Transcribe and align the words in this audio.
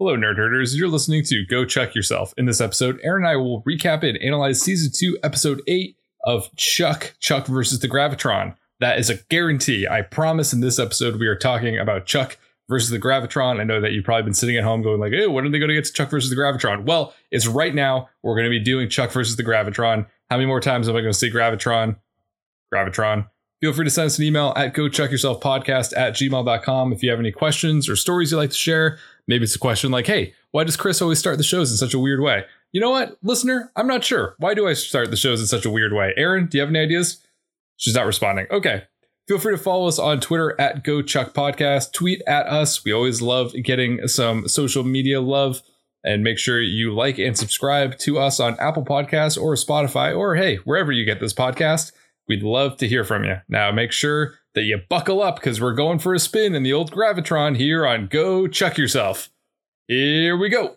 Hello, 0.00 0.16
Nerd 0.16 0.38
Herders. 0.38 0.74
You're 0.74 0.88
listening 0.88 1.24
to 1.24 1.44
Go 1.44 1.66
Chuck 1.66 1.94
Yourself. 1.94 2.32
In 2.38 2.46
this 2.46 2.62
episode, 2.62 2.98
Aaron 3.02 3.24
and 3.24 3.30
I 3.30 3.36
will 3.36 3.62
recap 3.64 4.02
and 4.02 4.16
analyze 4.16 4.62
season 4.62 4.90
two, 4.94 5.18
episode 5.22 5.60
eight 5.66 5.98
of 6.24 6.48
Chuck, 6.56 7.12
Chuck 7.20 7.46
versus 7.46 7.80
the 7.80 7.86
Gravitron. 7.86 8.56
That 8.78 8.98
is 8.98 9.10
a 9.10 9.16
guarantee. 9.28 9.86
I 9.86 10.00
promise 10.00 10.54
in 10.54 10.60
this 10.60 10.78
episode, 10.78 11.20
we 11.20 11.26
are 11.26 11.36
talking 11.36 11.76
about 11.78 12.06
Chuck 12.06 12.38
versus 12.66 12.88
the 12.88 12.98
Gravitron. 12.98 13.60
I 13.60 13.64
know 13.64 13.78
that 13.82 13.92
you've 13.92 14.06
probably 14.06 14.22
been 14.22 14.32
sitting 14.32 14.56
at 14.56 14.64
home 14.64 14.80
going 14.80 15.00
like, 15.00 15.12
hey, 15.12 15.26
when 15.26 15.44
are 15.44 15.50
they 15.50 15.58
going 15.58 15.68
to 15.68 15.74
get 15.74 15.84
to 15.84 15.92
Chuck 15.92 16.08
versus 16.08 16.30
the 16.30 16.36
Gravitron? 16.36 16.86
Well, 16.86 17.12
it's 17.30 17.46
right 17.46 17.74
now. 17.74 18.08
We're 18.22 18.36
going 18.36 18.44
to 18.44 18.58
be 18.58 18.64
doing 18.64 18.88
Chuck 18.88 19.12
versus 19.12 19.36
the 19.36 19.44
Gravitron. 19.44 20.06
How 20.30 20.38
many 20.38 20.46
more 20.46 20.62
times 20.62 20.88
am 20.88 20.96
I 20.96 21.02
going 21.02 21.12
to 21.12 21.18
see 21.18 21.30
Gravitron? 21.30 21.96
Gravitron. 22.72 23.28
Feel 23.60 23.74
free 23.74 23.84
to 23.84 23.90
send 23.90 24.06
us 24.06 24.18
an 24.18 24.24
email 24.24 24.54
at 24.56 24.74
gochuckyourselfpodcast 24.74 25.92
at 25.96 26.14
gmail.com 26.14 26.92
if 26.94 27.02
you 27.02 27.10
have 27.10 27.18
any 27.18 27.30
questions 27.30 27.90
or 27.90 27.96
stories 27.96 28.30
you'd 28.30 28.38
like 28.38 28.50
to 28.50 28.56
share. 28.56 28.98
Maybe 29.28 29.44
it's 29.44 29.54
a 29.54 29.58
question 29.58 29.90
like, 29.90 30.06
hey, 30.06 30.32
why 30.50 30.64
does 30.64 30.78
Chris 30.78 31.02
always 31.02 31.18
start 31.18 31.36
the 31.36 31.44
shows 31.44 31.70
in 31.70 31.76
such 31.76 31.92
a 31.92 31.98
weird 31.98 32.20
way? 32.20 32.44
You 32.72 32.80
know 32.80 32.90
what, 32.90 33.18
listener? 33.22 33.70
I'm 33.76 33.86
not 33.86 34.02
sure. 34.02 34.34
Why 34.38 34.54
do 34.54 34.66
I 34.66 34.72
start 34.72 35.10
the 35.10 35.16
shows 35.16 35.40
in 35.40 35.46
such 35.46 35.66
a 35.66 35.70
weird 35.70 35.92
way? 35.92 36.14
Aaron, 36.16 36.46
do 36.46 36.56
you 36.56 36.62
have 36.62 36.70
any 36.70 36.78
ideas? 36.78 37.22
She's 37.76 37.94
not 37.94 38.06
responding. 38.06 38.46
Okay. 38.50 38.84
Feel 39.28 39.38
free 39.38 39.54
to 39.54 39.62
follow 39.62 39.86
us 39.88 39.98
on 39.98 40.20
Twitter 40.20 40.58
at 40.60 40.82
GoChuckPodcast. 40.82 41.92
Tweet 41.92 42.22
at 42.26 42.46
us. 42.46 42.84
We 42.84 42.92
always 42.92 43.20
love 43.20 43.52
getting 43.62 44.08
some 44.08 44.48
social 44.48 44.84
media 44.84 45.20
love. 45.20 45.62
And 46.02 46.24
make 46.24 46.38
sure 46.38 46.62
you 46.62 46.94
like 46.94 47.18
and 47.18 47.36
subscribe 47.36 47.98
to 47.98 48.18
us 48.18 48.40
on 48.40 48.58
Apple 48.58 48.86
Podcasts 48.86 49.40
or 49.40 49.54
Spotify 49.54 50.16
or 50.16 50.34
hey, 50.34 50.56
wherever 50.56 50.90
you 50.90 51.04
get 51.04 51.20
this 51.20 51.34
podcast. 51.34 51.92
We'd 52.30 52.44
love 52.44 52.76
to 52.76 52.86
hear 52.86 53.02
from 53.02 53.24
you. 53.24 53.38
Now 53.48 53.72
make 53.72 53.90
sure 53.90 54.34
that 54.54 54.62
you 54.62 54.78
buckle 54.88 55.20
up 55.20 55.34
because 55.34 55.60
we're 55.60 55.74
going 55.74 55.98
for 55.98 56.14
a 56.14 56.20
spin 56.20 56.54
in 56.54 56.62
the 56.62 56.72
old 56.72 56.92
Gravitron 56.92 57.56
here 57.56 57.84
on 57.84 58.06
Go 58.06 58.46
Chuck 58.46 58.78
Yourself. 58.78 59.30
Here 59.88 60.36
we 60.36 60.48
go. 60.48 60.76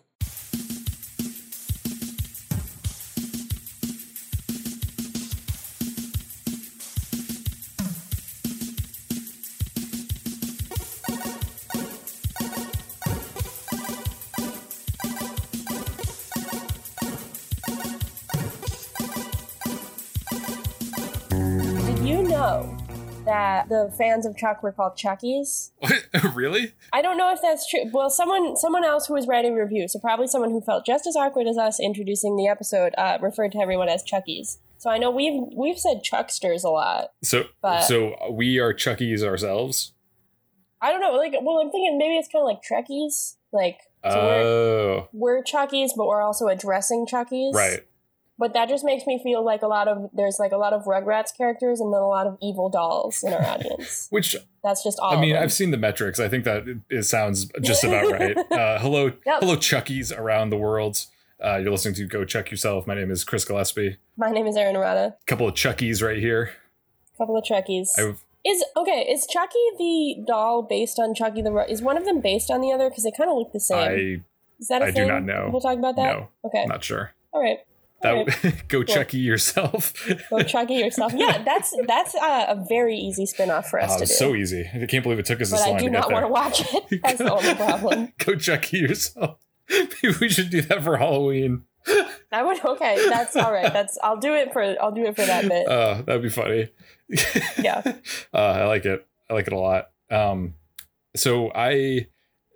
The 23.84 23.92
fans 23.96 24.24
of 24.26 24.36
Chuck 24.36 24.62
were 24.62 24.72
called 24.72 24.96
Chuckies? 24.96 25.70
What? 25.78 26.06
really? 26.34 26.72
I 26.92 27.02
don't 27.02 27.16
know 27.16 27.32
if 27.32 27.40
that's 27.42 27.68
true. 27.68 27.90
Well, 27.92 28.10
someone 28.10 28.56
someone 28.56 28.84
else 28.84 29.06
who 29.06 29.14
was 29.14 29.26
writing 29.26 29.54
a 29.58 29.62
review, 29.62 29.88
so 29.88 29.98
probably 29.98 30.26
someone 30.26 30.50
who 30.50 30.60
felt 30.60 30.86
just 30.86 31.06
as 31.06 31.16
awkward 31.16 31.46
as 31.46 31.58
us 31.58 31.78
introducing 31.80 32.36
the 32.36 32.46
episode, 32.48 32.94
uh, 32.98 33.18
referred 33.20 33.52
to 33.52 33.58
everyone 33.58 33.88
as 33.88 34.02
Chuckies. 34.04 34.58
So 34.78 34.90
I 34.90 34.98
know 34.98 35.10
we've 35.10 35.42
we've 35.56 35.78
said 35.78 36.02
Chucksters 36.02 36.64
a 36.64 36.68
lot. 36.70 37.08
So 37.22 37.44
But- 37.62 37.82
so 37.82 38.14
we 38.32 38.58
are 38.58 38.72
Chuckies 38.74 39.22
ourselves. 39.22 39.92
I 40.80 40.90
don't 40.90 41.00
know, 41.00 41.12
like 41.12 41.32
well, 41.40 41.58
I'm 41.60 41.70
thinking 41.70 41.96
maybe 41.96 42.16
it's 42.16 42.28
kind 42.28 42.42
of 42.42 42.46
like 42.46 42.60
Trekkies, 42.62 43.36
like 43.52 43.78
so 44.04 44.10
we're, 44.10 44.42
Oh, 44.42 45.08
we're 45.14 45.42
Chuckies, 45.42 45.90
but 45.96 46.06
we're 46.06 46.20
also 46.20 46.48
addressing 46.48 47.06
Chuckies. 47.06 47.54
right. 47.54 47.80
But 48.36 48.52
that 48.54 48.68
just 48.68 48.84
makes 48.84 49.06
me 49.06 49.20
feel 49.22 49.44
like 49.44 49.62
a 49.62 49.68
lot 49.68 49.86
of 49.86 50.10
there's 50.12 50.38
like 50.40 50.50
a 50.50 50.56
lot 50.56 50.72
of 50.72 50.84
Rugrats 50.86 51.36
characters 51.36 51.80
and 51.80 51.92
then 51.94 52.00
a 52.00 52.06
lot 52.08 52.26
of 52.26 52.36
evil 52.42 52.68
dolls 52.68 53.22
in 53.22 53.32
our 53.32 53.40
audience. 53.44 54.08
Which 54.10 54.34
That's 54.64 54.82
just 54.82 54.98
all. 54.98 55.16
I 55.16 55.20
mean. 55.20 55.36
I've 55.36 55.52
seen 55.52 55.70
the 55.70 55.76
metrics. 55.76 56.18
I 56.18 56.28
think 56.28 56.44
that 56.44 56.64
it, 56.90 57.04
sounds 57.04 57.46
just 57.62 57.84
about 57.84 58.10
right. 58.10 58.36
Uh, 58.50 58.78
hello, 58.80 59.12
Yep. 59.24 59.40
hello, 59.40 59.56
Chuckies 59.56 60.16
around 60.16 60.50
the 60.50 60.56
world. 60.56 61.06
Uh, 61.44 61.58
you're 61.58 61.70
listening 61.70 61.94
to 61.94 62.06
Go 62.06 62.24
Chuck 62.24 62.50
Yourself. 62.50 62.86
My 62.86 62.94
name 62.94 63.10
is 63.10 63.22
Chris 63.22 63.44
Gillespie. 63.44 63.98
My 64.16 64.30
name 64.30 64.46
is 64.46 64.56
Aaron 64.56 64.74
Arata. 64.76 65.08
A 65.08 65.24
couple 65.26 65.46
of 65.46 65.54
Chuckies 65.54 66.02
right 66.02 66.18
here. 66.18 66.52
A 67.14 67.18
couple 67.18 67.36
of 67.36 67.44
Chuckies. 67.44 67.90
I've, 67.98 68.24
Is 68.44 68.64
okay. 68.76 69.06
Is 69.08 69.26
Chucky 69.26 69.58
the 69.78 70.24
doll 70.26 70.62
based 70.62 70.98
on 70.98 71.14
Chucky 71.14 71.40
the? 71.42 71.54
Is 71.68 71.82
one 71.82 71.96
of 71.96 72.04
them 72.04 72.20
based 72.20 72.50
on 72.50 72.60
the 72.60 72.72
other? 72.72 72.88
Because 72.88 73.04
they 73.04 73.12
kind 73.16 73.30
of 73.30 73.36
look 73.36 73.52
the 73.52 73.60
same. 73.60 73.78
I, 73.78 74.22
is 74.58 74.68
that 74.68 74.82
a 74.82 74.86
I 74.86 74.90
do 74.90 74.94
thing? 74.94 75.08
not 75.08 75.22
know. 75.24 75.50
We'll 75.52 75.60
talk 75.60 75.78
about 75.78 75.96
that. 75.96 76.16
No. 76.16 76.28
Okay. 76.46 76.64
Not 76.66 76.82
sure. 76.82 77.12
All 77.32 77.40
right. 77.42 77.58
That 78.04 78.64
go 78.68 78.82
Chucky 78.84 79.18
yourself. 79.18 79.92
Go 80.30 80.42
Chucky 80.44 80.74
yourself. 80.74 81.12
Yeah, 81.14 81.42
that's 81.42 81.74
that's 81.88 82.14
uh, 82.14 82.46
a 82.48 82.64
very 82.68 82.96
easy 82.96 83.26
spin-off 83.26 83.68
for 83.68 83.80
us 83.80 83.92
Oh, 83.96 83.98
to 84.00 84.06
do. 84.06 84.12
so 84.12 84.34
easy. 84.34 84.68
I 84.72 84.86
can't 84.86 85.02
believe 85.02 85.18
it 85.18 85.26
took 85.26 85.40
us 85.40 85.50
but 85.50 85.56
this 85.56 85.66
I 85.66 85.70
long 85.70 85.78
do 85.78 85.84
to 85.86 85.90
not 85.90 86.12
want 86.12 86.24
to 86.24 86.28
watch 86.28 86.62
it. 86.72 87.00
That's 87.02 87.18
the 87.18 87.32
only 87.32 87.54
problem. 87.54 88.12
go 88.18 88.34
Chucky 88.36 88.78
yourself. 88.78 89.38
Maybe 89.68 90.14
we 90.20 90.28
should 90.28 90.50
do 90.50 90.62
that 90.62 90.84
for 90.84 90.96
Halloween. 90.98 91.64
I 92.32 92.42
would. 92.42 92.64
Okay, 92.64 93.08
that's 93.10 93.36
all 93.36 93.52
right. 93.52 93.72
That's 93.72 93.98
I'll 94.02 94.16
do 94.16 94.34
it 94.34 94.52
for 94.52 94.62
I'll 94.80 94.90
do 94.92 95.04
it 95.04 95.16
for 95.16 95.24
that 95.26 95.46
bit. 95.48 95.66
Uh, 95.68 96.02
that'd 96.02 96.22
be 96.22 96.28
funny. 96.30 96.68
Yeah. 97.62 97.82
Uh, 98.32 98.36
I 98.38 98.64
like 98.64 98.84
it. 98.86 99.06
I 99.28 99.34
like 99.34 99.46
it 99.46 99.52
a 99.52 99.58
lot. 99.58 99.90
Um, 100.10 100.54
so 101.16 101.50
I, 101.54 102.08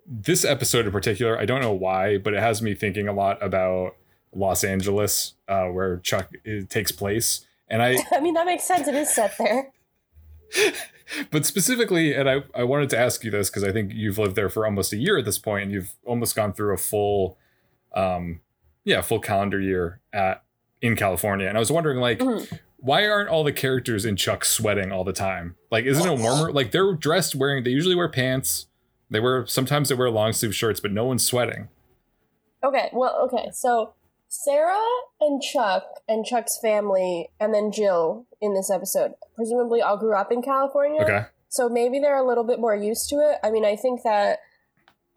this 0.05 0.43
episode 0.45 0.85
in 0.85 0.91
particular, 0.91 1.39
I 1.39 1.45
don't 1.45 1.61
know 1.61 1.73
why, 1.73 2.17
but 2.17 2.33
it 2.33 2.39
has 2.39 2.61
me 2.61 2.73
thinking 2.75 3.07
a 3.07 3.13
lot 3.13 3.41
about 3.43 3.95
Los 4.33 4.63
Angeles, 4.63 5.33
uh, 5.47 5.65
where 5.65 5.97
Chuck 5.97 6.29
it 6.43 6.69
takes 6.69 6.91
place. 6.91 7.45
And 7.69 7.81
I, 7.81 7.97
I 8.11 8.19
mean 8.19 8.33
that 8.35 8.45
makes 8.45 8.63
sense. 8.65 8.87
It 8.87 8.95
is 8.95 9.13
set 9.13 9.33
there. 9.37 9.71
but 11.31 11.45
specifically, 11.45 12.13
and 12.13 12.29
I, 12.29 12.43
I 12.55 12.63
wanted 12.63 12.89
to 12.91 12.97
ask 12.99 13.23
you 13.23 13.31
this 13.31 13.49
because 13.49 13.63
I 13.63 13.71
think 13.71 13.93
you've 13.93 14.17
lived 14.17 14.35
there 14.35 14.49
for 14.49 14.65
almost 14.65 14.93
a 14.93 14.97
year 14.97 15.17
at 15.17 15.25
this 15.25 15.37
point, 15.37 15.63
and 15.63 15.71
you've 15.71 15.93
almost 16.05 16.35
gone 16.35 16.53
through 16.53 16.73
a 16.73 16.77
full, 16.77 17.37
um, 17.93 18.41
yeah, 18.83 19.01
full 19.01 19.19
calendar 19.19 19.59
year 19.59 19.99
at 20.13 20.43
in 20.81 20.95
California. 20.95 21.47
And 21.47 21.57
I 21.57 21.59
was 21.59 21.71
wondering, 21.71 21.99
like, 21.99 22.19
Mhm. 22.19 22.59
why 22.77 23.05
aren't 23.07 23.29
all 23.29 23.43
the 23.43 23.51
characters 23.51 24.05
in 24.05 24.15
Chuck 24.15 24.45
sweating 24.45 24.91
all 24.91 25.03
the 25.03 25.11
time? 25.13 25.55
Like, 25.69 25.85
isn't 25.85 26.07
it 26.09 26.19
warmer? 26.19 26.51
Like, 26.53 26.71
they're 26.71 26.93
dressed 26.93 27.35
wearing. 27.35 27.63
They 27.63 27.71
usually 27.71 27.95
wear 27.95 28.07
pants. 28.09 28.67
They 29.11 29.19
wear 29.19 29.45
sometimes 29.45 29.89
they 29.89 29.95
wear 29.95 30.09
long 30.09 30.31
sleeve 30.33 30.55
shirts, 30.55 30.79
but 30.79 30.91
no 30.91 31.03
one's 31.05 31.25
sweating. 31.25 31.67
Okay, 32.63 32.89
well, 32.93 33.15
okay. 33.23 33.49
So 33.51 33.93
Sarah 34.29 34.85
and 35.19 35.41
Chuck 35.41 35.83
and 36.07 36.23
Chuck's 36.23 36.57
family, 36.61 37.29
and 37.39 37.53
then 37.53 37.71
Jill 37.71 38.27
in 38.39 38.53
this 38.53 38.69
episode, 38.71 39.13
presumably 39.35 39.81
all 39.81 39.97
grew 39.97 40.15
up 40.15 40.31
in 40.31 40.41
California. 40.41 41.01
Okay, 41.01 41.25
So 41.49 41.67
maybe 41.67 41.99
they're 41.99 42.17
a 42.17 42.27
little 42.27 42.43
bit 42.45 42.59
more 42.59 42.75
used 42.75 43.09
to 43.09 43.15
it. 43.17 43.39
I 43.43 43.49
mean, 43.49 43.65
I 43.65 43.75
think 43.75 44.03
that 44.03 44.39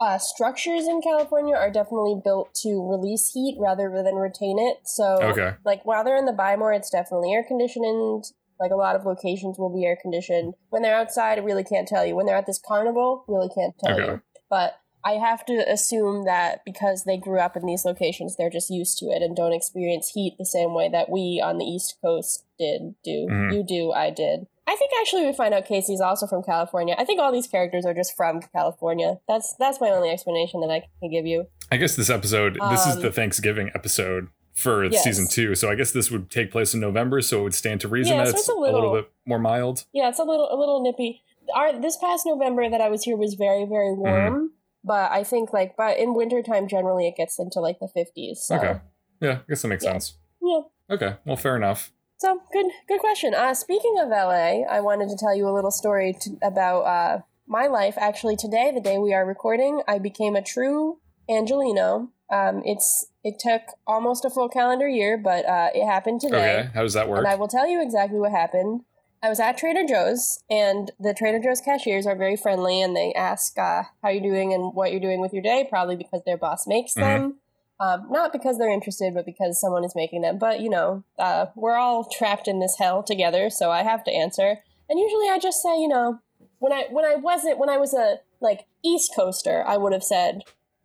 uh, 0.00 0.18
structures 0.18 0.88
in 0.88 1.00
California 1.02 1.54
are 1.54 1.70
definitely 1.70 2.20
built 2.24 2.54
to 2.62 2.90
release 2.90 3.30
heat 3.32 3.56
rather 3.60 3.88
than 4.02 4.16
retain 4.16 4.58
it. 4.58 4.78
So, 4.84 5.18
okay, 5.22 5.54
like, 5.64 5.84
while 5.84 6.02
they're 6.04 6.16
in 6.16 6.26
the 6.26 6.32
Buy 6.32 6.56
More, 6.56 6.72
it's 6.72 6.90
definitely 6.90 7.32
air 7.32 7.44
conditioned. 7.46 8.24
Like, 8.58 8.70
a 8.72 8.76
lot 8.76 8.96
of 8.96 9.04
locations 9.04 9.58
will 9.58 9.72
be 9.74 9.84
air 9.84 9.96
conditioned. 10.00 10.54
When 10.70 10.82
they're 10.82 10.96
outside, 10.96 11.38
I 11.38 11.42
really 11.42 11.64
can't 11.64 11.86
tell 11.86 12.04
you. 12.06 12.16
When 12.16 12.26
they're 12.26 12.36
at 12.36 12.46
this 12.46 12.60
carnival, 12.66 13.24
really 13.28 13.50
can't 13.54 13.74
tell 13.78 13.94
Okay. 14.00 14.12
you. 14.12 14.22
But 14.48 14.74
I 15.04 15.12
have 15.12 15.44
to 15.46 15.64
assume 15.68 16.24
that 16.24 16.64
because 16.64 17.04
they 17.04 17.16
grew 17.16 17.38
up 17.40 17.56
in 17.56 17.66
these 17.66 17.84
locations, 17.84 18.36
they're 18.36 18.50
just 18.50 18.70
used 18.70 18.98
to 18.98 19.06
it 19.06 19.22
and 19.22 19.34
don't 19.36 19.52
experience 19.52 20.10
heat 20.14 20.36
the 20.38 20.46
same 20.46 20.74
way 20.74 20.88
that 20.88 21.10
we 21.10 21.42
on 21.44 21.58
the 21.58 21.64
East 21.64 21.96
Coast 22.02 22.44
did 22.58 22.94
do. 23.02 23.26
Mhm. 23.30 23.52
You 23.54 23.62
do, 23.64 23.92
I 23.92 24.10
did. 24.10 24.46
I 24.66 24.76
think 24.76 24.92
actually 25.00 25.26
we 25.26 25.32
find 25.32 25.52
out 25.52 25.66
Casey's 25.66 26.00
also 26.00 26.26
from 26.28 26.42
California. 26.44 26.94
I 26.96 27.04
think 27.04 27.20
all 27.20 27.32
these 27.32 27.48
characters 27.48 27.84
are 27.84 27.92
just 27.94 28.16
from 28.16 28.40
California. 28.54 29.18
That's 29.28 29.54
that's 29.58 29.80
my 29.80 29.90
only 29.90 30.08
explanation 30.10 30.60
that 30.60 30.70
I 30.70 30.84
can 31.00 31.10
give 31.10 31.26
you. 31.26 31.46
I 31.72 31.76
guess 31.78 31.96
this 31.96 32.08
episode, 32.08 32.56
this 32.70 32.86
is 32.86 32.96
Um, 32.96 33.02
the 33.02 33.10
Thanksgiving 33.10 33.70
episode 33.74 34.28
for 34.54 34.84
yes. 34.84 35.02
season 35.02 35.26
two. 35.28 35.54
So 35.56 35.68
I 35.68 35.74
guess 35.74 35.90
this 35.90 36.10
would 36.12 36.30
take 36.30 36.52
place 36.52 36.74
in 36.74 36.80
November, 36.80 37.20
so 37.22 37.40
it 37.40 37.42
would 37.42 37.54
stand 37.54 37.80
to 37.80 37.88
reason 37.88 38.16
Yeah, 38.16 38.24
that 38.24 38.30
so 38.34 38.36
it's 38.38 38.48
a 38.48 38.52
a 38.52 38.54
little 38.54 38.80
little- 38.80 38.94
bit 39.02 39.10
more 39.26 39.38
mild. 39.40 39.84
Yeah, 39.92 40.08
it's 40.08 40.20
a 40.20 40.24
little 40.24 40.48
a 40.52 40.56
little 40.56 40.80
nippy. 40.80 41.22
Our 41.56 41.72
this 41.80 41.96
past 41.96 42.24
November 42.24 42.70
that 42.70 42.80
I 42.80 42.88
was 42.88 43.02
here 43.02 43.16
was 43.16 43.34
very 43.34 43.64
very 43.64 43.96
Mm-hmm. 43.96 44.46
But 44.84 45.10
I 45.12 45.24
think 45.24 45.52
like 45.52 45.76
but 45.76 45.98
in 45.98 46.14
wintertime 46.14 46.68
generally 46.68 47.06
it 47.08 47.16
gets 47.16 47.38
into 47.38 47.60
like 47.60 47.78
the 47.80 47.88
50s. 47.88 48.36
So 48.38 48.56
Okay. 48.56 48.80
Yeah, 49.20 49.38
I 49.38 49.40
guess 49.48 49.62
that 49.62 49.68
makes 49.68 49.84
Yeah. 49.84 49.92
sense. 49.92 50.14
yeah. 50.40 50.60
Okay, 50.90 51.16
well, 51.24 51.36
fair 51.36 51.56
enough. 51.56 51.92
So 52.18 52.40
good, 52.52 52.66
good 52.86 53.00
question. 53.00 53.34
Uh, 53.34 53.54
speaking 53.54 53.96
of 54.00 54.08
LA, 54.10 54.62
I 54.68 54.80
wanted 54.80 55.08
to 55.08 55.16
tell 55.16 55.34
you 55.34 55.48
a 55.48 55.54
little 55.54 55.70
story 55.70 56.14
to, 56.20 56.36
about 56.42 56.82
uh, 56.82 57.18
my 57.46 57.66
life. 57.66 57.94
Actually, 57.98 58.36
today, 58.36 58.70
the 58.72 58.80
day 58.80 58.98
we 58.98 59.12
are 59.14 59.26
recording, 59.26 59.82
I 59.88 59.98
became 59.98 60.36
a 60.36 60.42
true 60.42 60.98
Angelino. 61.28 62.10
Um, 62.30 62.62
it's 62.64 63.06
it 63.24 63.38
took 63.38 63.62
almost 63.86 64.24
a 64.24 64.30
full 64.30 64.48
calendar 64.48 64.88
year, 64.88 65.16
but 65.18 65.46
uh, 65.46 65.70
it 65.74 65.84
happened 65.86 66.20
today. 66.20 66.60
Okay, 66.60 66.70
how 66.74 66.82
does 66.82 66.94
that 66.94 67.08
work? 67.08 67.18
And 67.18 67.26
I 67.26 67.34
will 67.34 67.48
tell 67.48 67.68
you 67.68 67.82
exactly 67.82 68.18
what 68.18 68.32
happened. 68.32 68.82
I 69.22 69.28
was 69.28 69.38
at 69.38 69.56
Trader 69.56 69.86
Joe's, 69.86 70.42
and 70.50 70.90
the 70.98 71.14
Trader 71.14 71.38
Joe's 71.38 71.60
cashiers 71.60 72.06
are 72.06 72.16
very 72.16 72.36
friendly, 72.36 72.82
and 72.82 72.96
they 72.96 73.12
ask 73.14 73.56
uh, 73.56 73.84
how 74.02 74.08
you're 74.08 74.22
doing 74.22 74.52
and 74.52 74.74
what 74.74 74.90
you're 74.90 75.00
doing 75.00 75.20
with 75.20 75.32
your 75.32 75.42
day, 75.42 75.64
probably 75.68 75.94
because 75.94 76.22
their 76.26 76.36
boss 76.36 76.66
makes 76.66 76.94
them. 76.94 77.36
Um, 77.78 78.06
not 78.10 78.32
because 78.32 78.58
they're 78.58 78.72
interested, 78.72 79.14
but 79.14 79.24
because 79.24 79.60
someone 79.60 79.84
is 79.84 79.94
making 79.94 80.22
them. 80.22 80.38
But 80.38 80.60
you 80.60 80.70
know, 80.70 81.04
uh, 81.18 81.46
we're 81.54 81.76
all 81.76 82.04
trapped 82.04 82.48
in 82.48 82.60
this 82.60 82.76
hell 82.78 83.02
together, 83.02 83.48
so 83.48 83.70
I 83.70 83.82
have 83.82 84.04
to 84.04 84.12
answer. 84.12 84.58
And 84.88 84.98
usually, 84.98 85.28
I 85.28 85.38
just 85.40 85.62
say, 85.62 85.80
you 85.80 85.88
know, 85.88 86.20
when 86.58 86.72
I 86.72 86.86
when 86.90 87.04
I 87.04 87.14
wasn't 87.14 87.58
when 87.58 87.68
I 87.68 87.76
was 87.76 87.94
a 87.94 88.18
like 88.40 88.66
East 88.84 89.12
Coaster, 89.14 89.64
I 89.66 89.76
would 89.76 89.92
have 89.92 90.04
said, 90.04 90.42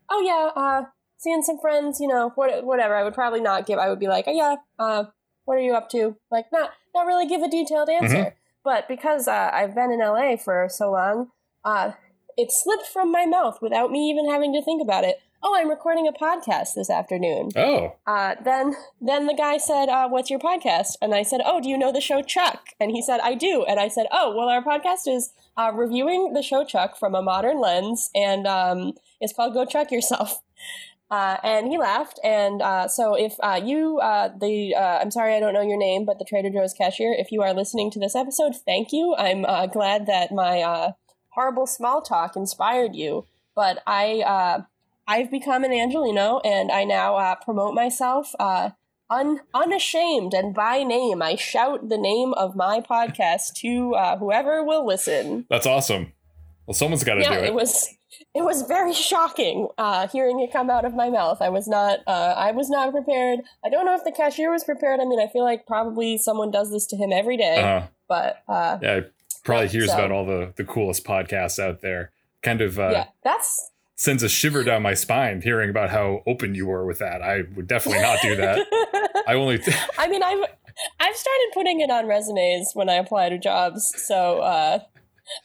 oh 0.10 0.22
yeah, 0.22 0.60
uh, 0.60 0.86
seeing 1.18 1.44
some 1.44 1.60
friends, 1.60 2.00
you 2.00 2.08
know, 2.08 2.32
what, 2.36 2.66
whatever. 2.66 2.96
I 2.96 3.04
would 3.04 3.14
probably 3.14 3.42
not 3.42 3.66
give. 3.66 3.80
I 3.80 3.90
would 3.90 4.00
be 4.00 4.08
like, 4.08 4.26
oh 4.28 4.32
yeah, 4.34 4.56
uh, 4.80 5.06
what 5.46 5.58
are 5.58 5.62
you 5.62 5.76
up 5.76 5.90
to? 5.92 6.18
Like, 6.32 6.46
not 6.52 6.72
not 6.98 7.06
really 7.08 7.28
give 7.28 7.42
a 7.42 7.50
detailed 7.50 7.90
answer. 7.90 8.16
Mhm. 8.18 8.34
But 8.64 8.88
because 8.88 9.28
uh, 9.28 9.50
I've 9.54 9.74
been 9.76 9.92
in 9.92 10.00
LA 10.02 10.36
for 10.36 10.68
so 10.70 10.92
long, 10.92 11.32
uh, 11.64 11.92
it 12.36 12.50
slipped 12.52 12.88
from 12.88 13.12
my 13.12 13.26
mouth 13.26 13.60
without 13.62 13.92
me 13.92 14.10
even 14.10 14.30
having 14.30 14.52
to 14.54 14.62
think 14.62 14.82
about 14.82 15.04
it. 15.04 15.18
Oh, 15.44 15.56
I'm 15.56 15.70
recording 15.70 16.08
a 16.08 16.12
podcast 16.12 16.70
this 16.76 16.90
afternoon. 16.90 17.50
Oh, 17.56 17.94
Uh, 18.08 18.34
then 18.44 18.76
then 19.00 19.28
the 19.28 19.36
guy 19.36 19.58
said, 19.58 19.88
uh, 19.88 20.10
"What's 20.10 20.30
your 20.32 20.40
podcast?" 20.40 20.98
And 21.02 21.14
I 21.14 21.22
said, 21.24 21.42
"Oh, 21.46 21.62
do 21.62 21.70
you 21.70 21.78
know 21.78 21.92
the 21.92 22.02
show 22.02 22.22
Chuck?" 22.24 22.62
And 22.80 22.90
he 22.92 23.02
said, 23.04 23.20
"I 23.22 23.36
do." 23.36 23.64
And 23.70 23.80
I 23.80 23.88
said, 23.88 24.08
"Oh, 24.12 24.36
well, 24.36 24.50
our 24.50 24.64
podcast 24.64 25.08
is 25.08 25.32
uh, 25.56 25.72
reviewing 25.74 26.34
the 26.34 26.42
show 26.42 26.66
Chuck 26.66 26.98
from 26.98 27.14
a 27.16 27.22
modern 27.22 27.60
lens, 27.62 28.10
and 28.16 28.48
um, 28.48 28.94
it's 29.22 29.32
called 29.34 29.54
Go 29.54 29.66
Chuck 29.66 29.92
Yourself." 29.92 30.42
Uh, 31.10 31.38
and 31.44 31.68
he 31.70 31.78
laughed. 31.78 32.20
And 32.24 32.62
uh, 32.62 32.88
so, 32.90 33.16
if 33.16 33.36
uh, 33.42 33.60
you, 33.64 34.00
uh, 34.00 34.30
the, 34.40 34.76
uh, 34.76 35.00
I'm 35.00 35.12
sorry 35.12 35.36
I 35.36 35.40
don't 35.40 35.54
know 35.54 35.62
your 35.62 35.78
name, 35.78 36.06
but 36.06 36.20
the 36.20 36.26
Trader 36.26 36.50
Joe's 36.50 36.74
cashier, 36.74 37.16
if 37.18 37.32
you 37.32 37.42
are 37.42 37.54
listening 37.54 37.90
to 37.92 38.00
this 38.00 38.16
episode, 38.16 38.54
thank 38.66 38.92
you. 38.92 39.16
I'm 39.18 39.46
uh, 39.46 39.68
glad 39.68 40.06
that 40.08 40.32
my 40.34 40.62
uh, 40.62 40.92
horrible 41.30 41.66
small 41.66 42.02
talk 42.02 42.36
inspired 42.36 42.96
you. 42.96 43.26
But 43.56 43.82
I, 43.88 44.20
uh, 44.22 44.64
I've 45.08 45.32
become 45.32 45.64
an 45.64 45.72
Angelino, 45.72 46.40
and 46.44 46.72
I 46.72 46.84
now 46.84 47.16
uh, 47.16 47.36
promote 47.36 47.74
myself 47.74 48.36
uh, 48.40 48.72
un- 49.10 49.40
unashamed 49.54 50.34
and 50.34 50.54
by 50.54 50.84
name. 50.84 51.22
I 51.22 51.36
shout 51.36 51.88
the 51.88 51.98
name 51.98 52.34
of 52.34 52.56
my 52.58 52.82
podcast 52.82 53.54
to 53.62 53.96
uh, 53.96 54.18
whoever 54.18 54.62
will 54.64 54.86
listen. 54.86 55.46
that's 55.50 55.66
awesome. 55.66 56.12
Well, 56.66 56.74
someone's 56.76 57.06
got 57.06 57.14
to 57.16 57.22
Yeah, 57.22 57.38
do 57.40 57.46
it 57.46 57.48
it. 57.48 57.54
was 57.54 57.88
it 58.34 58.44
was 58.44 58.62
very 58.64 58.94
shocking 58.94 59.68
uh, 59.78 60.08
hearing 60.08 60.40
it 60.40 60.52
come 60.52 60.70
out 60.70 60.86
of 60.86 60.94
my 60.94 61.10
mouth. 61.10 61.42
I 61.42 61.50
was 61.50 61.68
not 61.68 62.00
uh, 62.08 62.34
I 62.38 62.52
was 62.52 62.70
not 62.70 62.92
prepared. 62.92 63.40
I 63.66 63.70
don't 63.70 63.86
know 63.86 63.96
if 63.96 64.04
the 64.04 64.12
cashier 64.12 64.52
was 64.52 64.64
prepared. 64.64 65.00
I 65.00 65.06
mean, 65.06 65.20
I 65.20 65.28
feel 65.28 65.44
like 65.44 65.66
probably 65.66 66.18
someone 66.18 66.52
does 66.52 66.72
this 66.72 66.86
to 66.88 66.96
him 66.98 67.12
every 67.12 67.38
day, 67.38 67.62
Uh, 67.62 67.88
but 68.08 68.44
uh, 68.48 68.78
yeah, 68.82 69.00
probably 69.44 69.68
hears 69.68 69.88
So- 69.90 69.96
about 69.96 70.12
all 70.12 70.26
the 70.26 70.54
the 70.56 70.64
coolest 70.64 71.04
podcasts 71.04 71.60
out 71.60 71.82
there. 71.82 72.12
Kind 72.44 72.62
of 72.62 72.80
uh, 72.80 72.90
yeah, 72.92 73.06
that's 73.24 73.72
sends 73.96 74.22
a 74.22 74.30
shiver 74.30 74.64
down 74.64 74.84
my 74.84 74.94
spine 74.94 75.42
hearing 75.42 75.72
about 75.72 75.90
how 75.90 76.22
open 76.28 76.54
you 76.54 76.68
were 76.68 76.86
with 76.86 77.00
that. 77.00 77.22
I 77.22 77.42
would 77.56 77.68
definitely 77.68 78.04
not 78.04 78.20
do 78.22 78.36
that. 78.36 79.24
I 79.28 79.34
only 79.34 79.60
I 79.98 80.08
mean, 80.08 80.22
I've 80.24 80.44
I've 81.00 81.16
started 81.16 81.50
putting 81.56 81.82
it 81.82 81.90
on 81.90 82.06
resumes 82.06 82.72
when 82.76 82.90
I 82.90 82.94
apply 82.94 83.30
to 83.30 83.40
jobs, 83.40 83.92
so 84.02 84.40
uh, 84.42 84.80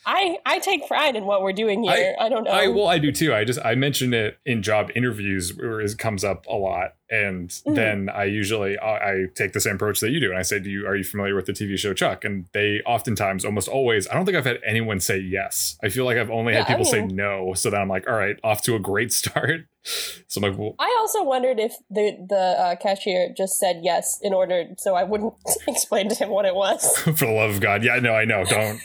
I 0.06 0.38
I 0.46 0.58
take 0.58 0.86
pride 0.86 1.16
in 1.16 1.24
what 1.24 1.42
we're 1.42 1.52
doing 1.52 1.82
here. 1.82 2.14
I, 2.18 2.28
don't 2.28 2.44
know. 2.44 2.50
I 2.50 2.68
well, 2.68 2.88
I 2.88 2.98
do 2.98 3.12
too. 3.12 3.34
I 3.34 3.44
just 3.44 3.58
I 3.64 3.74
mention 3.74 4.14
it 4.14 4.38
in 4.44 4.62
job 4.62 4.90
interviews 4.94 5.54
where 5.54 5.80
it 5.80 5.98
comes 5.98 6.24
up 6.24 6.46
a 6.46 6.54
lot, 6.54 6.94
and 7.12 7.50
Mhm. 7.50 7.74
then 7.76 8.08
I 8.08 8.24
usually 8.24 8.78
I, 8.78 9.10
I 9.10 9.14
take 9.34 9.52
the 9.52 9.60
same 9.60 9.74
approach 9.76 10.00
that 10.00 10.10
you 10.10 10.18
do, 10.18 10.30
and 10.30 10.38
I 10.38 10.42
say, 10.42 10.58
"Do 10.58 10.70
you 10.70 10.86
are 10.86 10.96
you 10.96 11.04
familiar 11.04 11.34
with 11.36 11.46
the 11.46 11.52
TV 11.52 11.76
show 11.78 11.92
Chuck?" 11.94 12.24
And 12.24 12.46
they 12.52 12.80
oftentimes, 12.86 13.44
almost 13.44 13.68
always, 13.68 14.08
I 14.08 14.14
don't 14.14 14.24
think 14.24 14.36
I've 14.36 14.46
had 14.46 14.58
anyone 14.66 14.98
say 14.98 15.18
yes. 15.18 15.76
I 15.84 15.88
feel 15.90 16.04
like 16.06 16.16
I've 16.16 16.30
only 16.30 16.52
Yeah, 16.54 16.60
had 16.64 16.68
I 16.68 16.70
people 16.74 16.84
say 16.86 17.06
no. 17.06 17.52
So 17.54 17.70
then 17.70 17.80
I'm 17.82 17.88
like, 17.88 18.08
"All 18.08 18.16
right, 18.16 18.36
off 18.42 18.62
to 18.62 18.74
a 18.74 18.80
great 18.80 19.12
start." 19.20 19.66
So 19.84 20.38
I'm 20.40 20.48
like, 20.50 20.58
"Well, 20.58 20.74
I 20.78 20.96
also 21.00 21.22
wondered 21.22 21.58
if 21.60 21.74
the 21.90 22.16
the 22.28 22.36
uh, 22.58 22.76
cashier 22.76 23.34
just 23.36 23.58
said 23.58 23.80
yes 23.82 24.18
in 24.22 24.32
order 24.32 24.64
so 24.78 24.94
I 24.94 25.02
wouldn't 25.04 25.34
explain 25.68 26.08
to 26.08 26.14
him 26.14 26.30
what 26.30 26.46
it 26.46 26.54
was. 26.54 26.96
for 27.04 27.12
the 27.12 27.30
love 27.32 27.50
of 27.50 27.60
God, 27.60 27.84
yeah, 27.84 27.98
no, 27.98 28.14
I 28.14 28.24
know, 28.24 28.44
don't." 28.44 28.80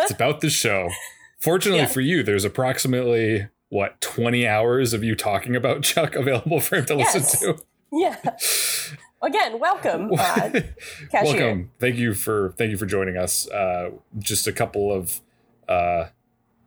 It's 0.00 0.10
about 0.12 0.40
the 0.40 0.48
show. 0.50 0.88
Fortunately 1.38 1.80
Yeah. 1.80 1.86
for 1.86 2.00
you, 2.00 2.22
there's 2.22 2.44
approximately 2.44 3.48
what 3.72 3.98
20 4.02 4.46
hours 4.46 4.92
of 4.92 5.02
you 5.02 5.14
talking 5.16 5.56
about 5.56 5.82
Chuck 5.90 6.14
available 6.14 6.60
for 6.60 6.76
him 6.76 6.84
to 6.84 6.96
Yes. 6.96 7.14
listen 7.14 7.56
to. 7.56 7.62
yeah. 7.90 8.16
Again, 9.22 9.58
welcome, 9.58 10.10
uh. 10.18 10.50
Welcome. 11.12 11.70
Thank 11.78 11.96
you 11.96 12.12
for 12.12 12.52
thank 12.58 12.70
you 12.70 12.76
for 12.76 12.84
joining 12.86 13.16
us. 13.16 13.48
Uh, 13.48 13.92
just 14.18 14.46
a 14.46 14.52
couple 14.52 14.92
of 14.92 15.20
uh, 15.68 16.08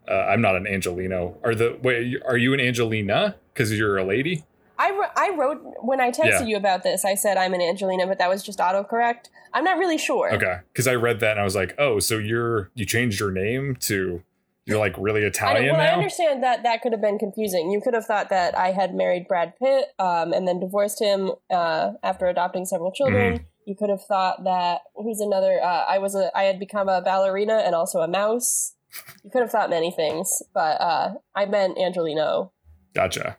uh, 0.08 0.12
I'm 0.12 0.42
not 0.42 0.56
an 0.56 0.66
Angelino. 0.66 1.38
Are 1.44 1.54
the 1.54 1.78
wait? 1.84 2.16
Are 2.26 2.38
you 2.38 2.54
an 2.56 2.60
Angelina? 2.60 3.36
Because 3.54 3.72
you're 3.78 3.98
a 3.98 4.04
lady. 4.06 4.44
I, 4.80 4.90
I 5.16 5.30
wrote 5.38 5.62
when 5.84 6.02
I 6.02 6.12
texted 6.12 6.26
Yeah. 6.42 6.44
you 6.46 6.58
about 6.58 6.84
this. 6.84 7.06
I 7.06 7.16
said 7.16 7.38
I'm 7.38 7.54
an 7.54 7.62
Angelina, 7.62 8.08
but 8.08 8.18
that 8.20 8.30
was 8.30 8.42
just 8.42 8.60
autocorrect. 8.60 9.30
I'm 9.54 9.64
not 9.64 9.78
really 9.78 9.98
sure. 9.98 10.34
Okay. 10.34 10.58
Because 10.74 10.88
I 10.88 10.96
read 10.96 11.20
that 11.22 11.32
and 11.32 11.40
I 11.40 11.44
was 11.44 11.56
like, 11.56 11.76
oh, 11.78 12.00
so 12.00 12.18
you're 12.18 12.72
you 12.74 12.86
changed 12.86 13.20
your 13.20 13.32
name 13.32 13.76
to 13.82 14.22
you're 14.66 14.80
like 14.80 14.96
really 14.98 15.24
I 15.24 15.28
Italian 15.28 15.74
well, 15.74 15.82
I 15.82 15.94
understand 15.94 16.44
that 16.44 16.64
that 16.64 16.82
could 16.82 16.92
have 16.92 17.02
been 17.02 17.20
confusing. 17.20 17.70
You 17.72 17.82
could 17.82 17.94
have 17.94 18.06
thought 18.06 18.30
that 18.30 18.58
I 18.58 18.72
had 18.72 18.96
married 18.96 19.28
Brad 19.28 19.54
Pitt 19.58 19.86
um, 20.00 20.34
and 20.34 20.48
then 20.48 20.60
divorced 20.60 21.02
him 21.02 21.32
uh, 21.52 21.94
after 22.04 22.28
adopting 22.28 22.66
several 22.66 22.92
children. 22.92 23.36
Mm-hmm. 23.36 23.44
You 23.66 23.76
could 23.76 23.90
have 23.90 24.04
thought 24.04 24.44
that 24.44 24.82
who's 24.96 25.20
another? 25.20 25.60
Uh, 25.64 25.86
I 25.88 25.98
was 26.00 26.16
a 26.16 26.32
I 26.36 26.44
had 26.44 26.60
become 26.60 26.90
a 26.90 27.02
ballerina 27.02 27.64
and 27.66 27.76
also 27.76 28.00
a 28.00 28.08
mouse. 28.08 28.76
You 29.24 29.30
could 29.30 29.42
have 29.42 29.52
thought 29.52 29.70
many 29.70 29.92
things, 29.92 30.42
but 30.54 30.80
uh, 30.82 31.14
I 31.36 31.46
meant 31.46 31.78
Angelino. 31.78 32.52
Gotcha. 32.94 33.38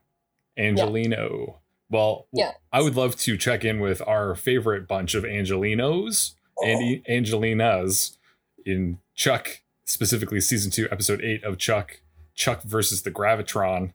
Angelino. 0.59 1.61
Well, 1.89 2.27
Yeah. 2.33 2.53
I 2.73 2.83
would 2.83 2.97
love 2.97 3.17
to 3.17 3.37
check 3.37 3.65
in 3.65 3.81
with 3.81 4.03
our 4.07 4.35
favorite 4.35 4.89
bunch 4.89 5.15
of 5.15 5.25
Angelinos 5.25 6.35
and 6.63 7.03
Angelinas 7.09 8.17
in 8.65 8.99
Chuck, 9.15 9.63
specifically 9.87 10.41
season 10.41 10.71
two, 10.71 10.87
episode 10.91 11.23
eight 11.23 11.43
of 11.45 11.57
Chuck, 11.57 12.01
Chuck 12.35 12.63
versus 12.63 13.03
the 13.03 13.11
Gravitron. 13.11 13.95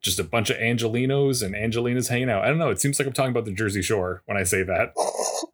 Just 0.00 0.18
a 0.18 0.24
bunch 0.24 0.50
of 0.50 0.56
Angelinos 0.58 1.42
and 1.42 1.54
Angelinas 1.54 2.08
hanging 2.08 2.30
out. 2.30 2.44
I 2.44 2.48
don't 2.48 2.58
know. 2.58 2.70
It 2.70 2.80
seems 2.80 2.98
like 2.98 3.06
I'm 3.06 3.14
talking 3.14 3.30
about 3.30 3.44
the 3.46 3.52
Jersey 3.52 3.82
Shore 3.82 4.22
when 4.26 4.36
I 4.36 4.42
say 4.44 4.62
that. 4.62 4.92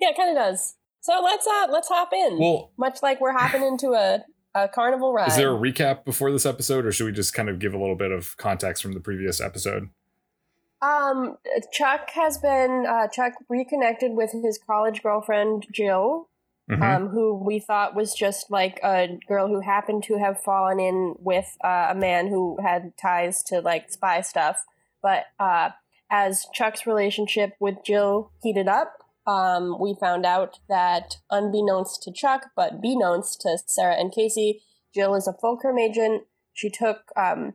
yeah, 0.00 0.10
it 0.10 0.16
kind 0.16 0.30
of 0.30 0.36
does. 0.36 0.74
So 1.00 1.20
let's 1.22 1.46
uh 1.46 1.66
let's 1.70 1.88
hop 1.88 2.10
in. 2.12 2.38
Well, 2.38 2.72
Much 2.76 2.98
like 3.02 3.20
we're 3.20 3.32
hopping 3.32 3.62
into 3.62 3.92
a, 3.92 4.24
a 4.54 4.68
carnival 4.68 5.12
ride. 5.12 5.28
is 5.28 5.36
there 5.36 5.54
a 5.54 5.58
recap 5.58 6.04
before 6.04 6.32
this 6.32 6.44
episode, 6.46 6.84
or 6.86 6.92
should 6.92 7.04
we 7.04 7.12
just 7.12 7.34
kind 7.34 7.48
of 7.48 7.58
give 7.58 7.74
a 7.74 7.78
little 7.78 7.96
bit 7.96 8.10
of 8.10 8.36
context 8.38 8.82
from 8.82 8.92
the 8.92 9.00
previous 9.00 9.40
episode? 9.40 9.90
Um, 10.80 11.36
Chuck 11.72 12.10
has 12.14 12.38
been 12.38 12.86
uh, 12.88 13.08
Chuck 13.08 13.32
reconnected 13.48 14.12
with 14.12 14.30
his 14.32 14.58
college 14.64 15.02
girlfriend 15.02 15.66
Jill, 15.72 16.28
Mhm. 16.68 16.82
um, 16.82 17.08
who 17.08 17.34
we 17.34 17.58
thought 17.58 17.94
was 17.94 18.14
just 18.14 18.50
like 18.50 18.78
a 18.84 19.18
girl 19.26 19.48
who 19.48 19.60
happened 19.60 20.02
to 20.04 20.18
have 20.18 20.42
fallen 20.42 20.78
in 20.78 21.14
with 21.18 21.56
uh, 21.64 21.88
a 21.90 21.94
man 21.94 22.28
who 22.28 22.58
had 22.62 22.92
ties 23.00 23.42
to 23.44 23.60
like 23.60 23.90
spy 23.90 24.20
stuff. 24.20 24.66
But 25.02 25.24
uh, 25.40 25.70
as 26.10 26.46
Chuck's 26.52 26.86
relationship 26.86 27.54
with 27.58 27.76
Jill 27.84 28.32
heated 28.42 28.68
up, 28.68 28.92
um, 29.26 29.78
we 29.80 29.94
found 29.98 30.26
out 30.26 30.58
that 30.68 31.16
unbeknownst 31.30 32.02
to 32.02 32.12
Chuck, 32.12 32.50
but 32.56 32.82
beknownst 32.82 33.38
to 33.40 33.58
Sarah 33.66 33.96
and 33.98 34.12
Casey, 34.12 34.62
Jill 34.94 35.14
is 35.14 35.26
a 35.26 35.34
Fulcrum 35.34 35.78
agent. 35.78 36.24
She 36.52 36.70
took 36.70 37.12
um, 37.16 37.54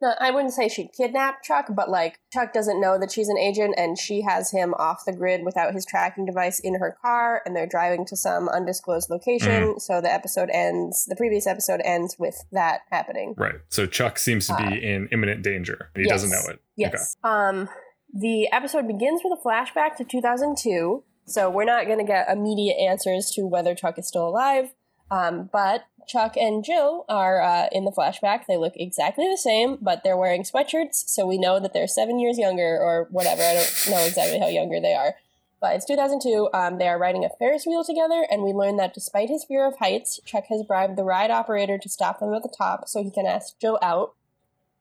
no, 0.00 0.14
I 0.20 0.30
wouldn't 0.30 0.52
say 0.54 0.68
she 0.68 0.88
kidnapped 0.88 1.44
Chuck, 1.44 1.66
but 1.74 1.90
like 1.90 2.20
Chuck 2.32 2.52
doesn't 2.52 2.80
know 2.80 2.98
that 2.98 3.10
she's 3.10 3.28
an 3.28 3.36
agent 3.38 3.74
and 3.76 3.98
she 3.98 4.22
has 4.22 4.50
him 4.52 4.74
off 4.74 5.04
the 5.04 5.12
grid 5.12 5.44
without 5.44 5.74
his 5.74 5.84
tracking 5.84 6.24
device 6.24 6.60
in 6.60 6.78
her 6.78 6.96
car 7.02 7.42
and 7.44 7.56
they're 7.56 7.66
driving 7.66 8.06
to 8.06 8.16
some 8.16 8.48
undisclosed 8.48 9.10
location. 9.10 9.80
So 9.80 10.00
the 10.00 10.12
episode 10.12 10.50
ends, 10.52 11.04
the 11.06 11.16
previous 11.16 11.46
episode 11.46 11.80
ends 11.84 12.16
with 12.18 12.44
that 12.52 12.80
happening. 12.90 13.34
Right. 13.36 13.56
So 13.68 13.86
Chuck 13.86 14.18
seems 14.18 14.46
to 14.46 14.54
be 14.56 14.64
Uh, 14.64 14.70
in 14.70 15.08
imminent 15.10 15.42
danger. 15.42 15.90
He 15.96 16.02
yes. 16.02 16.10
doesn't 16.10 16.30
know 16.30 16.52
it. 16.52 16.60
Yes. 16.76 17.16
Um, 17.24 17.68
the 18.14 18.50
episode 18.52 18.86
begins 18.86 19.22
with 19.24 19.38
a 19.38 19.42
flashback 19.42 19.96
to 19.96 20.04
2002. 20.04 21.02
So 21.26 21.50
we're 21.50 21.64
not 21.64 21.86
going 21.86 21.98
to 21.98 22.04
get 22.04 22.30
immediate 22.30 22.76
answers 22.78 23.30
to 23.34 23.46
whether 23.46 23.74
Chuck 23.74 23.98
is 23.98 24.06
still 24.08 24.28
alive. 24.28 24.72
Um, 25.10 25.50
but 25.52 25.84
Chuck 26.08 26.36
and 26.36 26.64
Jill 26.64 27.04
are 27.08 27.40
uh, 27.40 27.68
in 27.70 27.84
the 27.84 27.92
flashback. 27.92 28.46
They 28.46 28.56
look 28.56 28.72
exactly 28.76 29.28
the 29.30 29.36
same, 29.36 29.76
but 29.80 30.02
they're 30.02 30.16
wearing 30.16 30.42
sweatshirts, 30.42 31.08
so 31.08 31.26
we 31.26 31.38
know 31.38 31.60
that 31.60 31.74
they're 31.74 31.86
seven 31.86 32.18
years 32.18 32.38
younger 32.38 32.78
or 32.80 33.06
whatever. 33.10 33.42
I 33.42 33.54
don't 33.54 33.90
know 33.90 34.06
exactly 34.06 34.40
how 34.40 34.48
younger 34.48 34.80
they 34.80 34.94
are. 34.94 35.14
But 35.60 35.74
it's 35.74 35.84
2002. 35.84 36.50
Um, 36.54 36.78
they 36.78 36.88
are 36.88 36.98
riding 36.98 37.24
a 37.24 37.30
Ferris 37.38 37.66
wheel 37.66 37.84
together, 37.84 38.26
and 38.30 38.42
we 38.42 38.52
learn 38.52 38.76
that 38.76 38.94
despite 38.94 39.28
his 39.28 39.44
fear 39.44 39.66
of 39.66 39.78
heights, 39.78 40.20
Chuck 40.24 40.44
has 40.48 40.62
bribed 40.62 40.96
the 40.96 41.04
ride 41.04 41.30
operator 41.30 41.78
to 41.78 41.88
stop 41.88 42.20
them 42.20 42.32
at 42.32 42.42
the 42.42 42.54
top 42.56 42.88
so 42.88 43.02
he 43.02 43.10
can 43.10 43.26
ask 43.26 43.58
Jill 43.60 43.78
out. 43.82 44.14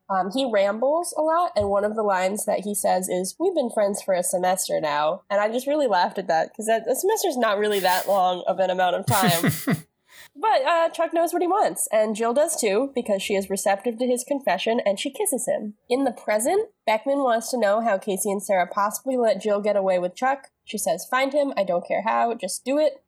Um, 0.10 0.32
he 0.32 0.50
rambles 0.50 1.14
a 1.18 1.22
lot, 1.22 1.52
and 1.56 1.68
one 1.70 1.84
of 1.84 1.96
the 1.96 2.04
lines 2.04 2.46
that 2.46 2.62
he 2.62 2.74
says 2.74 3.10
is, 3.10 3.36
"We've 3.38 3.56
been 3.56 3.70
friends 3.70 4.02
for 4.02 4.14
a 4.14 4.24
semester 4.24 4.80
now," 4.80 5.24
and 5.30 5.42
I 5.42 5.52
just 5.52 5.68
really 5.68 5.88
laughed 5.88 6.18
at 6.18 6.28
that 6.28 6.50
because 6.50 6.70
a 6.70 6.96
semester's 6.96 7.36
not 7.36 7.58
really 7.58 7.82
that 7.82 8.08
long 8.08 8.44
of 8.48 8.60
an 8.60 8.70
amount 8.70 8.96
of 8.96 9.06
time. 9.06 9.52
but 10.40 10.66
uh, 10.66 10.90
Chuck 10.90 11.14
knows 11.14 11.34
what 11.34 11.42
he 11.42 11.48
wants, 11.48 11.88
and 11.92 12.16
Jill 12.16 12.34
does 12.34 12.60
too 12.60 12.92
because 12.96 13.22
she 13.22 13.36
is 13.36 13.50
receptive 13.50 13.98
to 14.00 14.06
his 14.08 14.24
confession 14.24 14.80
and 14.86 15.00
she 15.00 15.12
kisses 15.12 15.48
him. 15.48 15.76
In 15.90 16.04
the 16.04 16.12
present, 16.12 16.70
Beckman 16.86 17.20
wants 17.20 17.50
to 17.52 17.60
know 17.60 17.82
how 17.82 17.98
Casey 17.98 18.32
and 18.32 18.42
Sarah 18.44 18.68
possibly 18.68 19.18
let 19.18 19.42
Jill 19.42 19.62
get 19.62 19.76
away 19.76 20.00
with 20.00 20.16
Chuck. 20.16 20.48
She 20.66 20.78
says, 20.78 21.08
"Find 21.10 21.34
him. 21.34 21.54
I 21.58 21.64
don't 21.64 21.88
care 21.88 22.04
how. 22.04 22.34
Just 22.36 22.64
do 22.66 22.78
it." 22.78 23.04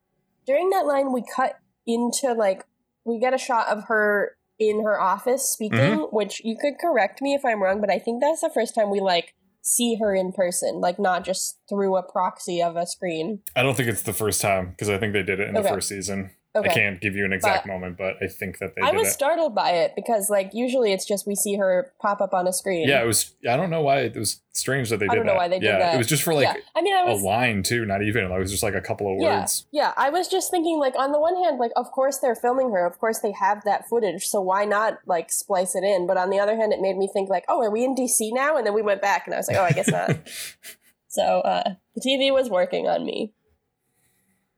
During 0.45 0.69
that 0.71 0.85
line, 0.85 1.13
we 1.13 1.23
cut 1.35 1.59
into 1.85 2.33
like 2.33 2.65
we 3.05 3.19
get 3.19 3.33
a 3.33 3.37
shot 3.37 3.67
of 3.67 3.85
her 3.85 4.35
in 4.57 4.83
her 4.83 4.99
office 4.99 5.49
speaking, 5.49 5.79
Mm-hmm. 5.79 6.15
which 6.15 6.41
you 6.43 6.57
could 6.59 6.73
correct 6.79 7.21
me 7.21 7.33
if 7.33 7.45
I'm 7.45 7.63
wrong, 7.63 7.79
but 7.79 7.89
I 7.89 7.97
think 7.99 8.21
that's 8.21 8.41
the 8.41 8.49
first 8.49 8.75
time 8.75 8.89
we 8.89 8.99
like 8.99 9.33
see 9.61 9.97
her 10.01 10.13
in 10.13 10.31
person, 10.31 10.81
like 10.81 10.99
not 10.99 11.23
just 11.23 11.59
through 11.69 11.95
a 11.95 12.03
proxy 12.03 12.61
of 12.61 12.75
a 12.75 12.85
screen. 12.85 13.39
I 13.55 13.61
don't 13.63 13.75
think 13.77 13.87
it's 13.89 14.01
the 14.01 14.13
first 14.13 14.41
time 14.41 14.71
because 14.71 14.89
I 14.89 14.97
think 14.97 15.13
they 15.13 15.23
did 15.23 15.39
it 15.39 15.47
in 15.49 15.53
the 15.53 15.63
first 15.63 15.87
season. 15.89 16.31
Okay. 16.55 16.67
I 16.67 16.73
can't 16.73 16.99
give 16.99 17.15
you 17.15 17.25
an 17.25 17.31
exact 17.33 17.67
But- 17.67 17.73
moment, 17.73 17.95
but 17.97 18.15
I 18.23 18.27
think 18.27 18.57
that 18.57 18.73
they 18.75 18.81
I 18.81 18.91
was 18.91 19.09
it. 19.09 19.11
startled 19.11 19.53
by 19.53 19.69
it 19.69 19.93
because 19.95 20.31
like 20.31 20.49
usually 20.53 20.91
it's 20.91 21.05
just 21.05 21.27
we 21.27 21.35
see 21.35 21.57
her 21.57 21.93
pop 22.01 22.21
up 22.21 22.33
on 22.33 22.47
a 22.47 22.53
screen. 22.53 22.87
Yeah, 22.89 23.03
it 23.03 23.05
was. 23.05 23.35
I 23.47 23.55
don't 23.55 23.69
know 23.69 23.81
why 23.81 23.99
it 23.99 24.15
was 24.15 24.41
strange 24.51 24.89
that 24.89 24.97
they 24.97 25.05
did 25.05 25.11
I 25.11 25.15
don't 25.15 25.25
know 25.27 25.33
that. 25.33 25.37
why 25.37 25.47
they 25.47 25.59
did 25.59 25.67
yeah, 25.67 25.77
that. 25.77 25.93
it 25.93 25.97
was 25.99 26.07
just 26.07 26.23
for 26.23 26.33
like 26.33 26.45
yeah. 26.45 26.55
I 26.75 26.81
mean, 26.81 26.95
I 26.95 27.01
a 27.01 27.13
was 27.13 27.21
line 27.21 27.61
too, 27.61 27.85
not 27.85 28.01
even. 28.01 28.23
It 28.31 28.39
was 28.39 28.49
just 28.49 28.63
like 28.63 28.73
a 28.73 28.81
couple 28.81 29.13
of 29.13 29.21
Yeah. 29.21 29.41
words. 29.41 29.67
Yeah, 29.71 29.93
I 29.95 30.09
was 30.09 30.27
just 30.27 30.49
thinking, 30.49 30.79
like, 30.79 30.95
on 30.97 31.11
the 31.11 31.19
one 31.19 31.35
hand, 31.35 31.59
like, 31.59 31.71
of 31.75 31.91
course 31.91 32.17
they're 32.17 32.35
filming 32.35 32.71
her. 32.71 32.83
Of 32.85 32.97
course 32.97 33.19
they 33.19 33.31
have 33.33 33.63
that 33.65 33.87
footage. 33.87 34.25
So 34.25 34.41
why 34.41 34.65
not, 34.65 34.97
like, 35.05 35.31
splice 35.31 35.75
it 35.75 35.83
in? 35.83 36.07
But 36.07 36.17
on 36.17 36.31
the 36.31 36.39
other 36.39 36.55
hand, 36.57 36.73
it 36.73 36.81
made 36.81 36.97
me 36.97 37.07
think, 37.13 37.29
like, 37.29 37.45
oh, 37.47 37.61
are 37.61 37.69
we 37.69 37.83
in 37.85 37.93
DC 37.95 38.31
now? 38.33 38.57
And 38.57 38.65
then 38.65 38.73
we 38.73 38.81
went 38.81 39.01
back 39.03 39.27
and 39.27 39.35
I 39.35 39.37
was 39.37 39.47
like, 39.47 39.57
oh, 39.57 39.63
I 39.65 39.71
guess 39.71 39.87
not. 39.87 40.17
so 41.07 41.21
uh, 41.41 41.75
the 41.95 42.01
TV 42.01 42.33
was 42.33 42.49
working 42.49 42.87
on 42.87 43.05
me. 43.05 43.33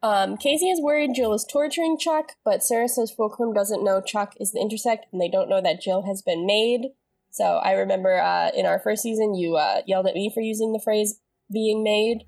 Um, 0.03 0.35
Casey 0.37 0.69
is 0.69 0.81
worried 0.81 1.11
Jill 1.15 1.33
is 1.33 1.45
torturing 1.45 1.97
Chuck, 1.99 2.33
but 2.43 2.63
Sarah 2.63 2.87
says 2.87 3.11
Fulcrum 3.11 3.53
doesn't 3.53 3.83
know 3.83 4.01
Chuck 4.01 4.33
is 4.39 4.51
the 4.51 4.59
intersect 4.59 5.05
and 5.11 5.21
they 5.21 5.29
don't 5.29 5.49
know 5.49 5.61
that 5.61 5.81
Jill 5.81 6.03
has 6.03 6.21
been 6.21 6.45
made. 6.45 6.89
So 7.31 7.57
I 7.57 7.73
remember 7.73 8.19
uh, 8.19 8.49
in 8.55 8.65
our 8.65 8.79
first 8.79 9.03
season, 9.03 9.35
you 9.35 9.55
uh, 9.55 9.81
yelled 9.85 10.07
at 10.07 10.15
me 10.15 10.31
for 10.33 10.41
using 10.41 10.73
the 10.73 10.81
phrase 10.83 11.19
being 11.51 11.83
made. 11.83 12.23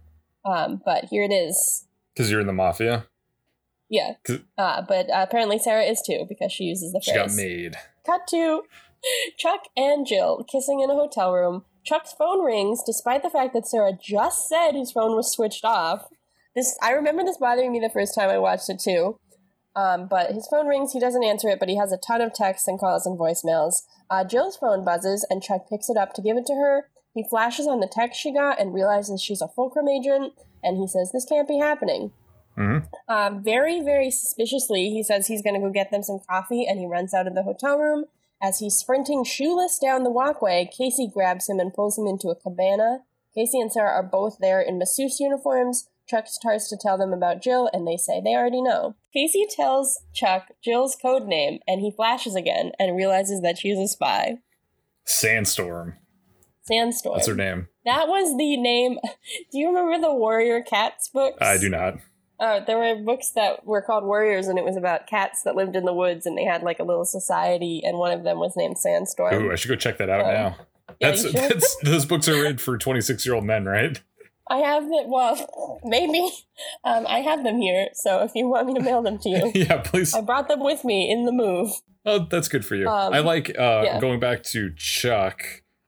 Um, 0.46 0.82
but 0.86 1.06
here 1.06 1.24
it 1.24 1.34
is. 1.34 1.88
Because 2.14 2.30
you're 2.30 2.42
in 2.42 2.48
the 2.48 2.54
mafia. 2.54 3.08
Yeah, 3.90 4.14
Uh, 4.58 4.82
but 4.88 5.10
uh, 5.10 5.26
apparently 5.28 5.60
Sarah 5.60 5.84
is 5.84 6.02
too 6.06 6.26
because 6.28 6.52
she 6.52 6.64
uses 6.64 6.92
the 6.94 7.02
phrase. 7.02 7.14
She 7.14 7.36
got 7.36 7.36
made. 7.36 7.76
Cut 8.06 8.22
to 8.30 8.64
Chuck 9.38 9.62
and 9.76 10.08
Jill 10.08 10.46
kissing 10.50 10.80
in 10.80 10.90
a 10.90 10.96
hotel 10.96 11.34
room. 11.34 11.66
Chuck's 11.84 12.14
phone 12.14 12.44
rings 12.44 12.82
despite 12.86 13.24
the 13.24 13.30
fact 13.30 13.54
that 13.54 13.68
Sarah 13.68 13.92
just 13.94 14.48
said 14.48 14.72
his 14.72 14.92
phone 14.92 15.16
was 15.16 15.32
switched 15.32 15.66
off. 15.66 16.08
This 16.56 16.78
I 16.82 16.92
remember 16.92 17.24
this 17.24 17.38
bothering 17.38 17.72
me 17.72 17.80
the 17.80 17.90
first 17.90 18.16
time 18.16 18.30
I 18.30 18.38
watched 18.38 18.70
it 18.70 18.80
too. 18.80 19.18
Um, 19.76 20.08
but 20.08 20.32
his 20.32 20.48
phone 20.48 20.68
rings, 20.68 20.94
he 20.94 21.00
doesn't 21.00 21.24
answer 21.24 21.50
it, 21.50 21.60
but 21.60 21.70
he 21.70 21.78
has 21.78 21.92
a 21.92 21.98
ton 21.98 22.22
of 22.22 22.34
texts 22.34 22.68
and 22.68 22.80
calls 22.80 23.08
and 23.08 23.18
voicemails. 23.18 23.84
Uh, 24.10 24.24
Jill's 24.24 24.56
phone 24.56 24.86
buzzes, 24.86 25.26
and 25.30 25.42
Chuck 25.42 25.68
picks 25.68 25.90
it 25.90 25.98
up 25.98 26.14
to 26.14 26.22
give 26.22 26.38
it 26.38 26.46
to 26.46 26.54
her. 26.54 26.90
He 27.16 27.24
flashes 27.28 27.68
on 27.68 27.80
the 27.80 27.90
text 27.92 28.20
she 28.20 28.32
got 28.32 28.60
and 28.60 28.74
realizes 28.74 29.22
she's 29.22 29.42
a 29.42 29.48
Fulcrum 29.48 29.88
agent, 29.88 30.34
and 30.62 30.78
he 30.78 30.88
says, 30.88 31.12
This 31.12 31.26
can't 31.26 31.48
be 31.48 31.58
happening. 31.58 32.12
hmm 32.56 32.80
Um, 33.08 33.44
very, 33.44 33.82
very 33.82 34.12
suspiciously, 34.12 34.90
he 34.90 35.04
says 35.04 35.28
he's 35.28 35.42
going 35.42 35.56
to 35.56 35.60
go 35.60 35.72
get 35.72 35.90
them 35.90 36.04
some 36.04 36.20
coffee 36.30 36.66
and 36.68 36.80
he 36.80 36.86
runs 36.86 37.14
out 37.14 37.28
of 37.28 37.36
the 37.36 37.44
hotel 37.44 37.78
room. 37.78 38.06
As 38.42 38.60
he's 38.60 38.76
sprinting 38.76 39.24
shoeless 39.24 39.80
down 39.80 40.04
the 40.04 40.12
walkway, 40.12 40.70
Casey 40.72 41.08
grabs 41.12 41.50
him 41.50 41.60
and 41.60 41.74
pulls 41.74 41.98
him 41.98 42.08
into 42.08 42.30
a 42.30 42.36
cabana. 42.36 43.00
Casey 43.34 43.60
and 43.60 43.72
Sarah 43.72 43.92
are 43.92 44.04
both 44.04 44.38
there 44.40 44.62
in 44.62 44.78
masseuse 44.78 45.20
uniforms. 45.20 45.88
Chuck 46.08 46.26
starts 46.28 46.70
to 46.70 46.78
tell 46.80 46.98
them 46.98 47.14
about 47.14 47.42
Jill, 47.42 47.70
and 47.74 47.88
they 47.88 47.98
say 47.98 48.22
they 48.22 48.36
already 48.36 48.62
know. 48.62 48.96
Casey 49.14 49.46
tells 49.50 50.00
Chuck 50.14 50.48
Jill's 50.64 50.96
code 51.02 51.26
name, 51.28 51.60
and 51.68 51.82
he 51.82 51.92
flashes 51.92 52.36
again 52.36 52.72
and 52.78 52.96
realizes 52.96 53.42
that 53.42 53.58
she's 53.58 53.78
a 53.78 53.88
spy. 53.88 54.40
Sandstorm. 55.06 55.96
Sandstorm. 56.64 57.16
That's 57.16 57.28
her 57.28 57.36
name. 57.36 57.68
That 57.86 58.08
was 58.08 58.38
the 58.38 58.58
name. 58.58 58.98
Do 59.52 59.58
you 59.60 59.68
remember 59.68 60.00
the 60.00 60.14
Warrior 60.14 60.62
Cats 60.62 61.10
books? 61.10 61.38
I 61.42 61.58
do 61.58 61.70
not. 61.70 61.96
Uh, 62.40 62.60
there 62.66 62.78
were 62.78 62.96
books 63.02 63.32
that 63.36 63.66
were 63.66 63.82
called 63.82 64.04
Warriors, 64.04 64.48
and 64.48 64.58
it 64.58 64.66
was 64.66 64.76
about 64.76 65.08
cats 65.08 65.44
that 65.44 65.56
lived 65.56 65.76
in 65.76 65.86
the 65.86 65.94
woods, 65.94 66.26
and 66.26 66.38
they 66.38 66.44
had 66.44 66.64
like 66.64 66.80
a 66.80 66.84
little 66.84 67.06
society, 67.06 67.82
and 67.86 67.98
one 67.98 68.12
of 68.12 68.24
them 68.24 68.40
was 68.40 68.54
named 68.58 68.78
Sandstorm. 68.78 69.34
Ooh, 69.46 69.52
I 69.52 69.56
should 69.56 69.70
go 69.70 69.76
check 69.76 69.98
that 70.00 70.10
out 70.10 70.22
Um, 70.22 70.34
now. 70.34 70.56
yeah, 71.00 71.12
That's 71.12 71.32
that's 71.32 71.76
those 71.84 72.06
books 72.06 72.28
are 72.28 72.42
read 72.42 72.60
for 72.60 72.78
26 72.78 73.26
year 73.26 73.36
old 73.36 73.46
men, 73.46 73.66
right? 73.66 74.02
I 74.50 74.58
have 74.58 74.84
them. 74.84 75.06
Well, 75.10 75.80
maybe 75.84 76.30
um, 76.84 77.06
I 77.08 77.20
have 77.20 77.44
them 77.44 77.60
here. 77.60 77.88
So 77.94 78.24
if 78.24 78.32
you 78.36 78.48
want 78.48 78.68
me 78.68 78.74
to 78.76 78.82
mail 78.82 79.02
them 79.02 79.18
to 79.20 79.30
you, 79.30 79.52
yeah, 79.56 79.78
please. 79.82 80.14
I 80.14 80.22
brought 80.22 80.48
them 80.48 80.60
with 80.64 80.84
me 80.84 81.10
in 81.12 81.26
the 81.26 81.32
move. 81.32 81.72
Oh, 82.06 82.28
that's 82.30 82.48
good 82.50 82.66
for 82.66 82.76
you. 82.76 82.88
Um, 82.88 83.14
I 83.14 83.20
like 83.20 83.50
uh, 83.58 83.84
yeah. 83.86 84.00
going 84.00 84.20
back 84.20 84.44
to 84.44 84.74
Chuck. 84.76 85.44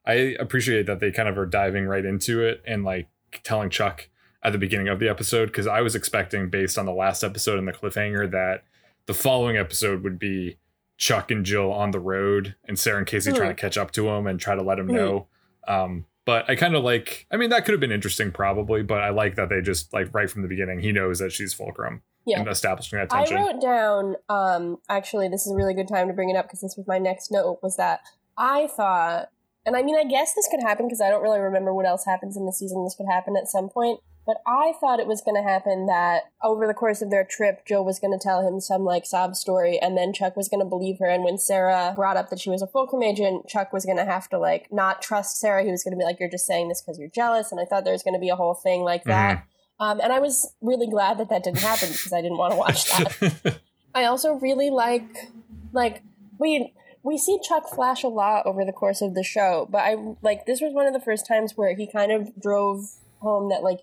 I 0.05 0.35
appreciate 0.39 0.85
that 0.85 0.99
they 0.99 1.11
kind 1.11 1.27
of 1.27 1.37
are 1.37 1.45
diving 1.45 1.85
right 1.85 2.05
into 2.05 2.41
it 2.41 2.63
and 2.65 2.83
like 2.83 3.09
telling 3.43 3.69
Chuck 3.69 4.09
at 4.43 4.51
the 4.51 4.57
beginning 4.59 4.87
of 4.87 4.99
the 4.99 5.09
episode 5.09 5.47
because 5.47 5.67
I 5.67 5.81
was 5.81 5.95
expecting, 5.95 6.49
based 6.49 6.77
on 6.77 6.85
the 6.85 6.93
last 6.93 7.23
episode 7.23 7.57
and 7.59 7.67
the 7.67 7.73
cliffhanger, 7.73 8.29
that 8.31 8.63
the 9.07 9.13
following 9.13 9.57
episode 9.57 10.03
would 10.03 10.19
be 10.19 10.57
Chuck 10.97 11.31
and 11.31 11.43
Jill 11.43 11.71
on 11.73 11.91
the 11.91 11.99
road 11.99 12.55
and 12.65 12.77
Sarah 12.79 12.99
and 12.99 13.07
Casey 13.07 13.31
Mhm. 13.31 13.35
trying 13.35 13.49
to 13.49 13.55
catch 13.61 13.77
up 13.77 13.91
to 13.91 14.07
him 14.07 14.27
and 14.27 14.39
try 14.39 14.55
to 14.55 14.61
let 14.61 14.79
him 14.79 14.87
Mhm. 14.87 14.93
know. 14.93 15.27
Um, 15.67 16.05
but 16.25 16.49
I 16.49 16.55
kind 16.55 16.75
of 16.75 16.83
like. 16.83 17.27
I 17.31 17.37
mean, 17.37 17.49
that 17.51 17.65
could 17.65 17.73
have 17.73 17.79
been 17.79 17.91
interesting, 17.91 18.31
probably. 18.31 18.83
But 18.83 19.01
I 19.01 19.09
like 19.09 19.35
that 19.35 19.49
they 19.49 19.61
just 19.61 19.93
like 19.93 20.13
right 20.13 20.29
from 20.29 20.41
the 20.41 20.47
beginning, 20.47 20.79
he 20.79 20.91
knows 20.91 21.19
that 21.19 21.31
she's 21.31 21.53
Fulcrum 21.53 22.01
Yeah. 22.25 22.39
and 22.39 22.47
establishing 22.47 22.99
that 22.99 23.09
tension. 23.09 23.37
I 23.37 23.41
wrote 23.41 23.61
down. 23.61 24.15
Um, 24.29 24.77
actually, 24.89 25.27
this 25.29 25.45
is 25.45 25.53
a 25.53 25.55
really 25.55 25.73
good 25.73 25.87
time 25.87 26.07
to 26.07 26.13
bring 26.13 26.29
it 26.29 26.35
up 26.35 26.45
because 26.45 26.61
this 26.61 26.75
was 26.77 26.87
my 26.87 26.97
next 26.97 27.31
note. 27.31 27.59
Was 27.61 27.77
that 27.77 28.01
I 28.37 28.67
thought, 28.67 29.29
and 29.65 29.75
I 29.75 29.83
mean, 29.83 29.95
I 29.97 30.03
guess 30.03 30.33
this 30.33 30.47
could 30.49 30.61
happen 30.61 30.87
because 30.87 31.01
I 31.01 31.09
don't 31.09 31.23
really 31.23 31.39
remember 31.39 31.73
what 31.73 31.85
else 31.85 32.05
happens 32.05 32.35
in 32.35 32.45
the 32.45 32.53
season. 32.53 32.83
This 32.83 32.95
could 32.95 33.07
happen 33.09 33.35
at 33.37 33.47
some 33.47 33.69
point. 33.69 33.99
But 34.25 34.37
I 34.47 34.73
thought 34.79 34.99
it 34.99 35.05
was 35.05 35.21
going 35.21 35.35
to 35.35 35.47
happen 35.47 35.85
that 35.85 36.31
over 36.43 36.65
the 36.65 36.73
course 36.73 37.03
of 37.03 37.11
their 37.11 37.23
trip, 37.23 37.63
Jill 37.65 37.85
was 37.85 37.99
going 37.99 38.17
to 38.17 38.21
tell 38.21 38.45
him 38.45 38.59
some 38.59 38.83
like 38.83 39.05
sob 39.05 39.35
story, 39.35 39.79
and 39.79 39.95
then 39.95 40.13
Chuck 40.13 40.35
was 40.35 40.49
going 40.49 40.61
to 40.61 40.65
believe 40.65 40.97
her. 40.99 41.07
And 41.07 41.23
when 41.23 41.37
Sarah 41.37 41.93
brought 41.95 42.17
up 42.17 42.29
that 42.29 42.39
she 42.39 42.49
was 42.49 42.63
a 42.63 42.67
Fulcrum 42.67 43.03
agent, 43.03 43.47
Chuck 43.47 43.71
was 43.71 43.85
going 43.85 43.97
to 43.97 44.05
have 44.05 44.27
to 44.29 44.39
like 44.39 44.71
not 44.71 45.01
trust 45.01 45.39
Sarah. 45.39 45.63
He 45.63 45.69
was 45.69 45.83
going 45.83 45.93
to 45.93 45.97
be 45.97 46.03
like, 46.03 46.19
"You're 46.19 46.29
just 46.29 46.47
saying 46.47 46.69
this 46.69 46.81
because 46.81 46.97
you're 46.97 47.09
jealous." 47.09 47.51
And 47.51 47.61
I 47.61 47.65
thought 47.65 47.83
there 47.83 47.93
was 47.93 48.03
going 48.03 48.15
to 48.15 48.19
be 48.19 48.29
a 48.29 48.35
whole 48.35 48.55
thing 48.55 48.81
like 48.81 49.03
that. 49.03 49.45
Um, 49.79 49.99
and 49.99 50.11
I 50.11 50.19
was 50.19 50.53
really 50.61 50.87
glad 50.87 51.17
that 51.19 51.29
that 51.29 51.43
didn't 51.43 51.59
happen 51.59 51.89
because 51.89 52.13
I 52.13 52.21
didn't 52.21 52.37
want 52.37 52.53
to 52.53 52.57
watch 52.57 52.85
that. 52.91 53.59
I 53.95 54.05
also 54.05 54.33
really 54.33 54.69
like 54.69 55.29
like 55.71 56.01
we 56.39 56.73
we 57.03 57.17
see 57.17 57.37
Chuck 57.47 57.69
flash 57.69 58.03
a 58.03 58.07
lot 58.07 58.45
over 58.45 58.65
the 58.65 58.71
course 58.71 59.01
of 59.01 59.13
the 59.13 59.23
show, 59.23 59.67
but 59.69 59.79
I 59.79 59.95
like 60.21 60.45
this 60.45 60.61
was 60.61 60.73
one 60.73 60.87
of 60.87 60.93
the 60.93 60.99
first 60.99 61.27
times 61.27 61.53
where 61.55 61.75
he 61.75 61.85
kind 61.85 62.11
of 62.11 62.31
drove 62.41 62.85
home 63.19 63.49
that 63.49 63.63
like 63.63 63.81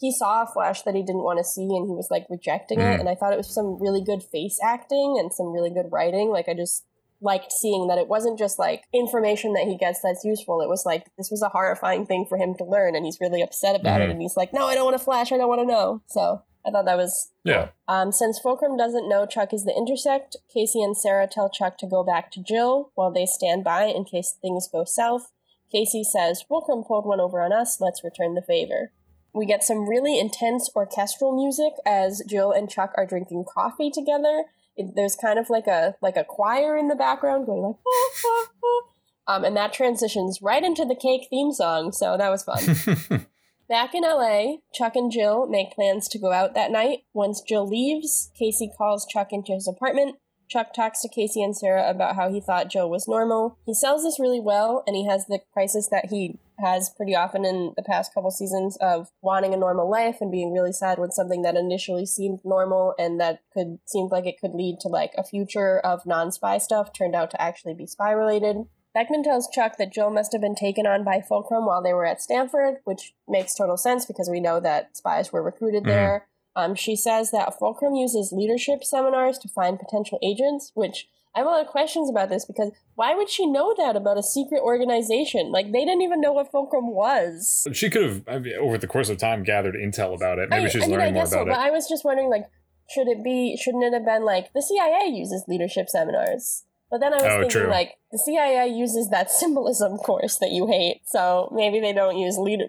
he 0.00 0.12
saw 0.12 0.42
a 0.42 0.46
flash 0.46 0.82
that 0.82 0.94
he 0.94 1.02
didn't 1.02 1.24
want 1.24 1.38
to 1.38 1.44
see 1.44 1.62
and 1.76 1.88
he 1.88 1.94
was 1.94 2.08
like 2.10 2.26
rejecting 2.30 2.78
Mm. 2.78 2.94
it 2.94 3.00
and 3.00 3.08
I 3.08 3.14
thought 3.14 3.32
it 3.32 3.36
was 3.38 3.52
some 3.52 3.80
really 3.80 4.02
good 4.02 4.22
face 4.22 4.58
acting 4.62 5.16
and 5.18 5.32
some 5.32 5.52
really 5.52 5.70
good 5.70 5.90
writing. 5.90 6.30
Like 6.30 6.48
I 6.48 6.54
just 6.54 6.84
liked 7.20 7.50
seeing 7.50 7.88
that 7.88 7.98
it 7.98 8.06
wasn't 8.06 8.38
just 8.38 8.58
like 8.60 8.84
information 8.94 9.52
that 9.54 9.64
he 9.64 9.76
gets 9.76 10.00
that's 10.00 10.24
useful. 10.24 10.60
It 10.60 10.68
was 10.68 10.86
like 10.86 11.06
this 11.16 11.30
was 11.30 11.42
a 11.42 11.48
horrifying 11.48 12.06
thing 12.06 12.26
for 12.28 12.38
him 12.38 12.54
to 12.58 12.64
learn 12.64 12.94
and 12.94 13.04
he's 13.04 13.18
really 13.20 13.42
upset 13.42 13.74
about 13.78 14.00
it 14.00 14.08
Mhm. 14.08 14.12
and 14.12 14.22
he's 14.22 14.36
like, 14.36 14.52
"No, 14.52 14.66
I 14.66 14.74
don't 14.76 14.84
want 14.84 14.96
to 14.96 15.02
flash. 15.04 15.32
I 15.32 15.36
don't 15.36 15.48
want 15.48 15.60
to 15.60 15.66
know." 15.66 16.00
So, 16.06 16.42
I 16.64 16.70
thought 16.70 16.84
that 16.84 16.96
was 16.96 17.32
yeah. 17.44 17.68
um, 17.88 18.12
since 18.12 18.38
Fulcrum 18.38 18.76
doesn't 18.76 19.08
know 19.08 19.26
Chuck 19.26 19.52
is 19.52 19.64
the 19.64 19.74
intersect, 19.76 20.36
Casey 20.52 20.80
and 20.82 20.96
Sarah 20.96 21.26
tell 21.26 21.48
Chuck 21.50 21.76
to 21.78 21.86
go 21.86 22.04
back 22.04 22.30
to 22.32 22.40
Jill 22.42 22.90
while 22.94 23.10
they 23.10 23.26
stand 23.26 23.64
by 23.64 23.84
in 23.84 24.04
case 24.04 24.36
things 24.40 24.68
go 24.70 24.84
south. 24.84 25.32
Casey 25.72 26.04
says, 26.04 26.42
Fulcrum 26.42 26.84
pulled 26.84 27.04
one 27.06 27.20
over 27.20 27.40
on 27.42 27.52
us, 27.52 27.80
let's 27.80 28.04
return 28.04 28.34
the 28.34 28.42
favor. 28.42 28.92
We 29.32 29.46
get 29.46 29.62
some 29.62 29.88
really 29.88 30.18
intense 30.18 30.70
orchestral 30.74 31.36
music 31.36 31.74
as 31.86 32.22
Jill 32.26 32.50
and 32.50 32.68
Chuck 32.68 32.92
are 32.96 33.06
drinking 33.06 33.44
coffee 33.52 33.90
together. 33.90 34.44
It, 34.76 34.94
there's 34.94 35.16
kind 35.16 35.38
of 35.38 35.50
like 35.50 35.66
a 35.66 35.96
like 36.00 36.16
a 36.16 36.24
choir 36.24 36.76
in 36.76 36.88
the 36.88 36.94
background 36.94 37.46
going 37.46 37.62
like, 37.62 37.76
"Ah, 37.86 38.10
ah, 38.26 38.46
ah." 38.64 39.36
um, 39.36 39.44
and 39.44 39.56
that 39.56 39.72
transitions 39.72 40.40
right 40.40 40.62
into 40.62 40.84
the 40.84 40.94
cake 40.94 41.26
theme 41.28 41.52
song. 41.52 41.92
So 41.92 42.16
that 42.16 42.30
was 42.30 42.44
fun. 42.44 43.26
Back 43.68 43.94
in 43.94 44.02
LA, 44.02 44.56
Chuck 44.72 44.96
and 44.96 45.12
Jill 45.12 45.46
make 45.46 45.72
plans 45.72 46.08
to 46.08 46.18
go 46.18 46.32
out 46.32 46.54
that 46.54 46.70
night. 46.70 47.00
Once 47.12 47.42
Jill 47.42 47.68
leaves, 47.68 48.30
Casey 48.38 48.70
calls 48.76 49.06
Chuck 49.06 49.28
into 49.30 49.52
his 49.52 49.68
apartment. 49.68 50.16
Chuck 50.48 50.72
talks 50.72 51.02
to 51.02 51.08
Casey 51.08 51.42
and 51.42 51.56
Sarah 51.56 51.88
about 51.88 52.16
how 52.16 52.30
he 52.30 52.40
thought 52.40 52.70
Joe 52.70 52.86
was 52.86 53.06
normal. 53.06 53.58
He 53.66 53.74
sells 53.74 54.02
this 54.02 54.18
really 54.18 54.40
well, 54.40 54.82
and 54.86 54.96
he 54.96 55.06
has 55.06 55.26
the 55.26 55.40
crisis 55.52 55.88
that 55.90 56.06
he 56.06 56.38
has 56.58 56.90
pretty 56.90 57.14
often 57.14 57.44
in 57.44 57.72
the 57.76 57.82
past 57.82 58.12
couple 58.12 58.30
seasons 58.30 58.76
of 58.80 59.10
wanting 59.22 59.54
a 59.54 59.58
normal 59.58 59.88
life 59.88 60.16
and 60.20 60.32
being 60.32 60.52
really 60.52 60.72
sad 60.72 60.98
when 60.98 61.12
something 61.12 61.42
that 61.42 61.56
initially 61.56 62.04
seemed 62.04 62.40
normal 62.44 62.94
and 62.98 63.20
that 63.20 63.40
could 63.52 63.78
seemed 63.86 64.10
like 64.10 64.26
it 64.26 64.40
could 64.40 64.54
lead 64.54 64.80
to 64.80 64.88
like 64.88 65.12
a 65.16 65.22
future 65.22 65.78
of 65.78 66.04
non-spy 66.04 66.58
stuff 66.58 66.92
turned 66.92 67.14
out 67.14 67.30
to 67.30 67.40
actually 67.40 67.74
be 67.74 67.86
spy 67.86 68.10
related. 68.10 68.56
Beckman 68.92 69.22
tells 69.22 69.48
Chuck 69.48 69.76
that 69.78 69.92
Joe 69.92 70.10
must 70.10 70.32
have 70.32 70.40
been 70.40 70.56
taken 70.56 70.84
on 70.84 71.04
by 71.04 71.20
Fulcrum 71.20 71.66
while 71.66 71.82
they 71.82 71.92
were 71.92 72.06
at 72.06 72.20
Stanford, 72.22 72.78
which 72.84 73.14
makes 73.28 73.54
total 73.54 73.76
sense 73.76 74.06
because 74.06 74.28
we 74.28 74.40
know 74.40 74.58
that 74.58 74.96
spies 74.96 75.30
were 75.30 75.42
recruited 75.42 75.84
Mhm. 75.84 75.88
there. 75.88 76.26
Um, 76.56 76.74
she 76.74 76.96
says 76.96 77.30
that 77.30 77.58
Fulcrum 77.58 77.94
uses 77.94 78.32
leadership 78.32 78.82
seminars 78.82 79.38
to 79.38 79.48
find 79.48 79.78
potential 79.78 80.18
agents, 80.22 80.72
which 80.74 81.08
I 81.34 81.40
have 81.40 81.46
a 81.46 81.50
lot 81.50 81.60
of 81.60 81.68
questions 81.68 82.10
about 82.10 82.30
this 82.30 82.44
because 82.44 82.72
why 82.94 83.14
would 83.14 83.30
she 83.30 83.46
know 83.46 83.74
that 83.76 83.94
about 83.94 84.18
a 84.18 84.22
secret 84.22 84.60
organization? 84.60 85.52
Like, 85.52 85.72
they 85.72 85.84
didn't 85.84 86.02
even 86.02 86.20
know 86.20 86.32
what 86.32 86.50
Fulcrum 86.50 86.88
was. 86.92 87.66
she 87.72 87.90
could 87.90 88.02
have, 88.02 88.22
I 88.26 88.38
mean, 88.38 88.54
over 88.58 88.76
the 88.76 88.88
course 88.88 89.08
of 89.08 89.18
time, 89.18 89.44
gathered 89.44 89.76
intel 89.76 90.16
about 90.16 90.38
it. 90.38 90.50
Maybe 90.50 90.64
I, 90.64 90.68
she's 90.68 90.82
I 90.82 90.86
mean, 90.86 90.96
learning 90.96 91.08
I 91.08 91.12
more 91.12 91.22
guess 91.22 91.30
so, 91.30 91.42
about 91.42 91.54
but 91.54 91.60
I 91.60 91.70
was 91.70 91.88
just 91.88 92.04
wondering, 92.04 92.28
like, 92.28 92.46
should 92.90 93.06
it 93.06 93.22
be, 93.22 93.56
shouldn't 93.56 93.84
it 93.84 93.92
have 93.92 94.04
been 94.04 94.24
like 94.24 94.52
the 94.52 94.62
CIA 94.62 95.10
uses 95.12 95.44
leadership 95.46 95.88
seminars? 95.88 96.64
But 96.90 97.00
then 97.00 97.12
I 97.12 97.16
was 97.16 97.24
Oh, 97.26 97.40
thinking, 97.40 97.50
true. 97.62 97.70
like, 97.70 97.96
the 98.10 98.18
CIA 98.18 98.66
uses 98.68 99.10
that 99.10 99.30
symbolism 99.42 99.98
course 99.98 100.38
that 100.38 100.50
you 100.50 100.66
hate, 100.66 101.02
so 101.06 101.50
maybe 101.54 101.80
they 101.80 101.92
don't 101.92 102.16
use 102.16 102.38
leader. 102.38 102.64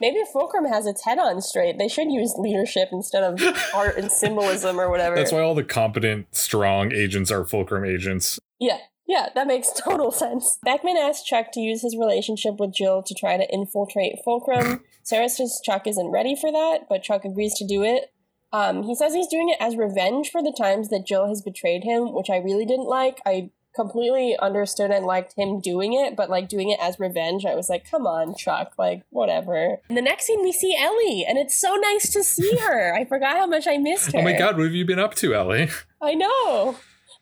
Maybe 0.00 0.18
if 0.18 0.28
Fulcrum 0.28 0.64
has 0.66 0.86
its 0.86 1.04
head 1.04 1.18
on 1.18 1.40
straight, 1.42 1.78
they 1.78 1.88
should 1.88 2.10
use 2.12 2.34
leadership 2.38 2.90
instead 2.92 3.24
of 3.24 3.40
art 3.74 3.96
and 3.96 4.10
symbolism 4.12 4.78
or 4.80 4.88
whatever. 4.90 5.16
That's 5.16 5.32
why 5.32 5.40
all 5.40 5.54
the 5.56 5.64
competent, 5.64 6.26
strong 6.34 6.92
agents 6.92 7.30
are 7.32 7.44
Fulcrum 7.44 7.84
agents. 7.84 8.38
Yeah, 8.60 8.78
yeah, 9.08 9.30
that 9.34 9.46
makes 9.48 9.72
total 9.76 10.12
sense. 10.12 10.58
Beckman 10.64 10.96
asks 10.96 11.24
Chuck 11.24 11.46
to 11.54 11.60
use 11.60 11.82
his 11.82 11.96
relationship 11.96 12.54
with 12.60 12.72
Jill 12.74 13.02
to 13.02 13.14
try 13.14 13.36
to 13.36 13.52
infiltrate 13.52 14.20
Fulcrum. 14.24 14.82
Sarah 15.02 15.28
says 15.28 15.60
Chuck 15.64 15.86
isn't 15.88 16.10
ready 16.12 16.36
for 16.36 16.52
that, 16.52 16.82
but 16.88 17.02
Chuck 17.02 17.24
agrees 17.24 17.54
to 17.54 17.66
do 17.66 17.82
it. 17.82 18.10
Um, 18.52 18.84
he 18.84 18.94
says 18.94 19.12
he's 19.12 19.26
doing 19.26 19.48
it 19.48 19.56
as 19.58 19.74
revenge 19.76 20.30
for 20.30 20.40
the 20.40 20.54
times 20.56 20.88
that 20.90 21.04
Jill 21.04 21.26
has 21.26 21.42
betrayed 21.42 21.82
him, 21.82 22.14
which 22.14 22.30
I 22.30 22.36
really 22.36 22.64
didn't 22.64 22.86
like. 22.86 23.18
I 23.26 23.50
completely 23.74 24.36
understood 24.40 24.90
and 24.90 25.04
liked 25.04 25.34
him 25.36 25.60
doing 25.60 25.92
it, 25.92 26.16
but 26.16 26.30
like 26.30 26.48
doing 26.48 26.70
it 26.70 26.78
as 26.80 27.00
revenge, 27.00 27.44
I 27.44 27.54
was 27.54 27.68
like, 27.68 27.88
come 27.90 28.06
on, 28.06 28.34
Chuck, 28.34 28.74
like 28.78 29.02
whatever. 29.10 29.78
In 29.88 29.94
the 29.94 30.02
next 30.02 30.26
scene, 30.26 30.42
we 30.42 30.52
see 30.52 30.76
Ellie, 30.76 31.24
and 31.28 31.38
it's 31.38 31.58
so 31.60 31.74
nice 31.74 32.12
to 32.12 32.22
see 32.22 32.56
her. 32.60 32.94
I 32.94 33.04
forgot 33.04 33.36
how 33.36 33.46
much 33.46 33.66
I 33.66 33.78
missed 33.78 34.12
her. 34.12 34.20
Oh 34.20 34.22
my 34.22 34.36
god, 34.36 34.56
what 34.56 34.64
have 34.64 34.74
you 34.74 34.84
been 34.84 34.98
up 34.98 35.14
to, 35.16 35.34
Ellie? 35.34 35.70
I 36.00 36.14
know. 36.14 36.76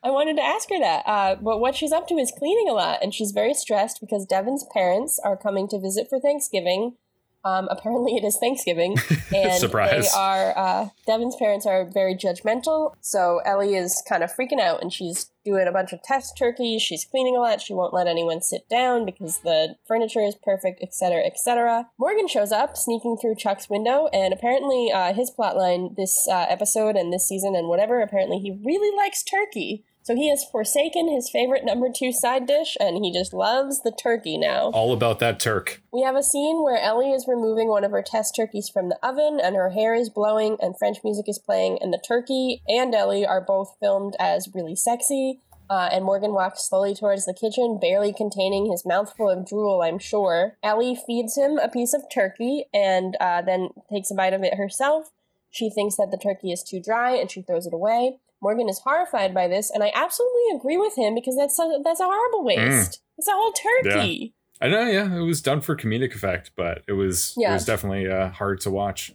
I 0.04 0.10
wanted 0.10 0.36
to 0.36 0.42
ask 0.42 0.68
her 0.70 0.80
that. 0.80 1.04
Uh, 1.06 1.36
but 1.36 1.60
what 1.60 1.76
she's 1.76 1.92
up 1.92 2.08
to 2.08 2.14
is 2.14 2.32
cleaning 2.36 2.68
a 2.68 2.72
lot, 2.72 2.98
and 3.02 3.14
she's 3.14 3.30
very 3.30 3.54
stressed 3.54 4.00
because 4.00 4.26
Devon's 4.26 4.66
parents 4.72 5.20
are 5.24 5.36
coming 5.36 5.68
to 5.68 5.78
visit 5.78 6.08
for 6.08 6.18
Thanksgiving. 6.18 6.96
Um, 7.44 7.68
apparently, 7.70 8.16
it 8.16 8.24
is 8.24 8.36
Thanksgiving, 8.38 8.96
and 9.34 9.60
Surprise. 9.60 10.12
they 10.12 10.18
are. 10.18 10.56
Uh, 10.56 10.88
Devon's 11.06 11.36
parents 11.36 11.66
are 11.66 11.84
very 11.84 12.14
judgmental, 12.14 12.94
so 13.00 13.40
Ellie 13.44 13.74
is 13.74 14.02
kind 14.08 14.22
of 14.22 14.32
freaking 14.32 14.60
out, 14.60 14.80
and 14.80 14.92
she's 14.92 15.30
doing 15.44 15.66
a 15.66 15.72
bunch 15.72 15.92
of 15.92 16.02
test 16.02 16.38
turkeys. 16.38 16.82
She's 16.82 17.04
cleaning 17.04 17.36
a 17.36 17.40
lot. 17.40 17.60
She 17.60 17.74
won't 17.74 17.92
let 17.92 18.06
anyone 18.06 18.42
sit 18.42 18.68
down 18.68 19.04
because 19.04 19.38
the 19.38 19.76
furniture 19.86 20.20
is 20.20 20.36
perfect, 20.36 20.82
etc., 20.82 21.22
etc. 21.26 21.88
Morgan 21.98 22.28
shows 22.28 22.52
up, 22.52 22.76
sneaking 22.76 23.16
through 23.16 23.34
Chuck's 23.34 23.68
window, 23.68 24.08
and 24.12 24.32
apparently, 24.32 24.92
uh, 24.92 25.12
his 25.12 25.30
plotline 25.30 25.96
this 25.96 26.28
uh, 26.28 26.46
episode 26.48 26.96
and 26.96 27.12
this 27.12 27.26
season 27.26 27.56
and 27.56 27.68
whatever. 27.68 28.00
Apparently, 28.00 28.38
he 28.38 28.58
really 28.64 28.96
likes 28.96 29.22
turkey. 29.22 29.84
So 30.02 30.16
he 30.16 30.28
has 30.30 30.44
forsaken 30.44 31.08
his 31.08 31.30
favorite 31.30 31.64
number 31.64 31.88
two 31.94 32.12
side 32.12 32.46
dish, 32.46 32.76
and 32.80 33.04
he 33.04 33.12
just 33.12 33.32
loves 33.32 33.82
the 33.82 33.92
turkey 33.92 34.36
now. 34.36 34.70
All 34.70 34.92
about 34.92 35.20
that 35.20 35.38
Turk. 35.38 35.80
We 35.92 36.02
have 36.02 36.16
a 36.16 36.22
scene 36.22 36.62
where 36.62 36.80
Ellie 36.80 37.12
is 37.12 37.28
removing 37.28 37.68
one 37.68 37.84
of 37.84 37.92
her 37.92 38.02
test 38.02 38.34
turkeys 38.34 38.68
from 38.68 38.88
the 38.88 38.98
oven, 39.02 39.40
and 39.42 39.54
her 39.54 39.70
hair 39.70 39.94
is 39.94 40.10
blowing, 40.10 40.56
and 40.60 40.76
French 40.78 40.98
music 41.04 41.28
is 41.28 41.38
playing, 41.38 41.78
and 41.80 41.92
the 41.92 42.02
turkey 42.06 42.62
and 42.68 42.94
Ellie 42.94 43.26
are 43.26 43.40
both 43.40 43.76
filmed 43.80 44.16
as 44.18 44.48
really 44.54 44.74
sexy. 44.74 45.40
Uh, 45.70 45.88
and 45.90 46.04
Morgan 46.04 46.34
walks 46.34 46.68
slowly 46.68 46.94
towards 46.94 47.24
the 47.24 47.32
kitchen, 47.32 47.78
barely 47.80 48.12
containing 48.12 48.70
his 48.70 48.84
mouthful 48.84 49.30
of 49.30 49.46
drool, 49.46 49.80
I'm 49.80 49.98
sure. 49.98 50.58
Ellie 50.62 50.94
feeds 51.06 51.36
him 51.36 51.56
a 51.58 51.68
piece 51.68 51.94
of 51.94 52.02
turkey 52.12 52.66
and 52.74 53.16
uh, 53.20 53.40
then 53.40 53.70
takes 53.90 54.10
a 54.10 54.14
bite 54.14 54.34
of 54.34 54.42
it 54.42 54.56
herself. 54.56 55.10
She 55.50 55.70
thinks 55.70 55.96
that 55.96 56.10
the 56.10 56.18
turkey 56.18 56.52
is 56.52 56.62
too 56.62 56.80
dry 56.80 57.12
and 57.12 57.30
she 57.30 57.40
throws 57.40 57.66
it 57.66 57.72
away. 57.72 58.18
Morgan 58.42 58.68
is 58.68 58.80
horrified 58.80 59.32
by 59.32 59.46
this, 59.48 59.70
and 59.70 59.82
I 59.84 59.92
absolutely 59.94 60.56
agree 60.56 60.76
with 60.76 60.96
him 60.98 61.14
because 61.14 61.36
that's 61.36 61.58
a, 61.58 61.80
that's 61.84 62.00
a 62.00 62.04
horrible 62.04 62.44
waste. 62.44 63.00
It's 63.16 63.28
a 63.28 63.32
whole 63.32 63.52
turkey. 63.52 64.34
I 64.60 64.68
know, 64.68 64.82
yeah, 64.86 65.16
it 65.16 65.20
was 65.22 65.40
done 65.40 65.60
for 65.60 65.76
comedic 65.76 66.14
effect, 66.14 66.50
but 66.56 66.82
it 66.88 66.92
was 66.92 67.34
it 67.36 67.50
was 67.50 67.64
definitely 67.64 68.08
uh, 68.10 68.28
hard 68.30 68.60
to 68.62 68.70
watch. 68.70 69.12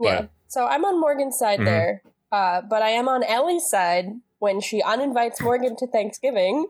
Yeah. 0.00 0.22
But- 0.22 0.30
So 0.48 0.66
I'm 0.66 0.84
on 0.84 0.98
Morgan's 1.00 1.38
side 1.38 1.60
Mhm. 1.60 1.64
there, 1.66 2.02
uh, 2.32 2.62
but 2.62 2.80
I 2.82 2.90
am 2.90 3.08
on 3.08 3.22
Ellie's 3.22 3.68
side 3.68 4.06
when 4.38 4.60
she 4.60 4.80
uninvites 4.82 5.40
Morgan 5.40 5.74
to 5.76 5.86
Thanksgiving. 5.86 6.66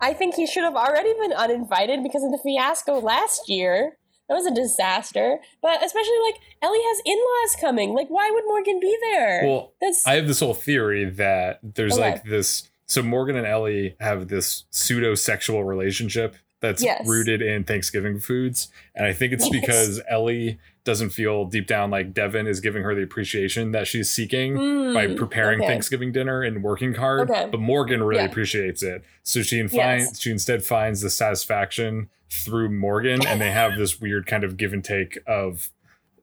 I 0.00 0.12
think 0.12 0.34
he 0.36 0.46
should 0.46 0.62
have 0.62 0.76
already 0.76 1.14
been 1.14 1.32
uninvited 1.32 2.02
because 2.02 2.22
of 2.22 2.30
the 2.30 2.38
fiasco 2.38 3.00
last 3.00 3.48
year. 3.48 3.96
That 4.28 4.34
was 4.34 4.46
a 4.46 4.54
disaster. 4.54 5.38
But 5.62 5.82
especially 5.84 6.18
like 6.26 6.36
Ellie 6.62 6.82
has 6.82 7.02
in-laws 7.04 7.56
coming. 7.60 7.94
Like, 7.94 8.08
why 8.08 8.30
would 8.30 8.44
Morgan 8.46 8.78
be 8.80 8.96
there? 9.00 9.42
Well, 9.44 9.72
That's 9.80 10.06
I 10.06 10.14
have 10.14 10.26
this 10.26 10.40
whole 10.40 10.54
theory 10.54 11.04
that 11.10 11.60
there's 11.62 11.94
Okay. 11.94 12.10
like 12.12 12.24
this. 12.24 12.70
So 12.86 13.02
Morgan 13.02 13.36
and 13.36 13.46
Ellie 13.46 13.96
have 14.00 14.28
this 14.28 14.64
pseudo 14.70 15.14
sexual 15.14 15.64
relationship 15.64 16.36
that's 16.60 16.82
Yes. 16.82 17.06
rooted 17.06 17.40
in 17.42 17.64
Thanksgiving 17.64 18.18
foods, 18.18 18.68
and 18.94 19.06
I 19.06 19.12
think 19.12 19.32
it's 19.32 19.44
Yes. 19.44 19.60
because 19.60 20.00
Ellie 20.08 20.58
doesn't 20.88 21.10
feel 21.10 21.44
deep 21.44 21.66
down 21.66 21.90
like 21.90 22.14
Devon 22.14 22.46
is 22.46 22.60
giving 22.60 22.82
her 22.82 22.94
the 22.94 23.02
appreciation 23.02 23.72
that 23.72 23.86
she's 23.86 24.08
seeking 24.10 24.54
Mm, 24.56 24.94
by 24.94 25.14
preparing 25.14 25.60
okay. 25.60 25.68
Thanksgiving 25.68 26.12
dinner 26.12 26.42
and 26.42 26.62
working 26.62 26.94
hard. 26.94 27.30
Okay. 27.30 27.46
But 27.50 27.60
Morgan 27.60 28.02
really 28.02 28.22
Yeah. 28.22 28.30
appreciates 28.30 28.82
it, 28.82 29.04
so 29.22 29.42
she 29.42 29.58
Yes. 29.58 29.70
finds 29.74 30.20
she 30.20 30.30
instead 30.30 30.64
finds 30.64 31.02
the 31.02 31.10
satisfaction 31.10 32.08
through 32.30 32.70
Morgan, 32.70 33.26
and 33.26 33.38
they 33.40 33.50
have 33.50 33.76
this 33.76 34.00
weird 34.00 34.26
kind 34.26 34.44
of 34.44 34.56
give 34.56 34.72
and 34.72 34.82
take 34.82 35.18
of 35.26 35.68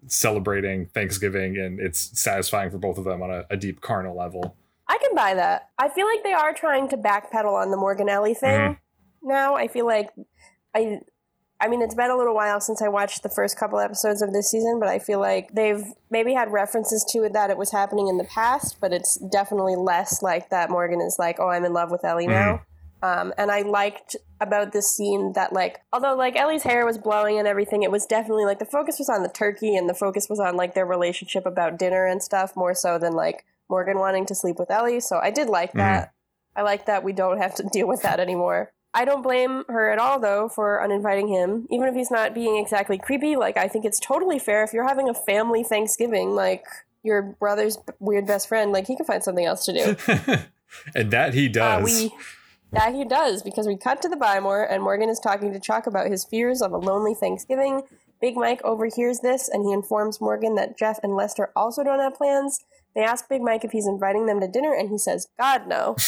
celebrating 0.07 0.87
Thanksgiving, 0.87 1.57
and 1.57 1.79
it's 1.79 2.19
satisfying 2.19 2.69
for 2.71 2.77
both 2.77 2.97
of 2.97 3.03
them 3.05 3.21
on 3.21 3.29
a, 3.31 3.45
a 3.51 3.57
deep 3.57 3.81
carnal 3.81 4.15
level. 4.15 4.55
I 4.87 4.97
can 4.97 5.15
buy 5.15 5.33
that. 5.35 5.69
I 5.77 5.89
feel 5.89 6.05
like 6.07 6.23
they 6.23 6.33
are 6.33 6.53
trying 6.53 6.89
to 6.89 6.97
backpedal 6.97 7.53
on 7.53 7.71
the 7.71 7.77
Morgan 7.77 8.09
Ellie 8.09 8.33
thing 8.35 8.59
Mm-hmm. 8.59 9.27
now. 9.27 9.55
I 9.55 9.67
feel 9.67 9.85
like 9.85 10.09
I 10.75 10.99
I 11.59 11.67
mean 11.67 11.81
it's 11.81 11.95
been 11.95 12.11
a 12.11 12.17
little 12.17 12.35
while 12.35 12.59
since 12.59 12.81
I 12.81 12.89
watched 12.89 13.23
the 13.23 13.29
first 13.29 13.57
couple 13.57 13.79
episodes 13.79 14.21
of 14.21 14.33
this 14.33 14.51
season, 14.51 14.79
but 14.79 14.89
I 14.89 14.99
feel 14.99 15.19
like 15.19 15.53
they've 15.53 15.83
maybe 16.09 16.33
had 16.33 16.51
references 16.51 17.05
to 17.11 17.23
it 17.23 17.33
that 17.33 17.49
it 17.49 17.57
was 17.57 17.71
happening 17.71 18.07
in 18.07 18.17
the 18.17 18.25
past, 18.25 18.77
but 18.81 18.91
it's 18.91 19.17
definitely 19.17 19.75
less 19.75 20.21
like 20.21 20.49
that 20.49 20.69
Morgan 20.69 21.01
is 21.01 21.17
like, 21.17 21.39
"Oh, 21.39 21.49
I'm 21.49 21.65
in 21.65 21.73
love 21.73 21.91
with 21.91 22.03
Ellie 22.03 22.27
now." 22.27 22.61
Um, 23.01 23.33
and 23.37 23.51
I 23.51 23.61
liked 23.61 24.15
about 24.41 24.71
this 24.71 24.95
scene 24.95 25.33
that 25.33 25.53
like 25.53 25.79
although 25.93 26.15
like 26.15 26.35
Ellie's 26.35 26.63
hair 26.63 26.85
was 26.85 26.97
blowing 26.97 27.37
and 27.37 27.47
everything, 27.47 27.83
it 27.83 27.91
was 27.91 28.05
definitely 28.05 28.45
like 28.45 28.59
the 28.59 28.65
focus 28.65 28.97
was 28.97 29.09
on 29.09 29.21
the 29.21 29.29
turkey 29.29 29.75
and 29.75 29.87
the 29.87 29.93
focus 29.93 30.27
was 30.29 30.39
on 30.39 30.55
like 30.55 30.73
their 30.73 30.85
relationship 30.85 31.45
about 31.45 31.77
dinner 31.77 32.05
and 32.05 32.23
stuff 32.23 32.55
more 32.55 32.73
so 32.73 32.97
than 32.97 33.13
like 33.13 33.45
Morgan 33.69 33.99
wanting 33.99 34.25
to 34.25 34.35
sleep 34.35 34.57
with 34.57 34.71
Ellie. 34.71 34.99
So 34.99 35.19
I 35.19 35.31
did 35.31 35.49
like 35.49 35.73
that. 35.73 36.13
I 36.55 36.61
like 36.61 36.85
that 36.85 37.03
we 37.03 37.13
don't 37.13 37.37
have 37.37 37.53
to 37.55 37.63
deal 37.71 37.87
with 37.87 38.01
that 38.01 38.19
anymore. 38.19 38.71
I 38.95 39.03
don't 39.05 39.21
blame 39.21 39.63
her 39.67 39.91
at 39.91 39.99
all 39.99 40.19
though 40.19 40.47
for 40.49 40.81
uninviting 40.81 41.27
him, 41.27 41.67
even 41.69 41.87
if 41.87 41.93
he's 41.95 42.09
not 42.09 42.33
being 42.33 42.57
exactly 42.57 42.97
creepy. 42.97 43.35
Like 43.35 43.57
I 43.57 43.67
think 43.67 43.83
it's 43.85 43.99
totally 43.99 44.39
fair 44.39 44.63
if 44.63 44.71
you're 44.73 44.87
having 44.87 45.09
a 45.09 45.13
family 45.13 45.63
Thanksgiving, 45.63 46.31
like 46.31 46.63
your 47.03 47.21
brother's 47.21 47.77
weird 47.99 48.25
best 48.25 48.47
friend, 48.47 48.71
like 48.71 48.87
he 48.87 48.95
can 48.95 49.05
find 49.05 49.21
something 49.23 49.45
else 49.45 49.65
to 49.65 49.73
do. 49.73 49.95
and 50.95 51.11
that 51.11 51.33
he 51.33 51.47
Uh, 51.49 51.51
does. 51.51 51.83
we 51.83 52.11
that 52.71 52.93
he 52.95 53.05
does 53.05 53.43
because 53.43 53.67
we 53.67 53.77
cut 53.77 54.01
to 54.01 54.09
the 54.09 54.15
Buy 54.17 54.39
More 54.39 54.63
and 54.63 54.81
Morgan 54.81 55.09
is 55.09 55.19
talking 55.19 55.53
to 55.53 55.59
Chuck 55.59 55.85
about 55.87 56.07
his 56.07 56.25
fears 56.25 56.61
of 56.61 56.71
a 56.71 56.77
lonely 56.77 57.13
Thanksgiving. 57.13 57.83
Big 58.21 58.35
Mike 58.35 58.61
overhears 58.63 59.19
this 59.19 59.49
and 59.49 59.65
he 59.65 59.71
informs 59.73 60.19
Morgan 60.21 60.55
that 60.55 60.77
Jeff 60.77 60.99
and 61.03 61.15
Lester 61.15 61.51
also 61.55 61.83
don't 61.83 61.99
have 61.99 62.15
plans. 62.15 62.59
They 62.95 63.01
ask 63.03 63.27
Big 63.29 63.41
Mike 63.41 63.63
if 63.65 63.71
he's 63.71 63.87
inviting 63.87 64.25
them 64.25 64.39
to 64.39 64.47
dinner 64.47 64.73
and 64.73 64.89
he 64.89 64.97
says, 64.97 65.27
God 65.37 65.67
no. 65.67 65.95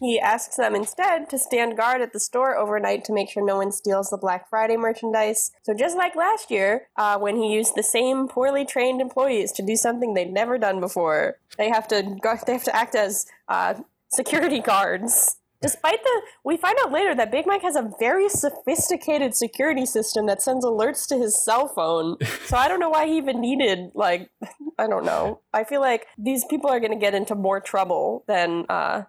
he 0.00 0.18
asks 0.18 0.56
them 0.56 0.74
instead 0.74 1.30
to 1.30 1.38
stand 1.38 1.76
guard 1.76 2.00
at 2.00 2.12
the 2.12 2.20
store 2.20 2.56
overnight 2.56 3.04
to 3.04 3.12
make 3.12 3.30
sure 3.30 3.44
no 3.44 3.56
one 3.56 3.72
steals 3.72 4.10
the 4.10 4.18
Black 4.18 4.48
Friday 4.48 4.76
merchandise. 4.76 5.50
So 5.62 5.74
just 5.74 5.96
like 5.96 6.16
last 6.16 6.50
year, 6.50 6.88
uh, 6.96 7.18
when 7.18 7.36
he 7.36 7.52
used 7.52 7.74
the 7.74 7.82
same 7.82 8.28
poorly 8.28 8.64
trained 8.64 9.00
employees 9.00 9.52
to 9.52 9.62
do 9.62 9.76
something 9.76 10.14
they'd 10.14 10.32
never 10.32 10.58
done 10.58 10.80
before, 10.80 11.38
they 11.56 11.68
have 11.70 11.88
to 11.88 12.02
go, 12.20 12.36
they 12.46 12.52
have 12.52 12.64
to 12.64 12.76
act 12.76 12.94
as 12.94 13.26
uh, 13.48 13.74
security 14.10 14.60
guards. 14.60 15.36
Despite 15.64 16.02
the, 16.04 16.22
we 16.44 16.58
find 16.58 16.76
out 16.82 16.92
later 16.92 17.14
that 17.14 17.32
Big 17.32 17.46
Mike 17.46 17.62
has 17.62 17.74
a 17.74 17.90
very 17.98 18.28
sophisticated 18.28 19.34
security 19.34 19.86
system 19.86 20.26
that 20.26 20.42
sends 20.42 20.62
alerts 20.62 21.08
to 21.08 21.16
his 21.16 21.42
cell 21.42 21.68
phone. 21.68 22.18
So 22.44 22.58
I 22.58 22.68
don't 22.68 22.78
know 22.78 22.90
why 22.90 23.06
he 23.06 23.16
even 23.16 23.40
needed, 23.40 23.92
like, 23.94 24.28
I 24.78 24.86
don't 24.86 25.06
know. 25.06 25.40
I 25.54 25.64
feel 25.64 25.80
like 25.80 26.06
these 26.18 26.44
people 26.44 26.68
are 26.68 26.78
going 26.78 26.92
to 26.92 26.98
get 26.98 27.14
into 27.14 27.34
more 27.34 27.58
trouble 27.58 28.22
than 28.28 28.66
uh, 28.68 29.04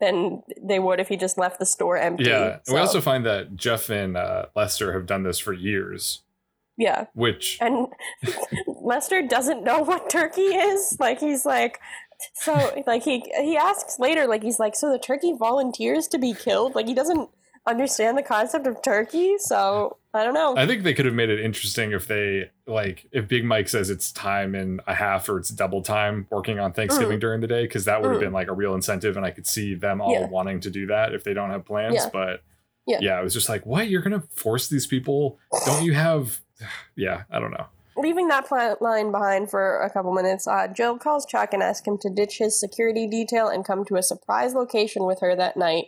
than 0.00 0.42
they 0.62 0.78
would 0.78 1.00
if 1.00 1.08
he 1.08 1.16
just 1.16 1.38
left 1.38 1.58
the 1.58 1.66
store 1.66 1.96
empty. 1.96 2.24
yeah. 2.24 2.58
So, 2.64 2.74
We 2.74 2.80
also 2.80 3.00
find 3.00 3.24
that 3.26 3.56
Jeff 3.56 3.88
and 3.88 4.16
uh, 4.16 4.46
Lester 4.54 4.92
have 4.92 5.06
done 5.06 5.22
this 5.22 5.38
for 5.38 5.52
years, 5.52 6.22
yeah. 6.76 7.06
which 7.14 7.58
And 7.60 7.88
Lester 8.66 9.22
doesn't 9.22 9.64
know 9.64 9.80
what 9.80 10.10
turkey 10.10 10.42
is. 10.42 10.96
Like 11.00 11.20
he's 11.20 11.46
like, 11.46 11.80
so 12.34 12.82
like 12.86 13.04
he 13.04 13.24
he 13.40 13.56
asks 13.56 13.98
later, 13.98 14.26
like 14.26 14.42
he's 14.42 14.58
like, 14.58 14.76
so 14.76 14.90
the 14.90 14.98
turkey 14.98 15.34
volunteers 15.38 16.06
to 16.08 16.18
be 16.18 16.34
killed. 16.34 16.74
Like 16.74 16.86
he 16.86 16.94
doesn't 16.94 17.30
understand 17.66 18.16
the 18.16 18.22
concept 18.22 18.66
of 18.66 18.80
turkey. 18.82 19.36
So 19.38 19.96
I 20.14 20.24
don't 20.24 20.34
know. 20.34 20.54
I 20.56 20.66
think 20.66 20.82
they 20.82 20.94
could 20.94 21.04
have 21.06 21.14
made 21.14 21.28
it 21.30 21.40
interesting 21.40 21.92
if 21.92 22.06
they 22.06 22.50
like 22.66 23.06
if 23.12 23.28
Big 23.28 23.44
Mike 23.44 23.68
says 23.68 23.90
it's 23.90 24.12
time 24.12 24.54
and 24.54 24.80
a 24.86 24.94
half 24.94 25.28
or 25.28 25.38
it's 25.38 25.48
double 25.50 25.82
time 25.82 26.26
working 26.30 26.58
on 26.58 26.72
Thanksgiving 26.72 27.18
during 27.18 27.40
the 27.40 27.46
day 27.46 27.64
because 27.64 27.84
that 27.84 28.00
would 28.00 28.08
have 28.12 28.18
Mm. 28.18 28.24
been 28.26 28.32
like 28.32 28.48
a 28.48 28.52
real 28.54 28.74
incentive 28.74 29.16
and 29.16 29.26
I 29.26 29.30
could 29.30 29.46
see 29.46 29.74
them 29.74 30.00
all 30.00 30.12
Yeah. 30.12 30.26
wanting 30.28 30.60
to 30.60 30.70
do 30.70 30.86
that 30.86 31.12
if 31.12 31.24
they 31.24 31.34
don't 31.34 31.50
have 31.50 31.64
plans. 31.64 31.94
Yeah. 31.96 32.08
But 32.12 32.42
Yeah. 32.86 32.98
yeah, 33.00 33.20
it 33.20 33.24
was 33.24 33.34
just 33.34 33.48
like, 33.48 33.66
what? 33.66 33.88
You're 33.88 34.02
gonna 34.02 34.22
force 34.34 34.68
these 34.68 34.86
people? 34.86 35.38
Don't 35.66 35.84
you 35.84 35.94
have? 35.94 36.40
Yeah, 36.96 37.24
I 37.30 37.38
don't 37.38 37.50
know. 37.50 37.66
Leaving 37.98 38.28
that 38.28 38.46
plot 38.46 38.80
line 38.80 39.10
behind 39.10 39.50
for 39.50 39.80
a 39.82 39.90
couple 39.90 40.12
minutes, 40.14 40.46
uh, 40.46 40.68
Jill 40.68 40.96
calls 40.98 41.26
Chuck 41.26 41.52
and 41.52 41.62
asks 41.62 41.86
him 41.86 41.98
to 41.98 42.08
ditch 42.10 42.38
his 42.38 42.58
security 42.58 43.06
detail 43.06 43.48
and 43.48 43.64
come 43.64 43.84
to 43.86 43.96
a 43.96 44.02
surprise 44.02 44.54
location 44.54 45.04
with 45.04 45.20
her 45.20 45.34
that 45.36 45.56
night. 45.58 45.86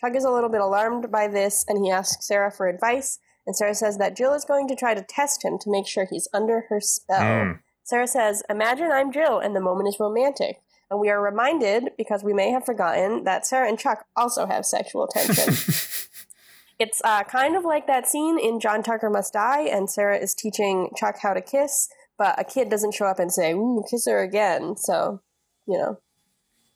Chuck 0.00 0.14
is 0.16 0.24
a 0.24 0.30
little 0.30 0.48
bit 0.48 0.60
alarmed 0.60 1.10
by 1.10 1.28
this 1.28 1.64
and 1.68 1.84
he 1.84 1.90
asks 1.90 2.26
Sarah 2.26 2.50
for 2.50 2.68
advice. 2.68 3.18
And 3.46 3.56
Sarah 3.56 3.74
says 3.74 3.98
that 3.98 4.16
Jill 4.16 4.34
is 4.34 4.44
going 4.44 4.68
to 4.68 4.76
try 4.76 4.94
to 4.94 5.02
test 5.02 5.44
him 5.44 5.58
to 5.58 5.70
make 5.70 5.86
sure 5.86 6.06
he's 6.08 6.28
under 6.32 6.66
her 6.68 6.80
spell. 6.80 7.20
Mm. 7.20 7.58
Sarah 7.84 8.06
says, 8.06 8.42
Imagine 8.48 8.90
I'm 8.90 9.12
Jill 9.12 9.38
and 9.38 9.54
the 9.54 9.60
moment 9.60 9.88
is 9.88 9.98
romantic. 9.98 10.62
And 10.90 10.98
we 10.98 11.08
are 11.08 11.22
reminded, 11.22 11.90
because 11.96 12.24
we 12.24 12.32
may 12.32 12.50
have 12.50 12.66
forgotten, 12.66 13.22
that 13.22 13.46
Sarah 13.46 13.68
and 13.68 13.78
Chuck 13.78 14.06
also 14.16 14.46
have 14.46 14.66
sexual 14.66 15.06
tension. 15.06 15.54
it's 16.80 17.00
uh, 17.04 17.22
kind 17.22 17.56
of 17.56 17.64
like 17.64 17.86
that 17.86 18.08
scene 18.08 18.40
in 18.40 18.58
John 18.58 18.82
Tucker 18.82 19.08
Must 19.08 19.32
Die, 19.32 19.62
and 19.62 19.88
Sarah 19.88 20.18
is 20.18 20.34
teaching 20.34 20.90
Chuck 20.96 21.18
how 21.22 21.32
to 21.32 21.40
kiss, 21.40 21.88
but 22.18 22.40
a 22.40 22.44
kid 22.44 22.70
doesn't 22.70 22.94
show 22.94 23.06
up 23.06 23.20
and 23.20 23.32
say, 23.32 23.52
Ooh, 23.52 23.84
kiss 23.88 24.06
her 24.06 24.20
again. 24.20 24.76
So, 24.76 25.20
you 25.64 25.78
know, 25.78 26.00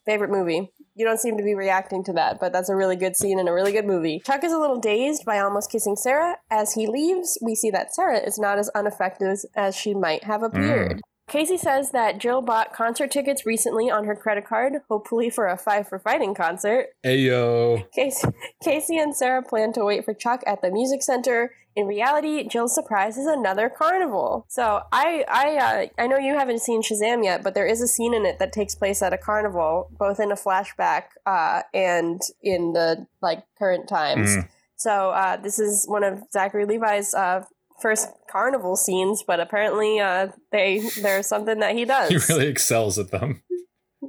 favorite 0.06 0.30
movie. 0.30 0.72
You 0.96 1.04
don't 1.04 1.18
seem 1.18 1.36
to 1.36 1.42
be 1.42 1.54
reacting 1.54 2.04
to 2.04 2.12
that, 2.12 2.38
but 2.38 2.52
that's 2.52 2.68
a 2.68 2.76
really 2.76 2.96
good 2.96 3.16
scene 3.16 3.40
and 3.40 3.48
a 3.48 3.52
really 3.52 3.72
good 3.72 3.86
movie. 3.86 4.22
Chuck 4.24 4.44
is 4.44 4.52
a 4.52 4.58
little 4.58 4.78
dazed 4.78 5.24
by 5.24 5.40
almost 5.40 5.70
kissing 5.70 5.96
Sarah. 5.96 6.36
As 6.50 6.74
he 6.74 6.86
leaves, 6.86 7.36
we 7.42 7.54
see 7.56 7.70
that 7.70 7.94
Sarah 7.94 8.18
is 8.18 8.38
not 8.38 8.58
as 8.58 8.68
unaffected 8.70 9.36
as 9.56 9.76
she 9.76 9.92
might 9.92 10.24
have 10.24 10.42
mm. 10.42 10.46
appeared. 10.46 11.00
Casey 11.26 11.56
says 11.56 11.90
that 11.90 12.18
Jill 12.18 12.42
bought 12.42 12.74
concert 12.74 13.10
tickets 13.10 13.46
recently 13.46 13.90
on 13.90 14.04
her 14.04 14.14
credit 14.14 14.46
card, 14.46 14.74
hopefully 14.88 15.30
for 15.30 15.48
a 15.48 15.56
Five 15.56 15.88
for 15.88 15.98
Fighting 15.98 16.34
concert. 16.34 16.88
Ayo. 17.04 17.90
Casey, 17.92 18.28
Casey 18.62 18.98
and 18.98 19.16
Sarah 19.16 19.42
plan 19.42 19.72
to 19.72 19.84
wait 19.84 20.04
for 20.04 20.12
Chuck 20.12 20.42
at 20.46 20.60
the 20.60 20.70
music 20.70 21.02
center. 21.02 21.52
In 21.76 21.86
reality, 21.86 22.46
Jill's 22.46 22.74
surprise 22.74 23.16
is 23.16 23.26
another 23.26 23.68
carnival. 23.68 24.46
So 24.48 24.82
I 24.92 25.24
I 25.28 25.56
uh, 25.56 26.02
I 26.02 26.06
know 26.06 26.18
you 26.18 26.34
haven't 26.34 26.60
seen 26.60 26.82
Shazam 26.82 27.24
yet, 27.24 27.42
but 27.42 27.54
there 27.54 27.66
is 27.66 27.80
a 27.82 27.88
scene 27.88 28.14
in 28.14 28.24
it 28.24 28.38
that 28.38 28.52
takes 28.52 28.74
place 28.76 29.02
at 29.02 29.12
a 29.12 29.18
carnival, 29.18 29.88
both 29.98 30.20
in 30.20 30.30
a 30.30 30.36
flashback 30.36 31.04
uh, 31.26 31.62
and 31.72 32.20
in 32.42 32.74
the 32.74 33.06
like 33.20 33.42
current 33.58 33.88
times. 33.88 34.36
Mm. 34.36 34.48
So 34.76 35.10
uh, 35.10 35.36
this 35.36 35.58
is 35.58 35.84
one 35.88 36.04
of 36.04 36.20
Zachary 36.32 36.64
Levi's 36.64 37.12
uh, 37.14 37.44
first 37.80 38.08
carnival 38.30 38.76
scenes, 38.76 39.24
but 39.26 39.40
apparently 39.40 39.98
uh, 39.98 40.28
they 40.52 40.80
there's 41.02 41.26
something 41.26 41.58
that 41.58 41.74
he 41.74 41.84
does. 41.96 42.08
He 42.10 42.32
really 42.32 42.46
excels 42.46 42.98
at 43.00 43.10
them. 43.10 43.42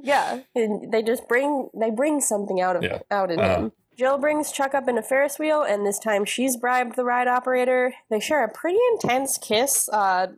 Yeah, 0.02 0.40
and 0.54 0.92
they 0.92 1.02
just 1.02 1.26
bring 1.26 1.68
they 1.74 1.90
bring 1.90 2.20
something 2.20 2.60
out 2.60 2.76
of 2.76 2.82
Yeah. 2.84 2.98
out 3.10 3.30
in 3.32 3.40
Uh-huh. 3.40 3.60
him. 3.62 3.72
Jill 3.96 4.18
brings 4.18 4.52
Chuck 4.52 4.74
up 4.74 4.88
in 4.88 4.98
a 4.98 5.02
Ferris 5.02 5.38
wheel, 5.38 5.62
and 5.62 5.86
this 5.86 5.98
time 5.98 6.26
she's 6.26 6.56
bribed 6.56 6.96
the 6.96 7.04
ride 7.04 7.28
operator. 7.28 7.94
They 8.10 8.20
share 8.20 8.44
a 8.44 8.52
pretty 8.52 8.78
intense 8.92 9.38
kiss, 9.38 9.88
uh, 9.88 10.28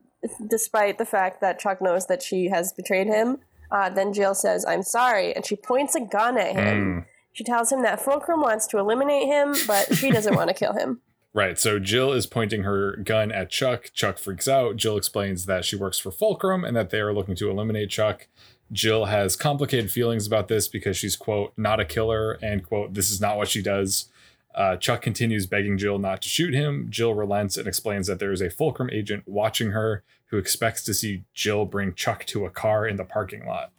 despite 0.49 0.99
the 0.99 1.05
fact 1.05 1.41
that 1.41 1.59
Chuck 1.59 1.83
knows 1.83 2.07
that 2.07 2.23
she 2.23 2.49
has 2.49 2.73
betrayed 2.73 3.09
him. 3.09 3.39
Uh, 3.71 3.91
then 3.91 4.13
Jill 4.13 4.35
says, 4.35 4.65
"I'm 4.65 4.83
sorry," 4.85 5.35
and 5.35 5.45
she 5.45 5.57
points 5.57 5.97
a 5.97 6.01
gun 6.01 6.39
at 6.39 6.55
him. 6.55 7.03
Mm. 7.03 7.07
She 7.33 7.45
tells 7.45 7.71
him 7.71 7.83
that 7.83 8.01
Fulcrum 8.01 8.41
wants 8.41 8.67
to 8.69 8.79
eliminate 8.79 9.27
him, 9.27 9.55
but 9.67 9.95
she 9.95 10.11
doesn't 10.11 10.35
want 10.35 10.49
to 10.49 10.55
kill 10.55 10.73
him. 10.75 11.01
Right. 11.35 11.59
So 11.59 11.79
Jill 11.79 12.13
is 12.15 12.27
pointing 12.27 12.63
her 12.63 12.97
gun 12.97 13.31
at 13.31 13.51
Chuck. 13.51 13.93
Chuck 13.93 14.19
freaks 14.19 14.49
out. 14.49 14.77
Jill 14.77 14.97
explains 14.97 15.45
that 15.45 15.65
she 15.65 15.77
works 15.77 15.99
for 15.99 16.11
Fulcrum 16.11 16.65
and 16.65 16.75
that 16.75 16.91
they 16.91 16.99
are 17.01 17.13
looking 17.13 17.37
to 17.37 17.51
eliminate 17.51 17.91
Chuck. 17.91 18.27
Jill 18.73 19.07
has 19.07 19.37
complicated 19.37 19.91
feelings 19.91 20.27
about 20.27 20.49
this 20.49 20.69
because 20.69 20.97
she's, 20.97 21.17
quote, 21.17 21.53
not 21.57 21.81
a 21.81 21.85
killer, 21.85 22.33
and, 22.43 22.65
quote, 22.65 22.95
this 22.95 23.11
is 23.11 23.21
not 23.21 23.37
what 23.37 23.49
she 23.49 23.63
does. 23.63 24.11
Uh, 24.55 24.77
Chuck 24.77 25.03
continues 25.03 25.47
begging 25.47 25.79
Jill 25.79 25.99
not 25.99 26.23
to 26.23 26.29
shoot 26.29 26.53
him. 26.53 26.89
Jill 26.91 27.15
relents 27.15 27.57
and 27.57 27.67
explains 27.69 28.07
that 28.09 28.19
there 28.19 28.33
is 28.33 28.41
a 28.41 28.51
Fulcrum 28.51 28.91
agent 28.93 29.23
watching 29.27 29.71
her 29.71 30.03
who 30.27 30.37
expects 30.37 30.83
to 30.85 30.95
see 30.95 31.25
Jill 31.33 31.65
bring 31.65 31.95
Chuck 31.95 32.25
to 32.27 32.45
a 32.45 32.51
car 32.51 32.87
in 32.87 32.97
the 32.97 33.05
parking 33.05 33.47
lot. 33.47 33.73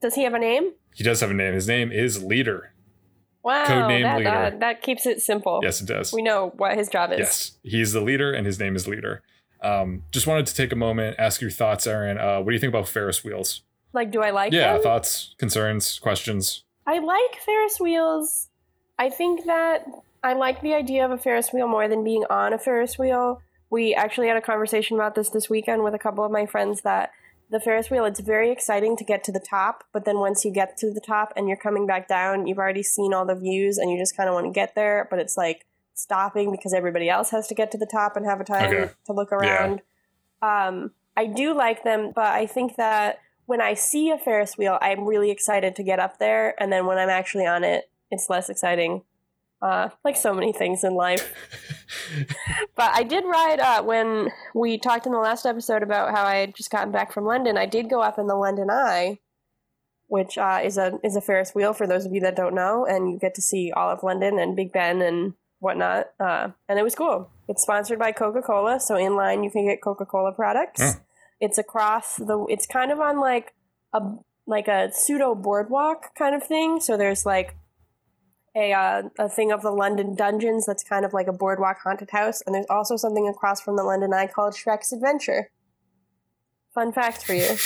Does 0.00 0.14
he 0.14 0.24
have 0.24 0.34
a 0.34 0.38
name? 0.38 0.72
He 0.94 1.04
does 1.04 1.20
have 1.20 1.30
a 1.30 1.34
name. 1.34 1.54
His 1.54 1.68
name 1.68 1.92
is 1.92 2.22
Leader. 2.22 2.72
Wow, 3.42 3.64
Codename 3.66 4.02
that, 4.02 4.18
leader. 4.18 4.30
uh, 4.30 4.50
that 4.58 4.82
keeps 4.82 5.06
it 5.06 5.20
simple. 5.20 5.60
Yes, 5.62 5.80
it 5.80 5.86
does. 5.86 6.12
We 6.12 6.22
know 6.22 6.52
what 6.56 6.76
his 6.76 6.88
job 6.88 7.12
is. 7.12 7.18
Yes, 7.18 7.58
he's 7.62 7.92
the 7.92 8.00
leader, 8.00 8.32
and 8.32 8.44
his 8.46 8.58
name 8.58 8.74
is 8.76 8.88
Leader. 8.88 9.22
Um, 9.62 10.04
just 10.10 10.26
wanted 10.26 10.46
to 10.46 10.54
take 10.54 10.72
a 10.72 10.76
moment, 10.76 11.16
ask 11.18 11.40
your 11.40 11.50
thoughts, 11.50 11.86
Aaron. 11.86 12.18
Uh, 12.18 12.38
what 12.38 12.46
do 12.50 12.52
you 12.52 12.58
think 12.58 12.72
about 12.72 12.88
Ferris 12.88 13.24
wheels? 13.24 13.62
Like, 13.92 14.10
do 14.10 14.22
I 14.22 14.30
like 14.30 14.52
yeah, 14.52 14.74
them? 14.74 14.82
thoughts, 14.82 15.34
concerns, 15.38 15.98
questions. 15.98 16.64
I 16.86 16.98
like 16.98 17.36
Ferris 17.44 17.80
wheels. 17.80 18.48
I 18.98 19.10
think 19.10 19.46
that 19.46 19.86
I 20.22 20.34
like 20.34 20.60
the 20.62 20.74
idea 20.74 21.04
of 21.04 21.10
a 21.10 21.18
Ferris 21.18 21.52
wheel 21.52 21.68
more 21.68 21.88
than 21.88 22.04
being 22.04 22.24
on 22.28 22.52
a 22.52 22.58
Ferris 22.58 22.98
wheel. 22.98 23.40
We 23.70 23.94
actually 23.94 24.28
had 24.28 24.36
a 24.36 24.40
conversation 24.42 24.96
about 24.96 25.14
this 25.14 25.28
this 25.30 25.48
weekend 25.50 25.84
with 25.84 25.94
a 25.94 25.98
couple 25.98 26.24
of 26.24 26.32
my 26.32 26.46
friends 26.46 26.80
that 26.82 27.10
the 27.50 27.60
Ferris 27.60 27.90
wheel, 27.90 28.04
it's 28.04 28.20
very 28.20 28.50
exciting 28.50 28.96
to 28.96 29.04
get 29.04 29.24
to 29.24 29.32
the 29.32 29.40
top, 29.40 29.84
but 29.92 30.04
then 30.04 30.18
once 30.18 30.44
you 30.44 30.50
get 30.52 30.76
to 30.78 30.92
the 30.92 31.00
top 31.00 31.32
and 31.34 31.48
you're 31.48 31.56
coming 31.56 31.86
back 31.86 32.06
down, 32.06 32.46
you've 32.46 32.58
already 32.58 32.82
seen 32.82 33.14
all 33.14 33.24
the 33.24 33.34
views 33.34 33.78
and 33.78 33.90
you 33.90 33.98
just 33.98 34.14
kind 34.16 34.28
of 34.28 34.34
want 34.34 34.46
to 34.46 34.52
get 34.52 34.74
there, 34.74 35.06
but 35.10 35.18
it's 35.18 35.36
like 35.36 35.64
stopping 35.94 36.50
because 36.50 36.74
everybody 36.74 37.08
else 37.08 37.30
has 37.30 37.46
to 37.48 37.54
get 37.54 37.70
to 37.72 37.78
the 37.78 37.86
top 37.86 38.16
and 38.16 38.26
have 38.26 38.40
a 38.40 38.44
time 38.44 38.66
Okay. 38.72 38.92
to 39.06 39.12
look 39.14 39.32
around. 39.32 39.80
Um, 40.42 40.92
I 41.16 41.26
do 41.26 41.54
like 41.54 41.84
them, 41.84 42.12
but 42.14 42.26
I 42.26 42.46
think 42.46 42.76
that 42.76 43.18
when 43.48 43.62
I 43.62 43.72
see 43.72 44.10
a 44.10 44.18
Ferris 44.18 44.58
wheel, 44.58 44.76
I'm 44.82 45.06
really 45.06 45.30
excited 45.30 45.74
to 45.76 45.82
get 45.82 45.98
up 45.98 46.18
there, 46.18 46.54
and 46.60 46.70
then 46.70 46.84
when 46.84 46.98
I'm 46.98 47.08
actually 47.08 47.46
on 47.46 47.64
it, 47.64 47.90
it's 48.10 48.28
less 48.28 48.50
exciting. 48.50 49.04
Uh, 49.62 49.88
like 50.04 50.16
so 50.16 50.34
many 50.34 50.52
things 50.52 50.84
in 50.84 50.94
life. 50.94 51.34
But 52.76 52.92
I 52.94 53.02
did 53.02 53.24
ride 53.24 53.58
uh, 53.58 53.82
when 53.82 54.28
we 54.54 54.78
talked 54.78 55.06
in 55.06 55.12
the 55.12 55.18
last 55.18 55.46
episode 55.46 55.82
about 55.82 56.14
how 56.14 56.22
I 56.24 56.36
had 56.36 56.54
just 56.54 56.70
gotten 56.70 56.92
back 56.92 57.12
from 57.12 57.24
London. 57.24 57.56
I 57.56 57.66
did 57.66 57.90
go 57.90 58.00
up 58.02 58.18
in 58.18 58.28
the 58.28 58.36
London 58.36 58.68
Eye, 58.70 59.18
which 60.06 60.38
uh, 60.38 60.60
is 60.62 60.78
a 60.78 60.98
is 61.02 61.16
a 61.16 61.20
Ferris 61.20 61.54
wheel 61.54 61.72
for 61.72 61.88
those 61.88 62.06
of 62.06 62.12
you 62.12 62.20
that 62.20 62.36
don't 62.36 62.54
know, 62.54 62.86
and 62.86 63.10
you 63.10 63.18
get 63.18 63.34
to 63.34 63.42
see 63.42 63.72
all 63.74 63.90
of 63.90 64.04
London 64.04 64.38
and 64.38 64.54
Big 64.54 64.72
Ben 64.72 65.02
and 65.02 65.34
whatnot. 65.58 66.10
Uh, 66.20 66.50
and 66.68 66.78
it 66.78 66.84
was 66.84 66.94
cool. 66.94 67.30
It's 67.48 67.62
sponsored 67.62 67.98
by 67.98 68.12
Coca 68.12 68.42
Cola, 68.42 68.78
so 68.78 68.94
in 68.94 69.16
line 69.16 69.42
you 69.42 69.50
can 69.50 69.66
get 69.66 69.82
Coca 69.82 70.04
Cola 70.04 70.32
products. 70.32 70.82
Oh. 70.82 71.00
It's 71.40 71.58
across 71.58 72.16
the. 72.16 72.46
It's 72.48 72.66
kind 72.66 72.90
of 72.90 73.00
on 73.00 73.20
like 73.20 73.54
a 73.92 74.00
like 74.46 74.66
a 74.68 74.90
pseudo 74.92 75.34
boardwalk 75.34 76.14
kind 76.16 76.34
of 76.34 76.42
thing. 76.42 76.80
So 76.80 76.96
there's 76.96 77.24
like 77.24 77.56
a 78.56 78.72
uh, 78.72 79.02
a 79.18 79.28
thing 79.28 79.52
of 79.52 79.62
the 79.62 79.70
London 79.70 80.14
dungeons 80.14 80.66
that's 80.66 80.82
kind 80.82 81.04
of 81.04 81.12
like 81.12 81.28
a 81.28 81.32
boardwalk 81.32 81.78
haunted 81.84 82.10
house, 82.10 82.42
and 82.44 82.54
there's 82.54 82.66
also 82.68 82.96
something 82.96 83.28
across 83.28 83.60
from 83.60 83.76
the 83.76 83.84
London 83.84 84.12
Eye 84.12 84.26
called 84.26 84.54
Shrek's 84.54 84.92
Adventure. 84.92 85.50
Fun 86.74 86.92
fact 86.92 87.24
for 87.24 87.34
you: 87.34 87.56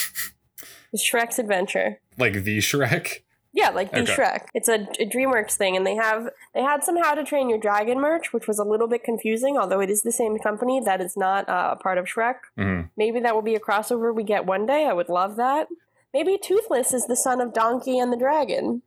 Shrek's 0.96 1.38
Adventure. 1.38 2.00
like 2.18 2.44
the 2.44 2.58
Shrek. 2.58 3.20
Yeah, 3.54 3.68
like 3.68 3.90
the 3.92 4.00
Okay. 4.00 4.14
Shrek. 4.14 4.46
It's 4.54 4.68
a, 4.68 4.88
a 4.98 5.06
DreamWorks 5.06 5.56
thing, 5.56 5.76
and 5.76 5.86
they 5.86 5.94
have 5.94 6.30
they 6.54 6.62
had 6.62 6.82
some 6.84 6.96
How 6.96 7.14
to 7.14 7.22
Train 7.22 7.50
Your 7.50 7.58
Dragon 7.58 8.00
merch, 8.00 8.32
which 8.32 8.46
was 8.48 8.58
a 8.58 8.64
little 8.64 8.88
bit 8.88 9.04
confusing. 9.04 9.58
Although 9.58 9.80
it 9.80 9.90
is 9.90 10.02
the 10.02 10.12
same 10.12 10.38
company, 10.38 10.80
that 10.80 11.00
is 11.02 11.16
not 11.16 11.48
uh, 11.48 11.70
a 11.72 11.76
part 11.76 11.98
of 11.98 12.06
Shrek. 12.06 12.36
Mhm. 12.58 12.88
Maybe 12.96 13.20
that 13.20 13.34
will 13.34 13.42
be 13.42 13.54
a 13.54 13.60
crossover 13.60 14.14
we 14.14 14.22
get 14.24 14.46
one 14.46 14.64
day. 14.64 14.86
I 14.86 14.94
would 14.94 15.10
love 15.10 15.36
that. 15.36 15.68
Maybe 16.14 16.38
Toothless 16.38 16.92
is 16.94 17.06
the 17.06 17.16
son 17.16 17.40
of 17.40 17.52
Donkey 17.52 17.98
and 17.98 18.12
the 18.12 18.16
Dragon. 18.16 18.82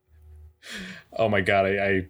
Oh 1.14 1.30
my 1.30 1.42
god, 1.42 1.66
I, 1.68 1.70
I 1.86 2.08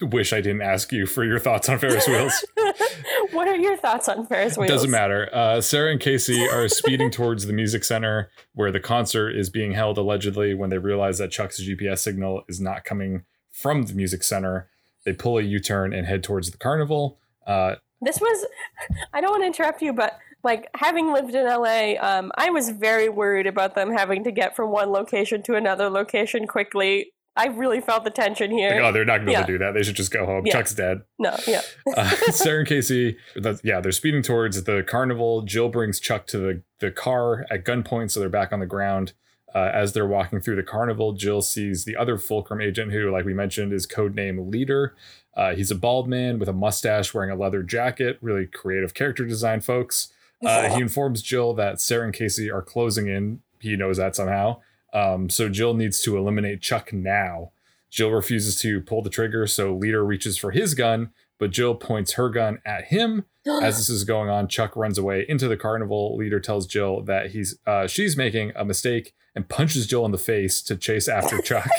wish 0.00 0.32
I 0.32 0.40
didn't 0.40 0.62
ask 0.62 0.92
you 0.92 1.06
for 1.06 1.24
your 1.24 1.38
thoughts 1.38 1.68
on 1.68 1.78
Ferris 1.78 2.06
wheels. 2.06 2.44
what 3.32 3.48
are 3.48 3.56
your 3.56 3.76
thoughts 3.76 4.08
on 4.08 4.26
Ferris 4.26 4.56
wheels? 4.56 4.70
Doesn't 4.70 4.90
matter. 4.90 5.28
Uh, 5.32 5.60
Sarah 5.60 5.90
and 5.90 6.00
Casey 6.00 6.46
are 6.48 6.68
speeding 6.68 7.10
towards 7.10 7.46
the 7.46 7.52
music 7.52 7.84
center 7.84 8.30
where 8.54 8.70
the 8.70 8.80
concert 8.80 9.30
is 9.30 9.50
being 9.50 9.72
held 9.72 9.98
allegedly 9.98 10.54
when 10.54 10.70
they 10.70 10.78
realize 10.78 11.18
that 11.18 11.30
Chuck's 11.30 11.60
GPS 11.60 11.98
signal 11.98 12.42
is 12.48 12.60
not 12.60 12.84
coming 12.84 13.24
from 13.50 13.84
the 13.84 13.94
music 13.94 14.22
center. 14.22 14.68
They 15.04 15.12
pull 15.12 15.38
a 15.38 15.42
U 15.42 15.58
turn 15.58 15.92
and 15.92 16.06
head 16.06 16.22
towards 16.22 16.50
the 16.50 16.58
carnival. 16.58 17.18
Uh, 17.46 17.76
This 18.00 18.20
was, 18.20 18.46
I 19.12 19.20
don't 19.20 19.30
want 19.30 19.42
to 19.42 19.46
interrupt 19.46 19.82
you, 19.82 19.92
but 19.92 20.18
like 20.44 20.68
having 20.74 21.12
lived 21.12 21.34
in 21.34 21.46
LA, 21.46 21.94
um, 22.00 22.30
I 22.36 22.50
was 22.50 22.70
very 22.70 23.08
worried 23.08 23.46
about 23.46 23.74
them 23.74 23.90
having 23.90 24.24
to 24.24 24.30
get 24.30 24.54
from 24.54 24.70
one 24.70 24.90
location 24.90 25.42
to 25.44 25.56
another 25.56 25.90
location 25.90 26.46
quickly. 26.46 27.12
I 27.38 27.46
really 27.46 27.80
felt 27.80 28.04
the 28.04 28.10
tension 28.10 28.50
here. 28.50 28.70
like, 28.70 28.80
oh, 28.82 28.92
they're 28.92 29.04
not 29.04 29.18
going 29.18 29.28
to 29.28 29.32
Yeah. 29.32 29.46
do 29.46 29.58
that. 29.58 29.72
They 29.72 29.82
should 29.82 29.94
just 29.94 30.10
go 30.10 30.26
home. 30.26 30.44
Yeah. 30.46 30.52
Chuck's 30.54 30.74
dead. 30.74 31.02
no, 31.18 31.34
yeah. 31.46 31.62
Uh, 31.96 32.08
Sarah 32.32 32.58
and 32.60 32.68
Casey, 32.68 33.16
that- 33.36 33.60
yeah, 33.64 33.80
they're 33.80 33.92
speeding 33.92 34.22
towards 34.22 34.64
the 34.64 34.82
carnival. 34.82 35.42
Jill 35.42 35.68
brings 35.68 36.00
Chuck 36.00 36.26
to 36.28 36.38
the, 36.38 36.62
the 36.80 36.90
car 36.90 37.46
at 37.50 37.64
gunpoint, 37.64 38.10
so 38.10 38.20
they're 38.20 38.28
back 38.28 38.52
on 38.52 38.60
the 38.60 38.66
ground. 38.66 39.12
Uh, 39.54 39.70
as 39.72 39.94
they're 39.94 40.06
walking 40.06 40.40
through 40.42 40.56
the 40.56 40.62
carnival, 40.62 41.14
Jill 41.14 41.40
sees 41.40 41.84
the 41.86 41.96
other 41.96 42.18
Fulcrum 42.18 42.60
agent, 42.60 42.92
who, 42.92 43.10
like 43.10 43.24
we 43.24 43.32
mentioned, 43.32 43.72
is 43.72 43.86
codename 43.86 44.50
Leader. 44.52 44.94
Uh, 45.34 45.54
he's 45.54 45.70
a 45.70 45.74
bald 45.74 46.06
man 46.08 46.38
with 46.38 46.48
a 46.50 46.52
mustache, 46.52 47.14
wearing 47.14 47.30
a 47.30 47.34
leather 47.36 47.62
jacket. 47.62 48.18
Really 48.20 48.44
creative 48.46 48.92
character 48.92 49.24
design, 49.24 49.60
folks. 49.62 50.12
Uh, 50.44 50.68
he 50.74 50.80
informs 50.82 51.22
Jill 51.22 51.54
that 51.54 51.80
Sarah 51.80 52.04
and 52.04 52.12
Casey 52.12 52.50
are 52.50 52.60
closing 52.62 53.06
in. 53.08 53.40
He 53.60 53.74
knows 53.74 53.96
that 53.96 54.14
somehow. 54.14 54.60
Um, 54.92 55.28
so 55.28 55.48
Jill 55.48 55.74
needs 55.74 56.02
to 56.02 56.16
eliminate 56.16 56.60
Chuck 56.60 56.92
now. 56.92 57.52
Jill 57.90 58.10
refuses 58.10 58.60
to 58.60 58.80
pull 58.80 59.02
the 59.02 59.10
trigger, 59.10 59.46
so 59.46 59.74
Leader 59.74 60.04
reaches 60.04 60.36
for 60.36 60.50
his 60.50 60.74
gun, 60.74 61.10
but 61.38 61.50
Jill 61.50 61.74
points 61.74 62.12
her 62.12 62.28
gun 62.28 62.58
at 62.64 62.86
him. 62.86 63.24
As 63.62 63.78
this 63.78 63.88
is 63.88 64.04
going 64.04 64.28
on, 64.28 64.48
Chuck 64.48 64.76
runs 64.76 64.98
away 64.98 65.24
into 65.28 65.48
the 65.48 65.56
carnival. 65.56 66.16
Leader 66.16 66.40
tells 66.40 66.66
Jill 66.66 67.02
that 67.02 67.30
he's 67.30 67.58
uh, 67.66 67.86
she's 67.86 68.16
making 68.16 68.52
a 68.54 68.64
mistake 68.64 69.14
and 69.34 69.48
punches 69.48 69.86
Jill 69.86 70.04
in 70.04 70.12
the 70.12 70.18
face 70.18 70.60
to 70.62 70.76
chase 70.76 71.08
after 71.08 71.40
Chuck. 71.42 71.70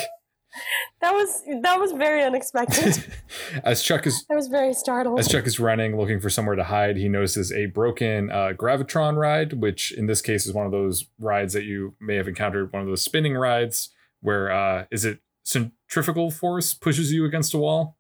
That 1.02 1.14
was 1.14 1.44
that 1.62 1.80
was 1.80 1.94
very 1.94 2.24
unexpected. 2.24 3.04
as 3.64 3.82
Chuck 3.82 4.06
is 4.06 4.26
I 4.30 4.36
was 4.36 4.48
very 4.48 4.74
startled. 4.74 5.20
as 5.20 5.28
Chuck 5.28 5.48
is 5.48 5.60
running, 5.60 5.98
looking 5.98 6.20
for 6.20 6.30
somewhere 6.30 6.56
to 6.56 6.64
hide, 6.66 6.98
he 6.98 7.08
notices 7.08 7.52
a 7.52 7.68
broken 7.68 8.30
uh, 8.30 8.54
gravitron 8.56 9.16
ride, 9.16 9.54
which 9.54 9.92
in 9.92 10.08
this 10.08 10.22
case 10.22 10.46
is 10.46 10.54
one 10.54 10.66
of 10.66 10.72
those 10.72 11.06
rides 11.18 11.54
that 11.54 11.64
you 11.64 11.96
may 12.00 12.16
have 12.16 12.28
encountered. 12.28 12.74
One 12.74 12.82
of 12.82 12.88
those 12.88 13.02
spinning 13.02 13.36
rides 13.36 13.90
where 14.22 14.52
uh, 14.52 14.86
is 14.92 15.06
it 15.06 15.20
centrifugal 15.44 16.32
force 16.32 16.74
pushes 16.74 17.12
you 17.12 17.26
against 17.26 17.54
a 17.54 17.58
wall? 17.58 17.98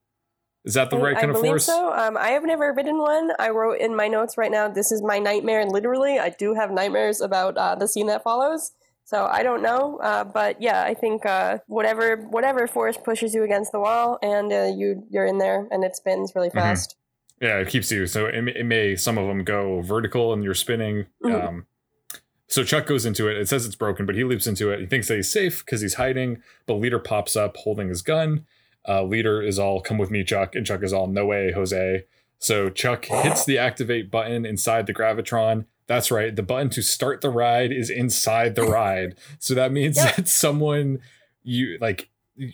Is 0.65 0.74
that 0.74 0.89
the 0.89 0.98
I- 0.98 1.02
right 1.02 1.15
kind 1.17 1.32
I 1.32 1.36
of 1.36 1.41
force? 1.41 1.65
So, 1.65 1.93
um, 1.93 2.17
I 2.17 2.30
have 2.30 2.43
never 2.43 2.74
ridden 2.74 2.98
one. 3.00 3.32
I 3.39 3.50
wrote 3.50 3.80
in 3.80 3.95
my 3.95 4.08
notes 4.08 4.38
right 4.38 4.52
now. 4.52 4.67
This 4.67 4.91
is 4.91 5.02
my 5.02 5.19
nightmare. 5.19 5.65
Literally, 5.65 6.19
I 6.19 6.30
do 6.30 6.54
have 6.54 6.69
nightmares 6.72 7.22
about 7.22 7.58
uh, 7.58 7.76
the 7.76 7.88
scene 7.88 8.08
that 8.08 8.24
follows. 8.24 8.74
So 9.10 9.26
I 9.26 9.41
don't 9.41 9.63
know, 9.63 9.98
uh, 10.04 10.24
but 10.24 10.62
yeah, 10.62 10.84
I 10.84 10.93
think 10.93 11.26
uh, 11.26 11.58
whatever 11.65 12.17
whatever 12.30 12.67
force 12.67 12.95
pushes 12.95 13.34
you 13.34 13.43
against 13.43 13.72
the 13.72 13.80
wall, 13.80 14.19
and 14.22 14.54
uh, 14.54 14.72
you 14.78 15.04
you're 15.10 15.26
in 15.26 15.39
there, 15.39 15.67
and 15.72 15.84
it 15.84 15.95
spins 15.95 16.34
really 16.36 16.50
Mhm. 16.52 16.54
fast. 16.62 16.95
Yeah, 17.41 17.58
it 17.58 17.69
keeps 17.69 17.89
you. 17.91 18.06
So 18.06 18.28
it, 18.28 18.39
may- 18.43 18.54
it 18.56 18.65
may 18.65 18.95
some 18.95 19.17
of 19.17 19.26
them 19.28 19.43
go 19.43 19.82
vertical 19.82 20.32
and 20.32 20.43
you're 20.43 20.54
spinning. 20.54 21.08
Mhm. 21.24 21.43
Um, 21.48 21.65
so 22.48 22.63
Chuck 22.63 22.86
goes 22.86 23.04
into 23.04 23.28
it. 23.28 23.38
It 23.38 23.48
says 23.48 23.65
it's 23.65 23.76
broken, 23.76 24.06
but 24.06 24.13
he 24.13 24.24
leaps 24.24 24.45
into 24.45 24.69
it. 24.69 24.80
He 24.80 24.86
thinks 24.86 25.08
that 25.08 25.15
he's 25.15 25.32
safe 25.32 25.65
because 25.65 25.82
he's 25.82 25.95
hiding. 25.95 26.43
But 26.67 26.76
Leader 26.76 27.00
pops 27.00 27.36
up 27.36 27.58
holding 27.58 27.88
his 27.89 28.04
gun. 28.04 28.45
Uh, 28.88 29.02
Leader 29.04 29.41
is 29.41 29.58
all 29.58 29.82
"Come 29.82 29.98
with 29.98 30.12
me, 30.12 30.24
Chuck," 30.24 30.54
and 30.54 30.67
Chuck 30.67 30.84
is 30.84 30.93
all 30.93 31.08
"No 31.08 31.26
way, 31.26 31.52
Jose." 31.52 32.06
So 32.38 32.69
Chuck 32.69 33.06
hits 33.06 33.43
the 33.43 33.58
activate 33.58 34.12
button 34.12 34.45
inside 34.45 34.86
the 34.86 34.93
gravitron. 34.93 35.65
That's 35.89 36.10
right. 36.12 36.34
The 36.34 36.43
button 36.43 36.69
to 36.69 36.82
start 36.82 37.19
the 37.19 37.30
ride 37.32 37.73
is 37.73 37.89
inside 37.89 38.56
the 38.56 38.62
ride. 38.80 39.15
So 39.39 39.54
that 39.56 39.73
means 39.73 39.97
Yep. 39.97 40.15
that 40.15 40.28
someone 40.30 40.99
you 41.43 41.78
like 41.82 42.10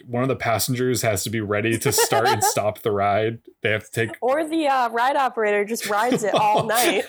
one 0.08 0.24
of 0.24 0.30
the 0.30 0.36
passengers 0.36 1.04
has 1.04 1.24
to 1.26 1.30
be 1.30 1.42
ready 1.42 1.78
to 1.78 1.92
start 1.92 2.28
and 2.28 2.44
stop 2.56 2.80
the 2.82 2.92
ride. 2.92 3.40
They 3.62 3.70
have 3.70 3.86
to 3.86 3.92
take 3.92 4.18
Or 4.22 4.48
the 4.48 4.68
uh, 4.68 4.90
ride 4.90 5.16
operator 5.18 5.64
just 5.66 5.88
rides 5.88 6.24
it 6.24 6.34
all 6.34 6.64
night. 6.66 7.04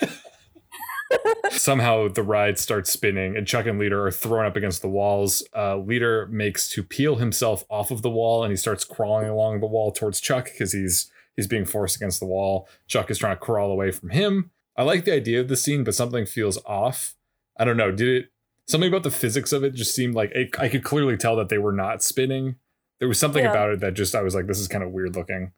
Somehow 1.50 2.08
the 2.08 2.24
ride 2.24 2.58
starts 2.58 2.90
spinning, 2.90 3.36
and 3.36 3.46
Chuck 3.46 3.66
and 3.66 3.78
Leader 3.78 4.04
are 4.06 4.10
thrown 4.10 4.44
up 4.44 4.56
against 4.56 4.82
the 4.82 4.88
walls. 4.88 5.44
Uh, 5.56 5.76
Leader 5.78 6.26
makes 6.26 6.68
to 6.70 6.82
peel 6.82 7.16
himself 7.16 7.64
off 7.70 7.92
of 7.92 8.02
the 8.02 8.10
wall, 8.10 8.42
and 8.42 8.50
he 8.50 8.56
starts 8.56 8.84
crawling 8.84 9.28
along 9.28 9.60
the 9.60 9.66
wall 9.66 9.92
towards 9.92 10.20
Chuck 10.20 10.46
because 10.46 10.72
he's 10.72 11.08
he's 11.36 11.46
being 11.46 11.64
forced 11.64 11.94
against 11.96 12.18
the 12.18 12.26
wall. 12.26 12.68
Chuck 12.88 13.08
is 13.10 13.18
trying 13.18 13.36
to 13.36 13.40
crawl 13.40 13.70
away 13.70 13.92
from 13.92 14.10
him. 14.10 14.50
I 14.76 14.82
like 14.82 15.04
the 15.04 15.12
idea 15.14 15.40
of 15.40 15.48
the 15.48 15.56
scene, 15.56 15.84
but 15.84 15.94
something 15.94 16.26
feels 16.26 16.58
off. 16.66 17.14
I 17.58 17.64
don't 17.64 17.76
know. 17.76 17.90
Did 17.90 18.08
it? 18.08 18.26
Something 18.68 18.88
about 18.88 19.04
the 19.04 19.10
physics 19.10 19.52
of 19.52 19.62
it 19.64 19.74
just 19.74 19.94
seemed 19.94 20.14
like 20.14 20.32
it, 20.34 20.50
I 20.58 20.68
could 20.68 20.82
clearly 20.84 21.16
tell 21.16 21.36
that 21.36 21.48
they 21.48 21.58
were 21.58 21.72
not 21.72 22.02
spinning. 22.02 22.56
There 22.98 23.08
was 23.08 23.18
something 23.18 23.44
Yeah. 23.44 23.50
about 23.50 23.70
it 23.70 23.80
that 23.80 23.94
just 23.94 24.14
I 24.14 24.22
was 24.22 24.34
like, 24.34 24.46
this 24.46 24.58
is 24.58 24.68
kind 24.68 24.82
of 24.82 24.90
weird 24.90 25.14
looking. 25.14 25.52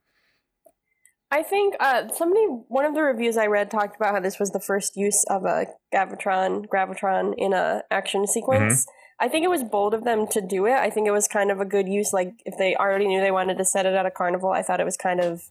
I 1.30 1.42
think 1.42 1.74
uh, 1.78 2.08
somebody, 2.08 2.42
one 2.68 2.84
of 2.86 2.94
the 2.94 3.02
reviews 3.02 3.36
I 3.36 3.46
read 3.46 3.70
talked 3.70 3.96
about 3.96 4.14
how 4.14 4.20
this 4.20 4.38
was 4.38 4.50
the 4.50 4.60
first 4.60 4.96
use 4.96 5.24
of 5.28 5.44
a 5.44 5.66
gravitron, 5.94 6.66
gravitron 6.66 7.34
in 7.36 7.52
a 7.52 7.82
action 7.90 8.26
sequence. 8.26 8.86
I 9.20 9.28
think 9.28 9.44
it 9.44 9.48
was 9.50 9.62
bold 9.64 9.92
of 9.94 10.04
them 10.04 10.26
to 10.28 10.40
do 10.40 10.64
it. 10.66 10.72
I 10.74 10.88
think 10.90 11.06
it 11.06 11.10
was 11.10 11.28
kind 11.28 11.50
of 11.50 11.60
a 11.60 11.66
good 11.66 11.86
use. 11.88 12.12
Like 12.12 12.32
if 12.46 12.56
they 12.56 12.74
already 12.76 13.06
knew 13.08 13.20
they 13.20 13.30
wanted 13.30 13.58
to 13.58 13.64
set 13.64 13.84
it 13.84 13.94
at 13.94 14.06
a 14.06 14.10
carnival, 14.10 14.50
I 14.50 14.62
thought 14.62 14.80
it 14.80 14.84
was 14.84 14.96
kind 14.96 15.20
of 15.20 15.42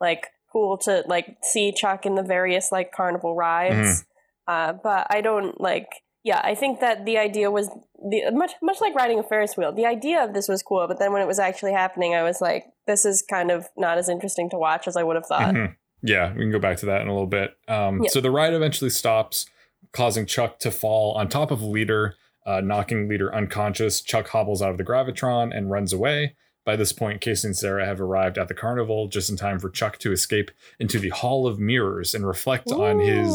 like 0.00 0.28
cool 0.52 0.78
to 0.78 1.04
like 1.06 1.36
see 1.42 1.72
Chuck 1.72 2.06
in 2.06 2.14
the 2.14 2.22
various 2.22 2.70
like 2.72 2.92
carnival 2.92 3.34
rides. 3.34 4.04
Uh, 4.46 4.72
but 4.72 5.06
I 5.10 5.20
don't 5.20 5.60
like. 5.60 5.88
Yeah, 6.24 6.40
I 6.42 6.54
think 6.54 6.80
that 6.80 7.04
the 7.04 7.16
idea 7.16 7.50
was 7.50 7.68
the 8.10 8.30
much 8.32 8.52
much 8.62 8.80
like 8.80 8.94
riding 8.94 9.18
a 9.18 9.22
Ferris 9.22 9.56
wheel. 9.56 9.72
The 9.72 9.86
idea 9.86 10.22
of 10.24 10.34
this 10.34 10.48
was 10.48 10.62
cool, 10.62 10.86
but 10.88 10.98
then 10.98 11.12
when 11.12 11.22
it 11.22 11.26
was 11.28 11.38
actually 11.38 11.72
happening, 11.72 12.14
I 12.14 12.22
was 12.22 12.40
like, 12.40 12.64
this 12.86 13.04
is 13.04 13.22
kind 13.22 13.50
of 13.50 13.68
not 13.76 13.98
as 13.98 14.08
interesting 14.08 14.50
to 14.50 14.56
watch 14.58 14.88
as 14.88 14.96
I 14.96 15.02
would 15.02 15.16
have 15.16 15.26
thought. 15.26 15.54
Mhm. 15.54 15.76
Yeah, 16.02 16.32
we 16.32 16.40
can 16.40 16.50
go 16.50 16.58
back 16.58 16.76
to 16.78 16.86
that 16.86 17.02
in 17.02 17.08
a 17.08 17.12
little 17.12 17.26
bit. 17.26 17.54
Um, 17.66 18.02
Yeah. 18.02 18.10
So 18.10 18.20
the 18.20 18.30
ride 18.30 18.52
eventually 18.54 18.90
stops, 18.90 19.46
causing 19.92 20.26
Chuck 20.26 20.58
to 20.60 20.70
fall 20.70 21.12
on 21.14 21.28
top 21.28 21.50
of 21.50 21.62
Leader, 21.62 22.14
uh, 22.46 22.60
knocking 22.60 23.08
Leader 23.08 23.34
unconscious. 23.34 24.00
Chuck 24.00 24.28
hobbles 24.28 24.60
out 24.62 24.70
of 24.70 24.78
the 24.78 24.84
gravitron 24.84 25.56
and 25.56 25.70
runs 25.70 25.92
away. 25.92 26.36
By 26.68 26.76
this 26.76 26.92
point, 26.92 27.22
Casey 27.22 27.48
and 27.48 27.56
Sarah 27.56 27.86
have 27.86 27.98
arrived 27.98 28.36
at 28.36 28.48
the 28.48 28.52
carnival 28.52 29.08
just 29.08 29.30
in 29.30 29.38
time 29.38 29.58
for 29.58 29.70
Chuck 29.70 29.96
to 30.00 30.12
escape 30.12 30.50
into 30.78 30.98
the 30.98 31.08
Hall 31.08 31.46
of 31.46 31.58
Mirrors 31.58 32.14
and 32.14 32.26
reflect 32.26 32.70
on 32.70 32.98
his 32.98 33.32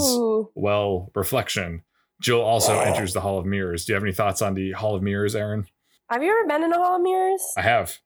well 0.53 1.09
reflection. 1.15 1.81
Jill 2.21 2.41
also 2.41 2.77
enters 2.77 3.11
the 3.11 3.21
Hall 3.21 3.39
of 3.39 3.47
Mirrors. 3.47 3.85
Do 3.85 3.91
you 3.91 3.95
have 3.95 4.03
any 4.03 4.13
thoughts 4.13 4.43
on 4.43 4.53
the 4.53 4.73
Hall 4.73 4.93
of 4.93 5.01
Mirrors, 5.01 5.35
Aaron? 5.35 5.65
Have 6.11 6.21
you 6.21 6.29
ever 6.29 6.47
been 6.47 6.63
in 6.63 6.73
a 6.73 6.77
Hall 6.77 6.97
of 6.97 7.01
Mirrors? 7.01 7.41
I 7.57 7.63
have. 7.63 7.97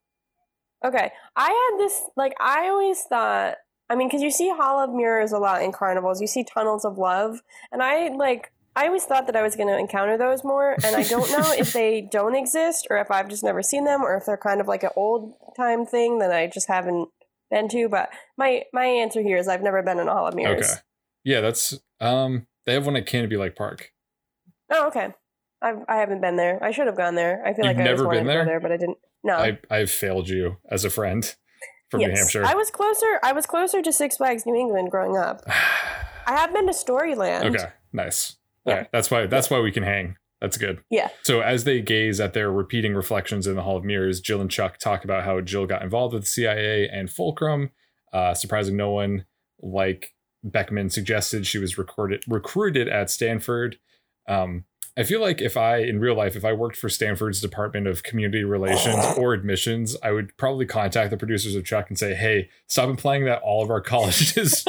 Okay. 0.86 1.12
I 1.36 1.70
had 1.72 1.78
this, 1.78 2.04
like, 2.16 2.34
I 2.40 2.70
always 2.70 3.02
thought, 3.02 3.56
I 3.90 3.96
mean, 3.96 4.08
because 4.08 4.22
you 4.22 4.32
see 4.32 4.50
Hall 4.56 4.80
of 4.80 4.96
Mirrors 4.96 5.34
a 5.34 5.40
lot 5.40 5.62
in 5.62 5.74
carnivals, 5.74 6.22
you 6.22 6.28
see 6.28 6.46
Tunnels 6.46 6.86
of 6.86 6.98
Love, 6.98 7.42
and 7.74 7.84
I, 7.84 8.16
like, 8.16 8.54
I 8.78 8.86
always 8.86 9.06
thought 9.06 9.26
that 9.26 9.36
I 9.36 9.42
was 9.42 9.56
going 9.56 9.70
to 9.70 9.78
encounter 9.78 10.20
those 10.20 10.44
more, 10.44 10.78
and 10.86 10.96
I 10.96 11.02
don't 11.02 11.32
know 11.32 11.52
if 11.58 11.74
they 11.74 12.02
don't 12.12 12.36
exist 12.36 12.86
or 12.92 12.98
if 12.98 13.10
I've 13.10 13.28
just 13.28 13.44
never 13.44 13.63
seen 13.63 13.86
them 13.86 14.04
or 14.04 14.16
if 14.16 14.26
they're 14.26 14.38
kind 14.38 14.62
of 14.62 14.68
like 14.68 14.84
an 14.84 14.92
old 14.96 15.34
time 15.58 15.84
thing 15.88 16.20
that 16.20 16.32
I 16.32 16.46
just 16.46 16.68
haven't 16.68 17.10
been 17.50 17.70
to. 17.70 17.90
But 17.90 18.10
my 18.38 18.66
my 18.72 18.86
answer 18.86 19.24
here 19.24 19.38
is 19.38 19.48
I've 19.48 19.63
never 19.63 19.82
been 19.82 20.00
in 20.00 20.08
a 20.08 20.13
Hall 20.13 20.28
of 20.28 20.36
Mirrors. 20.36 20.72
Okay. 20.72 20.82
Yeah, 21.24 21.42
that's 21.42 21.80
um 22.00 22.46
they 22.68 22.74
have 22.74 22.86
one 22.86 22.96
at 22.96 23.08
Canobie 23.08 23.40
Lake 23.40 23.56
Park. 23.56 23.92
Oh, 24.72 24.88
okay. 24.90 25.12
I've, 25.60 25.78
I 25.90 25.96
haven't 25.96 26.22
been 26.22 26.36
there. 26.36 26.63
I 26.63 26.70
should 26.70 26.86
have 26.86 26.98
gone 26.98 27.16
there. 27.16 27.44
I 27.44 27.56
feel 27.56 27.66
You've 27.66 27.78
like 27.78 27.82
I 27.82 27.84
never 27.84 28.06
wanted 28.06 28.20
been 28.20 28.28
there? 28.28 28.46
there, 28.46 28.60
but 28.60 28.72
I 28.72 28.78
didn't. 28.78 29.00
No. 29.24 29.38
I 29.38 29.58
I've 29.72 29.90
failed 29.90 30.30
you 30.30 30.58
as 30.70 30.86
a 30.86 30.92
friend 30.92 31.36
from 31.90 32.02
New 32.02 32.12
Hampshire. 32.12 32.46
I 32.46 32.54
was 32.54 32.70
closer. 32.70 33.20
I 33.24 33.34
was 33.34 33.48
closer 33.48 33.82
to 33.82 33.92
Six 33.92 34.18
Flags 34.18 34.46
New 34.46 34.56
England 34.56 34.92
growing 34.92 35.18
up. 35.18 35.42
I 36.28 36.36
have 36.36 36.54
been 36.54 36.68
to 36.68 36.74
Storyland. 36.74 37.56
okay, 37.56 37.72
nice. 37.92 38.36
Yeah. 38.67 38.73
All 38.73 38.80
right, 38.80 38.89
that's 38.91 39.10
why 39.10 39.25
that's 39.27 39.49
why 39.49 39.60
we 39.60 39.71
can 39.71 39.84
hang. 39.84 40.17
That's 40.41 40.58
good. 40.58 40.82
Yeah. 40.89 41.10
So 41.23 41.41
as 41.41 41.63
they 41.63 41.82
gaze 41.82 42.19
at 42.19 42.34
their 42.34 42.51
repeating 42.51 42.93
reflections 42.93 43.47
in 43.47 43.56
the 43.56 43.63
Hall 43.63 43.77
of 43.77 43.84
Mirrors, 43.84 44.21
Jill 44.21 44.41
and 44.41 44.51
Chuck 44.51 44.77
talk 44.77 45.03
about 45.03 45.23
how 45.23 45.41
Jill 45.41 45.65
got 45.65 45.82
involved 45.82 46.13
with 46.13 46.23
the 46.23 46.30
CIA 46.30 46.88
and 46.88 47.10
Fulcrum, 47.10 47.71
uh, 48.13 48.34
surprising 48.36 48.77
no 48.77 48.91
one. 48.91 49.25
Like 49.60 50.13
Beckman 50.43 50.91
suggested, 50.91 51.47
she 51.47 51.58
was 51.58 51.77
recorded 51.77 52.23
recruited 52.27 52.88
at 52.88 53.10
Stanford. 53.10 53.80
Um, 54.27 54.65
I 54.95 55.03
feel 55.03 55.21
like 55.21 55.41
if 55.41 55.58
I, 55.58 55.77
in 55.77 55.99
real 55.99 56.15
life, 56.15 56.36
if 56.36 56.43
I 56.43 56.53
worked 56.53 56.75
for 56.75 56.89
Stanford's 56.89 57.39
Department 57.39 57.86
of 57.86 58.01
Community 58.01 58.43
Relations 58.43 59.06
or 59.17 59.34
Admissions, 59.34 59.95
I 60.01 60.12
would 60.12 60.36
probably 60.38 60.65
contact 60.65 61.12
the 61.12 61.17
producers 61.17 61.56
of 61.56 61.65
Chuck 61.65 61.89
and 61.89 61.97
say, 61.97 62.13
"Hey, 62.13 62.49
stop 62.67 62.89
implying 62.89 63.25
that 63.25 63.41
all 63.41 63.63
of 63.63 63.71
our 63.71 63.82
colleges, 63.93 64.63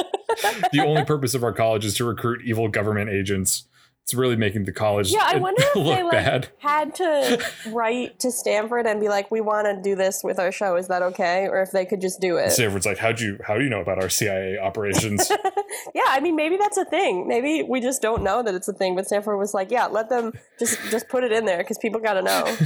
the 0.71 0.83
only 0.85 1.03
purpose 1.05 1.35
of 1.35 1.43
our 1.43 1.53
college 1.53 1.85
is 1.85 1.95
to 1.97 2.05
recruit 2.05 2.41
evil 2.43 2.67
government 2.67 3.09
agents. 3.09 3.65
It's 4.09 4.15
really 4.15 4.35
making 4.35 4.63
the 4.63 4.71
college 4.71 5.11
Yeah, 5.11 5.21
I 5.23 5.37
wonder 5.47 5.61
if 5.61 5.75
look 5.75 5.95
they 5.97 6.01
like 6.03 6.11
bad." 6.11 6.47
had 6.57 6.95
to 6.95 7.45
write 7.67 8.19
to 8.21 8.31
Stanford 8.31 8.87
and 8.87 8.99
be 8.99 9.07
like, 9.07 9.29
"We 9.29 9.39
want 9.39 9.67
to 9.67 9.79
do 9.87 9.95
this 9.95 10.21
with 10.23 10.39
our 10.39 10.51
show. 10.51 10.75
Is 10.77 10.87
that 10.87 11.03
okay?" 11.03 11.47
Or 11.47 11.61
if 11.61 11.69
they 11.71 11.85
could 11.85 12.01
just 12.01 12.19
do 12.19 12.37
it. 12.37 12.49
Stanford's 12.51 12.87
like, 12.87 12.97
"How'd 12.97 13.19
you? 13.19 13.37
How 13.45 13.57
do 13.57 13.63
you 13.63 13.69
know 13.69 13.81
about 13.81 14.01
our 14.01 14.09
CIA 14.09 14.57
operations?" 14.57 15.31
yeah, 15.93 16.01
I 16.07 16.19
mean, 16.21 16.35
maybe 16.35 16.57
that's 16.57 16.77
a 16.77 16.85
thing. 16.85 17.27
Maybe 17.27 17.61
we 17.61 17.81
just 17.81 18.01
don't 18.01 18.23
know 18.23 18.41
that 18.41 18.55
it's 18.55 18.67
a 18.67 18.73
thing. 18.73 18.95
But 18.95 19.05
Stanford 19.05 19.37
was 19.37 19.53
like, 19.53 19.69
"Yeah, 19.69 19.85
let 19.85 20.09
them 20.09 20.33
just 20.57 20.79
just 20.89 21.07
put 21.07 21.23
it 21.23 21.31
in 21.31 21.45
there 21.45 21.59
because 21.59 21.77
people 21.77 21.99
got 22.01 22.13
to 22.15 22.21
know." 22.23 22.57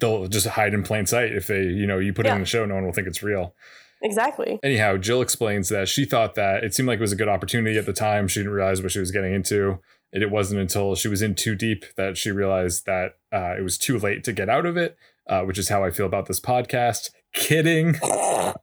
They'll 0.00 0.26
just 0.26 0.46
hide 0.48 0.74
in 0.74 0.82
plain 0.82 1.06
sight 1.06 1.32
if 1.32 1.46
they, 1.46 1.62
you 1.62 1.86
know, 1.86 1.98
you 2.00 2.12
put 2.12 2.26
it 2.26 2.30
in 2.32 2.40
the 2.40 2.44
show, 2.46 2.66
no 2.66 2.74
one 2.74 2.84
will 2.84 2.92
think 2.92 3.06
it's 3.06 3.22
real. 3.22 3.54
exactly. 4.02 4.58
Anyhow, 4.64 4.96
Jill 4.96 5.22
explains 5.22 5.68
that 5.68 5.88
she 5.88 6.04
thought 6.04 6.34
that 6.34 6.64
it 6.64 6.74
seemed 6.74 6.88
like 6.88 6.98
it 6.98 7.02
was 7.02 7.12
a 7.12 7.16
good 7.16 7.28
opportunity 7.28 7.78
at 7.78 7.86
the 7.86 7.92
time. 7.92 8.26
She 8.26 8.40
didn't 8.40 8.52
realize 8.52 8.82
what 8.82 8.90
she 8.90 8.98
was 8.98 9.12
getting 9.12 9.32
into. 9.32 9.78
And 10.12 10.22
it 10.22 10.30
wasn't 10.30 10.60
until 10.60 10.94
she 10.94 11.08
was 11.08 11.22
in 11.22 11.34
too 11.34 11.54
deep 11.54 11.84
that 11.96 12.16
she 12.16 12.30
realized 12.30 12.86
that 12.86 13.16
uh, 13.32 13.54
it 13.56 13.62
was 13.62 13.78
too 13.78 13.98
late 13.98 14.24
to 14.24 14.32
get 14.32 14.48
out 14.48 14.66
of 14.66 14.76
it, 14.76 14.96
uh, 15.28 15.42
which 15.42 15.58
is 15.58 15.68
how 15.68 15.84
I 15.84 15.90
feel 15.90 16.06
about 16.06 16.26
this 16.26 16.40
podcast. 16.40 17.10
Kidding. 17.32 17.96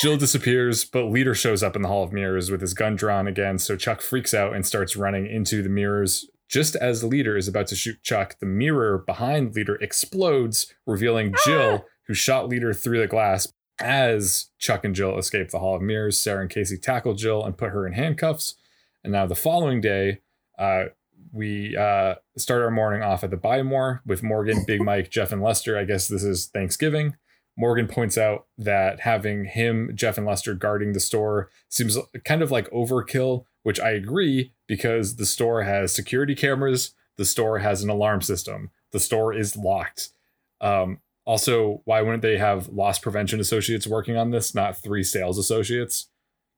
Jill 0.00 0.16
disappears, 0.16 0.84
but 0.84 1.04
Leader 1.04 1.34
shows 1.34 1.62
up 1.62 1.76
in 1.76 1.82
the 1.82 1.88
Hall 1.88 2.02
of 2.02 2.12
Mirrors 2.12 2.50
with 2.50 2.60
his 2.60 2.74
gun 2.74 2.96
drawn 2.96 3.26
again. 3.26 3.58
So 3.58 3.76
Chuck 3.76 4.00
freaks 4.00 4.34
out 4.34 4.54
and 4.54 4.66
starts 4.66 4.96
running 4.96 5.26
into 5.26 5.62
the 5.62 5.68
mirrors. 5.68 6.26
Just 6.48 6.76
as 6.76 7.04
Leader 7.04 7.36
is 7.36 7.48
about 7.48 7.68
to 7.68 7.76
shoot 7.76 8.02
Chuck, 8.02 8.38
the 8.38 8.46
mirror 8.46 8.98
behind 8.98 9.54
Leader 9.54 9.76
explodes, 9.76 10.72
revealing 10.86 11.34
Jill, 11.44 11.84
who 12.06 12.14
shot 12.14 12.48
Leader 12.48 12.74
through 12.74 13.00
the 13.00 13.06
glass. 13.06 13.52
As 13.80 14.50
Chuck 14.58 14.84
and 14.84 14.94
Jill 14.94 15.18
escape 15.18 15.50
the 15.50 15.58
Hall 15.58 15.76
of 15.76 15.82
Mirrors, 15.82 16.18
Sarah 16.18 16.42
and 16.42 16.50
Casey 16.50 16.78
tackle 16.78 17.14
Jill 17.14 17.44
and 17.44 17.56
put 17.56 17.70
her 17.70 17.86
in 17.86 17.92
handcuffs. 17.92 18.56
And 19.04 19.12
now 19.12 19.26
the 19.26 19.34
following 19.34 19.80
day, 19.80 20.20
uh, 20.58 20.86
we 21.32 21.76
uh, 21.76 22.14
start 22.36 22.62
our 22.62 22.70
morning 22.70 23.02
off 23.02 23.22
at 23.22 23.30
the 23.30 23.36
Buy 23.36 23.62
More 23.62 24.02
with 24.06 24.22
Morgan, 24.22 24.64
Big 24.66 24.80
Mike, 24.84 25.10
Jeff, 25.10 25.30
and 25.32 25.42
Lester. 25.42 25.78
I 25.78 25.84
guess 25.84 26.08
this 26.08 26.24
is 26.24 26.46
Thanksgiving. 26.46 27.16
Morgan 27.56 27.86
points 27.86 28.18
out 28.18 28.46
that 28.58 29.00
having 29.00 29.44
him, 29.44 29.92
Jeff, 29.94 30.18
and 30.18 30.26
Lester 30.26 30.54
guarding 30.54 30.92
the 30.92 31.00
store 31.00 31.50
seems 31.68 31.96
kind 32.24 32.42
of 32.42 32.50
like 32.50 32.68
overkill, 32.70 33.44
which 33.62 33.78
I 33.78 33.90
agree 33.90 34.52
because 34.66 35.16
the 35.16 35.26
store 35.26 35.62
has 35.62 35.94
security 35.94 36.34
cameras, 36.34 36.94
the 37.16 37.24
store 37.24 37.60
has 37.60 37.82
an 37.82 37.90
alarm 37.90 38.22
system, 38.22 38.70
the 38.90 38.98
store 38.98 39.32
is 39.32 39.56
locked. 39.56 40.08
Um, 40.60 40.98
Also, 41.26 41.80
why 41.84 42.02
wouldn't 42.02 42.22
they 42.22 42.36
have 42.38 42.68
loss 42.68 42.98
prevention 42.98 43.40
associates 43.40 43.86
working 43.86 44.16
on 44.16 44.30
this, 44.30 44.54
not 44.54 44.76
three 44.76 45.02
sales 45.02 45.38
associates? 45.38 46.08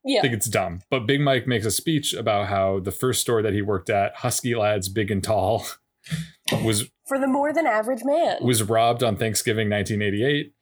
Yeah. 0.07 0.19
I 0.19 0.21
think 0.21 0.33
it's 0.33 0.47
dumb. 0.47 0.81
But 0.89 1.05
Big 1.05 1.21
Mike 1.21 1.45
makes 1.47 1.65
a 1.65 1.71
speech 1.71 2.13
about 2.13 2.47
how 2.47 2.79
the 2.79 2.91
first 2.91 3.21
store 3.21 3.41
that 3.41 3.53
he 3.53 3.61
worked 3.61 3.89
at, 3.89 4.15
Husky 4.15 4.55
Lads 4.55 4.89
Big 4.89 5.11
and 5.11 5.23
Tall, 5.23 5.65
was 6.63 6.89
For 7.07 7.19
the 7.19 7.27
more 7.27 7.53
than 7.53 7.67
average 7.67 8.01
man. 8.03 8.37
was 8.41 8.63
robbed 8.63 9.03
on 9.03 9.17
Thanksgiving 9.17 9.69
1988. 9.69 10.53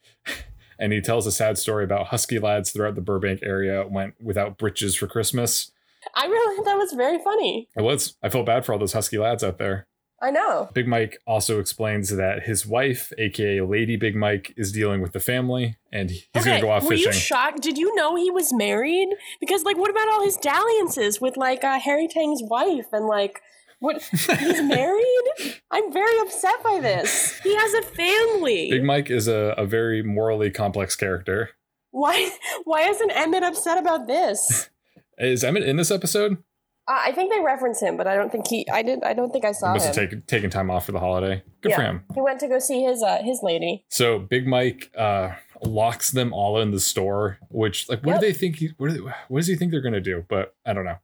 And 0.78 0.92
he 0.92 1.00
tells 1.00 1.26
a 1.26 1.32
sad 1.32 1.58
story 1.58 1.86
about 1.86 2.08
Husky 2.08 2.38
lads 2.38 2.72
throughout 2.72 2.96
the 2.96 3.02
Burbank 3.02 3.40
area 3.44 3.88
went 3.88 4.16
without 4.22 4.58
britches 4.58 4.94
for 4.94 5.08
Christmas. 5.08 5.72
I 6.14 6.26
really 6.26 6.56
thought 6.58 6.66
that 6.66 6.78
was 6.78 6.92
very 6.92 7.18
funny. 7.24 7.70
It 7.78 7.82
was. 7.82 8.18
I 8.22 8.30
felt 8.30 8.46
bad 8.46 8.66
for 8.66 8.74
all 8.74 8.80
those 8.80 8.92
Husky 8.94 9.18
lads 9.18 9.42
out 9.44 9.58
there. 9.58 9.88
I 10.26 10.32
know. 10.32 10.70
Big 10.74 10.88
Mike 10.88 11.20
also 11.28 11.60
explains 11.60 12.10
that 12.10 12.44
his 12.44 12.66
wife, 12.66 13.14
aka 13.20 13.62
Lady 13.62 13.96
Big 13.96 14.16
Mike, 14.16 14.54
is 14.58 14.72
dealing 14.72 15.02
with 15.02 15.12
the 15.12 15.20
family 15.20 15.78
and 15.92 16.10
he's 16.10 16.28
going 16.34 16.60
to 16.60 16.62
go 16.62 16.72
off 16.72 16.84
were 16.84 16.90
fishing. 16.90 17.08
you 17.08 17.14
shocked? 17.14 17.62
Did 17.62 17.78
you 17.78 17.94
know 17.96 18.16
he 18.16 18.32
was 18.32 18.52
married? 18.52 19.10
Because 19.40 19.64
like, 19.64 19.78
what 19.78 19.92
about 19.92 20.08
all 20.10 20.24
his 20.24 20.36
dalliances 20.38 21.22
with 21.22 21.38
like 21.38 21.64
uh, 21.64 21.80
Harry 21.80 22.08
Tang's 22.08 22.42
wife 22.44 22.88
and 22.92 23.06
like, 23.06 23.40
what? 23.80 24.02
He's 24.02 24.30
married. 24.64 25.60
I'm 25.70 25.94
very 25.94 26.20
upset 26.22 26.64
by 26.64 26.80
this. 26.80 27.40
He 27.42 27.56
has 27.56 27.74
a 27.76 27.82
family. 27.84 28.72
Big 28.72 28.84
Mike 28.84 29.12
is 29.12 29.28
a, 29.28 29.54
a 29.58 29.66
very 29.68 30.02
morally 30.02 30.50
complex 30.50 30.96
character. 30.96 31.52
why? 31.92 32.32
Why 32.64 32.82
isn't 32.90 33.12
Emmett 33.12 33.44
upset 33.44 33.78
about 33.78 34.08
this? 34.08 34.70
Is 35.18 35.46
Emmett 35.46 35.64
in 35.64 35.78
this 35.78 35.92
episode? 35.92 36.44
Uh, 36.88 37.00
I 37.06 37.12
think 37.14 37.34
they 37.34 37.40
reference 37.42 37.82
him, 37.82 37.98
but 37.98 38.06
I 38.08 38.16
don't 38.16 38.32
think 38.32 38.48
he. 38.48 38.68
I 38.72 38.84
did. 38.84 39.04
I 39.04 39.14
don't 39.14 39.32
think 39.32 39.44
I 39.44 39.50
He 39.50 39.54
saw 39.56 39.74
must 39.74 39.86
him. 39.86 39.88
have 39.88 39.96
taken 39.96 40.22
taken 40.28 40.50
time 40.50 40.70
off 40.70 40.86
for 40.86 40.92
the 40.92 41.00
holiday. 41.00 41.42
Good 41.62 41.74
for 41.74 41.82
him. 41.82 42.04
He 42.14 42.22
went 42.22 42.40
to 42.42 42.48
go 42.48 42.60
see 42.60 42.84
his 42.84 43.02
uh, 43.02 43.24
his 43.24 43.40
lady. 43.42 43.84
So 43.90 44.20
Big 44.20 44.46
Mike 44.48 44.92
uh, 44.98 45.32
locks 45.64 46.12
them 46.12 46.32
all 46.32 46.60
in 46.60 46.70
the 46.72 46.80
store, 46.80 47.40
which 47.50 47.90
like 47.90 48.00
what 48.04 48.14
Yep. 48.14 48.20
do 48.22 48.28
they 48.28 48.34
think? 48.34 48.58
He, 48.58 48.70
what, 48.78 48.90
do 48.90 48.94
they, 48.94 49.00
what 49.30 49.40
does 49.40 49.48
he 49.48 49.56
think 49.56 49.72
they're 49.72 49.82
gonna 49.82 50.00
do? 50.00 50.26
But 50.30 50.56
I 50.66 50.74
don't 50.74 50.86
know. 50.86 50.98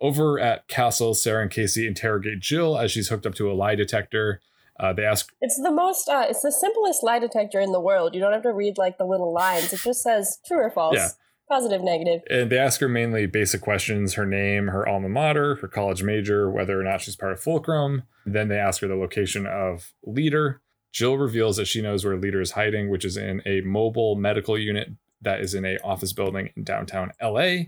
Over 0.00 0.40
at 0.40 0.66
Castle, 0.66 1.14
Sarah 1.14 1.42
and 1.42 1.50
Casey 1.50 1.86
interrogate 1.86 2.40
Jill 2.40 2.76
as 2.76 2.90
she's 2.90 3.08
hooked 3.08 3.24
up 3.24 3.34
to 3.36 3.48
a 3.50 3.54
lie 3.54 3.76
detector. 3.76 4.40
Uh, 4.80 4.92
they 4.92 5.04
ask, 5.04 5.32
It's 5.40 5.60
the 5.62 5.70
most. 5.70 6.08
Uh, 6.08 6.26
it's 6.28 6.42
the 6.42 6.50
simplest 6.50 7.04
lie 7.04 7.20
detector 7.20 7.60
in 7.60 7.70
the 7.70 7.78
world. 7.78 8.14
You 8.16 8.20
don't 8.20 8.32
have 8.32 8.42
to 8.42 8.52
read 8.52 8.78
like 8.78 8.98
the 8.98 9.04
little 9.04 9.32
lines. 9.32 9.72
It 9.72 9.78
just 9.84 10.02
says 10.02 10.40
true 10.44 10.58
or 10.58 10.70
false, 10.70 10.96
Yeah. 10.96 11.08
Positive, 11.52 11.82
negative. 11.82 12.22
and 12.30 12.50
they 12.50 12.58
ask 12.58 12.80
her 12.80 12.88
mainly 12.88 13.26
basic 13.26 13.60
questions: 13.60 14.14
her 14.14 14.26
name, 14.26 14.68
her 14.68 14.88
alma 14.88 15.08
mater, 15.08 15.56
her 15.56 15.68
college 15.68 16.02
major, 16.02 16.50
whether 16.50 16.80
or 16.80 16.82
not 16.82 17.00
she's 17.00 17.16
part 17.16 17.32
of 17.32 17.40
Fulcrum. 17.40 18.04
Then 18.24 18.48
they 18.48 18.58
ask 18.58 18.80
her 18.80 18.88
the 18.88 18.96
location 18.96 19.46
of 19.46 19.92
Leader. 20.04 20.60
Jill 20.92 21.16
reveals 21.16 21.56
that 21.56 21.66
she 21.66 21.82
knows 21.82 22.04
where 22.04 22.16
Leader 22.16 22.40
is 22.40 22.52
hiding, 22.52 22.90
which 22.90 23.04
is 23.04 23.16
in 23.16 23.42
a 23.46 23.60
mobile 23.62 24.14
medical 24.14 24.58
unit 24.58 24.90
that 25.22 25.40
is 25.40 25.54
in 25.54 25.64
a 25.64 25.78
office 25.78 26.12
building 26.12 26.50
in 26.56 26.64
downtown 26.64 27.12
LA. 27.22 27.64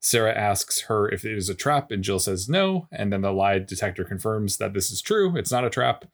Sarah 0.00 0.36
asks 0.36 0.82
her 0.82 1.08
if 1.08 1.24
it 1.24 1.36
is 1.36 1.48
a 1.48 1.54
trap, 1.54 1.90
and 1.90 2.04
Jill 2.04 2.18
says 2.18 2.48
no. 2.48 2.86
And 2.92 3.12
then 3.12 3.22
the 3.22 3.32
lie 3.32 3.58
detector 3.58 4.04
confirms 4.04 4.58
that 4.58 4.74
this 4.74 4.90
is 4.90 5.02
true. 5.02 5.36
It's 5.36 5.50
not 5.52 5.64
a 5.64 5.70
trap. 5.70 6.04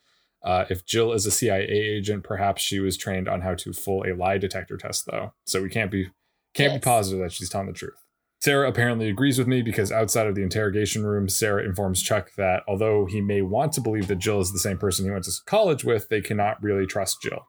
Uh, 0.42 0.64
if 0.68 0.84
Jill 0.84 1.12
is 1.12 1.26
a 1.26 1.30
CIA 1.30 1.66
agent, 1.66 2.22
perhaps 2.22 2.62
she 2.62 2.78
was 2.78 2.96
trained 2.96 3.28
on 3.28 3.40
how 3.40 3.54
to 3.54 3.72
fool 3.72 4.04
a 4.06 4.14
lie 4.14 4.38
detector 4.38 4.76
test, 4.76 5.06
though. 5.06 5.32
So 5.46 5.62
we 5.62 5.70
can't 5.70 5.90
be 5.90 6.10
can't 6.54 6.72
Yes. 6.72 6.80
be 6.80 6.84
positive 6.84 7.20
that 7.22 7.32
she's 7.32 7.48
telling 7.48 7.66
the 7.68 7.72
truth. 7.72 7.94
Sarah 8.40 8.68
apparently 8.68 9.08
agrees 9.08 9.38
with 9.38 9.48
me 9.48 9.62
because 9.62 9.90
outside 9.90 10.26
of 10.26 10.34
the 10.34 10.42
interrogation 10.42 11.04
room, 11.06 11.28
Sarah 11.30 11.64
informs 11.64 12.02
Chuck 12.02 12.32
that 12.36 12.62
although 12.68 13.06
he 13.06 13.20
may 13.22 13.40
want 13.40 13.72
to 13.72 13.80
believe 13.80 14.06
that 14.08 14.18
Jill 14.18 14.40
is 14.40 14.52
the 14.52 14.58
same 14.58 14.76
person 14.76 15.04
he 15.06 15.10
went 15.10 15.24
to 15.24 15.32
college 15.46 15.82
with, 15.82 16.08
they 16.10 16.20
cannot 16.20 16.62
really 16.62 16.86
trust 16.86 17.22
Jill. 17.22 17.46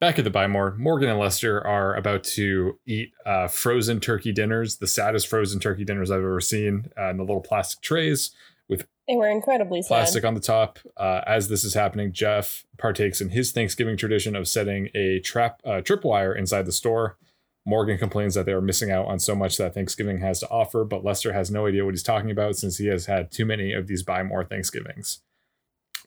Back 0.00 0.18
at 0.18 0.24
the 0.24 0.30
Buy 0.30 0.46
More, 0.46 0.76
Morgan 0.78 1.08
and 1.08 1.18
Lester 1.18 1.64
are 1.64 1.94
about 1.94 2.24
to 2.24 2.78
eat 2.86 3.10
uh, 3.26 3.48
frozen 3.48 4.00
turkey 4.00 4.32
dinners, 4.32 4.78
the 4.78 4.86
saddest 4.86 5.28
frozen 5.28 5.60
turkey 5.60 5.84
dinners 5.84 6.10
I've 6.10 6.18
ever 6.18 6.40
seen, 6.40 6.86
uh, 6.98 7.10
in 7.10 7.16
the 7.18 7.22
little 7.24 7.40
plastic 7.40 7.80
trays 7.82 8.30
with 8.68 8.86
They 9.08 9.16
were 9.16 9.28
incredibly 9.28 9.80
sad. 9.82 9.88
plastic 9.88 10.24
on 10.24 10.34
the 10.34 10.40
top. 10.40 10.78
Uh, 10.96 11.20
as 11.26 11.48
this 11.48 11.62
is 11.64 11.74
happening, 11.74 12.12
Jeff 12.12 12.64
partakes 12.78 13.20
in 13.20 13.30
his 13.30 13.52
Thanksgiving 13.52 13.96
tradition 13.96 14.34
of 14.36 14.46
setting 14.48 14.88
a 14.94 15.18
trap 15.20 15.60
uh, 15.64 15.80
tripwire 15.82 16.36
inside 16.36 16.66
the 16.66 16.72
store. 16.72 17.16
Morgan 17.64 17.96
complains 17.96 18.34
that 18.34 18.44
they 18.44 18.52
are 18.52 18.60
missing 18.60 18.90
out 18.90 19.06
on 19.06 19.20
so 19.20 19.36
much 19.36 19.56
that 19.56 19.74
Thanksgiving 19.74 20.18
has 20.18 20.40
to 20.40 20.48
offer, 20.48 20.84
but 20.84 21.04
Lester 21.04 21.32
has 21.32 21.50
no 21.50 21.66
idea 21.66 21.84
what 21.84 21.94
he's 21.94 22.02
talking 22.02 22.30
about 22.30 22.56
since 22.56 22.78
he 22.78 22.86
has 22.86 23.06
had 23.06 23.30
too 23.30 23.44
many 23.44 23.72
of 23.72 23.86
these 23.86 24.02
buy 24.02 24.22
more 24.22 24.44
Thanksgivings. 24.44 25.20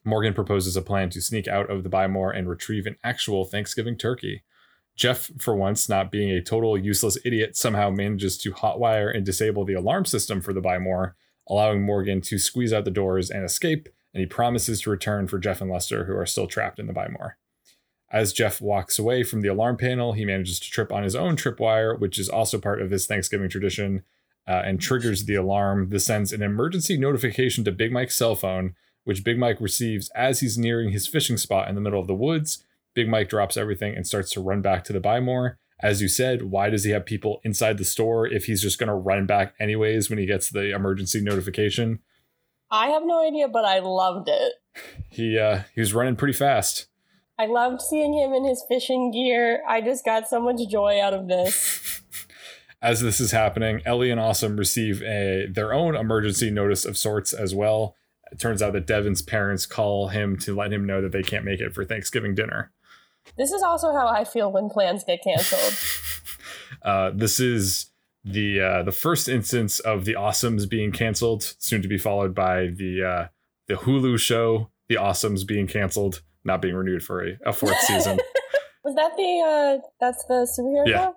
Morgan 0.04 0.34
proposes 0.34 0.76
a 0.76 0.82
plan 0.82 1.10
to 1.12 1.22
sneak 1.22 1.48
out 1.48 1.70
of 1.72 1.84
the 1.84 1.90
buy 1.90 2.08
more 2.08 2.32
and 2.32 2.50
retrieve 2.50 2.86
an 2.86 2.98
actual 3.04 3.46
Thanksgiving 3.46 3.98
turkey. 3.98 4.44
Jeff, 4.96 5.32
for 5.40 5.56
once, 5.56 5.90
not 5.90 6.12
being 6.12 6.30
a 6.30 6.42
total 6.42 6.78
useless 6.78 7.18
idiot, 7.26 7.58
somehow 7.58 7.90
manages 7.90 8.38
to 8.38 8.52
hotwire 8.52 9.14
and 9.14 9.26
disable 9.26 9.66
the 9.66 9.74
alarm 9.74 10.06
system 10.06 10.42
for 10.42 10.54
the 10.54 10.62
buy 10.62 10.78
more, 10.78 11.16
allowing 11.50 11.82
Morgan 11.82 12.22
to 12.22 12.38
squeeze 12.38 12.74
out 12.74 12.86
the 12.86 12.92
doors 12.92 13.30
and 13.30 13.44
escape, 13.44 13.90
and 14.14 14.20
he 14.20 14.28
promises 14.28 14.82
to 14.82 14.90
return 14.90 15.28
for 15.28 15.40
Jeff 15.40 15.60
and 15.60 15.72
Lester, 15.72 16.06
who 16.06 16.16
are 16.16 16.26
still 16.26 16.48
trapped 16.48 16.80
in 16.80 16.88
the 16.88 16.94
buy 16.94 17.08
more. 17.08 17.38
As 18.16 18.32
Jeff 18.32 18.62
walks 18.62 18.98
away 18.98 19.24
from 19.24 19.42
the 19.42 19.50
alarm 19.50 19.76
panel, 19.76 20.14
he 20.14 20.24
manages 20.24 20.58
to 20.62 20.72
trip 20.72 20.90
on 20.90 21.04
his 21.04 21.18
own 21.18 21.36
tripwire, 21.36 22.00
which 22.00 22.18
is 22.18 22.30
also 22.30 22.58
part 22.58 22.82
of 22.82 22.90
his 22.90 23.06
Thanksgiving 23.06 23.50
tradition, 23.50 24.04
uh, 24.48 24.62
and 24.64 24.80
triggers 24.80 25.26
the 25.26 25.36
alarm. 25.36 25.90
This 25.90 26.06
sends 26.06 26.32
an 26.32 26.42
emergency 26.42 26.98
notification 26.98 27.66
to 27.66 27.74
Big 27.74 27.92
Mike's 27.92 28.16
cell 28.16 28.34
phone, 28.34 28.74
which 29.04 29.26
Big 29.26 29.38
Mike 29.38 29.60
receives 29.60 30.10
as 30.16 30.40
he's 30.40 30.58
nearing 30.58 30.92
his 30.92 31.08
fishing 31.08 31.36
spot 31.36 31.68
in 31.68 31.76
the 31.76 31.82
middle 31.82 32.00
of 32.00 32.08
the 32.08 32.16
woods. 32.16 32.64
Big 32.94 33.10
Mike 33.10 33.28
drops 33.28 33.58
everything 33.58 33.98
and 33.98 34.08
starts 34.08 34.32
to 34.32 34.40
run 34.40 34.62
back 34.62 34.86
to 34.86 34.94
the 34.94 35.02
buy 35.02 35.20
more. 35.20 35.60
As 35.82 36.02
you 36.02 36.08
said, 36.08 36.44
why 36.44 36.70
does 36.70 36.86
he 36.86 36.92
have 36.92 37.06
people 37.06 37.42
inside 37.44 37.78
the 37.78 37.84
store 37.84 38.26
if 38.26 38.46
he's 38.46 38.62
just 38.62 38.80
going 38.80 38.88
to 38.88 38.94
run 38.94 39.26
back 39.26 39.56
anyways 39.60 40.10
when 40.10 40.20
he 40.20 40.26
gets 40.26 40.50
the 40.50 40.74
emergency 40.74 41.20
notification? 41.20 42.00
I 42.72 42.88
have 42.88 43.04
no 43.06 43.28
idea, 43.28 43.50
but 43.50 43.66
I 43.66 43.80
loved 43.80 44.30
it. 44.30 44.54
He 45.10 45.38
uh, 45.38 45.64
he 45.74 45.82
was 45.82 45.94
running 45.94 46.16
pretty 46.16 46.34
fast. 46.34 46.88
I 47.38 47.48
loved 47.48 47.82
seeing 47.82 48.14
him 48.14 48.34
in 48.34 48.46
his 48.46 48.64
fishing 48.68 49.12
gear. 49.12 49.62
I 49.68 49.82
just 49.82 50.06
got 50.06 50.28
so 50.28 50.42
much 50.42 50.60
joy 50.70 51.02
out 51.02 51.14
of 51.14 51.28
this. 51.28 52.02
As 52.82 53.02
this 53.02 53.20
is 53.20 53.32
happening, 53.32 53.82
Ellie 53.86 54.12
and 54.12 54.20
Awesome 54.20 54.58
receive 54.58 55.02
a 55.02 55.48
their 55.50 55.74
own 55.74 55.96
emergency 55.96 56.52
notice 56.52 56.86
of 56.86 56.98
sorts 56.98 57.34
as 57.34 57.56
well. 57.56 57.96
It 58.32 58.40
turns 58.40 58.62
out 58.62 58.74
that 58.74 58.88
Devon's 58.88 59.22
parents 59.22 59.66
call 59.66 60.10
him 60.10 60.38
to 60.40 60.56
let 60.56 60.72
him 60.72 60.86
know 60.86 61.02
that 61.02 61.12
they 61.12 61.24
can't 61.24 61.46
make 61.46 61.60
it 61.60 61.74
for 61.74 61.84
Thanksgiving 61.84 62.36
dinner. 62.36 62.72
This 63.38 63.52
is 63.52 63.64
also 63.64 63.92
how 63.92 64.08
I 64.08 64.24
feel 64.24 64.52
when 64.52 64.70
plans 64.70 65.04
get 65.04 65.24
canceled. 65.24 65.78
Uh, 66.82 67.12
this 67.14 67.40
is 67.40 67.92
the 68.24 68.60
uh, 68.60 68.84
the 68.84 68.92
first 68.92 69.30
instance 69.30 69.80
of 69.80 70.06
the 70.06 70.14
Awesomes 70.14 70.68
being 70.70 70.92
canceled, 70.92 71.56
soon 71.60 71.82
to 71.82 71.88
be 71.88 71.98
followed 71.98 72.34
by 72.36 72.68
the 72.68 73.04
uh, 73.04 73.28
the 73.68 73.76
Hulu 73.76 74.20
show 74.20 74.70
The 74.90 74.96
Awesomes 74.96 75.48
being 75.48 75.68
canceled, 75.68 76.22
not 76.46 76.62
being 76.62 76.76
renewed 76.76 77.04
for 77.04 77.26
a, 77.28 77.38
a 77.46 77.54
fourth 77.54 77.80
season. 77.82 78.20
Was 78.84 78.96
that 78.96 79.12
the 79.18 79.82
uh 79.82 79.88
that's 80.00 80.24
the 80.26 80.48
superhero 80.58 80.88
Yeah. 80.88 81.06
show? 81.06 81.16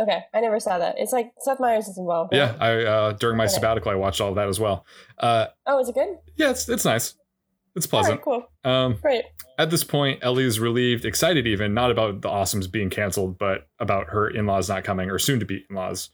Okay, 0.00 0.20
I 0.32 0.40
never 0.40 0.58
saw 0.60 0.78
that. 0.78 0.94
It's 0.98 1.12
like 1.12 1.30
Seth 1.40 1.60
Meyers 1.60 1.86
is 1.86 1.98
involved. 1.98 2.34
yeah. 2.34 2.56
I 2.58 2.84
uh, 2.84 3.12
during 3.12 3.36
my 3.36 3.44
Okay. 3.44 3.52
sabbatical 3.54 3.92
I 3.92 3.94
watched 3.96 4.20
all 4.20 4.30
of 4.30 4.36
that 4.36 4.48
as 4.48 4.58
well. 4.58 4.84
Uh, 5.18 5.46
Oh, 5.66 5.78
is 5.80 5.88
it 5.88 5.94
good? 5.94 6.08
yeah, 6.36 6.50
it's 6.50 6.68
it's 6.68 6.84
nice. 6.84 7.14
It's 7.76 7.86
pleasant. 7.86 8.16
right, 8.16 8.24
cool. 8.24 8.46
Um, 8.64 8.98
Great. 9.00 9.24
At 9.56 9.70
this 9.70 9.84
point, 9.84 10.18
Ellie 10.22 10.44
is 10.44 10.58
relieved, 10.58 11.04
excited 11.04 11.46
even, 11.46 11.72
not 11.72 11.90
about 11.92 12.20
the 12.22 12.28
Awesomes 12.28 12.68
being 12.70 12.90
canceled, 12.90 13.38
but 13.38 13.68
about 13.78 14.08
her 14.08 14.28
in 14.28 14.44
laws 14.46 14.68
not 14.68 14.82
coming 14.82 15.08
or 15.08 15.20
soon 15.20 15.38
to 15.38 15.46
be 15.46 15.64
in 15.70 15.76
laws. 15.76 16.10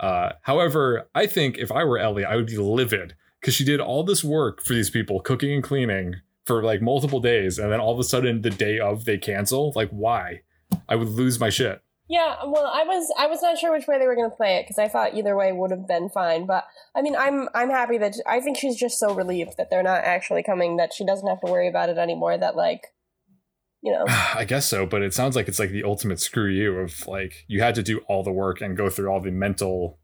Uh, 0.00 0.32
however, 0.42 1.08
I 1.14 1.26
think 1.26 1.58
if 1.58 1.70
I 1.70 1.84
were 1.84 1.98
Ellie, 1.98 2.24
I 2.24 2.34
would 2.34 2.46
be 2.46 2.56
livid 2.56 3.14
because 3.40 3.54
she 3.54 3.64
did 3.64 3.80
all 3.80 4.02
this 4.02 4.24
work 4.24 4.60
for 4.62 4.72
these 4.74 4.90
people, 4.90 5.20
cooking 5.20 5.52
and 5.52 5.62
cleaning 5.62 6.16
for 6.46 6.62
like 6.62 6.80
multiple 6.80 7.20
days, 7.20 7.58
and 7.58 7.70
then 7.70 7.80
all 7.80 7.92
of 7.92 7.98
a 7.98 8.04
sudden, 8.04 8.42
the 8.42 8.50
day 8.50 8.78
of, 8.78 9.04
they 9.04 9.18
cancel. 9.18 9.72
Like, 9.74 9.90
why? 9.90 10.42
I 10.88 10.96
would 10.96 11.08
lose 11.08 11.38
my 11.38 11.50
shit. 11.50 11.82
Yeah, 12.08 12.36
well, 12.46 12.66
I 12.66 12.84
was 12.84 13.12
I 13.18 13.26
was 13.26 13.42
not 13.42 13.58
sure 13.58 13.72
which 13.72 13.88
way 13.88 13.98
they 13.98 14.06
were 14.06 14.14
going 14.14 14.30
to 14.30 14.36
play 14.36 14.56
it 14.56 14.62
because 14.62 14.78
I 14.78 14.86
thought 14.86 15.14
either 15.14 15.36
way 15.36 15.50
would 15.50 15.72
have 15.72 15.88
been 15.88 16.08
fine. 16.08 16.46
But 16.46 16.64
I 16.94 17.02
mean, 17.02 17.16
I'm 17.16 17.48
I'm 17.52 17.68
happy 17.68 17.98
that 17.98 18.14
I 18.26 18.40
think 18.40 18.56
she's 18.56 18.76
just 18.76 18.98
so 18.98 19.12
relieved 19.12 19.56
that 19.58 19.70
they're 19.70 19.82
not 19.82 20.04
actually 20.04 20.44
coming 20.44 20.76
that 20.76 20.92
she 20.94 21.04
doesn't 21.04 21.26
have 21.26 21.40
to 21.40 21.50
worry 21.50 21.68
about 21.68 21.88
it 21.88 21.98
anymore. 21.98 22.38
That 22.38 22.54
like, 22.54 22.94
you 23.82 23.92
know, 23.92 24.04
I 24.08 24.44
guess 24.44 24.66
so, 24.66 24.86
but 24.86 25.02
it 25.02 25.14
sounds 25.14 25.34
like 25.34 25.48
it's 25.48 25.58
like 25.58 25.70
the 25.70 25.82
ultimate 25.82 26.20
screw 26.20 26.48
you 26.48 26.78
of 26.78 27.08
like 27.08 27.44
you 27.48 27.60
had 27.60 27.74
to 27.74 27.82
do 27.82 27.98
all 28.06 28.22
the 28.22 28.32
work 28.32 28.60
and 28.60 28.76
go 28.76 28.88
through 28.88 29.08
all 29.08 29.20
the 29.20 29.32
mental 29.32 29.98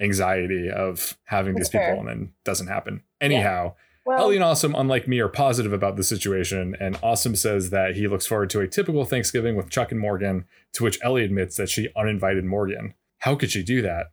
anxiety 0.00 0.68
of 0.74 1.16
having 1.26 1.54
these 1.54 1.68
fair. 1.68 1.94
people 1.94 2.00
and 2.00 2.08
then 2.08 2.28
it 2.32 2.44
doesn't 2.44 2.66
happen. 2.66 3.04
Anyhow, 3.20 3.74
well, 4.04 4.18
Ellie 4.20 4.36
and 4.36 4.44
Awesome, 4.44 4.74
unlike 4.74 5.08
me, 5.08 5.18
are 5.20 5.28
positive 5.28 5.72
about 5.72 5.96
the 5.96 6.04
situation, 6.04 6.76
and 6.78 6.98
Awesome 7.02 7.36
says 7.36 7.70
that 7.70 7.96
he 7.96 8.06
looks 8.08 8.26
forward 8.26 8.50
to 8.50 8.60
a 8.60 8.68
typical 8.68 9.04
Thanksgiving 9.04 9.56
with 9.56 9.70
Chuck 9.70 9.90
and 9.90 10.00
Morgan, 10.00 10.44
to 10.74 10.84
which 10.84 10.98
Ellie 11.02 11.24
admits 11.24 11.56
that 11.56 11.68
she 11.68 11.88
uninvited 11.96 12.44
Morgan. 12.44 12.94
How 13.18 13.34
could 13.34 13.50
she 13.50 13.62
do 13.62 13.82
that? 13.82 14.06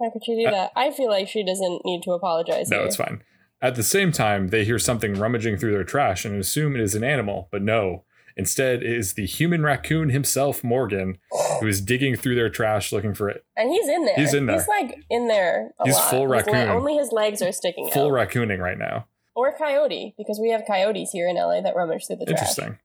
how 0.00 0.10
could 0.10 0.24
she 0.24 0.34
do 0.34 0.48
uh, 0.48 0.50
that? 0.50 0.72
I 0.76 0.90
feel 0.90 1.08
like 1.08 1.28
she 1.28 1.44
doesn't 1.44 1.82
need 1.84 2.02
to 2.02 2.12
apologize. 2.12 2.68
No, 2.68 2.78
here. 2.78 2.86
it's 2.86 2.96
fine. 2.96 3.22
At 3.62 3.76
the 3.76 3.82
same 3.82 4.12
time, 4.12 4.48
they 4.48 4.64
hear 4.64 4.78
something 4.78 5.14
rummaging 5.14 5.56
through 5.56 5.72
their 5.72 5.84
trash 5.84 6.24
and 6.24 6.38
assume 6.38 6.74
it 6.74 6.82
is 6.82 6.94
an 6.94 7.04
animal, 7.04 7.48
but 7.50 7.62
no, 7.62 8.04
Instead, 8.36 8.82
it 8.82 8.92
is 8.92 9.14
the 9.14 9.26
human 9.26 9.62
raccoon 9.62 10.10
himself, 10.10 10.64
Morgan, 10.64 11.18
who 11.60 11.66
is 11.66 11.80
digging 11.80 12.16
through 12.16 12.34
their 12.34 12.50
trash 12.50 12.92
looking 12.92 13.14
for 13.14 13.28
it. 13.28 13.44
And 13.56 13.70
he's 13.70 13.88
in 13.88 14.04
there. 14.04 14.16
He's 14.16 14.34
in 14.34 14.46
there. 14.46 14.56
He's 14.56 14.68
like 14.68 15.04
in 15.08 15.28
there. 15.28 15.72
He's 15.84 15.94
lot. 15.94 16.10
full 16.10 16.22
le- 16.22 16.28
raccoon. 16.28 16.68
only 16.68 16.96
his 16.96 17.12
legs 17.12 17.42
are 17.42 17.52
sticking 17.52 17.90
Full 17.90 18.06
out. 18.08 18.28
raccooning 18.28 18.58
right 18.58 18.78
now. 18.78 19.06
Or 19.34 19.56
coyote, 19.56 20.14
because 20.16 20.38
we 20.40 20.50
have 20.50 20.62
coyotes 20.66 21.10
here 21.10 21.28
in 21.28 21.36
LA 21.36 21.60
that 21.60 21.74
rummage 21.76 22.06
through 22.06 22.16
the 22.16 22.26
trash. 22.26 22.38
Interesting. 22.40 22.78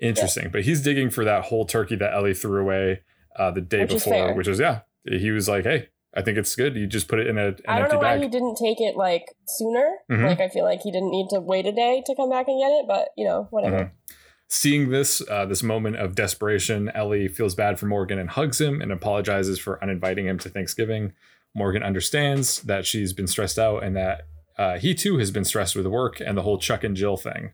Interesting. 0.00 0.48
But 0.50 0.62
he's 0.62 0.82
digging 0.82 1.10
for 1.10 1.24
that 1.24 1.44
whole 1.44 1.64
turkey 1.64 1.96
that 1.96 2.14
Ellie 2.14 2.34
threw 2.34 2.60
away 2.60 3.02
uh, 3.36 3.50
the 3.50 3.60
day 3.60 3.80
Which 3.80 3.90
before, 3.90 4.12
fair. 4.12 4.34
which 4.34 4.48
is, 4.48 4.58
yeah, 4.60 4.80
he 5.04 5.30
was 5.30 5.48
like, 5.48 5.64
hey, 5.64 5.88
I 6.14 6.22
think 6.22 6.38
it's 6.38 6.54
good. 6.56 6.76
You 6.76 6.86
just 6.86 7.08
put 7.08 7.18
it 7.18 7.26
in 7.26 7.36
a, 7.38 7.48
an 7.48 7.56
I 7.68 7.74
don't 7.74 7.84
empty 7.84 7.96
know 7.96 8.02
why 8.02 8.18
he 8.18 8.28
didn't 8.28 8.56
take 8.56 8.80
it 8.80 8.96
like 8.96 9.26
sooner. 9.46 9.96
Mhm. 10.10 10.26
Like 10.26 10.40
I 10.40 10.48
feel 10.48 10.64
like 10.64 10.80
he 10.80 10.90
didn't 10.90 11.10
need 11.10 11.28
to 11.30 11.40
wait 11.40 11.66
a 11.66 11.72
day 11.72 12.02
to 12.06 12.14
come 12.14 12.30
back 12.30 12.48
and 12.48 12.60
get 12.60 12.70
it, 12.70 12.86
but 12.88 13.08
you 13.16 13.26
know, 13.26 13.46
whatever. 13.50 13.76
Mhm. 13.76 13.90
Seeing 14.50 14.88
this, 14.90 15.20
uh, 15.28 15.44
this 15.44 15.62
moment 15.62 15.96
of 15.96 16.14
desperation, 16.14 16.90
Ellie 16.94 17.28
feels 17.28 17.54
bad 17.54 17.78
for 17.78 17.84
Morgan 17.86 18.18
and 18.18 18.30
hugs 18.30 18.58
him 18.60 18.80
and 18.80 18.90
apologizes 18.90 19.58
for 19.58 19.82
uninviting 19.82 20.26
him 20.26 20.38
to 20.38 20.48
Thanksgiving. 20.48 21.12
Morgan 21.54 21.82
understands 21.82 22.62
that 22.62 22.86
she's 22.86 23.12
been 23.12 23.26
stressed 23.26 23.58
out 23.58 23.82
and 23.84 23.94
that 23.96 24.22
uh, 24.58 24.78
he 24.78 24.94
too 24.94 25.18
has 25.18 25.30
been 25.30 25.44
stressed 25.44 25.76
with 25.76 25.86
work 25.86 26.20
and 26.20 26.36
the 26.36 26.42
whole 26.42 26.58
Chuck 26.58 26.84
and 26.84 26.96
Jill 26.96 27.16
thing. 27.16 27.52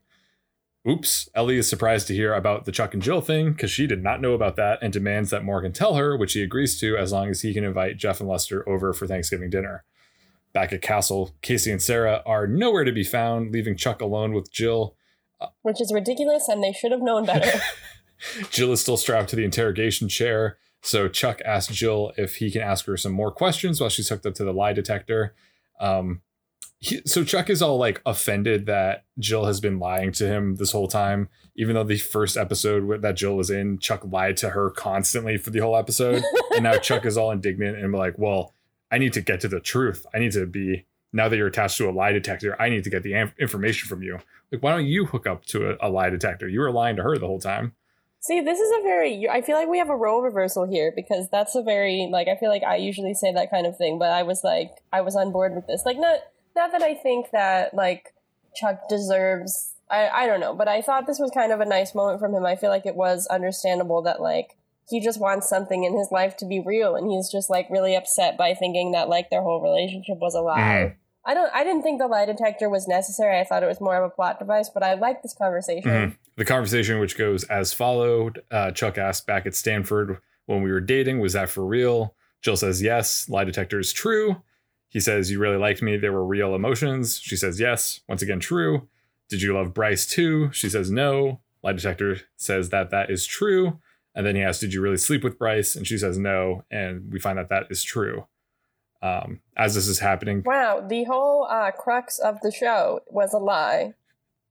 Oops, 0.89 1.31
Ellie 1.35 1.59
is 1.59 1.69
surprised 1.69 2.07
to 2.09 2.15
hear 2.15 2.35
about 2.35 2.65
the 2.65 2.73
Chuck 2.73 2.93
and 2.93 3.03
Jill 3.03 3.21
thing 3.21 3.53
because 3.53 3.71
she 3.71 3.87
did 3.87 4.03
not 4.03 4.21
know 4.21 4.33
about 4.33 4.57
that 4.57 4.81
and 4.83 4.93
demands 4.93 5.31
that 5.31 5.45
Morgan 5.45 5.73
tell 5.73 5.95
her, 5.95 6.17
which 6.17 6.35
he 6.35 6.43
agrees 6.43 6.79
to 6.81 6.97
as 6.97 7.13
long 7.13 7.31
as 7.31 7.41
he 7.41 7.55
can 7.55 7.65
invite 7.65 7.97
Jeff 7.97 8.21
and 8.21 8.29
Lester 8.29 8.69
over 8.69 8.93
for 8.93 9.07
Thanksgiving 9.07 9.49
dinner. 9.49 9.85
Back 10.53 10.73
at 10.73 10.83
Castle, 10.83 11.35
Casey 11.41 11.71
and 11.71 11.81
Sarah 11.81 12.23
are 12.27 12.47
nowhere 12.47 12.85
to 12.85 12.93
be 12.93 13.03
found, 13.03 13.51
leaving 13.53 13.77
Chuck 13.77 14.01
alone 14.01 14.35
with 14.35 14.53
Jill. 14.53 14.95
Which 15.63 15.81
is 15.81 15.93
ridiculous, 15.93 16.49
and 16.49 16.63
they 16.63 16.73
should 16.73 16.93
have 16.93 17.03
known 17.03 17.25
better. 17.25 17.61
Jill 18.51 18.73
is 18.73 18.81
still 18.81 18.97
strapped 18.97 19.31
to 19.31 19.37
the 19.37 19.45
interrogation 19.45 20.09
chair, 20.09 20.59
so 20.83 21.09
Chuck 21.09 21.41
asks 21.45 21.75
Jill 21.75 22.13
if 22.17 22.37
he 22.37 22.51
can 22.51 22.63
ask 22.63 22.87
her 22.87 22.97
some 22.97 23.13
more 23.13 23.31
questions 23.31 23.81
while 23.81 23.91
she's 23.91 24.09
hooked 24.09 24.27
up 24.27 24.35
to 24.35 24.45
the 24.45 24.53
lie 24.53 24.73
detector. 24.73 25.35
Um, 25.81 26.23
he, 26.85 27.01
so 27.07 27.25
Chuck 27.25 27.49
is 27.49 27.63
all 27.63 27.79
like 27.79 28.03
offended 28.05 28.67
that 28.67 29.05
Jill 29.19 29.47
has 29.47 29.59
been 29.59 29.79
lying 29.79 30.13
to 30.13 30.27
him 30.27 30.57
this 30.57 30.73
whole 30.73 30.87
time, 30.87 31.31
even 31.57 31.75
though 31.75 31.85
the 31.85 31.97
first 31.97 32.37
episode 32.37 33.01
that 33.01 33.17
Jill 33.17 33.37
was 33.37 33.49
in, 33.49 33.79
Chuck 33.79 34.03
lied 34.05 34.37
to 34.39 34.51
her 34.51 34.69
constantly 34.69 35.39
for 35.39 35.49
the 35.49 35.61
whole 35.61 35.79
episode, 35.79 36.23
and 36.55 36.63
now 36.63 36.77
Chuck 36.83 37.07
is 37.07 37.17
all 37.17 37.31
indignant 37.31 37.79
and 37.79 37.91
like, 37.95 38.19
well, 38.19 38.53
I 38.93 38.99
need 38.99 39.15
to 39.15 39.23
get 39.23 39.41
to 39.41 39.49
the 39.49 39.61
truth. 39.61 40.05
I 40.15 40.19
need 40.19 40.33
to 40.33 40.45
be 40.45 40.85
now 41.11 41.31
that 41.31 41.37
you're 41.39 41.47
attached 41.47 41.79
to 41.79 41.89
a 41.89 41.91
lie 41.91 42.13
detector. 42.13 42.61
I 42.61 42.69
need 42.69 42.85
to 42.85 42.91
get 42.91 43.03
the 43.03 43.15
am- 43.15 43.33
information 43.41 43.89
from 43.89 44.03
you. 44.03 44.19
Like, 44.53 44.63
why 44.63 44.73
don't 44.73 44.85
you 44.85 45.07
hook 45.07 45.27
up 45.27 45.47
to 45.47 45.71
a, 45.71 45.89
a 45.89 45.89
lie 45.89 46.11
detector? 46.11 46.51
You 46.51 46.61
were 46.61 46.71
lying 46.71 46.97
to 46.97 47.03
her 47.03 47.17
the 47.17 47.27
whole 47.27 47.41
time. 47.41 47.73
See, 48.21 48.43
this 48.43 48.59
is 48.59 48.71
a 48.79 48.83
very. 48.83 49.27
I 49.27 49.41
feel 49.41 49.57
like 49.57 49.69
we 49.69 49.79
have 49.79 49.89
a 49.89 49.97
role 49.97 50.21
reversal 50.21 50.67
here 50.67 50.93
because 50.95 51.31
that's 51.31 51.55
a 51.55 51.63
very 51.63 52.11
like. 52.13 52.29
I 52.29 52.37
feel 52.37 52.51
like 52.51 52.63
I 52.63 52.77
usually 52.77 53.15
say 53.15 53.33
that 53.33 53.51
kind 53.51 53.67
of 53.67 53.79
thing, 53.79 53.99
but 53.99 54.11
I 54.11 54.23
was 54.23 54.43
like, 54.45 54.71
I 54.93 55.01
was 55.01 55.17
on 55.17 55.33
board 55.33 55.55
with 55.55 55.67
this. 55.67 55.83
Like, 55.87 55.99
not 55.99 56.19
not 56.57 56.73
that 56.73 56.83
I 56.83 56.95
think 56.95 57.31
that 57.33 57.75
like 57.75 58.15
Chuck 58.57 58.89
deserves. 58.89 59.75
I 59.91 60.09
I 60.09 60.27
don't 60.27 60.41
know, 60.41 60.55
but 60.55 60.69
I 60.69 60.81
thought 60.83 61.07
this 61.07 61.19
was 61.19 61.31
kind 61.33 61.53
of 61.53 61.61
a 61.61 61.65
nice 61.67 61.95
moment 61.95 62.21
from 62.21 62.35
him. 62.35 62.45
I 62.47 62.57
feel 62.57 62.71
like 62.71 62.87
it 62.87 62.97
was 62.97 63.27
understandable 63.29 64.03
that 64.03 64.21
like 64.21 64.57
he 64.89 65.01
just 65.01 65.21
wants 65.21 65.49
something 65.49 65.85
in 65.85 65.97
his 65.97 66.09
life 66.11 66.37
to 66.39 66.47
be 66.47 66.61
real, 66.65 66.95
and 66.97 67.11
he's 67.11 67.31
just 67.31 67.51
like 67.51 67.69
really 67.71 67.95
upset 67.95 68.37
by 68.37 68.55
thinking 68.55 68.93
that 68.93 69.09
like 69.09 69.31
their 69.31 69.43
whole 69.43 69.61
relationship 69.63 70.19
was 70.19 70.35
a 70.35 70.41
lie. 70.41 70.59
Mhm. 70.61 70.95
I 71.27 71.33
don't. 71.35 71.51
I 71.55 71.65
didn't 71.65 71.83
think 71.83 71.99
the 72.01 72.07
lie 72.07 72.27
detector 72.27 72.69
was 72.69 72.87
necessary. 72.87 73.39
I 73.41 73.45
thought 73.45 73.63
it 73.63 73.67
was 73.67 73.81
more 73.81 73.97
of 73.97 74.05
a 74.05 74.11
plot 74.15 74.39
device, 74.39 74.69
but 74.73 74.83
I 74.83 74.95
like 74.95 75.23
this 75.23 75.35
conversation. 75.35 75.91
Mhm. 75.91 76.17
The 76.37 76.45
conversation, 76.45 76.99
which 77.01 77.17
goes 77.17 77.45
as 77.45 77.73
followed 77.73 78.43
uh, 78.51 78.73
Chuck 78.73 78.99
asked 78.99 79.27
back 79.27 79.47
at 79.47 79.55
Stanford 79.55 80.19
when 80.47 80.63
we 80.63 80.71
were 80.71 80.81
dating, 80.81 81.21
was 81.21 81.33
that 81.33 81.49
for 81.49 81.65
real? 81.65 82.15
Jill 82.43 82.57
says 82.57 82.83
yes. 82.83 83.27
Lie 83.29 83.45
detector 83.45 83.79
is 83.79 83.93
true. 83.93 84.37
He 84.95 85.01
says, 85.01 85.31
You 85.31 85.39
really 85.41 85.59
liked 85.59 85.83
me. 85.83 85.99
There 85.99 86.13
were 86.13 86.25
real 86.25 86.55
emotions. 86.55 87.21
She 87.21 87.37
says 87.37 87.61
yes. 87.61 88.01
Once 88.09 88.23
again, 88.23 88.41
true. 88.41 88.89
Did 89.29 89.43
you 89.43 89.53
love 89.53 89.75
Bryce 89.75 90.07
too? 90.07 90.51
She 90.53 90.71
says 90.71 90.91
no. 90.91 91.41
Lie 91.63 91.73
detector 91.73 92.19
says 92.37 92.71
that 92.71 92.91
that 92.91 93.11
is 93.11 93.27
true. 93.27 93.81
And 94.15 94.25
then 94.25 94.37
he 94.37 94.43
asks, 94.43 94.61
Did 94.61 94.73
you 94.73 94.81
really 94.81 94.97
sleep 94.97 95.25
with 95.25 95.39
Bryce? 95.39 95.75
And 95.75 95.87
she 95.87 95.99
says 95.99 96.17
no. 96.17 96.65
And 96.71 97.13
we 97.13 97.19
find 97.19 97.37
that 97.39 97.49
that 97.49 97.67
is 97.71 97.83
true. 97.83 98.27
Um, 99.03 99.41
as 99.57 99.75
this 99.75 99.89
is 99.89 99.99
happening, 99.99 100.43
Wow, 100.47 100.81
the 100.89 101.05
whole 101.05 101.47
uh, 101.51 101.73
crux 101.73 102.19
of 102.19 102.41
the 102.41 102.51
show 102.53 103.01
was 103.09 103.35
a 103.35 103.39
lie. 103.39 103.95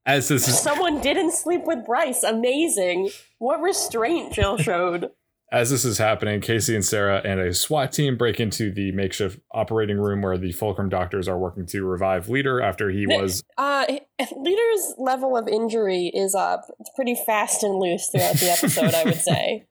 as 0.06 0.28
this 0.28 0.48
is 0.48 0.60
Someone 0.60 1.00
didn't 1.00 1.32
sleep 1.32 1.62
with 1.66 1.86
Bryce. 1.86 2.22
Amazing. 2.22 3.10
What 3.40 3.62
restraint 3.62 4.34
Jill 4.34 4.58
showed. 4.58 5.10
As 5.54 5.70
this 5.70 5.86
is 5.86 6.00
happening, 6.00 6.42
Casey 6.42 6.74
and 6.74 6.84
Sarah 6.84 7.22
and 7.24 7.40
a 7.40 7.54
SWAT 7.54 7.92
team 7.92 8.18
break 8.18 8.40
into 8.40 8.72
the 8.72 8.92
makeshift 8.92 9.40
operating 9.52 10.00
room 10.00 10.24
where 10.24 10.36
the 10.36 10.52
Fulcrum 10.52 10.90
doctors 10.90 11.28
are 11.28 11.38
working 11.38 11.68
to 11.68 11.86
revive 11.86 12.28
Leader 12.28 12.60
after 12.60 12.90
he 12.90 13.06
was. 13.06 13.44
Uh, 13.56 13.86
Leader's 14.36 14.96
level 14.98 15.38
of 15.38 15.48
injury 15.48 16.08
is 16.08 16.34
uh, 16.34 16.58
it's 16.80 16.90
pretty 16.96 17.16
fast 17.28 17.62
and 17.62 17.76
loose 17.76 18.08
throughout 18.08 18.34
the 18.38 18.50
episode, 18.50 18.96
I 18.96 19.04
would 19.04 19.14
say. 19.22 19.68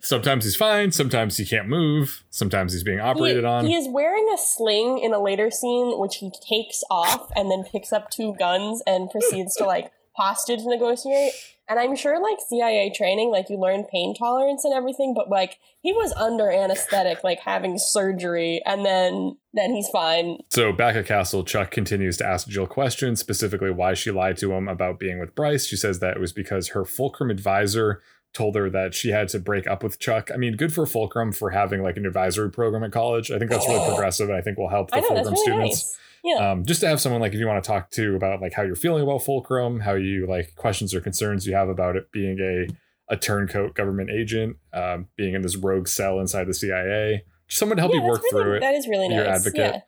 Sometimes 0.00 0.44
he's 0.44 0.56
fine, 0.56 0.92
sometimes 0.92 1.36
he 1.36 1.44
can't 1.44 1.68
move, 1.68 2.24
sometimes 2.30 2.72
he's 2.72 2.82
being 2.82 3.00
operated 3.00 3.44
he, 3.44 3.46
on. 3.46 3.66
He 3.66 3.76
is 3.76 3.86
wearing 3.86 4.26
a 4.32 4.38
sling 4.38 4.98
in 4.98 5.12
a 5.12 5.22
later 5.22 5.50
scene, 5.50 5.98
which 5.98 6.16
he 6.16 6.32
takes 6.48 6.82
off 6.90 7.30
and 7.36 7.50
then 7.50 7.64
picks 7.64 7.92
up 7.92 8.08
two 8.08 8.34
guns 8.38 8.82
and 8.86 9.10
proceeds 9.10 9.54
to 9.56 9.64
like 9.66 9.92
hostage 10.12 10.60
negotiate. 10.64 11.32
And 11.68 11.78
I'm 11.78 11.94
sure 11.96 12.20
like 12.22 12.38
CIA 12.48 12.90
training, 12.94 13.30
like 13.30 13.50
you 13.50 13.58
learn 13.58 13.84
pain 13.84 14.14
tolerance 14.14 14.64
and 14.64 14.72
everything, 14.72 15.12
but 15.14 15.28
like 15.28 15.58
he 15.80 15.92
was 15.92 16.12
under 16.12 16.50
anesthetic, 16.50 17.22
like 17.22 17.40
having 17.40 17.78
surgery, 17.78 18.62
and 18.64 18.86
then 18.86 19.36
then 19.52 19.74
he's 19.74 19.88
fine. 19.88 20.38
So 20.50 20.72
back 20.72 20.96
at 20.96 21.06
Castle, 21.06 21.44
Chuck 21.44 21.70
continues 21.70 22.16
to 22.18 22.26
ask 22.26 22.48
Jill 22.48 22.66
questions, 22.66 23.20
specifically 23.20 23.70
why 23.70 23.94
she 23.94 24.10
lied 24.10 24.38
to 24.38 24.52
him 24.52 24.66
about 24.66 24.98
being 24.98 25.18
with 25.18 25.34
Bryce. 25.34 25.66
She 25.66 25.76
says 25.76 25.98
that 25.98 26.16
it 26.16 26.20
was 26.20 26.32
because 26.32 26.68
her 26.68 26.84
Fulcrum 26.84 27.30
advisor 27.30 28.00
told 28.32 28.54
her 28.56 28.70
that 28.70 28.94
she 28.94 29.10
had 29.10 29.28
to 29.28 29.38
break 29.38 29.66
up 29.66 29.82
with 29.82 29.98
Chuck. 29.98 30.30
I 30.32 30.36
mean, 30.36 30.56
good 30.56 30.72
for 30.72 30.86
Fulcrum 30.86 31.32
for 31.32 31.50
having 31.50 31.82
like 31.82 31.96
an 31.96 32.06
advisory 32.06 32.50
program 32.50 32.84
at 32.84 32.92
college. 32.92 33.30
I 33.30 33.38
think 33.38 33.50
that's 33.50 33.66
really 33.68 33.86
progressive 33.88 34.28
and 34.28 34.38
I 34.38 34.40
think 34.40 34.58
will 34.58 34.68
help 34.68 34.90
the 34.90 35.00
know 35.00 35.08
Fulcrum 35.08 35.34
really 35.34 35.36
students. 35.36 35.84
nice. 35.84 35.98
Yeah. 36.24 36.50
um, 36.52 36.64
just 36.64 36.80
to 36.80 36.88
have 36.88 37.00
someone 37.00 37.20
like 37.20 37.32
if 37.32 37.38
you 37.38 37.46
want 37.46 37.62
to 37.62 37.68
talk 37.68 37.90
to 37.92 38.16
about 38.16 38.40
like 38.40 38.52
how 38.52 38.62
you're 38.62 38.74
feeling 38.76 39.02
about 39.02 39.22
fulcrum 39.22 39.80
how 39.80 39.94
you 39.94 40.26
like 40.26 40.54
questions 40.56 40.92
or 40.94 41.00
concerns 41.00 41.46
you 41.46 41.54
have 41.54 41.68
about 41.68 41.96
it 41.96 42.10
being 42.12 42.38
a 42.40 42.68
a 43.08 43.16
turncoat 43.16 43.74
government 43.74 44.10
agent 44.10 44.56
um, 44.72 45.06
being 45.16 45.34
in 45.34 45.42
this 45.42 45.56
rogue 45.56 45.88
cell 45.88 46.20
inside 46.20 46.46
the 46.46 46.54
cia 46.54 47.24
someone 47.46 47.76
to 47.76 47.82
help 47.82 47.94
yeah, 47.94 48.00
you 48.00 48.06
work 48.06 48.22
really, 48.32 48.42
through 48.44 48.54
it 48.56 48.60
That 48.60 48.74
is 48.74 48.86
really 48.88 49.14
Your 49.14 49.24
nice. 49.24 49.36
advocate. 49.38 49.82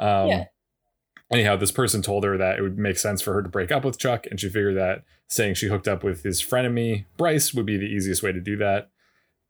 Yeah. 0.00 0.20
um, 0.22 0.28
yeah. 0.28 0.44
anyhow 1.30 1.56
this 1.56 1.72
person 1.72 2.00
told 2.00 2.24
her 2.24 2.38
that 2.38 2.58
it 2.58 2.62
would 2.62 2.78
make 2.78 2.96
sense 2.98 3.20
for 3.20 3.34
her 3.34 3.42
to 3.42 3.48
break 3.48 3.70
up 3.70 3.84
with 3.84 3.98
chuck 3.98 4.26
and 4.30 4.40
she 4.40 4.48
figured 4.48 4.76
that 4.76 5.02
saying 5.28 5.54
she 5.54 5.66
hooked 5.68 5.88
up 5.88 6.02
with 6.04 6.22
his 6.22 6.40
frenemy 6.42 7.04
bryce 7.16 7.52
would 7.52 7.66
be 7.66 7.76
the 7.76 7.84
easiest 7.86 8.22
way 8.22 8.32
to 8.32 8.40
do 8.40 8.56
that 8.56 8.88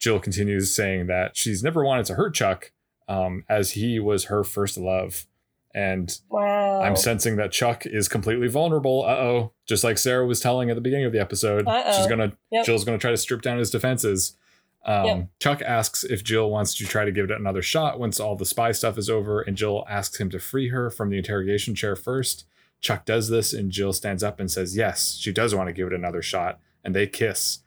jill 0.01 0.19
continues 0.19 0.75
saying 0.75 1.07
that 1.07 1.37
she's 1.37 1.63
never 1.63 1.85
wanted 1.85 2.07
to 2.07 2.15
hurt 2.15 2.35
chuck 2.35 2.73
um, 3.09 3.45
as 3.49 3.73
he 3.73 3.99
was 4.01 4.25
her 4.25 4.43
first 4.43 4.77
love 4.79 5.27
and 5.75 6.19
Wow. 6.29 6.83
I'm 6.83 6.97
sensing 6.97 7.37
that 7.37 7.53
Chuck 7.53 7.87
is 7.87 8.09
completely 8.09 8.49
vulnerable. 8.49 9.05
Uh 9.05 9.17
oh. 9.17 9.53
Just 9.67 9.85
like 9.85 9.99
Sarah 9.99 10.27
was 10.27 10.41
telling 10.41 10.69
at 10.71 10.75
the 10.75 10.81
beginning 10.83 11.07
of 11.07 11.13
the 11.13 11.21
episode. 11.21 11.67
Uh-oh. 11.67 11.97
She's 11.97 12.07
gonna 12.07 12.33
Yep. 12.51 12.67
Jill's 12.67 12.85
gonna 12.85 12.99
try 12.99 13.11
to 13.11 13.17
strip 13.17 13.43
down 13.43 13.59
his 13.59 13.71
defenses. 13.71 14.37
Um, 14.85 15.07
Yep. 15.07 15.29
Chuck 15.41 15.63
asks 15.63 16.03
if 16.05 16.25
Jill 16.25 16.51
wants 16.51 16.75
to 16.75 16.85
try 16.85 17.05
to 17.05 17.13
give 17.13 17.27
it 17.27 17.31
another 17.31 17.63
shot 17.63 17.99
once 18.01 18.19
all 18.21 18.35
the 18.37 18.45
spy 18.45 18.73
stuff 18.73 18.99
is 18.99 19.09
over, 19.09 19.41
and 19.41 19.57
Jill 19.57 19.85
asks 19.89 20.19
him 20.19 20.29
to 20.31 20.39
free 20.39 20.69
her 20.69 20.91
from 20.91 21.09
the 21.11 21.19
interrogation 21.19 21.75
chair 21.75 21.95
first. 21.97 22.45
Chuck 22.81 23.05
does 23.05 23.29
this, 23.29 23.53
and 23.53 23.71
Jill 23.71 23.93
stands 23.93 24.25
up 24.25 24.41
and 24.41 24.51
says, 24.51 24.77
Yes, 24.77 25.17
she 25.21 25.33
does 25.33 25.55
want 25.55 25.69
to 25.69 25.73
give 25.73 25.87
it 25.87 25.93
another 25.93 26.21
shot, 26.21 26.59
and 26.83 26.97
they 26.97 27.07
kiss. 27.07 27.61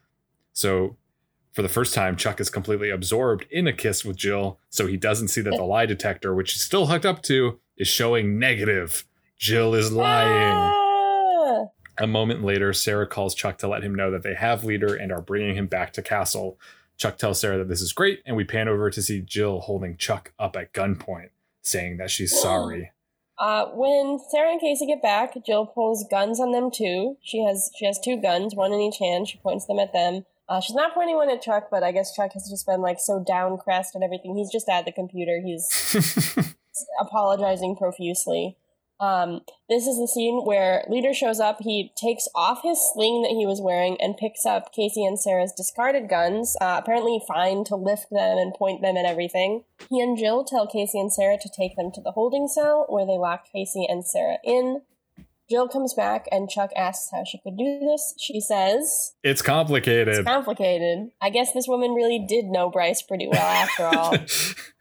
So, 0.51 0.97
for 1.53 1.61
the 1.61 1.69
first 1.69 1.93
time, 1.93 2.17
Chuck 2.17 2.41
is 2.41 2.49
completely 2.49 2.89
absorbed 2.89 3.45
in 3.49 3.65
a 3.65 3.71
kiss 3.71 4.03
with 4.03 4.17
Jill, 4.17 4.59
so 4.69 4.87
he 4.87 4.97
doesn't 4.97 5.29
see 5.29 5.39
that 5.39 5.55
the 5.55 5.63
lie 5.63 5.85
detector, 5.85 6.35
which 6.35 6.51
he's 6.51 6.63
still 6.63 6.87
hooked 6.87 7.05
up 7.05 7.21
to, 7.23 7.61
is 7.77 7.87
showing 7.87 8.39
negative. 8.39 9.05
Jill 9.37 9.75
is 9.75 9.91
lying. 9.91 10.55
Ah! 10.55 11.65
A 11.97 12.07
moment 12.07 12.43
later, 12.43 12.73
Sarah 12.73 13.07
calls 13.07 13.35
Chuck 13.35 13.57
to 13.59 13.67
let 13.67 13.83
him 13.83 13.95
know 13.95 14.11
that 14.11 14.23
they 14.23 14.33
have 14.33 14.63
Leader 14.63 14.95
and 14.95 15.11
are 15.11 15.21
bringing 15.21 15.55
him 15.55 15.67
back 15.67 15.93
to 15.93 16.01
Castle. 16.01 16.59
Chuck 16.97 17.17
tells 17.17 17.39
Sarah 17.39 17.57
that 17.59 17.69
this 17.69 17.81
is 17.81 17.93
great, 17.93 18.21
and 18.25 18.35
we 18.35 18.43
pan 18.43 18.67
over 18.67 18.89
to 18.89 19.01
see 19.01 19.21
Jill 19.21 19.61
holding 19.61 19.97
Chuck 19.97 20.33
up 20.39 20.55
at 20.55 20.73
gunpoint, 20.73 21.29
saying 21.61 21.97
that 21.97 22.11
she's 22.11 22.37
sorry. 22.41 22.91
Uh, 23.37 23.65
when 23.73 24.17
Sarah 24.31 24.51
and 24.51 24.61
Casey 24.61 24.87
get 24.87 25.01
back, 25.01 25.35
Jill 25.45 25.65
pulls 25.65 26.05
guns 26.09 26.39
on 26.39 26.51
them 26.51 26.69
too. 26.73 27.17
She 27.21 27.43
has 27.43 27.69
she 27.77 27.85
has 27.85 27.99
two 27.99 28.21
guns, 28.21 28.55
one 28.55 28.71
in 28.71 28.79
each 28.79 28.97
hand. 28.97 29.27
She 29.27 29.37
points 29.37 29.65
them 29.65 29.79
at 29.79 29.91
them. 29.91 30.25
Uh, 30.47 30.61
she's 30.61 30.75
not 30.75 30.93
pointing 30.93 31.15
one 31.15 31.29
at 31.29 31.41
Chuck, 31.41 31.67
but 31.71 31.83
I 31.83 31.91
guess 31.91 32.15
Chuck 32.15 32.31
has 32.33 32.47
just 32.49 32.65
been 32.65 32.81
like 32.81 32.99
so 32.99 33.23
downcrest 33.27 33.95
and 33.95 34.03
everything. 34.03 34.37
He's 34.37 34.51
just 34.51 34.69
at 34.69 34.85
the 34.85 34.91
computer. 34.91 35.41
He's 35.43 35.67
apologizing 36.99 37.75
profusely. 37.75 38.57
Um, 38.99 39.41
this 39.67 39.87
is 39.87 39.97
the 39.97 40.07
scene 40.07 40.43
where 40.45 40.85
Leader 40.87 41.13
shows 41.13 41.39
up. 41.39 41.57
He 41.59 41.91
takes 42.01 42.27
off 42.33 42.61
his 42.63 42.79
sling 42.93 43.23
that 43.23 43.35
he 43.37 43.45
was 43.45 43.59
wearing 43.61 43.97
and 43.99 44.15
picks 44.15 44.45
up 44.45 44.73
Casey 44.73 45.05
and 45.05 45.19
Sarah's 45.19 45.51
discarded 45.51 46.07
guns, 46.07 46.55
uh, 46.61 46.79
apparently 46.81 47.21
fine 47.27 47.65
to 47.65 47.75
lift 47.75 48.07
them 48.09 48.37
and 48.37 48.53
point 48.53 48.81
them 48.81 48.95
and 48.95 49.05
everything. 49.05 49.63
He 49.89 49.99
and 49.99 50.17
Jill 50.17 50.45
tell 50.45 50.67
Casey 50.67 50.99
and 50.99 51.11
Sarah 51.11 51.37
to 51.41 51.49
take 51.49 51.75
them 51.75 51.91
to 51.93 52.01
the 52.01 52.11
holding 52.11 52.47
cell 52.47 52.85
where 52.87 53.05
they 53.05 53.17
lock 53.17 53.45
Casey 53.51 53.85
and 53.87 54.05
Sarah 54.05 54.37
in. 54.43 54.81
Jill 55.49 55.67
comes 55.67 55.93
back 55.93 56.27
and 56.31 56.49
Chuck 56.49 56.71
asks 56.75 57.11
how 57.11 57.23
she 57.23 57.37
could 57.37 57.55
do 57.55 57.79
this. 57.79 58.15
She 58.17 58.41
says, 58.41 59.13
It's 59.23 59.43
complicated. 59.43 60.07
It's 60.07 60.27
complicated. 60.27 61.09
I 61.21 61.29
guess 61.29 61.53
this 61.53 61.67
woman 61.67 61.93
really 61.93 62.25
did 62.27 62.45
know 62.45 62.71
Bryce 62.71 63.03
pretty 63.03 63.27
well 63.27 63.41
after 63.41 63.83
all. 63.85 64.17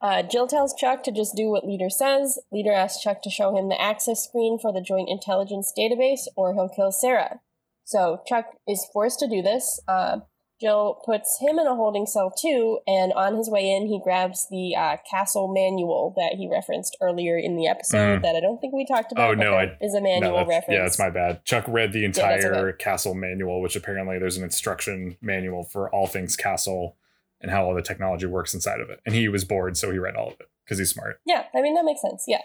Uh, 0.00 0.22
Jill 0.22 0.46
tells 0.46 0.74
Chuck 0.74 1.02
to 1.04 1.12
just 1.12 1.34
do 1.34 1.48
what 1.50 1.66
Leader 1.66 1.90
says. 1.90 2.38
Leader 2.52 2.72
asks 2.72 3.02
Chuck 3.02 3.20
to 3.22 3.30
show 3.30 3.56
him 3.56 3.68
the 3.68 3.80
access 3.80 4.22
screen 4.24 4.58
for 4.60 4.72
the 4.72 4.80
Joint 4.80 5.08
Intelligence 5.08 5.72
Database, 5.76 6.22
or 6.36 6.54
he'll 6.54 6.68
kill 6.68 6.92
Sarah. 6.92 7.40
So 7.84 8.20
Chuck 8.26 8.46
is 8.68 8.86
forced 8.92 9.18
to 9.20 9.28
do 9.28 9.42
this. 9.42 9.80
Uh, 9.88 10.18
Jill 10.60 11.00
puts 11.04 11.38
him 11.40 11.58
in 11.58 11.66
a 11.68 11.74
holding 11.76 12.04
cell 12.04 12.32
too, 12.36 12.80
and 12.86 13.12
on 13.12 13.36
his 13.36 13.48
way 13.48 13.70
in, 13.70 13.86
he 13.86 14.00
grabs 14.02 14.46
the 14.50 14.74
uh, 14.76 14.96
castle 15.08 15.46
manual 15.52 16.12
that 16.16 16.34
he 16.36 16.48
referenced 16.50 16.96
earlier 17.00 17.38
in 17.38 17.56
the 17.56 17.68
episode 17.68 18.18
Mhm. 18.18 18.22
that 18.22 18.34
I 18.34 18.40
don't 18.40 18.60
think 18.60 18.74
we 18.74 18.84
talked 18.84 19.12
about. 19.12 19.30
Oh, 19.30 19.34
no, 19.34 19.54
I- 19.54 19.76
is 19.80 19.94
a 19.94 20.00
manual 20.00 20.32
that's- 20.32 20.48
reference. 20.48 20.76
yeah, 20.76 20.82
that's 20.82 20.98
my 20.98 21.10
bad. 21.10 21.44
Chuck 21.44 21.64
read 21.68 21.92
the 21.92 22.04
entire 22.04 22.70
okay. 22.70 22.76
castle 22.82 23.14
manual, 23.14 23.60
which 23.60 23.76
apparently 23.76 24.18
there's 24.18 24.36
an 24.36 24.42
instruction 24.44 25.16
manual 25.20 25.62
for 25.62 25.88
all 25.94 26.06
things 26.08 26.36
castle 26.36 26.96
and 27.40 27.50
how 27.50 27.64
all 27.64 27.74
the 27.74 27.82
technology 27.82 28.26
works 28.26 28.54
inside 28.54 28.80
of 28.80 28.90
it. 28.90 29.00
And 29.06 29.14
he 29.14 29.28
was 29.28 29.44
bored, 29.44 29.76
so 29.76 29.90
he 29.90 29.98
read 29.98 30.16
all 30.16 30.28
of 30.28 30.40
it 30.40 30.48
because 30.64 30.78
he's 30.78 30.90
smart. 30.90 31.20
Yeah, 31.26 31.44
I 31.54 31.60
mean 31.62 31.74
that 31.74 31.84
makes 31.84 32.02
sense. 32.02 32.24
Yeah. 32.26 32.42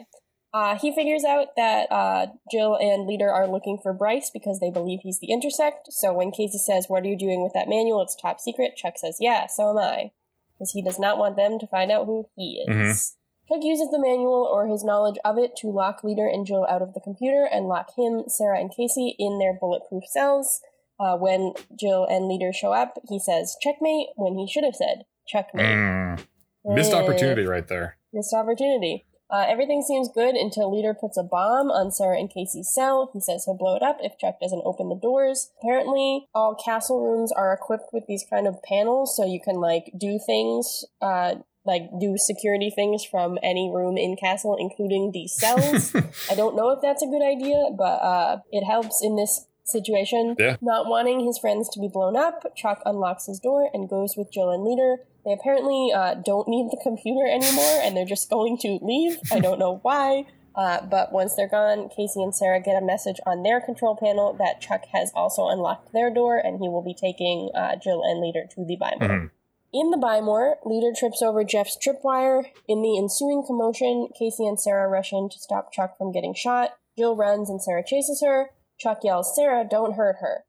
Uh, 0.54 0.78
he 0.78 0.94
figures 0.94 1.24
out 1.24 1.48
that 1.58 1.92
uh, 1.92 2.28
Jill 2.52 2.78
and 2.78 3.08
Leader 3.08 3.32
are 3.32 3.48
looking 3.48 3.80
for 3.82 3.92
Bryce 3.92 4.30
because 4.32 4.60
they 4.60 4.70
believe 4.70 5.00
he's 5.02 5.20
the 5.20 5.32
intersect. 5.32 5.92
So 5.92 6.14
when 6.14 6.30
Casey 6.32 6.60
says, 6.60 6.86
What 6.88 7.04
are 7.04 7.08
you 7.08 7.18
doing 7.18 7.42
with 7.42 7.54
that 7.54 7.68
manual? 7.68 8.04
It's 8.04 8.16
top 8.16 8.40
secret. 8.40 8.76
Chuck 8.76 8.94
says, 8.98 9.18
Yeah, 9.20 9.48
so 9.48 9.72
am 9.72 9.80
I. 9.80 10.12
Because 10.54 10.72
he 10.74 10.84
does 10.84 11.00
not 11.00 11.18
want 11.18 11.38
them 11.38 11.58
to 11.58 11.66
find 11.66 11.92
out 11.92 12.06
who 12.06 12.30
he 12.36 12.64
is. 12.68 12.70
Mhm. 12.70 13.14
Chuck 13.50 13.64
uses 13.64 13.90
the 13.90 14.00
manual 14.00 14.48
or 14.50 14.68
his 14.68 14.84
knowledge 14.84 15.18
of 15.26 15.40
it 15.40 15.56
to 15.58 15.68
lock 15.72 16.04
Leader 16.04 16.28
and 16.28 16.46
Jill 16.46 16.68
out 16.70 16.84
of 16.84 16.94
the 16.94 17.02
computer 17.02 17.50
and 17.52 17.66
lock 17.68 17.90
him, 17.98 18.26
Sarah, 18.28 18.60
and 18.60 18.72
Casey 18.72 19.16
in 19.18 19.40
their 19.40 19.54
bulletproof 19.60 20.04
cells. 20.06 20.62
Uh, 21.00 21.18
when 21.18 21.54
Jill 21.78 22.06
and 22.10 22.28
Leader 22.28 22.54
show 22.54 22.72
up, 22.72 23.00
he 23.10 23.20
says, 23.20 23.56
Checkmate, 23.62 24.08
when 24.16 24.38
he 24.38 24.48
should 24.48 24.64
have 24.64 24.76
said, 24.76 25.04
Checkmate. 25.28 25.66
Mm. 25.66 26.26
Missed 26.66 26.94
Eh 26.94 26.98
opportunity 26.98 27.46
right 27.46 27.68
there. 27.68 27.98
missed 28.14 28.34
opportunity. 28.34 29.06
Uh, 29.34 29.46
everything 29.48 29.82
seems 29.82 30.10
good 30.14 30.36
until 30.36 30.72
Leader 30.72 30.94
puts 30.94 31.18
a 31.18 31.24
bomb 31.24 31.72
on 31.72 31.92
Sarah 31.92 32.20
and 32.20 32.30
Casey's 32.30 32.72
cell. 32.72 33.10
He 33.14 33.20
says 33.20 33.46
he'll 33.46 33.58
blow 33.58 33.76
it 33.76 33.82
up 33.82 33.98
if 34.02 34.18
Chuck 34.20 34.36
doesn't 34.40 34.62
open 34.64 34.90
the 34.90 34.96
doors. 34.96 35.50
Apparently, 35.60 36.28
all 36.36 36.56
castle 36.56 37.02
rooms 37.02 37.32
are 37.32 37.52
equipped 37.52 37.90
with 37.92 38.04
these 38.08 38.24
kind 38.30 38.46
of 38.48 38.62
panels, 38.62 39.16
so 39.18 39.26
you 39.26 39.40
can 39.44 39.56
like 39.56 39.92
do 39.98 40.20
things, 40.24 40.86
uh, 41.02 41.36
like 41.66 41.90
do 42.00 42.16
security 42.16 42.70
things 42.70 43.04
from 43.04 43.40
any 43.42 43.72
room 43.74 43.98
in 43.98 44.16
castle, 44.16 44.56
including 44.60 45.12
these 45.14 45.34
cells. 45.36 45.96
I 46.30 46.36
don't 46.36 46.56
know 46.56 46.70
if 46.70 46.80
that's 46.84 47.02
a 47.02 47.08
good 47.08 47.24
idea, 47.24 47.70
but 47.76 48.04
uh, 48.04 48.38
it 48.52 48.64
helps 48.64 49.02
in 49.04 49.16
this 49.16 49.48
situation. 49.64 50.36
Yeah. 50.38 50.58
Not 50.62 50.88
wanting 50.88 51.26
his 51.26 51.38
friends 51.38 51.70
to 51.70 51.80
be 51.80 51.88
blown 51.88 52.16
up, 52.16 52.56
Chuck 52.56 52.82
unlocks 52.86 53.26
his 53.26 53.40
door 53.40 53.70
and 53.74 53.90
goes 53.90 54.16
with 54.18 54.32
Jill 54.32 54.50
and 54.50 54.64
Leader. 54.64 54.98
They 55.26 55.34
apparently 55.34 55.92
uh, 55.96 56.16
don't 56.16 56.48
need 56.48 56.70
the 56.70 56.80
computer 56.84 57.26
anymore, 57.26 57.80
and 57.82 57.96
they're 57.96 58.06
just 58.06 58.30
going 58.30 58.58
to 58.60 58.80
leave. 58.82 59.18
I 59.32 59.40
don't 59.40 59.60
know 59.60 59.80
why. 59.82 60.26
Uh, 60.56 60.86
but 60.86 61.12
once 61.12 61.36
they're 61.36 61.48
gone, 61.50 61.90
Casey 61.90 62.22
and 62.22 62.36
Sarah 62.36 62.62
get 62.62 62.82
a 62.82 62.86
message 62.86 63.18
on 63.26 63.42
their 63.42 63.60
control 63.60 63.96
panel 63.96 64.34
that 64.38 64.62
Chuck 64.62 64.84
has 64.94 65.12
also 65.16 65.48
unlocked 65.48 65.94
their 65.94 66.14
door, 66.14 66.38
and 66.38 66.60
he 66.60 66.70
will 66.70 66.84
be 66.84 66.94
taking 66.94 67.50
uh, 67.56 67.76
Jill 67.76 68.04
and 68.04 68.22
Leader 68.22 68.44
to 68.52 68.66
the 68.66 68.76
Buy 68.76 68.94
More. 69.00 69.10
Mhm. 69.10 69.32
In 69.74 69.90
the 69.90 69.98
Buy 69.98 70.22
More, 70.22 70.58
Leader 70.64 70.92
trips 70.96 71.24
over 71.24 71.44
Jeff's 71.44 71.76
tripwire. 71.78 72.44
In 72.68 72.84
the 72.84 72.98
ensuing 73.00 73.44
commotion, 73.48 74.10
Casey 74.18 74.46
and 74.46 74.60
Sarah 74.60 74.88
rush 74.88 75.12
in 75.12 75.30
to 75.30 75.40
stop 75.40 75.72
Chuck 75.72 75.98
from 75.98 76.12
getting 76.12 76.36
shot. 76.36 76.76
Jill 76.96 77.16
runs 77.16 77.50
and 77.50 77.60
Sarah 77.60 77.84
chases 77.84 78.22
her. 78.24 78.52
Chuck 78.84 79.00
yells, 79.04 79.34
Sarah, 79.34 79.66
don't 79.70 79.94
hurt 79.94 80.18
her. 80.20 80.44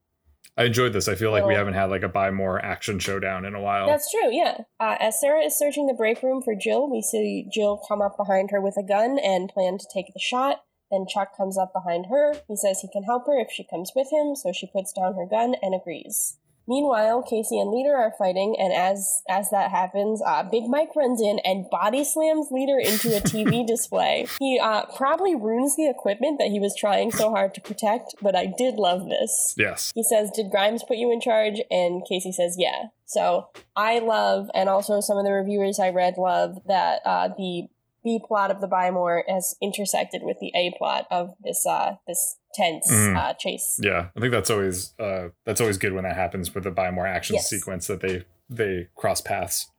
I 0.56 0.64
enjoyed 0.64 0.92
this. 0.92 1.08
I 1.08 1.14
feel 1.14 1.30
like 1.30 1.46
we 1.46 1.54
haven't 1.54 1.74
had 1.74 1.90
like 1.90 2.02
a 2.02 2.08
buy 2.08 2.30
more 2.30 2.64
action 2.64 2.98
showdown 2.98 3.44
in 3.44 3.54
a 3.54 3.60
while. 3.60 3.86
That's 3.86 4.10
true, 4.10 4.32
yeah. 4.32 4.58
Uh, 4.78 4.96
as 5.00 5.20
Sarah 5.20 5.42
is 5.42 5.58
searching 5.58 5.86
the 5.86 5.94
break 5.94 6.22
room 6.22 6.42
for 6.42 6.54
Jill, 6.54 6.88
we 6.90 7.02
see 7.02 7.48
Jill 7.52 7.80
come 7.88 8.00
up 8.00 8.16
behind 8.16 8.50
her 8.50 8.60
with 8.60 8.76
a 8.76 8.82
gun 8.82 9.18
and 9.18 9.48
plan 9.48 9.78
to 9.78 9.86
take 9.92 10.12
the 10.12 10.20
shot. 10.20 10.62
Then 10.92 11.06
Chuck 11.08 11.36
comes 11.36 11.58
up 11.58 11.72
behind 11.72 12.06
her. 12.06 12.34
He 12.46 12.56
says 12.56 12.80
he 12.80 12.88
can 12.88 13.02
help 13.02 13.26
her 13.26 13.38
if 13.38 13.50
she 13.50 13.64
comes 13.64 13.92
with 13.96 14.12
him, 14.12 14.36
so 14.36 14.52
she 14.52 14.68
puts 14.68 14.92
down 14.92 15.14
her 15.14 15.26
gun 15.26 15.56
and 15.60 15.74
agrees. 15.74 16.38
Meanwhile, 16.66 17.24
Casey 17.24 17.58
and 17.60 17.70
Leader 17.70 17.94
are 17.94 18.12
fighting, 18.18 18.56
and 18.58 18.72
as 18.72 19.22
as 19.28 19.50
that 19.50 19.70
happens, 19.70 20.22
uh, 20.24 20.42
Big 20.42 20.64
Mike 20.66 20.96
runs 20.96 21.20
in 21.20 21.38
and 21.44 21.68
body 21.70 22.04
slams 22.04 22.48
Leader 22.50 22.78
into 22.78 23.16
a 23.16 23.20
TV 23.20 23.66
display. 23.74 24.26
He 24.38 24.58
uh, 24.58 24.86
probably 24.96 25.34
ruins 25.34 25.76
the 25.76 25.88
equipment 25.88 26.38
that 26.38 26.48
he 26.48 26.58
was 26.58 26.74
trying 26.74 27.10
so 27.10 27.30
hard 27.30 27.54
to 27.54 27.60
protect, 27.60 28.14
but 28.22 28.34
I 28.34 28.46
did 28.46 28.76
love 28.76 29.08
this. 29.08 29.54
yes. 29.56 29.92
He 29.94 30.02
says, 30.02 30.30
Did 30.30 30.50
Grimes 30.50 30.82
put 30.82 30.96
you 30.96 31.12
in 31.12 31.20
charge? 31.20 31.60
And 31.70 32.02
Casey 32.08 32.32
says, 32.32 32.56
Yeah. 32.58 32.86
So 33.06 33.48
I 33.76 33.98
love, 33.98 34.48
and 34.54 34.68
also 34.68 35.00
some 35.00 35.18
of 35.18 35.24
the 35.24 35.32
reviewers 35.32 35.78
I 35.78 35.90
read 35.90 36.14
love, 36.16 36.58
that 36.66 37.00
uh, 37.04 37.28
the 37.28 37.68
B 38.02 38.20
plot 38.26 38.50
of 38.50 38.60
the 38.60 38.66
Buy 38.66 38.90
More 38.90 39.24
has 39.28 39.56
intersected 39.62 40.22
with 40.22 40.38
the 40.38 40.52
A 40.54 40.74
plot 40.76 41.06
of 41.10 41.34
this 41.42 41.66
uh, 41.66 41.96
this 42.06 42.36
tense 42.54 42.90
Mhm. 42.90 43.16
uh, 43.16 43.34
chase. 43.34 43.78
Yeah. 43.82 44.08
I 44.16 44.20
think 44.20 44.32
that's 44.32 44.50
always 44.50 44.94
uh 44.98 45.28
that's 45.44 45.60
always 45.60 45.78
good 45.78 45.92
when 45.92 46.04
that 46.04 46.16
happens 46.16 46.54
with 46.54 46.66
a 46.66 46.70
buy 46.70 46.90
more 46.90 47.06
action 47.06 47.34
Yes. 47.34 47.48
sequence 47.50 47.86
that 47.88 48.00
they 48.00 48.24
they 48.48 48.88
cross 48.94 49.20
paths. 49.20 49.70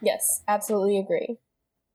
Yes, 0.00 0.42
absolutely 0.48 0.98
agree. 0.98 1.38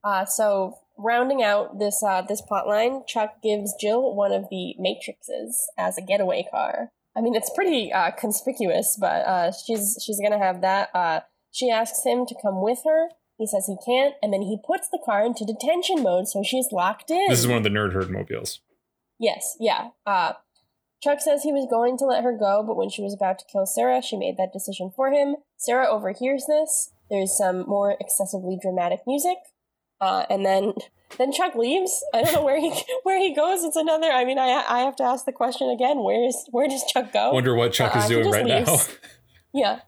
Uh, 0.04 0.24
so 0.24 0.78
rounding 0.98 1.42
out 1.42 1.78
this 1.78 2.02
uh, 2.02 2.22
this 2.22 2.40
plot 2.40 2.66
line, 2.66 3.02
Chuck 3.06 3.40
gives 3.42 3.74
Jill 3.80 4.14
one 4.14 4.32
of 4.32 4.46
the 4.50 4.74
Matrixes 4.80 5.54
as 5.78 5.96
a 5.96 6.02
getaway 6.02 6.46
car. 6.50 6.90
I 7.16 7.20
mean, 7.20 7.34
it's 7.34 7.50
pretty 7.54 7.92
uh, 7.92 8.10
conspicuous, 8.10 8.96
but 9.00 9.26
uh, 9.26 9.52
she's 9.52 9.98
she's 10.04 10.18
gonna 10.20 10.38
have 10.42 10.60
that. 10.62 10.88
Uh, 10.94 11.20
she 11.52 11.70
asks 11.70 12.04
him 12.04 12.26
to 12.26 12.34
come 12.42 12.60
with 12.62 12.80
her. 12.84 13.08
He 13.38 13.46
says 13.46 13.66
he 13.66 13.76
can't, 13.84 14.14
and 14.22 14.32
then 14.32 14.42
he 14.42 14.58
puts 14.66 14.88
the 14.88 15.00
car 15.04 15.24
into 15.24 15.44
detention 15.44 16.02
mode, 16.02 16.28
so 16.28 16.42
she's 16.42 16.68
locked 16.72 17.10
in. 17.10 17.26
This 17.28 17.40
is 17.40 17.46
one 17.48 17.58
of 17.58 17.62
the 17.64 17.70
nerd 17.70 17.92
herd 17.92 18.10
mobiles. 18.10 18.60
Yes, 19.18 19.56
yeah. 19.60 19.88
Uh, 20.06 20.32
Chuck 21.02 21.20
says 21.20 21.42
he 21.42 21.52
was 21.52 21.66
going 21.68 21.96
to 21.98 22.04
let 22.06 22.22
her 22.24 22.36
go, 22.36 22.62
but 22.66 22.76
when 22.76 22.88
she 22.90 23.02
was 23.02 23.12
about 23.14 23.38
to 23.40 23.44
kill 23.50 23.66
Sarah, 23.66 24.02
she 24.02 24.16
made 24.16 24.36
that 24.36 24.52
decision 24.52 24.90
for 24.94 25.10
him. 25.10 25.36
Sarah 25.56 25.88
overhears 25.88 26.44
this. 26.48 26.92
There's 27.10 27.36
some 27.36 27.64
more 27.66 27.96
excessively 28.00 28.56
dramatic 28.60 29.00
music, 29.06 29.36
uh, 30.00 30.24
and 30.30 30.46
then 30.46 30.74
then 31.18 31.30
Chuck 31.32 31.54
leaves. 31.56 32.02
I 32.14 32.22
don't 32.22 32.32
know 32.34 32.44
where 32.44 32.58
he 32.60 32.72
where 33.02 33.18
he 33.18 33.34
goes. 33.34 33.64
It's 33.64 33.76
another. 33.76 34.10
I 34.10 34.24
mean, 34.24 34.38
I 34.38 34.64
I 34.68 34.80
have 34.80 34.96
to 34.96 35.02
ask 35.02 35.24
the 35.26 35.32
question 35.32 35.68
again. 35.70 36.02
Where 36.02 36.24
is 36.26 36.36
where 36.52 36.68
does 36.68 36.84
Chuck 36.92 37.12
go? 37.12 37.32
Wonder 37.32 37.54
what 37.54 37.72
Chuck 37.72 37.94
Uh, 37.94 37.98
is 37.98 38.08
doing 38.08 38.30
right 38.30 38.46
leaves. 38.46 38.88
now. 38.88 38.94
Yeah. 39.54 39.80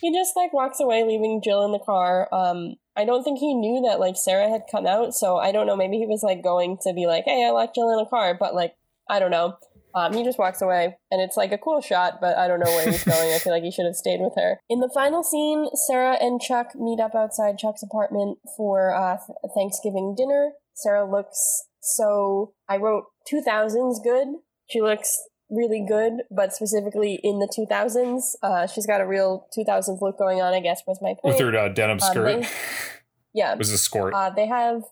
He 0.00 0.12
just 0.12 0.34
like 0.34 0.52
walks 0.52 0.80
away 0.80 1.04
leaving 1.04 1.40
Jill 1.40 1.64
in 1.64 1.70
the 1.70 1.78
car. 1.78 2.28
Um 2.34 2.74
I 2.96 3.04
don't 3.04 3.24
think 3.24 3.38
he 3.38 3.54
knew 3.54 3.82
that 3.88 4.00
like 4.00 4.16
Sarah 4.16 4.48
had 4.48 4.62
come 4.70 4.86
out, 4.86 5.14
so 5.14 5.36
I 5.36 5.52
don't 5.52 5.66
know, 5.66 5.76
maybe 5.76 5.98
he 5.98 6.06
was 6.06 6.22
like 6.22 6.42
going 6.42 6.78
to 6.82 6.92
be 6.92 7.06
like, 7.06 7.24
"Hey, 7.24 7.44
I 7.46 7.50
left 7.50 7.74
Jill 7.74 7.90
in 7.90 7.96
the 7.96 8.06
car," 8.06 8.36
but 8.38 8.54
like 8.54 8.74
I 9.08 9.18
don't 9.18 9.30
know. 9.30 9.56
Um, 9.96 10.12
he 10.12 10.24
just 10.24 10.38
walks 10.38 10.60
away, 10.60 10.96
and 11.10 11.20
it's 11.20 11.36
like 11.36 11.52
a 11.52 11.58
cool 11.58 11.80
shot, 11.80 12.14
but 12.20 12.36
I 12.36 12.48
don't 12.48 12.58
know 12.58 12.70
where 12.70 12.90
he's 12.90 13.04
going. 13.14 13.32
I 13.32 13.38
feel 13.38 13.52
like 13.52 13.62
he 13.62 13.70
should 13.70 13.84
have 13.86 13.94
stayed 13.94 14.20
with 14.20 14.32
her. 14.36 14.58
In 14.68 14.80
the 14.80 14.90
final 14.92 15.22
scene, 15.22 15.68
Sarah 15.86 16.16
and 16.20 16.40
Chuck 16.40 16.74
meet 16.74 16.98
up 17.00 17.14
outside 17.14 17.58
Chuck's 17.58 17.82
apartment 17.82 18.38
for 18.56 18.92
uh, 18.92 19.16
th- 19.16 19.52
Thanksgiving 19.54 20.14
dinner. 20.16 20.52
Sarah 20.74 21.08
looks 21.08 21.66
so. 21.80 22.54
I 22.68 22.76
wrote 22.76 23.04
2000s 23.32 24.02
good. 24.02 24.28
She 24.68 24.80
looks 24.80 25.16
really 25.50 25.84
good, 25.86 26.22
but 26.30 26.52
specifically 26.52 27.20
in 27.22 27.38
the 27.38 27.46
2000s. 27.48 28.34
Uh, 28.42 28.66
she's 28.66 28.86
got 28.86 29.00
a 29.00 29.06
real 29.06 29.46
2000s 29.56 30.00
look 30.00 30.18
going 30.18 30.40
on, 30.40 30.54
I 30.54 30.60
guess, 30.60 30.82
was 30.86 30.98
my 31.02 31.14
point. 31.20 31.36
With 31.36 31.38
her 31.38 31.56
uh, 31.56 31.68
denim 31.68 31.94
Um, 31.94 32.00
skirt. 32.00 32.24
they- 32.42 32.48
yeah. 33.34 33.52
It 33.52 33.58
was 33.58 33.70
a 33.70 33.78
skirt. 33.78 34.12
Uh, 34.14 34.30
they 34.30 34.46
have, 34.46 34.82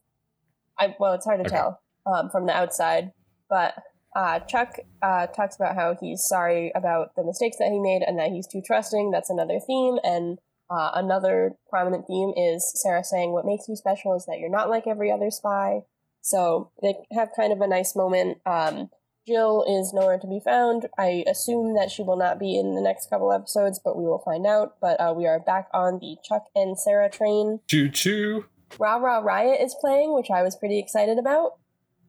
I 0.79 0.95
well, 0.99 1.13
it's 1.15 1.25
hard 1.27 1.41
to 1.41 1.47
Okay. 1.47 1.57
tell 1.57 1.81
um, 2.07 2.31
from 2.31 2.47
the 2.47 2.53
outside, 2.55 3.13
but 3.49 3.75
uh, 4.15 4.41
Chuck 4.41 4.77
uh, 5.01 5.27
talks 5.29 5.57
about 5.57 5.75
how 5.75 5.97
he's 5.99 6.23
sorry 6.25 6.71
about 6.75 7.15
the 7.17 7.25
mistakes 7.25 7.57
that 7.59 7.71
he 7.71 7.79
made 7.81 8.03
and 8.07 8.19
that 8.19 8.29
he's 8.31 8.47
too 8.47 8.61
trusting. 8.65 9.11
That's 9.11 9.31
another 9.31 9.59
theme, 9.59 9.97
and 10.05 10.39
uh, 10.71 10.91
another 10.95 11.53
prominent 11.71 12.07
theme 12.07 12.33
is 12.37 12.71
Sarah 12.75 13.05
saying, 13.05 13.33
"What 13.33 13.47
makes 13.47 13.69
you 13.69 13.77
special 13.77 14.15
is 14.15 14.27
that 14.27 14.39
you're 14.39 14.51
not 14.51 14.69
like 14.69 14.87
every 14.87 15.11
other 15.11 15.31
spy." 15.31 15.81
So 16.21 16.71
they 16.83 16.95
have 17.13 17.31
kind 17.35 17.53
of 17.55 17.61
a 17.63 17.67
nice 17.67 17.97
moment. 17.97 18.39
Um, 18.45 18.91
Jill 19.27 19.65
is 19.69 19.93
nowhere 19.93 20.19
to 20.19 20.27
be 20.27 20.41
found. 20.45 20.87
I 20.99 21.25
assume 21.29 21.75
that 21.75 21.91
she 21.91 22.03
will 22.03 22.17
not 22.17 22.39
be 22.39 22.59
in 22.59 22.75
the 22.75 22.81
next 22.81 23.09
couple 23.09 23.33
episodes, 23.33 23.81
but 23.83 23.97
we 23.97 24.05
will 24.05 24.23
find 24.25 24.47
out. 24.47 24.77
But 24.81 25.01
uh, 25.01 25.15
we 25.17 25.27
are 25.27 25.39
back 25.39 25.69
on 25.73 25.99
the 26.01 26.17
Chuck 26.25 26.47
and 26.55 26.79
Sarah 26.79 27.11
train. 27.11 27.61
Choo 27.69 27.89
choo. 27.89 28.47
Ra 28.79 28.97
Ra 28.97 29.19
Riot 29.19 29.61
is 29.61 29.77
playing, 29.81 30.15
which 30.15 30.31
I 30.31 30.43
was 30.43 30.57
pretty 30.57 30.79
excited 30.79 31.19
about. 31.19 31.53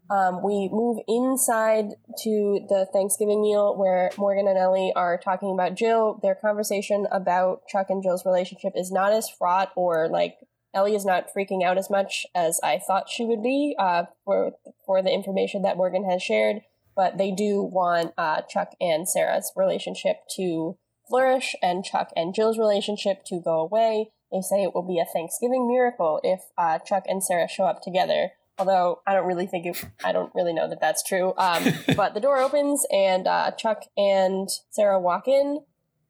Um, 0.10 0.44
we 0.44 0.70
move 0.72 1.00
inside 1.08 1.92
to 2.24 2.66
the 2.68 2.88
Thanksgiving 2.92 3.42
meal 3.42 3.76
where 3.78 4.12
Morgan 4.18 4.48
and 4.48 4.58
Ellie 4.58 4.92
are 4.96 5.18
talking 5.18 5.52
about 5.54 5.76
Jill. 5.76 6.20
Their 6.22 6.36
conversation 6.36 7.08
about 7.12 7.68
Chuck 7.68 7.88
and 7.90 8.04
Jill's 8.04 8.26
relationship 8.26 8.74
is 8.76 8.92
not 8.92 9.14
as 9.14 9.30
fraught 9.30 9.72
or 9.76 10.10
like 10.10 10.38
Ellie 10.74 10.96
is 10.96 11.06
not 11.06 11.28
freaking 11.36 11.64
out 11.64 11.78
as 11.78 11.90
much 11.90 12.26
as 12.36 12.60
I 12.64 12.80
thought 12.80 13.10
she 13.10 13.26
would 13.26 13.42
be 13.42 13.76
uh, 13.80 14.06
for 14.26 14.52
for 14.86 15.02
the 15.02 15.12
information 15.12 15.62
that 15.62 15.78
Morgan 15.78 16.10
has 16.10 16.22
shared. 16.22 16.62
But 16.96 17.18
they 17.18 17.32
do 17.32 17.62
want 17.62 18.14
uh, 18.18 18.42
Chuck 18.42 18.72
and 18.80 19.08
Sarah's 19.08 19.52
relationship 19.56 20.18
to 20.36 20.78
flourish 21.08 21.56
and 21.62 21.84
Chuck 21.84 22.12
and 22.16 22.34
Jill's 22.34 22.58
relationship 22.58 23.24
to 23.26 23.40
go 23.40 23.60
away. 23.60 24.12
They 24.32 24.42
say 24.42 24.64
it 24.64 24.74
will 24.74 24.88
be 24.88 25.00
a 25.00 25.06
Thanksgiving 25.06 25.68
miracle 25.68 26.20
if 26.24 26.42
uh, 26.58 26.80
Chuck 26.80 27.04
and 27.08 27.24
Sarah 27.24 27.48
show 27.48 27.66
up 27.66 27.82
together. 27.82 28.32
Although 28.58 29.02
I 29.06 29.14
don't 29.14 29.28
really 29.28 29.48
think 29.48 29.66
it, 29.66 29.86
I 30.04 30.12
don't 30.12 30.34
really 30.36 30.54
know 30.54 30.70
that 30.70 30.82
that's 30.82 31.04
true. 31.04 31.34
Um, 31.38 31.64
but 31.96 32.14
the 32.14 32.20
door 32.20 32.38
opens 32.38 32.86
and 32.92 33.28
uh, 33.28 33.52
Chuck 33.52 33.84
and 33.98 34.50
Sarah 34.70 35.00
walk 35.00 35.28
in. 35.28 35.60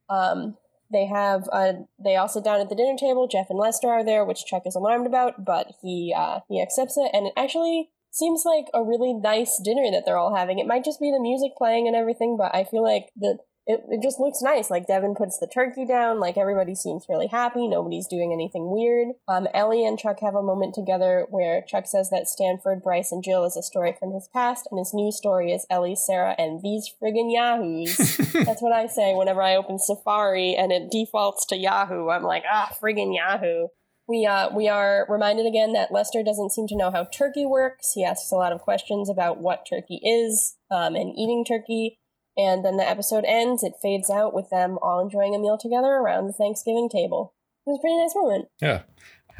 Um, 0.10 0.58
they 0.92 1.08
have 1.08 1.50
uh, 1.52 1.74
they 2.00 2.16
all 2.16 2.28
sit 2.28 2.44
down 2.44 2.62
at 2.62 2.70
the 2.70 2.76
dinner 2.76 2.98
table. 2.98 3.28
Jeff 3.28 3.50
and 3.50 3.58
Lester 3.60 3.90
are 3.90 4.06
there, 4.06 4.24
which 4.24 4.46
Chuck 4.46 4.64
is 4.66 4.76
alarmed 4.76 5.08
about, 5.08 5.44
but 5.44 5.72
he 5.82 6.14
uh, 6.16 6.42
he 6.48 6.62
accepts 6.62 6.98
it, 6.98 7.10
and 7.14 7.28
it 7.28 7.34
actually 7.36 7.90
seems 8.14 8.44
like 8.46 8.68
a 8.74 8.84
really 8.84 9.14
nice 9.14 9.60
dinner 9.64 9.90
that 9.92 10.04
they're 10.06 10.18
all 10.18 10.36
having. 10.36 10.60
It 10.60 10.68
might 10.68 10.86
just 10.86 11.00
be 11.00 11.12
the 11.12 11.20
music 11.20 11.52
playing 11.58 11.88
and 11.88 11.96
everything, 11.96 12.38
but 12.38 12.54
I 12.56 12.64
feel 12.64 12.84
like 12.84 13.10
the 13.16 13.40
it, 13.66 13.82
it 13.90 14.04
just 14.04 14.20
looks 14.20 14.42
nice. 14.42 14.70
Like 14.70 14.88
Devon 14.88 15.16
puts 15.16 15.40
the 15.40 15.48
turkey 15.48 15.86
down, 15.86 16.20
like 16.20 16.38
everybody 16.38 16.76
seems 16.76 17.06
really 17.08 17.28
happy. 17.28 17.68
Nobody's 17.68 18.08
doing 18.08 18.34
anything 18.34 18.70
weird. 18.70 19.16
Um, 19.28 19.48
Ellie 19.54 19.86
and 19.86 19.98
Chuck 19.98 20.20
have 20.22 20.36
a 20.36 20.44
moment 20.44 20.76
together 20.76 21.26
where 21.30 21.62
Chuck 21.62 21.88
says 21.88 22.10
that 22.10 22.28
Stanford, 22.28 22.82
Bryce, 22.84 23.12
and 23.12 23.24
Jill 23.24 23.46
is 23.46 23.56
a 23.56 23.64
story 23.64 23.96
from 23.98 24.12
his 24.12 24.28
past, 24.34 24.68
and 24.70 24.78
his 24.78 24.94
new 24.94 25.12
story 25.12 25.52
is 25.54 25.66
Ellie, 25.70 25.96
Sarah, 25.96 26.36
and 26.38 26.62
these 26.62 26.94
friggin' 27.02 27.32
Yahoos. 27.32 27.96
That's 28.34 28.62
what 28.62 28.74
I 28.74 28.88
say 28.88 29.14
whenever 29.16 29.42
I 29.42 29.56
open 29.56 29.80
Safari 29.80 30.56
and 30.56 30.72
it 30.72 30.92
defaults 30.92 31.46
to 31.48 31.58
Yahoo. 31.58 32.10
I'm 32.10 32.24
like, 32.24 32.44
ah, 32.52 32.76
friggin' 32.82 33.16
Yahoo. 33.16 33.68
We 34.08 34.26
uh, 34.26 34.50
we 34.54 34.68
are 34.68 35.06
reminded 35.10 35.46
again 35.46 35.74
that 35.74 35.92
Lester 35.92 36.24
doesn't 36.24 36.52
seem 36.52 36.68
to 36.68 36.78
know 36.78 36.92
how 36.92 37.06
turkey 37.06 37.46
works. 37.46 37.94
He 37.94 38.04
asks 38.04 38.32
a 38.32 38.36
lot 38.36 38.52
of 38.52 38.62
questions 38.62 39.10
about 39.10 39.40
what 39.40 39.66
turkey 39.70 40.02
is 40.04 40.58
um, 40.70 40.96
and 40.96 41.18
eating 41.18 41.46
turkey. 41.46 42.00
And 42.36 42.66
then 42.66 42.78
the 42.78 42.90
episode 42.90 43.26
ends, 43.28 43.64
it 43.64 43.74
fades 43.82 44.10
out 44.10 44.34
with 44.34 44.50
them 44.50 44.78
all 44.82 45.00
enjoying 45.00 45.36
a 45.36 45.40
meal 45.40 45.58
together 45.58 45.88
around 45.88 46.28
the 46.28 46.34
Thanksgiving 46.34 46.90
table. 46.90 47.34
It 47.66 47.70
was 47.70 47.80
a 47.80 47.82
pretty 47.82 47.98
nice 47.98 48.16
moment. 48.16 48.48
Yeah. 48.60 48.82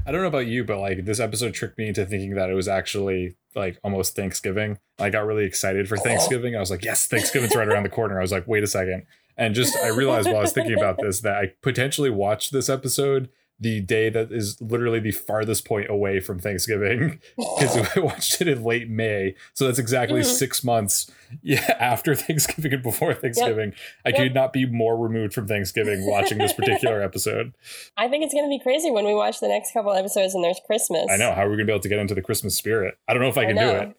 I 0.06 0.12
don't 0.12 0.22
know 0.22 0.28
about 0.28 0.48
you, 0.48 0.64
but 0.64 0.80
like 0.80 1.06
this 1.06 1.20
episode 1.20 1.54
tricked 1.54 1.78
me 1.78 1.88
into 1.88 2.06
thinking 2.06 2.36
that 2.36 2.50
it 2.50 2.54
was 2.54 2.68
actually 2.68 3.36
like 3.56 3.80
almost 3.84 4.16
Thanksgiving. 4.16 4.80
I 5.00 5.10
got 5.10 5.26
really 5.26 5.46
excited 5.46 5.88
for 5.88 5.98
Thanksgiving. 5.98 6.56
I 6.56 6.60
was 6.60 6.70
like, 6.70 6.84
yes, 6.84 7.08
Thanksgiving's 7.08 7.56
right 7.56 7.68
around 7.68 7.84
the 7.84 7.90
corner. 7.90 8.18
I 8.18 8.22
was 8.22 8.32
like, 8.32 8.48
wait 8.48 8.64
a 8.64 8.68
second. 8.68 9.06
And 9.38 9.56
just 9.56 9.76
I 9.78 9.88
realized 9.88 10.28
while 10.28 10.38
I 10.38 10.42
was 10.42 10.52
thinking 10.52 10.78
about 10.78 10.98
this 11.02 11.22
that 11.22 11.36
I 11.38 11.54
potentially 11.62 12.10
watched 12.10 12.52
this 12.52 12.70
episode 12.70 13.30
the 13.60 13.80
day 13.82 14.10
that 14.10 14.32
is 14.32 14.60
literally 14.62 15.00
the 15.00 15.12
farthest 15.12 15.66
point 15.66 15.90
away 15.90 16.20
from 16.20 16.40
Thanksgiving 16.40 17.22
because 17.38 17.90
I 17.96 18.00
watched 18.00 18.42
it 18.42 18.48
in 18.48 18.64
late 18.64 18.90
May. 18.90 19.36
So 19.54 19.66
that's 19.66 19.80
exactly 19.80 20.22
mm-hmm. 20.22 20.30
six 20.30 20.64
months 20.64 21.10
yeah, 21.42 21.76
after 21.80 22.16
Thanksgiving 22.16 22.74
and 22.74 22.84
before 22.84 23.14
Thanksgiving. 23.14 23.70
Yep. 23.70 23.78
I 24.06 24.10
yep. 24.10 24.18
could 24.18 24.34
not 24.34 24.54
be 24.54 24.66
more 24.66 24.98
removed 24.98 25.34
from 25.34 25.48
Thanksgiving 25.48 26.06
watching 26.06 26.38
this 26.38 26.54
particular 26.54 27.02
episode. 27.02 27.54
I 27.98 28.08
think 28.08 28.24
it's 28.24 28.34
going 28.34 28.46
to 28.46 28.50
be 28.50 28.62
crazy 28.62 28.92
when 28.92 29.06
we 29.06 29.14
watch 29.14 29.40
the 29.40 29.48
next 29.48 29.72
couple 29.74 29.94
episodes 29.94 30.36
and 30.36 30.44
there's 30.44 30.60
Christmas. 30.66 31.08
I 31.10 31.18
know. 31.18 31.32
How 31.32 31.44
are 31.44 31.50
we 31.50 31.56
going 31.56 31.60
to 31.60 31.66
be 31.66 31.74
able 31.74 31.82
to 31.82 31.90
get 31.90 32.00
into 32.00 32.16
the 32.16 32.22
Christmas 32.22 32.56
spirit? 32.56 32.98
I 33.08 33.14
don't 33.14 33.22
know 33.22 33.30
if 33.30 33.38
I 33.38 33.46
can 33.46 33.58
I 33.58 33.62
do 33.62 33.70
it. 33.70 33.96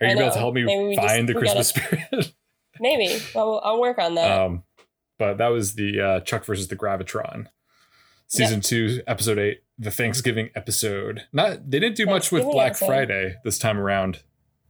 Are 0.00 0.06
you 0.06 0.16
going 0.16 0.16
to 0.16 0.16
be 0.16 0.22
able 0.22 0.32
to 0.32 0.38
help 0.38 0.54
me 0.54 0.96
find 0.96 1.06
just, 1.06 1.26
the 1.26 1.34
Christmas 1.34 1.72
gotta, 1.72 1.96
spirit? 1.96 2.34
maybe. 2.80 3.22
Well, 3.34 3.60
I'll 3.62 3.80
work 3.80 3.98
on 3.98 4.14
that. 4.14 4.40
Um, 4.40 4.64
but 5.18 5.38
that 5.38 5.48
was 5.48 5.74
the 5.74 6.00
uh, 6.00 6.20
Chuck 6.20 6.44
versus 6.44 6.68
the 6.68 6.76
Gravitron 6.76 7.46
season 8.36 8.60
two, 8.60 9.02
episode 9.06 9.38
eight, 9.38 9.62
the 9.78 9.90
Thanksgiving 9.90 10.50
episode. 10.54 11.24
Not 11.32 11.70
they 11.70 11.80
didn't 11.80 11.96
do 11.96 12.06
much 12.06 12.32
with 12.32 12.44
Black 12.44 12.72
episode. 12.72 12.86
Friday 12.86 13.34
this 13.44 13.58
time 13.58 13.78
around. 13.78 14.22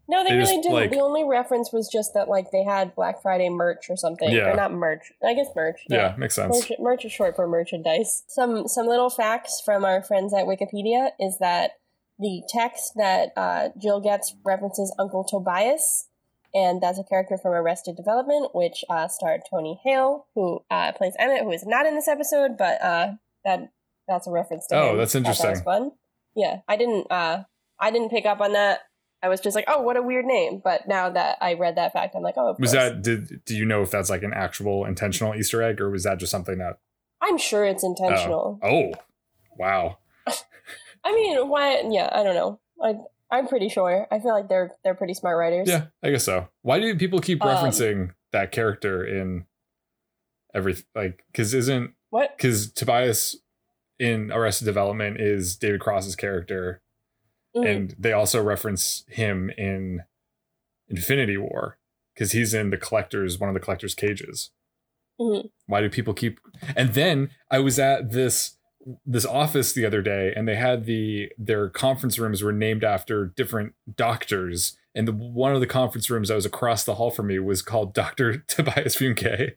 No, 0.07 0.23
they, 0.23 0.31
they 0.31 0.37
really 0.37 0.61
didn't. 0.61 0.73
Like, 0.73 0.91
the 0.91 1.01
only 1.01 1.25
reference 1.25 1.73
was 1.73 1.89
just 1.89 2.13
that 2.15 2.29
like 2.29 2.51
they 2.51 2.63
had 2.63 2.95
Black 2.95 3.23
Friday 3.23 3.49
merch 3.49 3.87
or 3.89 3.97
something. 3.97 4.31
Yeah, 4.31 4.51
or 4.51 4.57
not 4.57 4.73
merch. 4.73 5.13
I 5.25 5.35
guess 5.35 5.49
merch. 5.57 5.81
Yeah, 5.89 6.11
yeah 6.11 6.17
makes 6.17 6.35
sense. 6.35 6.69
Merch, 6.69 6.79
merch 6.79 7.05
is 7.05 7.13
short 7.13 7.37
for 7.37 7.49
merchandise. 7.49 8.25
Some 8.27 8.69
some 8.69 8.87
little 8.87 9.11
facts 9.11 9.63
from 9.65 9.85
our 9.85 10.03
friends 10.03 10.35
at 10.35 10.45
Wikipedia 10.45 11.11
is 11.19 11.39
that 11.39 11.79
the 12.19 12.43
text 12.49 12.93
that 12.97 13.33
uh, 13.37 13.71
Jill 13.81 14.01
gets 14.01 14.35
references 14.45 14.95
Uncle 14.99 15.25
Tobias, 15.25 16.09
and 16.55 16.83
that's 16.83 16.99
a 16.99 17.05
character 17.05 17.39
from 17.39 17.53
Arrested 17.53 17.97
Development, 17.97 18.55
which 18.55 18.85
uh, 18.91 19.09
starred 19.09 19.41
Tony 19.49 19.81
Hale, 19.85 20.27
who 20.35 20.63
uh, 20.71 20.93
plays 20.93 21.15
Emmett, 21.19 21.43
who 21.43 21.51
is 21.51 21.67
not 21.67 21.87
in 21.87 21.95
this 21.95 22.09
episode, 22.09 22.59
but 22.59 22.83
uh, 22.83 23.13
that 23.45 23.71
that's 24.09 24.27
a 24.27 24.31
reference 24.31 24.67
to 24.69 24.77
oh, 24.77 24.91
him. 24.91 24.99
that's 24.99 25.15
interesting. 25.15 25.47
That 25.47 25.53
was 25.53 25.63
fun. 25.63 25.93
Yeah, 26.35 26.61
I 26.69 26.77
didn't. 26.77 27.11
Uh, 27.11 27.45
I 27.79 27.91
didn't 27.91 28.11
pick 28.11 28.27
up 28.27 28.41
on 28.41 28.53
that. 28.53 28.81
I 29.23 29.29
was 29.29 29.41
just 29.41 29.55
like, 29.57 29.65
oh, 29.69 29.81
what 29.81 29.97
a 29.97 30.03
weird 30.03 30.27
name. 30.27 30.61
But 30.63 30.87
now 30.87 31.09
that 31.09 31.39
I 31.41 31.55
read 31.55 31.77
that 31.77 31.93
fact, 31.93 32.15
I'm 32.15 32.23
like, 32.23 32.35
oh. 32.37 32.55
was 32.59 32.73
that 32.73 33.03
did 33.03 33.45
do 33.45 33.57
you 33.57 33.65
know 33.65 33.83
if 33.83 33.91
that's 33.91 34.11
like 34.11 34.23
an 34.23 34.35
actual 34.35 34.85
intentional 34.85 35.35
Easter 35.35 35.63
egg 35.63 35.81
or 35.81 35.91
was 35.91 36.05
that 36.05 36.19
just 36.19 36.31
something 36.31 36.59
that? 36.59 36.79
I'm 37.23 37.39
sure 37.39 37.65
it's 37.65 37.83
intentional. 37.83 38.59
Oh, 38.63 38.69
oh. 38.69 38.93
wow. 39.57 39.99
I 41.05 41.13
mean, 41.13 41.49
why? 41.49 41.83
Yeah, 41.89 42.11
I 42.13 42.23
don't 42.23 42.35
know. 42.35 42.61
I 42.83 42.97
I'm 43.31 43.49
pretty 43.49 43.69
sure. 43.69 44.07
I 44.11 44.21
feel 44.21 44.33
like 44.33 44.49
they're 44.49 44.73
they're 44.85 44.95
pretty 44.95 45.15
smart 45.15 45.39
writers. 45.39 45.69
Yeah, 45.69 45.87
I 46.03 46.11
guess 46.11 46.25
so. 46.25 46.49
Why 46.63 46.79
do 46.79 46.95
people 46.97 47.21
keep 47.21 47.43
um, 47.43 47.49
referencing 47.49 48.03
um, 48.03 48.15
that 48.33 48.53
character 48.53 49.05
in 49.05 49.47
every 50.55 50.77
like? 50.95 51.25
Because 51.33 51.55
isn't 51.55 51.95
what? 52.15 52.37
Because 52.37 52.71
Tobias 52.71 53.35
in 53.99 54.31
Arrested 54.31 54.67
Development 54.67 55.21
is 55.21 55.57
David 55.57 55.81
Cross's 55.81 56.15
character, 56.15 56.81
mm-hmm. 57.57 57.67
and 57.67 57.97
they 57.99 58.13
also 58.13 58.41
reference 58.41 59.03
him 59.09 59.51
in 59.59 60.05
Infinity 60.87 61.37
War 61.37 61.77
because 62.15 62.31
he's 62.31 62.55
in 62.55 62.71
the 62.71 62.77
collector's 62.77 63.41
one 63.41 63.51
of 63.51 63.55
the 63.55 63.61
collector's 63.61 63.97
cages. 63.97 64.53
Mm-hmm. 65.21 65.49
Why 65.67 65.81
do 65.81 65.91
people 65.91 66.15
keep? 66.15 66.39
And 66.77 66.95
then 66.95 67.31
I 67.51 67.59
was 67.59 67.81
at 67.81 68.13
this 68.13 68.59
this 69.05 69.27
office 69.27 69.73
the 69.73 69.85
other 69.85 70.01
day, 70.01 70.33
and 70.37 70.47
they 70.47 70.55
had 70.55 70.87
the 70.87 71.33
their 71.37 71.69
conference 71.69 72.17
rooms 72.17 72.45
were 72.45 72.53
named 72.53 72.85
after 72.85 73.27
different 73.27 73.75
doctors. 73.97 74.79
And 74.95 75.09
the 75.09 75.13
one 75.13 75.53
of 75.53 75.61
the 75.61 75.67
conference 75.67 76.09
rooms 76.09 76.29
that 76.29 76.37
was 76.37 76.47
across 76.47 76.85
the 76.85 76.95
hall 76.95 77.11
from 77.11 77.27
me 77.27 77.41
was 77.41 77.61
called 77.61 77.93
Doctor 77.93 78.39
Tobias 78.39 78.95
Funke. 78.95 79.55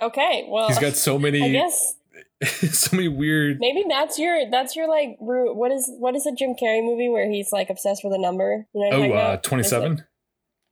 Okay, 0.00 0.46
well, 0.48 0.68
he's 0.68 0.78
got 0.78 0.94
so 0.94 1.18
many. 1.18 1.42
I 1.44 1.48
guess 1.50 1.94
so 2.72 2.96
many 2.96 3.08
weird. 3.08 3.58
Maybe 3.60 3.84
that's 3.88 4.18
your 4.18 4.50
that's 4.50 4.76
your 4.76 4.88
like 4.88 5.16
what 5.18 5.72
is 5.72 5.90
what 5.98 6.14
is 6.14 6.26
a 6.26 6.32
Jim 6.32 6.54
Carrey 6.60 6.82
movie 6.84 7.08
where 7.08 7.28
he's 7.28 7.50
like 7.52 7.68
obsessed 7.70 8.02
with 8.04 8.12
a 8.12 8.18
number? 8.18 8.66
You 8.74 8.90
know 8.90 8.96
oh, 8.96 9.12
uh, 9.12 9.36
twenty 9.38 9.64
seven. 9.64 10.04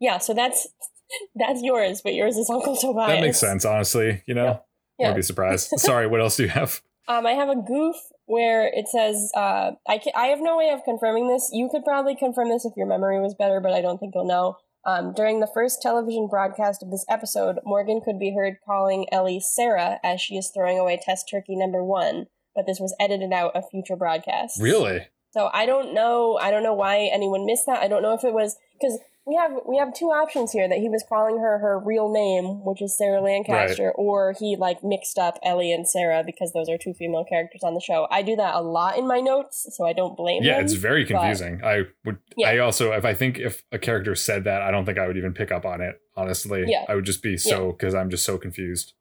yeah, 0.01 0.19
so 0.19 0.33
that's 0.33 0.69
that's 1.35 1.63
yours, 1.63 2.03
but 2.03 2.15
yours 2.15 2.37
is 2.37 2.49
Uncle 2.51 2.77
Tobias. 2.77 3.09
That 3.09 3.21
makes 3.21 3.39
sense, 3.39 3.65
honestly. 3.65 4.23
You 4.27 4.35
know, 4.35 4.45
yeah. 4.45 4.59
yeah. 5.07 5.11
I'd 5.11 5.17
be 5.17 5.23
surprised. 5.23 5.71
Sorry, 5.77 6.07
what 6.07 6.21
else 6.21 6.37
do 6.37 6.45
you 6.45 6.51
have? 6.51 6.81
Um, 7.09 7.27
I 7.27 7.33
have 7.33 7.49
a 7.49 7.57
goof 7.57 7.97
where 8.27 8.67
it 8.67 8.89
says, 8.89 9.31
uh, 9.37 9.73
I, 9.89 9.99
can, 9.99 10.13
I 10.17 10.27
have 10.27 10.41
no 10.41 10.57
way 10.57 10.71
of 10.71 10.83
confirming 10.85 11.29
this. 11.29 11.51
You 11.53 11.69
could 11.71 11.85
probably 11.85 12.17
confirm 12.17 12.49
this 12.49 12.65
if 12.65 12.73
your 12.77 12.89
memory 12.89 13.21
was 13.21 13.35
better, 13.35 13.61
but 13.61 13.73
I 13.73 13.81
don't 13.81 13.99
think 13.99 14.15
you'll 14.15 14.27
know. 14.27 14.57
Um, 14.87 15.13
during 15.13 15.41
the 15.41 15.51
first 15.53 15.83
television 15.83 16.29
broadcast 16.29 16.81
of 16.81 16.93
this 16.93 17.05
episode, 17.09 17.59
Morgan 17.65 18.01
could 18.01 18.21
be 18.21 18.33
heard 18.33 18.59
calling 18.65 19.07
Ellie 19.11 19.41
Sarah 19.41 19.99
as 20.05 20.21
she 20.21 20.37
is 20.37 20.53
throwing 20.55 20.79
away 20.79 20.99
test 21.03 21.29
turkey 21.29 21.57
number 21.57 21.83
one, 21.83 22.27
but 22.55 22.67
this 22.67 22.79
was 22.79 22.95
edited 23.01 23.33
out 23.33 23.57
of 23.57 23.69
future 23.69 23.97
broadcasts. 23.97 24.61
Really? 24.61 25.09
So 25.33 25.51
I 25.53 25.67
don't 25.67 25.93
know. 25.93 26.39
I 26.41 26.53
don't 26.53 26.63
know 26.63 26.73
why 26.73 27.11
anyone 27.13 27.45
missed 27.45 27.67
that. 27.67 27.83
I 27.83 27.89
don't 27.89 28.01
know 28.01 28.15
if 28.15 28.23
it 28.23 28.33
was 28.33 28.57
because 28.81 29.01
we 29.27 29.35
have 29.35 29.53
we 29.67 29.77
have 29.77 29.93
two 29.93 30.07
options 30.07 30.53
here 30.53 30.69
that 30.69 30.79
he 30.79 30.89
was 30.89 31.05
calling 31.09 31.39
her 31.39 31.59
her 31.59 31.81
real 31.81 32.09
name, 32.13 32.65
which 32.65 32.81
is 32.81 32.97
Sarah 32.97 33.21
Lancaster, 33.21 33.87
right. 33.87 33.95
or 33.97 34.35
he 34.39 34.57
like 34.57 34.85
mixed 34.85 35.19
up 35.19 35.37
Ellie 35.43 35.73
and 35.73 35.87
Sarah 35.87 36.23
because 36.25 36.53
those 36.53 36.69
are 36.69 36.79
two 36.79 36.95
female 36.95 37.25
characters 37.25 37.63
on 37.65 37.75
the 37.75 37.81
show. 37.81 38.07
I 38.09 38.23
do 38.23 38.37
that 38.37 38.55
a 38.55 38.61
lot 38.61 38.97
in 38.97 39.09
my 39.09 39.19
notes, 39.19 39.67
so 39.77 39.85
I 39.85 39.93
don't 39.93 40.17
blame. 40.17 40.45
Yeah, 40.45 40.59
him, 40.59 40.65
it's 40.65 40.75
very 40.75 41.05
confusing. 41.05 41.61
I 41.65 41.83
would. 42.05 42.19
Yeah. 42.37 42.51
I 42.51 42.59
also, 42.59 42.93
if 42.93 43.05
I 43.05 43.15
think 43.15 43.39
if 43.39 43.65
a 43.73 43.79
character 43.79 44.15
said 44.15 44.45
that, 44.45 44.63
I 44.63 44.71
don't 44.71 44.87
think 44.87 44.99
I 44.99 45.09
would 45.09 45.17
even 45.17 45.35
pick 45.35 45.51
up 45.51 45.65
on 45.65 45.81
it. 45.81 46.01
Honestly, 46.17 46.65
yeah. 46.69 46.85
I 46.89 46.95
would 46.95 47.05
just 47.05 47.23
be 47.23 47.37
so 47.37 47.73
because 47.73 47.95
yeah. 47.95 48.01
I'm 48.01 48.11
just 48.11 48.25
so 48.25 48.39
confused. 48.39 48.93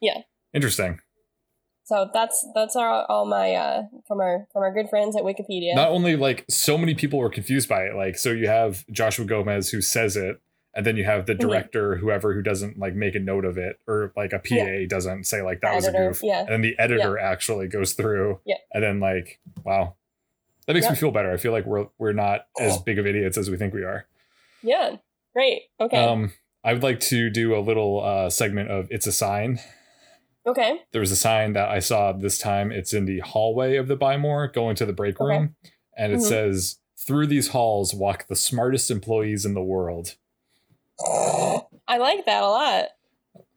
Yeah. 0.00 0.22
Interesting. 0.52 0.98
So 1.84 2.08
that's 2.14 2.46
that's 2.54 2.76
our, 2.76 3.04
all 3.08 3.26
my 3.26 3.54
uh, 3.54 3.82
from 4.06 4.20
our 4.20 4.46
from 4.52 4.62
our 4.62 4.72
good 4.72 4.88
friends 4.88 5.16
at 5.16 5.22
Wikipedia. 5.22 5.74
Not 5.74 5.88
only 5.88 6.16
like 6.16 6.44
so 6.48 6.78
many 6.78 6.94
people 6.94 7.18
were 7.18 7.30
confused 7.30 7.68
by 7.68 7.82
it, 7.84 7.96
like 7.96 8.16
so 8.16 8.30
you 8.30 8.46
have 8.46 8.84
Joshua 8.90 9.24
Gomez 9.24 9.70
who 9.70 9.80
says 9.80 10.16
it, 10.16 10.40
and 10.74 10.86
then 10.86 10.96
you 10.96 11.04
have 11.04 11.26
the 11.26 11.32
mm-hmm. 11.32 11.48
director, 11.48 11.92
mm-hmm. 11.92 12.00
whoever 12.00 12.34
who 12.34 12.42
doesn't 12.42 12.78
like 12.78 12.94
make 12.94 13.14
a 13.14 13.18
note 13.18 13.44
of 13.44 13.58
it, 13.58 13.80
or 13.88 14.12
like 14.16 14.32
a 14.32 14.38
PA 14.38 14.54
yeah. 14.54 14.86
doesn't 14.88 15.24
say 15.24 15.42
like 15.42 15.60
that 15.60 15.70
the 15.70 15.76
was 15.76 15.88
editor, 15.88 16.04
a 16.04 16.08
goof, 16.08 16.20
yeah. 16.22 16.40
and 16.40 16.50
then 16.50 16.62
the 16.62 16.78
editor 16.78 17.18
yeah. 17.20 17.30
actually 17.30 17.66
goes 17.68 17.94
through, 17.94 18.40
yeah. 18.46 18.56
and 18.72 18.82
then 18.82 19.00
like 19.00 19.40
wow, 19.64 19.94
That 20.66 20.74
makes 20.74 20.84
Yep. 20.84 20.92
me 20.92 20.98
feel 20.98 21.10
better. 21.10 21.32
I 21.32 21.36
feel 21.36 21.52
like 21.52 21.66
we're 21.66 21.88
we're 21.98 22.12
not 22.12 22.46
as 22.60 22.78
big 22.78 22.98
of 22.98 23.06
idiots 23.06 23.36
as 23.36 23.50
we 23.50 23.56
think 23.56 23.74
we 23.74 23.82
are. 23.82 24.06
Yeah. 24.62 24.96
Great. 25.34 25.62
Okay. 25.80 25.96
Um, 25.96 26.32
I 26.64 26.72
would 26.74 26.82
like 26.82 27.00
to 27.00 27.28
do 27.28 27.56
a 27.56 27.60
little 27.60 28.02
uh, 28.04 28.30
segment 28.30 28.70
of 28.70 28.86
"It's 28.90 29.06
a 29.06 29.12
Sign." 29.12 29.58
Okay. 30.46 30.80
There 30.92 31.00
was 31.00 31.10
a 31.10 31.16
sign 31.16 31.52
that 31.54 31.68
I 31.68 31.78
saw 31.78 32.12
this 32.12 32.38
time. 32.38 32.70
It's 32.72 32.92
in 32.92 33.04
the 33.04 33.20
hallway 33.20 33.76
of 33.76 33.88
the 33.88 33.96
Buy 33.96 34.16
More, 34.16 34.48
going 34.48 34.76
to 34.76 34.86
the 34.86 34.92
break 34.92 35.20
Okay. 35.20 35.28
room, 35.36 35.54
and 35.96 36.12
it 36.12 36.18
Mhm. 36.20 36.28
says, 36.28 36.78
"Through 36.96 37.26
these 37.28 37.48
halls 37.48 37.94
walk 37.94 38.26
the 38.28 38.36
smartest 38.36 38.90
employees 38.90 39.44
in 39.44 39.54
the 39.54 39.62
world." 39.62 40.16
I 41.88 41.98
like 41.98 42.24
that 42.26 42.42
a 42.42 42.46
lot. 42.48 42.86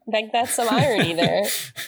Like 0.06 0.30
that's 0.32 0.54
some 0.54 0.68
irony 0.70 1.14
there. 1.14 1.42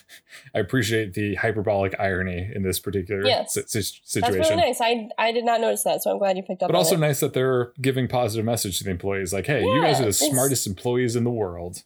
I 0.54 0.58
appreciate 0.60 1.14
the 1.14 1.34
hyperbolic 1.36 1.94
irony 2.00 2.50
in 2.54 2.62
this 2.62 2.80
particular 2.80 3.24
Yes. 3.24 3.54
si- 3.54 3.62
si- 3.66 3.78
That's 3.78 4.10
situation. 4.32 4.40
really 4.40 4.56
nice. 4.56 4.80
I 4.80 5.08
I 5.18 5.30
did 5.32 5.44
not 5.44 5.60
notice 5.60 5.84
that, 5.84 6.02
so 6.02 6.10
I'm 6.10 6.18
glad 6.18 6.36
you 6.36 6.42
picked 6.42 6.62
up 6.62 6.68
But 6.68 6.76
also 6.76 6.94
it. 6.96 7.00
nice 7.00 7.20
that 7.20 7.32
they're 7.32 7.72
giving 7.80 8.08
positive 8.08 8.44
message 8.44 8.78
to 8.78 8.84
the 8.84 8.90
employees, 8.90 9.32
like, 9.32 9.46
"Hey, 9.46 9.62
you 9.62 9.80
guys 9.82 10.00
are 10.00 10.06
the 10.06 10.12
smartest 10.12 10.66
employees 10.66 11.14
in 11.16 11.24
the 11.24 11.30
world." 11.30 11.82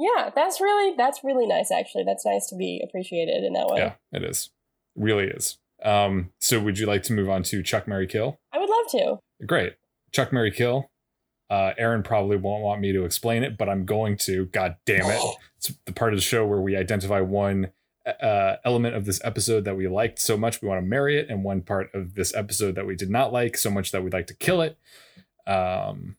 Yeah, 0.00 0.30
that's 0.34 0.62
really 0.62 0.96
that's 0.96 1.22
really 1.22 1.46
nice 1.46 1.70
actually. 1.70 2.04
That's 2.04 2.24
nice 2.24 2.46
to 2.46 2.56
be 2.56 2.80
appreciated 2.82 3.44
in 3.44 3.52
that 3.52 3.66
way. 3.66 3.80
Yeah, 3.80 3.92
it 4.12 4.24
is, 4.24 4.48
really 4.96 5.26
is. 5.26 5.58
Um, 5.84 6.32
so, 6.40 6.58
would 6.58 6.78
you 6.78 6.86
like 6.86 7.02
to 7.04 7.12
move 7.12 7.28
on 7.28 7.42
to 7.44 7.62
Chuck 7.62 7.86
Mary 7.86 8.06
Kill? 8.06 8.40
I 8.50 8.58
would 8.58 8.70
love 8.70 8.86
to. 8.92 9.46
Great, 9.46 9.74
Chuck 10.10 10.32
Mary 10.32 10.50
Kill. 10.50 10.90
Uh, 11.50 11.72
Aaron 11.76 12.02
probably 12.02 12.38
won't 12.38 12.62
want 12.62 12.80
me 12.80 12.92
to 12.92 13.04
explain 13.04 13.42
it, 13.42 13.58
but 13.58 13.68
I'm 13.68 13.84
going 13.84 14.16
to. 14.18 14.46
God 14.46 14.76
damn 14.86 15.10
it! 15.10 15.20
It's 15.58 15.74
the 15.84 15.92
part 15.92 16.14
of 16.14 16.16
the 16.16 16.22
show 16.22 16.46
where 16.46 16.62
we 16.62 16.74
identify 16.74 17.20
one 17.20 17.72
uh, 18.06 18.56
element 18.64 18.96
of 18.96 19.04
this 19.04 19.20
episode 19.22 19.66
that 19.66 19.76
we 19.76 19.86
liked 19.88 20.18
so 20.18 20.38
much 20.38 20.62
we 20.62 20.68
want 20.68 20.82
to 20.82 20.88
marry 20.88 21.18
it, 21.18 21.28
and 21.28 21.44
one 21.44 21.60
part 21.60 21.94
of 21.94 22.14
this 22.14 22.34
episode 22.34 22.76
that 22.76 22.86
we 22.86 22.96
did 22.96 23.10
not 23.10 23.30
like 23.30 23.58
so 23.58 23.70
much 23.70 23.92
that 23.92 24.02
we'd 24.02 24.14
like 24.14 24.28
to 24.28 24.34
kill 24.34 24.62
it. 24.62 24.78
Um, 25.46 26.16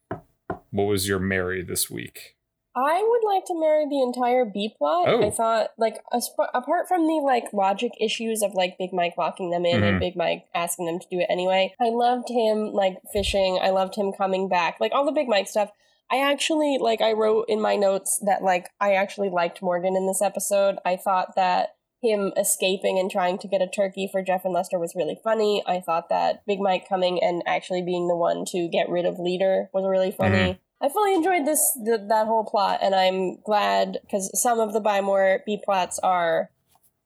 what 0.70 0.84
was 0.84 1.08
your 1.08 1.18
marry 1.18 1.64
this 1.64 1.90
week? 1.90 2.36
I 2.76 3.04
would 3.06 3.28
like 3.28 3.44
to 3.46 3.60
marry 3.60 3.86
the 3.90 4.02
entire 4.02 4.46
B 4.46 4.74
plot. 4.78 5.10
Oh. 5.10 5.22
I 5.22 5.30
thought, 5.30 5.72
like, 5.78 6.02
as- 6.14 6.30
apart 6.54 6.88
from 6.88 7.06
the 7.06 7.22
like 7.24 7.52
logic 7.52 7.92
issues 8.00 8.42
of 8.42 8.54
like 8.54 8.78
Big 8.78 8.94
Mike 8.94 9.16
locking 9.18 9.50
them 9.50 9.66
in 9.66 9.82
Mhm. 9.82 9.88
and 9.90 10.00
Big 10.00 10.16
Mike 10.16 10.46
asking 10.56 10.86
them 10.86 11.00
to 11.00 11.08
do 11.12 11.20
it 11.20 11.28
anyway, 11.30 11.74
I 11.82 11.90
loved 11.90 12.30
him 12.30 12.72
like 12.72 12.98
fishing. 13.12 13.60
I 13.62 13.72
loved 13.72 13.96
him 13.96 14.14
coming 14.14 14.48
back, 14.48 14.78
like 14.80 14.94
all 14.94 15.04
the 15.06 15.12
Big 15.12 15.28
Mike 15.28 15.48
stuff. 15.48 15.72
I 16.10 16.20
actually 16.20 16.78
like 16.80 17.02
I 17.02 17.12
wrote 17.14 17.46
in 17.50 17.60
my 17.62 17.76
notes 17.76 18.20
that 18.26 18.42
like 18.44 18.70
I 18.80 18.94
actually 18.94 19.30
liked 19.30 19.62
Morgan 19.62 19.96
in 19.98 20.08
this 20.08 20.22
episode. 20.22 20.78
I 20.86 20.96
thought 20.96 21.36
that 21.36 21.76
him 22.02 22.32
escaping 22.38 22.98
and 22.98 23.12
trying 23.12 23.38
to 23.38 23.48
get 23.48 23.62
a 23.62 23.68
turkey 23.68 24.08
for 24.12 24.22
Jeff 24.24 24.44
and 24.44 24.54
Lester 24.54 24.80
was 24.80 24.96
really 24.96 25.20
funny. 25.24 25.62
I 25.68 25.80
thought 25.82 26.10
that 26.10 26.44
Big 26.48 26.60
Mike 26.60 26.88
coming 26.90 27.22
and 27.22 27.44
actually 27.46 27.82
being 27.84 28.08
the 28.08 28.16
one 28.16 28.44
to 28.46 28.68
get 28.70 28.90
rid 28.90 29.06
of 29.06 29.20
Leader 29.20 29.70
was 29.74 29.86
really 29.86 30.12
funny. 30.12 30.60
I 30.82 30.90
fully 30.90 31.14
enjoyed 31.14 31.46
this 31.46 31.62
th- 31.86 32.08
that 32.10 32.26
whole 32.28 32.44
plot, 32.44 32.80
and 32.82 32.96
I'm 32.96 33.38
glad 33.46 34.00
because 34.02 34.32
some 34.42 34.60
of 34.60 34.74
the 34.74 34.80
Buy 34.80 35.02
More 35.02 35.42
B 35.46 35.62
plots 35.64 36.00
are, 36.00 36.50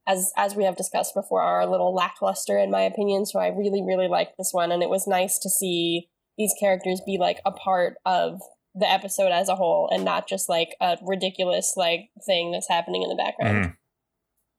as 0.07 0.31
as 0.37 0.55
we 0.55 0.63
have 0.63 0.77
discussed 0.77 1.13
before, 1.13 1.41
are 1.41 1.61
a 1.61 1.69
little 1.69 1.93
lackluster 1.93 2.57
in 2.57 2.71
my 2.71 2.81
opinion. 2.81 3.25
So 3.25 3.39
I 3.39 3.47
really 3.47 3.83
really 3.83 4.07
liked 4.07 4.37
this 4.37 4.51
one, 4.53 4.71
and 4.71 4.81
it 4.81 4.89
was 4.89 5.07
nice 5.07 5.37
to 5.39 5.49
see 5.49 6.07
these 6.37 6.53
characters 6.59 7.01
be 7.05 7.17
like 7.17 7.39
a 7.45 7.51
part 7.51 7.95
of 8.05 8.41
the 8.73 8.89
episode 8.89 9.31
as 9.31 9.49
a 9.49 9.55
whole, 9.55 9.89
and 9.91 10.03
not 10.05 10.27
just 10.27 10.47
like 10.49 10.75
a 10.81 10.97
ridiculous 11.01 11.73
like 11.75 12.09
thing 12.25 12.51
that's 12.51 12.69
happening 12.69 13.03
in 13.03 13.09
the 13.09 13.15
background. 13.15 13.65
Mhm. 13.65 13.77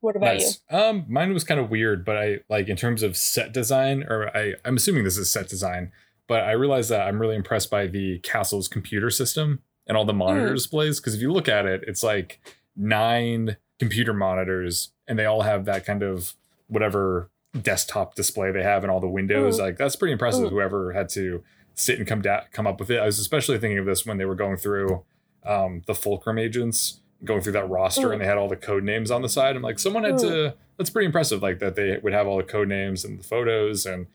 What 0.01 0.17
about 0.17 0.39
you? 0.41 0.51
Um, 0.71 1.05
mine 1.09 1.33
was 1.33 1.43
kind 1.43 1.59
of 1.59 1.71
weird, 1.71 2.05
but 2.05 2.17
I 2.17 2.39
like 2.49 2.69
in 2.69 2.77
terms 2.77 3.03
of 3.03 3.17
set 3.17 3.53
design, 3.53 4.05
or 4.09 4.35
I, 4.37 4.55
I'm 4.65 4.77
assuming 4.77 5.05
this 5.05 5.17
is 5.17 5.31
set 5.31 5.49
design, 5.49 5.91
but 6.29 6.43
I 6.45 6.53
realized 6.53 6.91
that 6.91 7.07
I'm 7.07 7.21
really 7.21 7.37
impressed 7.37 7.71
by 7.71 7.87
the 7.87 8.19
castle's 8.21 8.69
computer 8.69 9.11
system 9.11 9.61
and 9.87 9.97
all 9.97 10.05
the 10.05 10.13
monitor 10.13 10.51
Mm. 10.51 10.55
displays. 10.55 10.99
Because 11.01 11.15
if 11.15 11.21
you 11.21 11.33
look 11.33 11.49
at 11.49 11.67
it, 11.67 11.85
it's 11.87 12.03
like 12.03 12.41
nine 12.77 13.57
computer 13.79 14.13
monitors, 14.13 14.91
and 15.07 15.19
they 15.19 15.25
all 15.25 15.43
have 15.43 15.65
that 15.67 15.85
kind 15.85 16.03
of 16.03 16.35
whatever 16.69 17.31
desktop 17.63 18.15
display 18.15 18.51
they 18.51 18.63
have 18.63 18.85
in 18.85 18.91
all 18.91 19.01
the 19.01 19.09
windows. 19.09 19.59
Mm. 19.59 19.63
Like 19.63 19.77
that's 19.79 19.97
pretty 19.97 20.13
impressive. 20.13 20.47
Mm. 20.47 20.51
Whoever 20.51 20.93
had 20.93 21.09
to 21.11 21.43
sit 21.75 21.99
and 21.99 22.07
come 22.07 22.23
da- 22.23 22.45
come 22.53 22.67
up 22.67 22.81
with 22.81 22.91
it. 22.91 22.99
I 22.99 23.07
was 23.07 23.19
especially 23.19 23.59
thinking 23.59 23.79
of 23.79 23.87
this 23.87 24.05
when 24.07 24.19
they 24.19 24.25
were 24.25 24.35
going 24.35 24.57
through 24.57 25.05
um, 25.45 25.83
the 25.87 25.95
Fulcrum 25.95 26.39
agents, 26.39 27.01
going 27.25 27.41
through 27.41 27.53
that 27.53 27.69
roster, 27.69 28.13
and 28.13 28.21
they 28.21 28.27
had 28.27 28.37
all 28.39 28.49
the 28.49 28.57
code 28.57 28.83
names 28.83 29.11
on 29.11 29.23
the 29.23 29.29
side. 29.29 29.55
I'm 29.57 29.63
like, 29.63 29.79
someone 29.79 30.05
had 30.05 30.19
to. 30.19 30.55
That's 30.77 30.91
pretty 30.91 31.07
impressive. 31.07 31.41
Like 31.43 31.59
that 31.61 31.77
they 31.77 31.99
would 32.03 32.13
have 32.13 32.27
all 32.27 32.37
the 32.37 32.43
code 32.43 32.69
names 32.69 33.05
and 33.05 33.19
the 33.19 33.25
photos, 33.25 33.87
and 33.87 34.07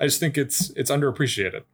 I 0.00 0.04
just 0.04 0.20
think 0.20 0.38
it's 0.38 0.70
it's 0.70 0.90
underappreciated. 0.90 1.64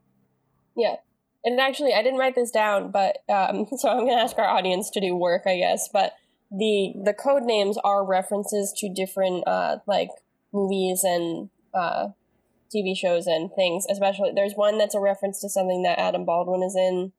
Yeah. 0.76 0.96
And 1.44 1.60
actually, 1.60 1.94
I 1.94 2.02
didn't 2.02 2.18
write 2.18 2.34
this 2.34 2.50
down, 2.50 2.90
but 2.90 3.18
um, 3.28 3.66
so 3.76 3.88
I'm 3.88 4.04
going 4.04 4.16
to 4.16 4.22
ask 4.22 4.36
our 4.38 4.48
audience 4.48 4.90
to 4.90 5.00
do 5.00 5.14
work, 5.14 5.42
I 5.46 5.56
guess. 5.58 5.88
But 5.92 6.14
the 6.50 6.94
the 7.04 7.14
code 7.14 7.44
names 7.44 7.78
are 7.84 8.04
references 8.04 8.74
to 8.78 8.92
different 8.92 9.46
uh, 9.46 9.78
like 9.86 10.08
movies 10.52 11.02
and 11.04 11.50
uh, 11.72 12.08
TV 12.74 12.96
shows 12.96 13.26
and 13.26 13.50
things. 13.54 13.86
Especially, 13.88 14.32
there's 14.34 14.54
one 14.54 14.76
that's 14.78 14.94
a 14.94 15.00
reference 15.00 15.40
to 15.40 15.48
something 15.48 15.82
that 15.84 15.98
Adam 15.98 16.24
Baldwin 16.24 16.62
is 16.62 16.74
in. 16.76 17.12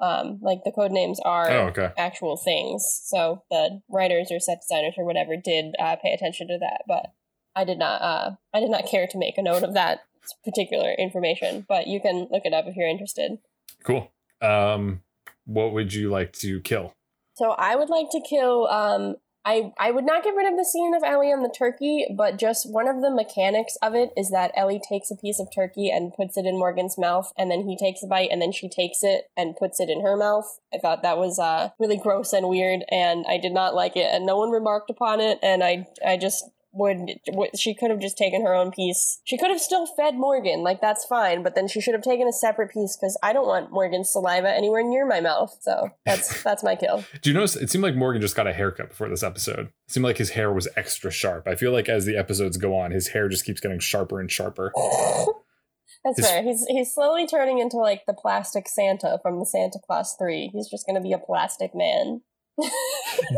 Um, 0.00 0.38
like 0.40 0.64
the 0.64 0.72
code 0.72 0.92
names 0.92 1.20
are 1.20 1.50
Oh, 1.50 1.66
okay. 1.66 1.90
actual 1.98 2.38
things. 2.38 3.02
So 3.04 3.42
the 3.50 3.82
writers 3.90 4.28
or 4.30 4.40
set 4.40 4.62
designers 4.62 4.94
or 4.96 5.04
whatever 5.04 5.36
did 5.36 5.74
uh, 5.78 5.96
pay 6.02 6.12
attention 6.14 6.48
to 6.48 6.56
that, 6.58 6.84
but 6.88 7.12
I 7.54 7.64
did 7.64 7.78
not. 7.78 8.00
Uh, 8.00 8.30
I 8.54 8.60
did 8.60 8.70
not 8.70 8.86
care 8.90 9.06
to 9.06 9.18
make 9.18 9.36
a 9.36 9.42
note 9.42 9.62
of 9.62 9.74
that 9.74 10.00
particular 10.44 10.92
information. 10.92 11.64
But 11.68 11.86
you 11.86 12.00
can 12.00 12.28
look 12.30 12.44
it 12.44 12.52
up 12.52 12.66
if 12.66 12.76
you're 12.76 12.88
interested. 12.88 13.38
Cool. 13.84 14.10
Um, 14.40 15.02
what 15.44 15.72
would 15.72 15.92
you 15.92 16.10
like 16.10 16.32
to 16.34 16.60
kill? 16.60 16.94
So 17.34 17.50
I 17.50 17.76
would 17.76 17.88
like 17.88 18.10
to 18.10 18.20
kill. 18.20 18.66
Um, 18.68 19.16
I 19.44 19.72
I 19.78 19.90
would 19.90 20.04
not 20.04 20.22
get 20.22 20.34
rid 20.34 20.50
of 20.50 20.58
the 20.58 20.64
scene 20.64 20.94
of 20.94 21.02
Ellie 21.02 21.32
and 21.32 21.42
the 21.42 21.54
turkey, 21.56 22.06
but 22.14 22.38
just 22.38 22.70
one 22.70 22.86
of 22.86 23.00
the 23.00 23.10
mechanics 23.10 23.76
of 23.80 23.94
it 23.94 24.10
is 24.16 24.30
that 24.30 24.52
Ellie 24.54 24.80
takes 24.86 25.10
a 25.10 25.16
piece 25.16 25.40
of 25.40 25.48
turkey 25.54 25.90
and 25.90 26.12
puts 26.12 26.36
it 26.36 26.44
in 26.44 26.58
Morgan's 26.58 26.98
mouth, 26.98 27.32
and 27.38 27.50
then 27.50 27.66
he 27.66 27.76
takes 27.76 28.02
a 28.02 28.06
bite, 28.06 28.28
and 28.30 28.42
then 28.42 28.52
she 28.52 28.68
takes 28.68 29.02
it 29.02 29.30
and 29.36 29.56
puts 29.56 29.80
it 29.80 29.88
in 29.88 30.02
her 30.02 30.16
mouth. 30.16 30.60
I 30.74 30.78
thought 30.78 31.02
that 31.02 31.16
was 31.16 31.38
uh, 31.38 31.70
really 31.78 31.96
gross 31.96 32.34
and 32.34 32.48
weird, 32.48 32.84
and 32.90 33.24
I 33.26 33.38
did 33.38 33.52
not 33.52 33.74
like 33.74 33.96
it, 33.96 34.12
and 34.12 34.26
no 34.26 34.36
one 34.36 34.50
remarked 34.50 34.90
upon 34.90 35.20
it, 35.20 35.38
and 35.42 35.64
I 35.64 35.86
I 36.06 36.18
just 36.18 36.44
would, 36.72 37.20
would 37.28 37.58
she 37.58 37.74
could 37.74 37.90
have 37.90 38.00
just 38.00 38.16
taken 38.16 38.42
her 38.42 38.54
own 38.54 38.70
piece. 38.70 39.20
She 39.24 39.36
could 39.36 39.50
have 39.50 39.60
still 39.60 39.86
fed 39.86 40.14
Morgan, 40.14 40.62
like 40.62 40.80
that's 40.80 41.04
fine, 41.04 41.42
but 41.42 41.54
then 41.54 41.68
she 41.68 41.80
should 41.80 41.94
have 41.94 42.02
taken 42.02 42.28
a 42.28 42.32
separate 42.32 42.70
piece 42.70 42.96
because 42.96 43.18
I 43.22 43.32
don't 43.32 43.46
want 43.46 43.72
Morgan's 43.72 44.10
saliva 44.10 44.50
anywhere 44.50 44.82
near 44.82 45.06
my 45.06 45.20
mouth. 45.20 45.56
So 45.60 45.90
that's 46.06 46.42
that's 46.44 46.62
my 46.62 46.76
kill. 46.76 47.04
Do 47.22 47.30
you 47.30 47.34
notice? 47.34 47.56
It 47.56 47.70
seemed 47.70 47.84
like 47.84 47.96
Morgan 47.96 48.22
just 48.22 48.36
got 48.36 48.46
a 48.46 48.52
haircut 48.52 48.90
before 48.90 49.08
this 49.08 49.22
episode. 49.22 49.66
It 49.88 49.92
seemed 49.92 50.04
like 50.04 50.18
his 50.18 50.30
hair 50.30 50.52
was 50.52 50.68
extra 50.76 51.10
sharp. 51.10 51.48
I 51.48 51.54
feel 51.54 51.72
like 51.72 51.88
as 51.88 52.04
the 52.04 52.16
episodes 52.16 52.56
go 52.56 52.76
on, 52.78 52.90
his 52.92 53.08
hair 53.08 53.28
just 53.28 53.44
keeps 53.44 53.60
getting 53.60 53.80
sharper 53.80 54.20
and 54.20 54.30
sharper. 54.30 54.72
That's 56.04 56.18
His- 56.18 56.30
fair. 56.30 56.42
He's 56.42 56.64
he's 56.66 56.94
slowly 56.94 57.26
turning 57.26 57.58
into 57.58 57.76
like 57.76 58.02
the 58.06 58.14
plastic 58.14 58.68
Santa 58.68 59.18
from 59.22 59.38
the 59.38 59.44
Santa 59.46 59.78
Claus 59.86 60.14
three. 60.18 60.50
He's 60.52 60.68
just 60.68 60.86
gonna 60.86 61.00
be 61.00 61.12
a 61.12 61.18
plastic 61.18 61.72
man. 61.74 62.22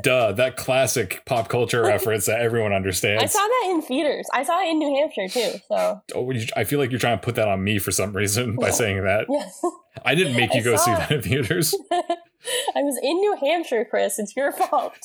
Duh, 0.02 0.32
that 0.32 0.56
classic 0.56 1.22
pop 1.26 1.48
culture 1.48 1.82
reference 1.82 2.26
that 2.26 2.40
everyone 2.40 2.72
understands. 2.72 3.22
I 3.22 3.26
saw 3.26 3.38
that 3.40 3.68
in 3.70 3.82
theaters. 3.82 4.26
I 4.32 4.42
saw 4.42 4.60
it 4.60 4.68
in 4.68 4.78
New 4.78 4.94
Hampshire 4.96 5.28
too. 5.28 5.58
So 5.68 6.02
oh, 6.14 6.30
you- 6.30 6.46
I 6.56 6.64
feel 6.64 6.78
like 6.78 6.90
you're 6.90 7.00
trying 7.00 7.18
to 7.18 7.24
put 7.24 7.34
that 7.36 7.48
on 7.48 7.62
me 7.62 7.78
for 7.78 7.90
some 7.90 8.12
reason 8.16 8.56
by 8.56 8.70
saying 8.70 9.02
that. 9.04 9.26
yeah, 9.28 9.46
I 10.04 10.14
didn't 10.14 10.36
make 10.36 10.54
you 10.54 10.60
I 10.60 10.64
go 10.64 10.76
see 10.76 10.90
that 10.90 11.10
in 11.10 11.22
theaters. 11.22 11.74
I 11.92 12.82
was 12.82 12.98
in 13.02 13.16
New 13.16 13.36
Hampshire, 13.40 13.84
Chris. 13.88 14.18
It's 14.18 14.34
your 14.36 14.52
fault. 14.52 14.98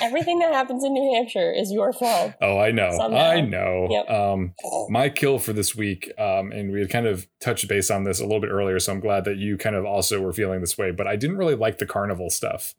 Everything 0.00 0.38
that 0.38 0.52
happens 0.52 0.84
in 0.84 0.92
New 0.92 1.14
Hampshire 1.14 1.52
is 1.52 1.72
your 1.72 1.92
fault. 1.92 2.32
Oh, 2.40 2.58
I 2.58 2.70
know. 2.70 2.90
Somehow. 2.96 3.18
I 3.18 3.40
know. 3.40 3.88
Yep. 3.90 4.10
Um, 4.10 4.54
my 4.88 5.08
kill 5.08 5.38
for 5.38 5.52
this 5.52 5.74
week, 5.74 6.12
um, 6.18 6.52
and 6.52 6.70
we 6.70 6.80
had 6.80 6.90
kind 6.90 7.06
of 7.06 7.26
touched 7.40 7.66
base 7.66 7.90
on 7.90 8.04
this 8.04 8.20
a 8.20 8.24
little 8.24 8.40
bit 8.40 8.50
earlier, 8.50 8.78
so 8.78 8.92
I'm 8.92 9.00
glad 9.00 9.24
that 9.24 9.36
you 9.36 9.56
kind 9.58 9.74
of 9.74 9.84
also 9.84 10.20
were 10.20 10.32
feeling 10.32 10.60
this 10.60 10.78
way. 10.78 10.92
But 10.92 11.06
I 11.06 11.16
didn't 11.16 11.38
really 11.38 11.56
like 11.56 11.78
the 11.78 11.86
carnival 11.86 12.30
stuff. 12.30 12.74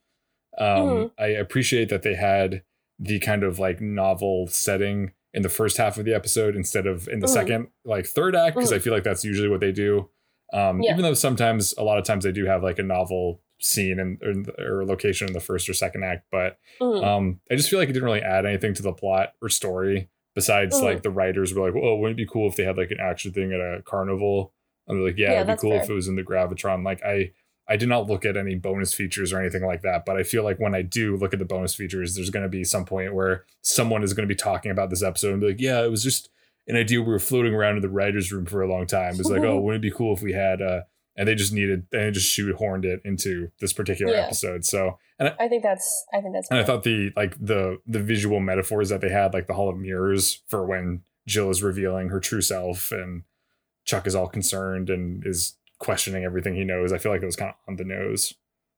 Um, 0.58 0.88
Mhm. 0.88 1.12
I 1.20 1.28
appreciate 1.28 1.90
that 1.90 2.02
they 2.04 2.16
had 2.16 2.64
the 3.00 3.20
kind 3.20 3.44
of 3.44 3.60
like 3.60 3.82
novel 3.82 4.48
setting 4.48 5.12
in 5.34 5.42
the 5.42 5.50
first 5.50 5.76
half 5.78 5.98
of 5.98 6.06
the 6.06 6.14
episode 6.14 6.56
instead 6.56 6.88
of 6.88 7.08
in 7.10 7.20
the 7.20 7.28
Mhm. 7.28 7.34
second, 7.34 7.68
like 7.84 8.06
third 8.06 8.36
act, 8.36 8.56
because 8.56 8.72
I 8.72 8.80
feel 8.80 8.94
like 8.94 9.04
that's 9.04 9.26
usually 9.26 9.50
what 9.50 9.60
they 9.60 9.74
do. 9.74 10.10
Um, 10.54 10.82
Yeah. 10.82 10.92
Even 10.92 11.02
though 11.04 11.14
sometimes, 11.14 11.74
a 11.78 11.84
lot 11.84 11.98
of 11.98 12.06
times, 12.06 12.24
they 12.24 12.32
do 12.32 12.46
have 12.46 12.64
like 12.64 12.80
a 12.80 12.84
novel 12.84 13.42
scene 13.60 14.00
and 14.00 14.22
or, 14.60 14.80
or 14.80 14.86
location 14.86 15.28
in 15.28 15.34
the 15.34 15.40
first 15.40 15.68
or 15.68 15.74
second 15.74 16.04
act, 16.04 16.26
but 16.32 16.58
Mhm. 16.82 17.04
um, 17.04 17.40
I 17.52 17.56
just 17.56 17.70
feel 17.70 17.80
like 17.80 17.90
it 17.90 17.94
didn't 17.94 18.06
really 18.06 18.22
add 18.22 18.46
anything 18.46 18.74
to 18.76 18.84
the 18.84 18.94
plot 18.94 19.34
or 19.42 19.50
story 19.50 20.10
besides 20.36 20.82
like 20.82 21.04
the 21.04 21.10
writers 21.10 21.54
were 21.54 21.66
like, 21.70 21.76
"Oh, 21.82 21.96
wouldn't 21.98 22.20
it 22.20 22.24
be 22.24 22.30
cool 22.32 22.48
if 22.50 22.56
they 22.58 22.64
had 22.64 22.78
like 22.78 22.92
an 22.92 23.00
action 23.02 23.32
thing 23.34 23.52
at 23.54 23.60
a 23.60 23.82
carnival?" 23.84 24.54
And 24.88 24.98
they're 25.00 25.08
like, 25.08 25.18
"Yeah, 25.18 25.32
Yeah, 25.32 25.42
it'd 25.42 25.56
be 25.58 25.62
cool 25.62 25.74
if 25.74 25.90
it 25.90 25.94
was 25.94 26.08
in 26.08 26.16
the 26.16 26.24
Gravitron." 26.24 26.84
Like 26.86 27.04
I, 27.04 27.32
I 27.68 27.78
did 27.78 27.90
not 27.90 28.08
look 28.08 28.26
at 28.26 28.38
any 28.38 28.56
bonus 28.56 28.94
features 28.94 29.34
or 29.34 29.40
anything 29.40 29.66
like 29.66 29.82
that, 29.82 30.06
but 30.06 30.18
I 30.18 30.24
feel 30.24 30.44
like 30.44 30.60
when 30.60 30.76
I 30.76 30.82
do 30.84 31.16
look 31.18 31.34
at 31.34 31.40
the 31.40 31.46
bonus 31.46 31.74
features, 31.74 32.16
there's 32.16 32.30
going 32.30 32.44
to 32.44 32.50
be 32.50 32.64
some 32.64 32.86
point 32.86 33.14
where 33.16 33.46
someone 33.62 34.04
is 34.04 34.14
going 34.14 34.28
to 34.28 34.32
be 34.34 34.38
talking 34.38 34.72
about 34.72 34.90
this 34.92 35.02
episode 35.04 35.32
and 35.32 35.42
be 35.42 35.48
like, 35.48 35.62
"Yeah, 35.62 35.84
it 35.84 35.90
was 35.92 36.04
just." 36.04 36.30
an 36.68 36.76
idea 36.76 37.00
we 37.00 37.10
were 37.10 37.20
floating 37.20 37.54
around 37.54 37.76
in 37.76 37.84
the 37.84 37.90
writers' 37.90 38.32
room 38.32 38.44
for 38.44 38.64
a 38.64 38.68
long 38.68 38.88
time. 38.88 39.12
It 39.14 39.20
was 39.20 39.30
like, 39.30 39.44
oh, 39.44 39.60
wouldn't 39.62 39.86
it 39.86 39.88
be 39.88 39.96
cool 39.96 40.16
if 40.16 40.24
we 40.24 40.34
had 40.34 40.64
uh 40.64 40.82
and 41.16 41.28
they 41.28 41.36
just 41.36 41.54
needed 41.54 41.86
they 41.92 42.10
just 42.10 42.36
shoehorned 42.36 42.86
it 42.86 43.02
into 43.06 43.52
this 43.60 43.72
particular 43.72 44.12
Yeah. 44.16 44.22
episode. 44.22 44.66
So 44.66 44.98
and 45.20 45.30
I, 45.30 45.46
I 45.46 45.48
think 45.48 45.62
that's 45.62 46.06
I 46.12 46.22
think 46.22 46.34
that's 46.34 46.50
and 46.50 46.60
I 46.60 46.64
thought 46.64 46.82
the 46.82 47.12
like 47.16 47.36
the 47.40 47.78
the 47.86 48.00
visual 48.02 48.40
metaphors 48.40 48.90
that 48.90 49.00
they 49.00 49.10
had, 49.10 49.32
like 49.32 49.46
the 49.46 49.54
Hall 49.54 49.70
of 49.70 49.78
Mirrors 49.78 50.42
for 50.48 50.66
when 50.66 51.04
Jill 51.28 51.52
is 51.52 51.62
revealing 51.62 52.10
her 52.10 52.20
true 52.20 52.42
self 52.42 52.92
and 52.92 53.22
Chuck 53.86 54.08
is 54.08 54.16
all 54.16 54.28
concerned 54.28 54.90
and 54.90 55.24
is 55.24 55.58
questioning 55.80 56.24
everything 56.24 56.56
he 56.56 56.64
knows. 56.64 56.92
I 56.94 56.98
feel 56.98 57.12
like 57.12 57.22
it 57.22 57.26
was 57.26 57.36
kind 57.36 57.52
of 57.52 57.56
on 57.68 57.76
the 57.76 57.84
nose. 57.84 58.34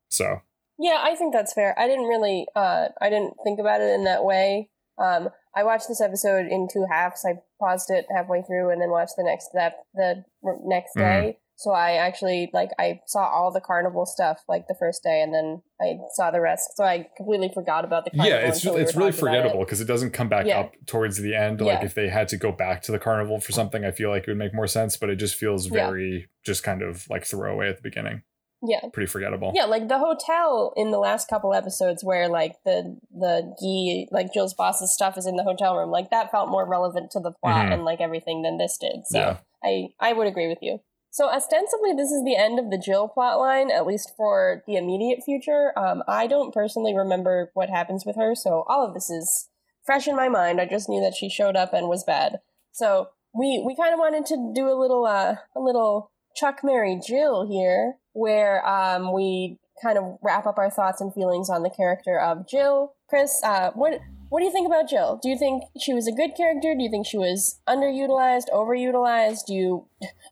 So 0.10 0.42
Yeah, 0.80 1.00
I 1.02 1.16
think 1.16 1.34
that's 1.34 1.54
fair. 1.54 1.78
I 1.78 1.88
didn't 1.88 2.06
really, 2.06 2.48
uh, 2.56 2.88
I 3.02 3.10
didn't 3.10 3.34
think 3.44 3.60
about 3.60 3.82
it 3.82 3.94
in 3.94 4.04
that 4.06 4.24
way. 4.24 4.70
Um, 4.98 5.30
I 5.56 5.64
watched 5.64 5.88
this 5.88 6.02
episode 6.02 6.48
in 6.48 6.68
two 6.72 6.86
halves. 6.90 7.26
I 7.26 7.40
paused 7.60 7.90
it 7.90 8.06
halfway 8.16 8.42
through 8.44 8.72
and 8.72 8.82
then 8.82 8.90
watched 8.92 9.16
the 9.18 9.24
next 9.24 9.50
step 9.50 9.74
the 9.94 10.24
next 10.64 10.96
Mhm. 10.96 11.00
day. 11.00 11.38
So 11.60 11.72
I 11.72 11.94
actually 11.94 12.50
like 12.54 12.70
I 12.80 13.00
saw 13.08 13.26
all 13.28 13.52
the 13.52 13.60
carnival 13.62 14.06
stuff 14.06 14.38
like 14.48 14.68
the 14.68 14.76
first 14.80 15.02
day, 15.04 15.22
and 15.22 15.34
then 15.34 15.62
I 15.82 15.98
saw 16.14 16.30
the 16.32 16.40
rest. 16.40 16.70
So 16.76 16.84
I 16.84 17.08
completely 17.18 17.50
forgot 17.54 17.84
about 17.84 18.06
the 18.06 18.12
carnival. 18.12 18.40
yeah, 18.40 18.48
it's 18.48 18.64
we 18.64 18.72
it's 18.80 18.96
really 18.96 19.10
it. 19.10 19.16
forgettable 19.16 19.60
because 19.66 19.82
it 19.82 19.86
doesn't 19.86 20.12
come 20.12 20.30
back 20.30 20.46
Yeah. 20.46 20.60
up 20.62 20.74
towards 20.86 21.18
the 21.18 21.34
end. 21.36 21.60
Like 21.60 21.80
Yeah. 21.80 21.86
if 21.86 21.96
they 21.96 22.10
had 22.10 22.28
to 22.30 22.38
go 22.38 22.52
back 22.52 22.82
to 22.84 22.92
the 22.92 23.00
carnival 23.00 23.40
for 23.40 23.52
something, 23.54 23.84
I 23.84 23.92
feel 23.92 24.10
like 24.10 24.24
it 24.24 24.28
would 24.30 24.38
make 24.38 24.54
more 24.54 24.68
sense. 24.68 24.98
But 24.98 25.10
it 25.10 25.16
just 25.16 25.36
feels 25.36 25.66
Yeah. 25.66 25.88
very 25.88 26.28
just 26.46 26.64
kind 26.64 26.82
of 26.84 27.06
like 27.10 27.26
throwaway 27.26 27.70
at 27.70 27.78
the 27.78 27.82
beginning. 27.84 28.22
Yeah, 28.64 28.80
Pretty 28.92 29.06
forgettable. 29.08 29.52
yeah, 29.54 29.66
like 29.66 29.88
the 29.88 30.00
hotel 30.00 30.74
in 30.76 30.90
the 30.90 30.98
last 30.98 31.28
couple 31.30 31.54
episodes 31.54 32.04
where 32.04 32.28
like 32.28 32.54
the 32.66 32.98
the 33.12 33.54
Guy, 33.62 34.08
like 34.16 34.34
Jill's 34.34 34.54
boss's 34.56 34.92
stuff 34.92 35.16
is 35.18 35.28
in 35.28 35.36
the 35.36 35.44
hotel 35.44 35.76
room. 35.78 35.92
Like 35.92 36.10
that 36.10 36.32
felt 36.32 36.50
more 36.50 36.68
relevant 36.68 37.12
to 37.12 37.20
the 37.20 37.34
plot 37.44 37.68
Mhm. 37.68 37.74
and 37.74 37.86
like 37.86 38.02
everything 38.02 38.42
than 38.42 38.58
this 38.58 38.78
did. 38.80 39.06
So 39.06 39.20
Yeah. 39.20 39.38
I 39.64 39.90
I 40.00 40.14
would 40.14 40.26
agree 40.28 40.48
with 40.48 40.60
you. 40.62 40.80
So 41.10 41.30
ostensibly, 41.30 41.94
this 41.94 42.12
is 42.12 42.24
the 42.24 42.36
end 42.36 42.60
of 42.60 42.70
the 42.70 42.78
Jill 42.78 43.12
plotline, 43.16 43.72
at 43.72 43.88
least 43.88 44.14
for 44.16 44.64
the 44.68 44.76
immediate 44.76 45.24
future. 45.24 45.72
Um, 45.78 46.04
I 46.08 46.28
don't 46.28 46.54
personally 46.54 46.96
remember 46.96 47.52
what 47.54 47.70
happens 47.70 48.06
with 48.06 48.16
her, 48.18 48.36
so 48.36 48.64
all 48.68 48.86
of 48.86 48.94
this 48.94 49.10
is 49.10 49.50
fresh 49.86 50.08
in 50.08 50.16
my 50.16 50.30
mind. 50.30 50.62
I 50.62 50.66
just 50.66 50.90
knew 50.90 51.02
that 51.02 51.16
she 51.16 51.30
showed 51.30 51.56
up 51.56 51.74
and 51.74 51.88
was 51.88 52.04
bad. 52.04 52.40
So 52.72 53.10
we 53.34 53.64
we 53.66 53.76
kind 53.76 53.94
of 53.94 54.00
wanted 54.00 54.26
to 54.28 54.52
do 54.54 54.70
a 54.70 54.80
little 54.80 55.06
uh, 55.06 55.36
a 55.56 55.60
little 55.60 56.12
Chuck 56.36 56.60
Mary 56.64 57.00
Jill 57.06 57.48
here, 57.48 57.96
where 58.14 58.68
um, 58.68 59.12
we 59.14 59.58
kind 59.82 59.98
of 59.98 60.18
wrap 60.24 60.46
up 60.46 60.58
our 60.58 60.70
thoughts 60.70 61.02
and 61.02 61.14
feelings 61.14 61.50
on 61.50 61.64
the 61.64 61.70
character 61.70 62.20
of 62.20 62.48
Jill. 62.48 62.94
Chris, 63.10 63.42
uh, 63.44 63.72
what 63.74 64.00
what 64.30 64.40
do 64.40 64.46
you 64.46 64.52
think 64.52 64.68
about 64.68 64.90
Jill? 64.90 65.20
Do 65.22 65.30
you 65.30 65.38
think 65.38 65.64
she 65.80 65.94
was 65.94 66.08
a 66.08 66.12
good 66.12 66.36
character? 66.36 66.74
Do 66.76 66.84
you 66.84 66.90
think 66.90 67.06
she 67.06 67.18
was 67.18 67.60
underutilized, 67.68 68.50
overutilized? 68.54 69.46
Do 69.48 69.54
you 69.54 69.86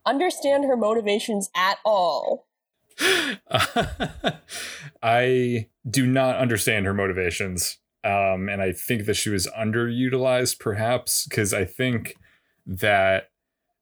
understand 0.05 0.65
her 0.65 0.77
motivations 0.77 1.49
at 1.55 1.77
all? 1.85 2.47
I 5.03 5.67
do 5.89 6.05
not 6.05 6.37
understand 6.37 6.85
her 6.85 6.93
motivations. 6.93 7.77
Um, 8.03 8.49
and 8.49 8.61
I 8.61 8.71
think 8.71 9.05
that 9.05 9.15
she 9.15 9.29
was 9.29 9.47
underutilized, 9.57 10.59
perhaps, 10.59 11.25
because 11.27 11.53
I 11.53 11.65
think 11.65 12.15
that 12.65 13.31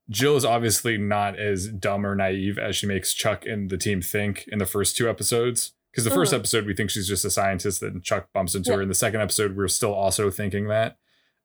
Jill 0.09 0.38
is 0.38 0.45
obviously 0.45 0.97
not 0.97 1.38
as 1.38 1.68
dumb 1.68 2.05
or 2.05 2.16
naive 2.16 2.57
as 2.57 2.76
she 2.76 2.88
makes 2.88 3.14
Chuck 3.14 3.45
and 3.45 3.70
the 3.70 3.78
team 3.78 4.01
think 4.01 4.45
in 4.47 4.59
the 4.59 4.66
first 4.66 4.95
two 4.95 5.09
episodes. 5.09 5.74
Because 5.93 6.05
the 6.05 6.09
1st 6.11 6.33
Mhm. 6.33 6.37
episode, 6.39 6.65
we 6.65 6.73
think 6.75 6.89
she's 6.89 7.07
just 7.07 7.23
a 7.23 7.29
scientist, 7.29 7.81
and 7.83 8.03
Chuck 8.03 8.27
bumps 8.33 8.55
into 8.55 8.71
Yeah. 8.71 8.77
her. 8.77 8.81
In 8.81 8.87
the 8.89 8.95
second 8.95 9.21
episode, 9.21 9.55
we're 9.55 9.67
still 9.67 9.93
also 9.93 10.29
thinking 10.31 10.67
that. 10.67 10.97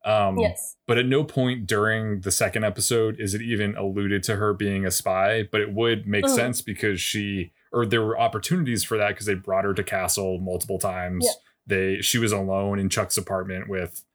Um, 0.05 0.39
yes. 0.39 0.77
but 0.87 0.97
at 0.97 1.05
no 1.05 1.25
point 1.25 1.67
during 1.67 2.21
the 2.21 2.31
second 2.31 2.63
episode 2.63 3.17
is 3.19 3.35
it 3.35 3.41
even 3.41 3.75
alluded 3.75 4.23
to 4.23 4.37
her 4.37 4.53
being 4.53 4.85
a 4.85 4.91
spy 4.91 5.43
but 5.51 5.59
it 5.59 5.73
would 5.73 6.07
make 6.07 6.23
Mhm. 6.23 6.29
sense 6.35 6.61
because 6.61 7.01
she 7.01 7.51
or 7.73 7.85
there 7.85 8.01
were 8.01 8.17
opportunities 8.17 8.81
for 8.85 8.97
that 8.97 9.09
because 9.09 9.25
they 9.25 9.33
brought 9.33 9.65
her 9.65 9.73
to 9.73 9.83
castle 9.83 10.39
multiple 10.39 10.79
times 10.79 11.25
Yeah. 11.25 11.31
they 11.67 12.01
she 12.01 12.17
was 12.17 12.31
alone 12.31 12.79
in 12.79 12.87
chuck's 12.87 13.17
apartment 13.17 13.67
with 13.67 14.05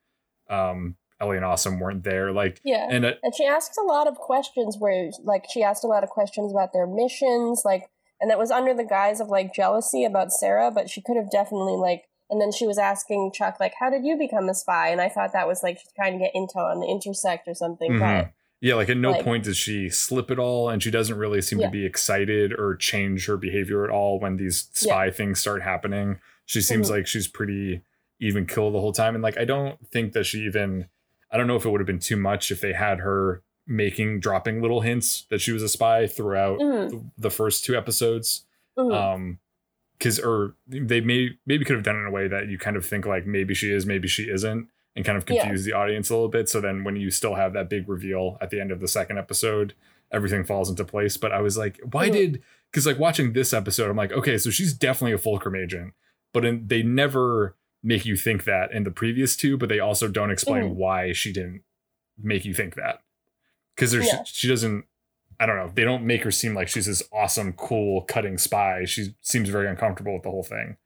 um 0.49 0.97
ellie 1.21 1.37
and 1.37 1.45
awesome 1.45 1.79
weren't 1.79 2.03
there 2.03 2.33
like 2.33 2.63
Yeah. 2.65 2.89
and 2.91 3.05
uh, 3.05 3.13
And 3.23 3.35
she 3.37 3.45
asks 3.45 3.77
a 3.77 3.83
lot 3.83 4.07
of 4.09 4.15
questions 4.17 4.77
where, 4.79 5.11
like, 5.23 5.45
she 5.51 5.63
asked 5.63 5.85
a 5.85 5.87
lot 5.87 6.03
of 6.03 6.09
questions 6.09 6.51
about 6.51 6.73
their 6.73 6.87
missions, 6.87 7.61
like, 7.65 7.91
and 8.21 8.31
that 8.31 8.39
was 8.39 8.51
under 8.51 8.75
the 8.75 8.85
guise 8.85 9.21
of, 9.21 9.29
like, 9.29 9.55
jealousy 9.55 10.05
about 10.05 10.33
Sarah, 10.33 10.71
but 10.71 10.89
she 10.91 11.01
could 11.03 11.17
have 11.17 11.31
definitely, 11.31 11.75
like, 11.77 12.05
and 12.31 12.41
then 12.41 12.53
she 12.53 12.67
was 12.67 12.79
asking 12.79 13.33
Chuck, 13.35 13.59
like, 13.61 13.75
how 13.79 13.91
did 13.91 14.05
you 14.05 14.17
become 14.17 14.49
a 14.49 14.55
spy? 14.55 14.89
And 14.89 15.01
I 15.01 15.09
thought 15.09 15.33
that 15.33 15.47
was, 15.49 15.63
like, 15.63 15.79
she's 15.79 15.93
trying 15.95 16.19
to 16.19 16.25
get 16.25 16.35
intel 16.35 16.71
on 16.71 16.81
the 16.81 16.87
intersect 16.87 17.47
or 17.49 17.55
something, 17.55 17.93
Mhm. 17.93 18.01
but 18.01 18.31
yeah 18.61 18.77
like 18.77 18.89
at 18.89 18.97
no 18.97 19.11
Like- 19.11 19.25
point 19.25 19.45
does 19.45 19.59
she 19.59 19.91
slip 19.91 20.31
at 20.31 20.39
all 20.39 20.71
and 20.71 20.83
she 20.83 20.91
doesn't 20.91 21.19
really 21.19 21.43
seem 21.43 21.59
Yeah. 21.61 21.67
to 21.67 21.73
be 21.73 21.85
excited 21.85 22.51
or 22.59 22.77
change 22.77 23.27
her 23.27 23.37
behavior 23.37 23.85
at 23.85 23.91
all 23.91 24.19
when 24.19 24.37
these 24.37 24.69
spy 24.73 25.11
things 25.11 25.39
start 25.41 25.63
happening 25.63 26.19
she 26.47 26.63
seems 26.63 26.89
Mhm. 26.89 26.93
like 26.93 27.07
she's 27.07 27.29
pretty 27.29 27.83
even 28.21 28.47
kill 28.47 28.71
the 28.71 28.81
whole 28.81 28.93
time 28.93 29.15
and 29.15 29.23
like 29.23 29.37
i 29.37 29.45
don't 29.45 29.87
think 29.91 30.13
that 30.15 30.25
she 30.25 30.39
even 30.47 30.87
i 31.31 31.37
don't 31.37 31.47
know 31.47 31.57
if 31.57 31.67
it 31.67 31.69
would 31.71 31.81
have 31.81 31.87
been 31.87 31.99
too 31.99 32.17
much 32.17 32.51
if 32.51 32.61
they 32.63 32.73
had 32.73 33.01
her 33.01 33.43
making 33.67 34.21
dropping 34.21 34.61
little 34.61 34.83
hints 34.83 35.27
that 35.31 35.41
she 35.41 35.53
was 35.53 35.63
a 35.63 35.69
spy 35.69 36.07
throughout 36.07 36.59
Mhm. 36.61 37.11
the, 37.17 37.31
first 37.31 37.65
two 37.65 37.77
episodes 37.77 38.45
Mhm. 38.79 38.93
um 38.95 39.39
because 39.99 40.19
or 40.19 40.55
they 40.67 41.01
may 41.01 41.31
maybe 41.47 41.65
could 41.65 41.77
have 41.77 41.85
done 41.85 41.97
it 41.97 42.01
in 42.01 42.07
a 42.07 42.11
way 42.11 42.29
that 42.29 42.49
you 42.49 42.59
kind 42.59 42.77
of 42.77 42.85
think 42.85 43.07
like 43.07 43.27
maybe 43.27 43.55
she 43.55 43.71
is 43.73 43.87
maybe 43.87 44.07
she 44.09 44.25
isn't 44.29 44.69
and 44.97 45.05
kind 45.05 45.17
of 45.17 45.25
Yeah. 45.29 45.41
confuse 45.43 45.65
the 45.65 45.73
audience 45.73 46.11
a 46.11 46.15
little 46.15 46.29
bit 46.29 46.49
so 46.49 46.61
then 46.61 46.85
when 46.85 46.97
you 46.97 47.11
still 47.11 47.37
have 47.37 47.53
that 47.55 47.71
big 47.71 47.89
reveal 47.89 48.37
at 48.41 48.51
the 48.51 48.61
end 48.61 48.71
of 48.71 48.81
the 48.81 48.89
second 48.89 49.19
episode 49.19 49.73
everything 50.13 50.45
falls 50.45 50.69
into 50.69 50.85
place 50.85 51.17
but 51.17 51.33
i 51.33 51.41
was 51.41 51.57
like 51.57 51.79
why 51.91 52.09
Mhm. 52.09 52.13
did 52.13 52.43
because 52.71 52.87
like 52.87 52.99
watching 52.99 53.33
this 53.33 53.55
episode 53.55 53.89
i'm 53.89 53.97
like 53.97 54.13
okay 54.13 54.37
so 54.37 54.51
she's 54.51 54.75
definitely 54.75 55.13
a 55.15 55.19
fulcrum 55.19 55.55
agent 55.55 55.95
but 56.35 56.45
in, 56.45 56.67
they 56.67 56.83
never 56.83 57.57
make 57.83 58.05
you 58.05 58.17
think 58.17 58.45
that 58.45 58.73
in 58.73 58.83
the 58.85 58.91
previous 58.91 59.37
two 59.37 59.57
but 59.57 59.69
they 59.71 59.79
also 59.81 60.07
don't 60.09 60.31
explain 60.31 60.65
Mhm. 60.65 60.75
why 60.75 61.13
she 61.13 61.33
didn't 61.33 61.63
make 62.23 62.45
you 62.45 62.53
think 62.53 62.75
that 62.75 63.01
because 63.75 63.93
there's 63.93 64.07
Yeah. 64.07 64.23
she 64.25 64.49
doesn't 64.49 64.85
I 65.41 65.47
don't 65.47 65.57
know. 65.57 65.71
They 65.75 65.85
don't 65.85 66.05
make 66.05 66.23
her 66.23 66.31
seem 66.31 66.55
like 66.55 66.69
she's 66.69 66.87
this 66.87 67.03
awesome, 67.13 67.53
cool, 67.55 68.03
cutting 68.03 68.39
spy. 68.39 68.85
She 68.85 69.15
seems 69.21 69.49
very 69.49 69.69
uncomfortable 69.69 70.15
with 70.15 70.23
the 70.23 70.31
whole 70.31 70.45
thing. 70.45 70.77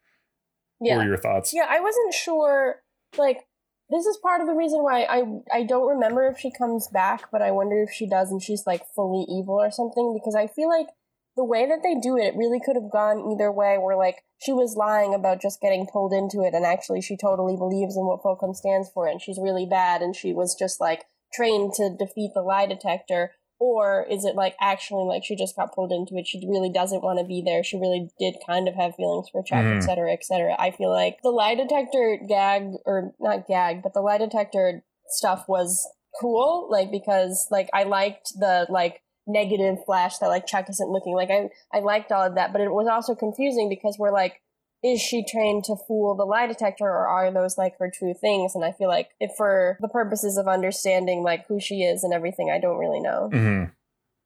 What 0.78 0.88
yeah. 0.88 0.96
were 0.96 1.04
your 1.04 1.16
thoughts? 1.18 1.52
Yeah, 1.52 1.66
I 1.68 1.80
wasn't 1.80 2.14
sure. 2.14 2.82
Like, 3.16 3.46
this 3.90 4.06
is 4.06 4.16
part 4.18 4.40
of 4.40 4.46
the 4.46 4.54
reason 4.54 4.82
why 4.82 5.02
I 5.04 5.22
I 5.52 5.62
don't 5.64 5.88
remember 5.88 6.26
if 6.28 6.38
she 6.38 6.50
comes 6.50 6.88
back, 6.88 7.30
but 7.30 7.42
I 7.42 7.50
wonder 7.50 7.82
if 7.82 7.90
she 7.90 8.08
does 8.08 8.30
and 8.30 8.42
she's 8.42 8.66
like 8.66 8.86
fully 8.94 9.26
evil 9.28 9.60
or 9.60 9.70
something. 9.70 10.14
Because 10.14 10.34
I 10.34 10.46
feel 10.46 10.68
like 10.68 10.88
the 11.36 11.44
way 11.44 11.66
that 11.66 11.82
they 11.82 11.94
do 11.94 12.16
it, 12.16 12.24
it 12.24 12.36
really 12.36 12.60
could 12.60 12.76
have 12.76 12.90
gone 12.90 13.30
either 13.30 13.50
way. 13.50 13.76
Where 13.78 13.96
like 13.96 14.24
she 14.38 14.52
was 14.52 14.76
lying 14.76 15.14
about 15.14 15.40
just 15.40 15.60
getting 15.60 15.86
pulled 15.86 16.12
into 16.12 16.42
it, 16.42 16.54
and 16.54 16.64
actually 16.64 17.00
she 17.00 17.16
totally 17.16 17.56
believes 17.56 17.96
in 17.96 18.04
what 18.04 18.22
Fulcrum 18.22 18.54
stands 18.54 18.90
for, 18.90 19.06
and 19.06 19.20
she's 19.20 19.38
really 19.40 19.66
bad, 19.66 20.02
and 20.02 20.14
she 20.14 20.32
was 20.32 20.54
just 20.54 20.80
like 20.80 21.06
trained 21.32 21.72
to 21.74 21.94
defeat 21.98 22.32
the 22.34 22.42
lie 22.42 22.66
detector. 22.66 23.32
Or 23.60 24.06
is 24.08 24.24
it 24.24 24.36
like 24.36 24.54
actually 24.60 25.04
like 25.04 25.24
she 25.24 25.34
just 25.34 25.56
got 25.56 25.74
pulled 25.74 25.90
into 25.90 26.16
it? 26.16 26.28
She 26.28 26.46
really 26.48 26.70
doesn't 26.70 27.02
want 27.02 27.18
to 27.18 27.24
be 27.24 27.42
there. 27.44 27.64
She 27.64 27.76
really 27.76 28.08
did 28.16 28.36
kind 28.46 28.68
of 28.68 28.76
have 28.76 28.94
feelings 28.94 29.28
for 29.30 29.42
Chuck, 29.42 29.64
Mhm. 29.64 29.78
et 29.78 29.80
cetera, 29.80 30.12
et 30.12 30.24
cetera. 30.24 30.54
I 30.60 30.70
feel 30.70 30.90
like 30.90 31.18
the 31.22 31.30
lie 31.30 31.56
detector 31.56 32.20
gag, 32.28 32.74
or 32.86 33.14
not 33.18 33.48
gag, 33.48 33.82
but 33.82 33.94
the 33.94 34.00
lie 34.00 34.18
detector 34.18 34.84
stuff 35.08 35.48
was 35.48 35.84
cool. 36.20 36.68
Like 36.70 36.92
because 36.92 37.48
like 37.50 37.68
I 37.72 37.82
liked 37.82 38.32
the 38.38 38.66
like 38.70 39.02
negative 39.26 39.84
flash 39.84 40.18
that 40.18 40.28
like 40.28 40.46
Chuck 40.46 40.70
isn't 40.70 40.90
looking 40.90 41.14
like 41.14 41.30
I 41.30 41.50
I 41.72 41.80
liked 41.80 42.12
all 42.12 42.22
of 42.22 42.36
that, 42.36 42.52
but 42.52 42.60
it 42.60 42.72
was 42.72 42.86
also 42.86 43.16
confusing 43.16 43.68
because 43.68 43.98
we're 43.98 44.12
like 44.12 44.40
is 44.82 45.00
she 45.00 45.24
trained 45.24 45.64
to 45.64 45.76
fool 45.86 46.14
the 46.14 46.24
lie 46.24 46.46
detector 46.46 46.84
or 46.84 47.06
are 47.06 47.32
those 47.32 47.58
like 47.58 47.78
her 47.78 47.90
true 47.92 48.14
things? 48.14 48.54
And 48.54 48.64
i 48.64 48.72
feel 48.72 48.88
like 48.88 49.10
if 49.20 49.32
for 49.36 49.76
the 49.80 49.88
purposes 49.88 50.36
of 50.36 50.48
understanding 50.48 51.22
like 51.22 51.46
who 51.48 51.60
she 51.60 51.82
is 51.82 52.04
and 52.04 52.12
everything 52.12 52.50
i 52.50 52.58
don't 52.58 52.78
really 52.78 53.00
know. 53.00 53.28
Hmm 53.32 53.64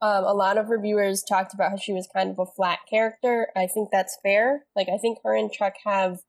um, 0.03 0.25
a 0.25 0.35
lot 0.35 0.59
of 0.59 0.69
reviewers 0.69 1.23
talked 1.23 1.55
about 1.55 1.71
how 1.71 1.77
she 1.77 1.93
was 1.93 2.09
kind 2.13 2.31
of 2.31 2.39
a 2.41 2.45
flat 2.45 2.81
character. 2.91 3.53
I 3.55 3.69
think 3.69 3.91
that's 3.93 4.19
fair. 4.23 4.65
Like 4.75 4.89
i 4.89 4.99
think 4.99 5.19
her 5.25 5.37
and 5.37 5.51
chuck 5.51 5.75
have 5.87 6.21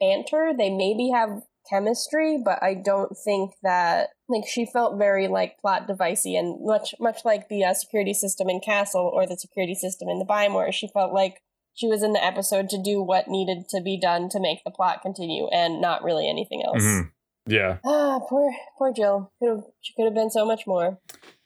banter. 0.00 0.52
They 0.56 0.70
maybe 0.70 1.10
have 1.10 1.42
chemistry 1.68 2.40
but 2.42 2.58
i 2.62 2.72
don't 2.72 3.16
think 3.16 3.52
that 3.62 4.08
like 4.30 4.46
she 4.46 4.64
felt 4.64 4.98
very 4.98 5.28
like 5.28 5.58
plot 5.60 5.86
devicey 5.86 6.38
and 6.38 6.58
much 6.64 6.94
much 6.98 7.18
like 7.24 7.48
the 7.48 7.62
uh, 7.62 7.74
security 7.74 8.14
system 8.14 8.48
in 8.48 8.60
castle 8.60 9.10
or 9.12 9.26
the 9.26 9.36
security 9.36 9.74
system 9.74 10.08
in 10.08 10.18
the 10.18 10.24
Buy 10.24 10.48
More, 10.48 10.72
she 10.72 10.88
felt 10.88 11.12
like 11.12 11.42
she 11.80 11.86
was 11.88 12.02
in 12.02 12.12
the 12.12 12.22
episode 12.22 12.68
to 12.68 12.82
do 12.82 13.02
what 13.02 13.26
needed 13.28 13.68
to 13.70 13.80
be 13.80 13.98
done 13.98 14.28
to 14.28 14.38
make 14.38 14.62
the 14.64 14.70
plot 14.70 15.00
continue 15.00 15.46
and 15.48 15.80
not 15.80 16.04
really 16.04 16.28
anything 16.28 16.62
else. 16.64 16.82
hmm 16.82 17.00
Yeah, 17.46 17.78
Ah, 17.84 18.20
poor 18.28 18.52
poor 18.76 18.92
Jill. 18.92 19.32
Could 19.40 19.48
have 19.48 19.64
she 19.80 19.94
could 19.94 20.04
have 20.04 20.14
been 20.14 20.30
so 20.30 20.44
much 20.44 20.66
more. 20.66 20.98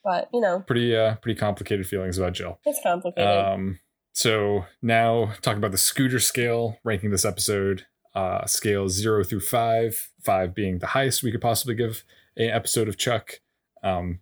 But, 0.02 0.28
you 0.34 0.40
know, 0.40 0.60
pretty 0.66 0.94
uh, 0.94 1.14
pretty 1.16 1.38
complicated 1.38 1.86
feelings 1.86 2.18
about 2.18 2.34
Jill. 2.34 2.58
it's 2.66 2.80
complicated. 2.82 3.26
Um, 3.26 3.78
so 4.12 4.66
now 4.82 5.32
talking 5.40 5.58
about 5.58 5.70
the 5.72 5.78
scooter 5.78 6.18
scale, 6.20 6.78
ranking 6.84 7.10
this 7.10 7.24
episode, 7.24 7.86
uh, 8.14 8.44
scale 8.46 8.88
zero 8.88 9.24
through 9.24 9.40
five, 9.40 10.10
five 10.22 10.54
being 10.54 10.78
the 10.80 10.88
highest 10.88 11.22
we 11.22 11.32
could 11.32 11.40
possibly 11.40 11.74
give 11.74 12.04
an 12.36 12.50
episode 12.50 12.86
of 12.88 12.98
Chuck. 12.98 13.40
Um, 13.82 14.20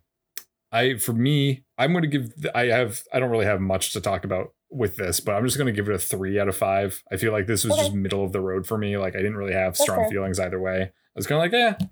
I 0.71 0.97
for 0.97 1.13
me, 1.13 1.63
I'm 1.77 1.91
going 1.91 2.03
to 2.03 2.07
give. 2.07 2.31
I 2.55 2.65
have. 2.67 3.03
I 3.13 3.19
don't 3.19 3.29
really 3.29 3.45
have 3.45 3.59
much 3.59 3.91
to 3.93 3.99
talk 4.01 4.23
about 4.25 4.53
with 4.73 4.95
this, 4.97 5.19
but 5.19 5.35
I'm 5.35 5.45
just 5.45 5.57
going 5.57 5.67
to 5.67 5.73
give 5.73 5.89
it 5.89 5.95
a 5.95 5.99
three 5.99 6.39
out 6.39 6.47
of 6.47 6.57
five. 6.57 7.03
I 7.11 7.17
feel 7.17 7.31
like 7.31 7.47
this 7.47 7.63
was 7.63 7.73
Okay. 7.73 7.83
just 7.83 7.93
middle 7.93 8.23
of 8.23 8.31
the 8.31 8.41
road 8.41 8.65
for 8.65 8.77
me. 8.77 8.97
Like 8.97 9.15
I 9.15 9.19
didn't 9.19 9.37
really 9.37 9.53
have 9.53 9.77
strong 9.77 9.99
fair. 9.99 10.09
feelings 10.09 10.39
either 10.39 10.59
way. 10.59 10.81
I 10.81 11.15
was 11.15 11.27
kind 11.27 11.37
of 11.37 11.43
like, 11.43 11.51
yeah, 11.51 11.87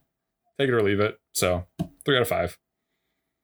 take 0.60 0.70
it 0.70 0.74
or 0.74 0.82
leave 0.82 1.00
it. 1.00 1.20
So 1.34 1.66
three 2.06 2.16
out 2.16 2.24
of 2.24 2.28
five. 2.28 2.58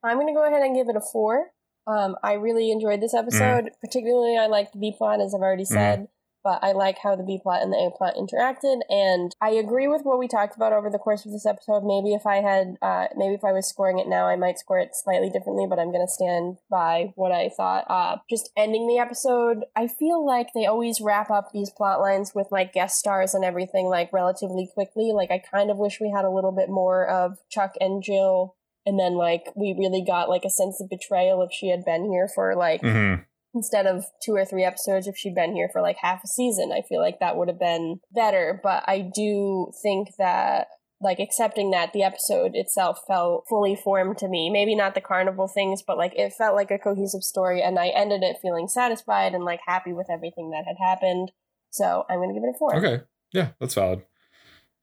I'm 0.02 0.16
going 0.16 0.28
to 0.28 0.32
go 0.32 0.46
ahead 0.46 0.62
and 0.62 0.74
give 0.74 0.88
it 0.88 0.96
a 0.96 1.00
four. 1.00 1.50
Um, 1.86 2.16
I 2.22 2.34
really 2.34 2.70
enjoyed 2.70 3.00
this 3.00 3.14
mm. 3.14 3.20
episode. 3.20 3.70
Particularly, 3.80 4.36
I 4.36 4.46
liked 4.46 4.72
the 4.72 4.78
B 4.78 4.94
plot, 4.96 5.20
as 5.20 5.34
I've 5.34 5.40
already 5.40 5.64
mm. 5.64 5.68
said. 5.68 6.08
But 6.48 6.64
I 6.64 6.72
like 6.72 6.96
how 7.02 7.14
the 7.14 7.22
B 7.22 7.38
plot 7.42 7.60
and 7.60 7.70
the 7.70 7.76
A 7.76 7.90
plot 7.94 8.14
interacted, 8.16 8.80
and 8.88 9.36
I 9.38 9.50
agree 9.50 9.86
with 9.86 10.00
what 10.02 10.18
we 10.18 10.26
talked 10.26 10.56
about 10.56 10.72
over 10.72 10.88
the 10.88 10.96
course 10.96 11.26
of 11.26 11.32
this 11.32 11.44
episode. 11.44 11.84
Maybe 11.84 12.14
if 12.14 12.24
I 12.24 12.36
had, 12.36 12.78
uh, 12.80 13.08
maybe 13.14 13.34
if 13.34 13.44
I 13.44 13.52
was 13.52 13.68
scoring 13.68 13.98
it 13.98 14.08
now, 14.08 14.26
I 14.26 14.36
might 14.36 14.58
score 14.58 14.78
it 14.78 14.96
slightly 14.96 15.28
differently. 15.28 15.66
But 15.68 15.78
I'm 15.78 15.92
going 15.92 16.06
to 16.06 16.10
stand 16.10 16.56
by 16.70 17.12
what 17.16 17.32
I 17.32 17.50
thought. 17.54 17.84
Uh, 17.90 18.16
just 18.30 18.48
ending 18.56 18.88
the 18.88 18.96
episode, 18.96 19.66
I 19.76 19.88
feel 19.88 20.24
like 20.24 20.54
they 20.54 20.64
always 20.64 21.02
wrap 21.02 21.30
up 21.30 21.52
these 21.52 21.68
plot 21.68 22.00
lines 22.00 22.32
with 22.34 22.46
like 22.50 22.72
guest 22.72 22.98
stars 22.98 23.34
and 23.34 23.44
everything 23.44 23.84
like 23.84 24.10
relatively 24.10 24.70
quickly. 24.72 25.12
Like 25.12 25.30
I 25.30 25.42
kind 25.52 25.70
of 25.70 25.76
wish 25.76 26.00
we 26.00 26.10
had 26.10 26.24
a 26.24 26.30
little 26.30 26.52
bit 26.52 26.70
more 26.70 27.06
of 27.06 27.36
Chuck 27.50 27.74
and 27.78 28.02
Jill 28.02 28.56
and 28.86 28.98
then 28.98 29.16
like 29.16 29.52
we 29.54 29.76
really 29.78 30.02
got 30.02 30.30
like 30.30 30.44
a 30.46 30.50
sense 30.50 30.80
of 30.80 30.88
betrayal 30.88 31.42
if 31.42 31.52
she 31.52 31.68
had 31.68 31.84
been 31.84 32.10
here 32.10 32.26
for 32.26 32.56
like 32.56 32.80
Mm-hmm. 32.80 33.22
Instead 33.54 33.86
of 33.86 34.04
two 34.24 34.34
or 34.34 34.44
three 34.44 34.64
episodes 34.64 35.06
if 35.06 35.16
she'd 35.16 35.34
been 35.34 35.54
here 35.54 35.68
for 35.72 35.80
like 35.80 35.96
half 36.00 36.22
a 36.24 36.28
season 36.28 36.70
i 36.72 36.82
feel 36.88 37.00
like 37.00 37.18
that 37.20 37.36
would 37.36 37.48
have 37.48 37.58
been 37.58 38.00
better 38.14 38.60
but 38.62 38.84
i 38.86 39.00
do 39.14 39.70
think 39.82 40.08
that 40.18 40.68
like 41.00 41.20
accepting 41.20 41.70
that 41.70 41.92
the 41.92 42.02
episode 42.02 42.52
itself 42.54 43.00
felt 43.06 43.44
fully 43.48 43.76
formed 43.76 44.18
to 44.18 44.28
me 44.28 44.50
maybe 44.50 44.74
not 44.74 44.94
the 44.94 45.00
carnival 45.00 45.48
things 45.48 45.82
but 45.86 45.96
like 45.96 46.12
it 46.16 46.32
felt 46.32 46.56
like 46.56 46.70
a 46.70 46.78
cohesive 46.78 47.22
story 47.22 47.62
and 47.62 47.78
i 47.78 47.88
ended 47.88 48.22
it 48.22 48.36
feeling 48.42 48.68
satisfied 48.68 49.32
and 49.32 49.44
like 49.44 49.60
happy 49.66 49.92
with 49.92 50.10
everything 50.10 50.50
that 50.50 50.64
had 50.66 50.76
happened 50.84 51.30
so 51.70 52.04
i'm 52.10 52.18
gonna 52.18 52.34
give 52.34 52.42
it 52.42 52.54
a 52.54 52.58
four 52.58 52.76
Okay. 52.76 53.02
Yeah, 53.32 53.50
that's 53.60 53.74
valid. 53.74 54.02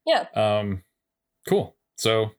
Yeah. 0.06 0.26
Um, 0.34 0.82
cool. 1.48 1.76
So, 1.96 2.32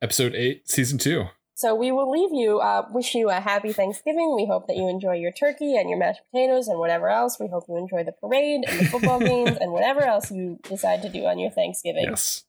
episode 0.00 0.34
eight, 0.34 0.68
season 0.70 0.98
two. 0.98 1.24
So 1.62 1.76
we 1.76 1.92
will 1.92 2.10
leave 2.10 2.30
you, 2.32 2.58
uh, 2.58 2.88
wish 2.90 3.14
you 3.14 3.30
a 3.30 3.34
happy 3.34 3.72
Thanksgiving. 3.72 4.34
We 4.34 4.46
hope 4.46 4.66
that 4.66 4.74
you 4.76 4.88
enjoy 4.88 5.12
your 5.14 5.30
turkey 5.30 5.76
and 5.76 5.88
your 5.88 5.96
mashed 5.96 6.22
potatoes 6.32 6.66
and 6.66 6.76
whatever 6.80 7.08
else. 7.08 7.38
We 7.38 7.46
hope 7.46 7.66
you 7.68 7.76
enjoy 7.76 8.02
the 8.02 8.10
parade 8.10 8.64
and 8.66 8.80
the 8.80 8.84
football 8.86 9.20
games 9.32 9.56
and 9.60 9.70
whatever 9.70 10.00
else 10.00 10.32
you 10.32 10.58
decide 10.64 11.02
to 11.02 11.08
do 11.08 11.24
on 11.24 11.38
your 11.38 11.52
Thanksgiving. 11.52 12.06
Yes. 12.08 12.42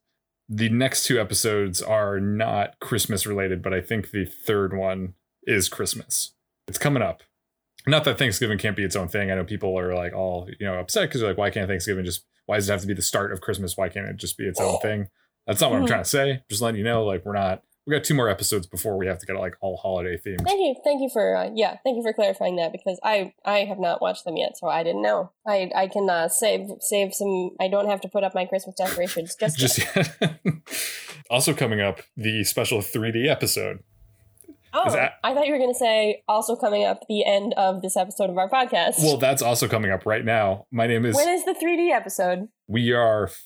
The 0.49 0.69
next 0.69 1.03
two 1.05 1.21
episodes 1.21 1.79
are 1.79 2.19
not 2.19 2.79
Christmas 2.79 3.27
related, 3.27 3.61
but 3.61 3.71
I 3.71 3.81
think 3.81 4.09
the 4.09 4.25
third 4.25 4.75
one 4.75 5.13
is 5.43 5.69
Christmas. 5.69 6.33
It's 6.67 6.79
coming 6.79 7.03
up. 7.03 7.21
Not 7.85 8.05
that 8.05 8.17
Thanksgiving 8.17 8.57
can't 8.57 8.75
be 8.75 8.83
its 8.83 8.95
own 8.95 9.09
thing. 9.09 9.29
I 9.29 9.35
know 9.35 9.43
people 9.43 9.77
are 9.77 9.93
like 9.93 10.13
all, 10.13 10.49
you 10.59 10.65
know, 10.65 10.79
upset 10.79 11.07
because 11.09 11.21
they're 11.21 11.29
like, 11.29 11.37
why 11.37 11.51
can't 11.51 11.67
Thanksgiving 11.69 12.03
just, 12.03 12.25
why 12.47 12.55
does 12.55 12.67
it 12.67 12.71
have 12.71 12.81
to 12.81 12.87
be 12.87 12.95
the 12.95 13.03
start 13.03 13.31
of 13.31 13.41
Christmas? 13.41 13.77
Why 13.77 13.89
can't 13.89 14.07
it 14.07 14.17
just 14.17 14.39
be 14.39 14.45
its 14.45 14.59
own 14.59 14.79
thing? 14.81 15.09
That's 15.45 15.61
not 15.61 15.69
what 15.69 15.77
I'm 15.77 15.83
Mhm. 15.83 15.87
trying 15.89 16.03
to 16.03 16.09
say. 16.09 16.41
Just 16.49 16.63
letting 16.63 16.79
you 16.79 16.83
know, 16.83 17.03
like, 17.05 17.23
we're 17.25 17.33
not, 17.33 17.61
we 17.85 17.93
got 17.95 18.03
two 18.03 18.13
more 18.13 18.29
episodes 18.29 18.65
before 18.65 18.97
we 18.97 19.07
have 19.07 19.19
to 19.19 19.25
get 19.25 19.35
like 19.35 19.55
all 19.61 19.77
holiday 19.77 20.15
themed. 20.17 20.43
Thank 20.45 20.59
you, 20.59 20.75
thank 20.83 21.01
you 21.01 21.09
for 21.11 21.35
uh, 21.35 21.49
yeah, 21.53 21.77
thank 21.83 21.97
you 21.97 22.03
for 22.03 22.13
clarifying 22.13 22.55
that 22.57 22.71
because 22.71 22.99
I 23.03 23.33
I 23.45 23.59
have 23.65 23.79
not 23.79 24.01
watched 24.01 24.23
them 24.25 24.37
yet, 24.37 24.57
so 24.57 24.67
I 24.67 24.83
didn't 24.83 25.01
know. 25.01 25.31
I 25.47 25.69
I 25.75 25.87
can 25.87 26.09
uh, 26.09 26.29
save 26.29 26.67
save 26.79 27.13
some. 27.13 27.51
I 27.59 27.67
don't 27.67 27.89
have 27.89 28.01
to 28.01 28.07
put 28.09 28.23
up 28.23 28.33
my 28.33 28.45
Christmas 28.45 28.75
decorations 28.75 29.35
just, 29.39 29.57
Just 29.57 29.77
yet. 29.79 30.15
yet. 30.21 30.39
also 31.29 31.53
coming 31.53 31.81
up, 31.81 32.01
the 32.15 32.43
special 32.43 32.79
3D 32.79 33.27
episode. 33.29 33.79
Oh, 34.75 34.89
that- 34.91 35.19
I 35.23 35.33
thought 35.35 35.45
you 35.45 35.53
were 35.53 35.59
going 35.59 35.71
to 35.73 35.77
say 35.77 36.23
also 36.27 36.55
coming 36.55 36.83
up 36.83 37.01
the 37.07 37.23
end 37.25 37.53
of 37.57 37.81
this 37.83 37.95
episode 37.95 38.31
of 38.31 38.37
our 38.39 38.49
podcast. 38.49 38.95
Well, 39.03 39.17
that's 39.17 39.43
also 39.43 39.67
coming 39.67 39.91
up 39.91 40.05
right 40.05 40.25
now. 40.25 40.65
My 40.71 40.87
name 40.87 41.05
is, 41.05 41.15
when 41.15 41.29
is 41.29 41.45
the 41.45 41.53
3D 41.53 41.91
episode? 41.91 42.47
we 42.67 42.91
are 42.91 43.25
f- 43.25 43.43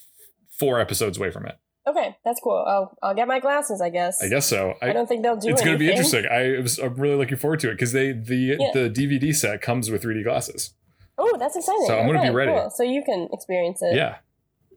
four 0.57 0.79
episodes 0.79 1.17
away 1.17 1.29
from 1.31 1.45
it. 1.45 1.55
Okay, 1.87 2.17
that's 2.25 2.39
cool. 2.41 2.65
I'll 2.67 2.97
I'll 3.01 3.15
get 3.15 3.27
my 3.27 3.39
glasses. 3.39 3.79
I 3.81 3.89
guess. 3.89 4.21
I 4.21 4.27
guess 4.27 4.45
so. 4.45 4.73
I, 4.81 4.89
I, 4.89 4.93
don't 4.93 5.07
think 5.07 5.23
they'll 5.23 5.37
do. 5.37 5.49
it's 5.49 5.61
going 5.61 5.73
to 5.73 5.79
be 5.79 5.89
interesting. 5.89 6.25
I 6.29 6.59
was 6.59 6.77
I'm 6.79 6.95
really 6.95 7.15
looking 7.15 7.37
forward 7.37 7.61
to 7.61 7.69
it 7.69 7.75
because 7.75 7.93
they 7.93 8.11
the 8.11 8.57
Yeah. 8.59 8.71
the 8.73 8.89
DVD 8.89 9.33
set 9.33 9.61
comes 9.61 9.89
with 9.89 10.03
3D 10.03 10.23
glasses. 10.23 10.73
Oh, 11.17 11.35
that's 11.39 11.55
exciting. 11.55 11.85
So 11.87 11.97
I'm 11.97 12.05
gonna 12.07 12.21
be 12.21 12.29
ready. 12.29 12.51
cool. 12.51 12.69
So 12.75 12.83
you 12.83 13.03
can 13.03 13.29
experience 13.31 13.81
it. 13.81 13.95
Yeah, 13.95 14.17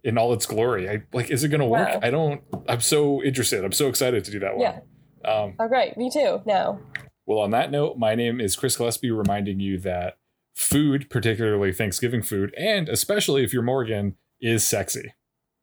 in 0.04 0.16
all 0.16 0.32
its 0.32 0.46
glory. 0.46 0.88
I 0.88 1.02
like. 1.12 1.30
Is 1.30 1.42
it 1.44 1.48
going 1.48 1.60
to 1.60 1.66
work? 1.66 1.88
Wow. 1.88 2.00
I 2.02 2.10
don't. 2.10 2.42
I'm 2.68 2.80
so 2.80 3.22
interested. 3.22 3.64
I'm 3.64 3.72
so 3.72 3.88
excited 3.88 4.24
to 4.24 4.30
do 4.30 4.38
that 4.38 4.56
one. 4.56 4.60
Yeah. 4.62 5.30
Um, 5.30 5.54
Oh, 5.58 5.68
great. 5.68 5.96
Me 5.98 6.10
too. 6.10 6.40
Now. 6.46 6.80
well, 7.26 7.40
on 7.40 7.50
that 7.50 7.70
note, 7.70 7.98
my 7.98 8.14
name 8.14 8.40
is 8.40 8.56
Chris 8.56 8.76
Gillespie, 8.76 9.10
reminding 9.10 9.60
you 9.60 9.78
that 9.80 10.16
food, 10.54 11.10
particularly 11.10 11.72
Thanksgiving 11.72 12.22
food, 12.22 12.54
and 12.56 12.88
especially 12.88 13.44
if 13.44 13.52
you're 13.52 13.62
Morgan, 13.62 14.16
is 14.40 14.66
sexy. 14.66 15.12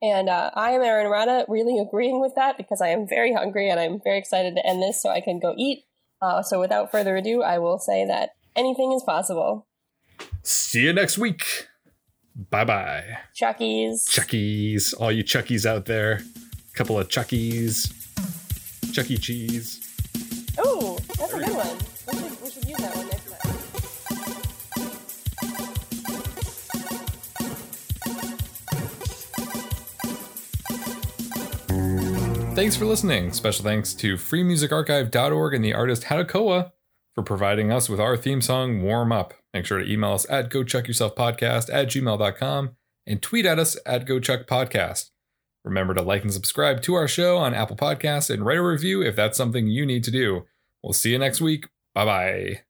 And 0.01 0.29
uh, 0.29 0.51
I 0.53 0.71
am 0.71 0.81
Erin 0.81 1.07
Rada, 1.07 1.45
really 1.47 1.79
agreeing 1.79 2.21
with 2.21 2.35
that 2.35 2.57
because 2.57 2.81
I 2.81 2.89
am 2.89 3.07
very 3.07 3.33
hungry 3.33 3.69
and 3.69 3.79
I'm 3.79 3.99
very 4.03 4.19
excited 4.19 4.55
to 4.55 4.65
end 4.65 4.81
this 4.81 5.01
so 5.01 5.09
I 5.09 5.21
can 5.21 5.39
go 5.39 5.55
eat. 5.57 5.85
Uh, 6.21 6.43
so 6.43 6.59
without 6.59 6.91
further 6.91 7.17
ado, 7.17 7.41
I 7.41 7.59
will 7.59 7.79
say 7.79 8.05
that 8.05 8.31
anything 8.55 8.91
is 8.91 9.03
possible. 9.03 9.67
See 10.43 10.83
you 10.83 10.93
next 10.93 11.17
week. 11.17 11.67
Bye 12.49 12.65
bye. 12.65 13.17
Chuckies. 13.35 14.07
Chuckies, 14.07 14.93
all 14.99 15.11
you 15.11 15.23
Chuckies 15.23 15.65
out 15.65 15.85
there. 15.85 16.21
A 16.71 16.77
Couple 16.77 16.99
of 16.99 17.07
Chuckies. 17.07 17.93
Chuck 18.93 19.09
E. 19.09 19.17
Cheese. 19.17 19.79
Oh, 20.57 20.97
that's 21.17 21.33
a 21.33 21.39
good 21.39 21.55
one. 21.55 21.77
Thanks 32.57 32.75
for 32.75 32.85
listening. 32.85 33.33
Special 33.33 33.63
thanks 33.63 33.93
to 33.93 34.15
freemusicarchive.org 34.15 35.53
and 35.53 35.63
the 35.63 35.75
artist 35.75 36.05
Hatakoa 36.05 36.71
for 37.13 37.21
providing 37.23 37.71
us 37.71 37.87
with 37.87 37.99
our 37.99 38.17
theme 38.17 38.41
song, 38.41 38.81
Warm 38.81 39.11
Up. 39.11 39.35
Make 39.53 39.67
sure 39.67 39.77
to 39.77 39.87
email 39.87 40.13
us 40.13 40.25
at 40.27 40.49
gochuckyourselfpodcast 40.49 41.71
at 41.71 41.89
gmail.com 41.89 42.71
and 43.05 43.21
tweet 43.21 43.45
at 43.45 43.59
us 43.59 43.77
at 43.85 44.07
gochuckpodcast. 44.07 45.11
Remember 45.63 45.93
to 45.93 46.01
like 46.01 46.23
and 46.23 46.33
subscribe 46.33 46.81
to 46.81 46.95
our 46.95 47.07
show 47.07 47.37
on 47.37 47.53
Apple 47.53 47.77
Podcasts 47.77 48.31
and 48.31 48.43
write 48.43 48.57
a 48.57 48.63
review 48.63 49.03
if 49.03 49.15
that's 49.15 49.37
something 49.37 49.67
you 49.67 49.85
need 49.85 50.03
to 50.05 50.11
do. 50.11 50.47
We'll 50.81 50.93
see 50.93 51.11
you 51.11 51.19
next 51.19 51.39
week. 51.39 51.67
Bye 51.93 52.05
bye. 52.05 52.61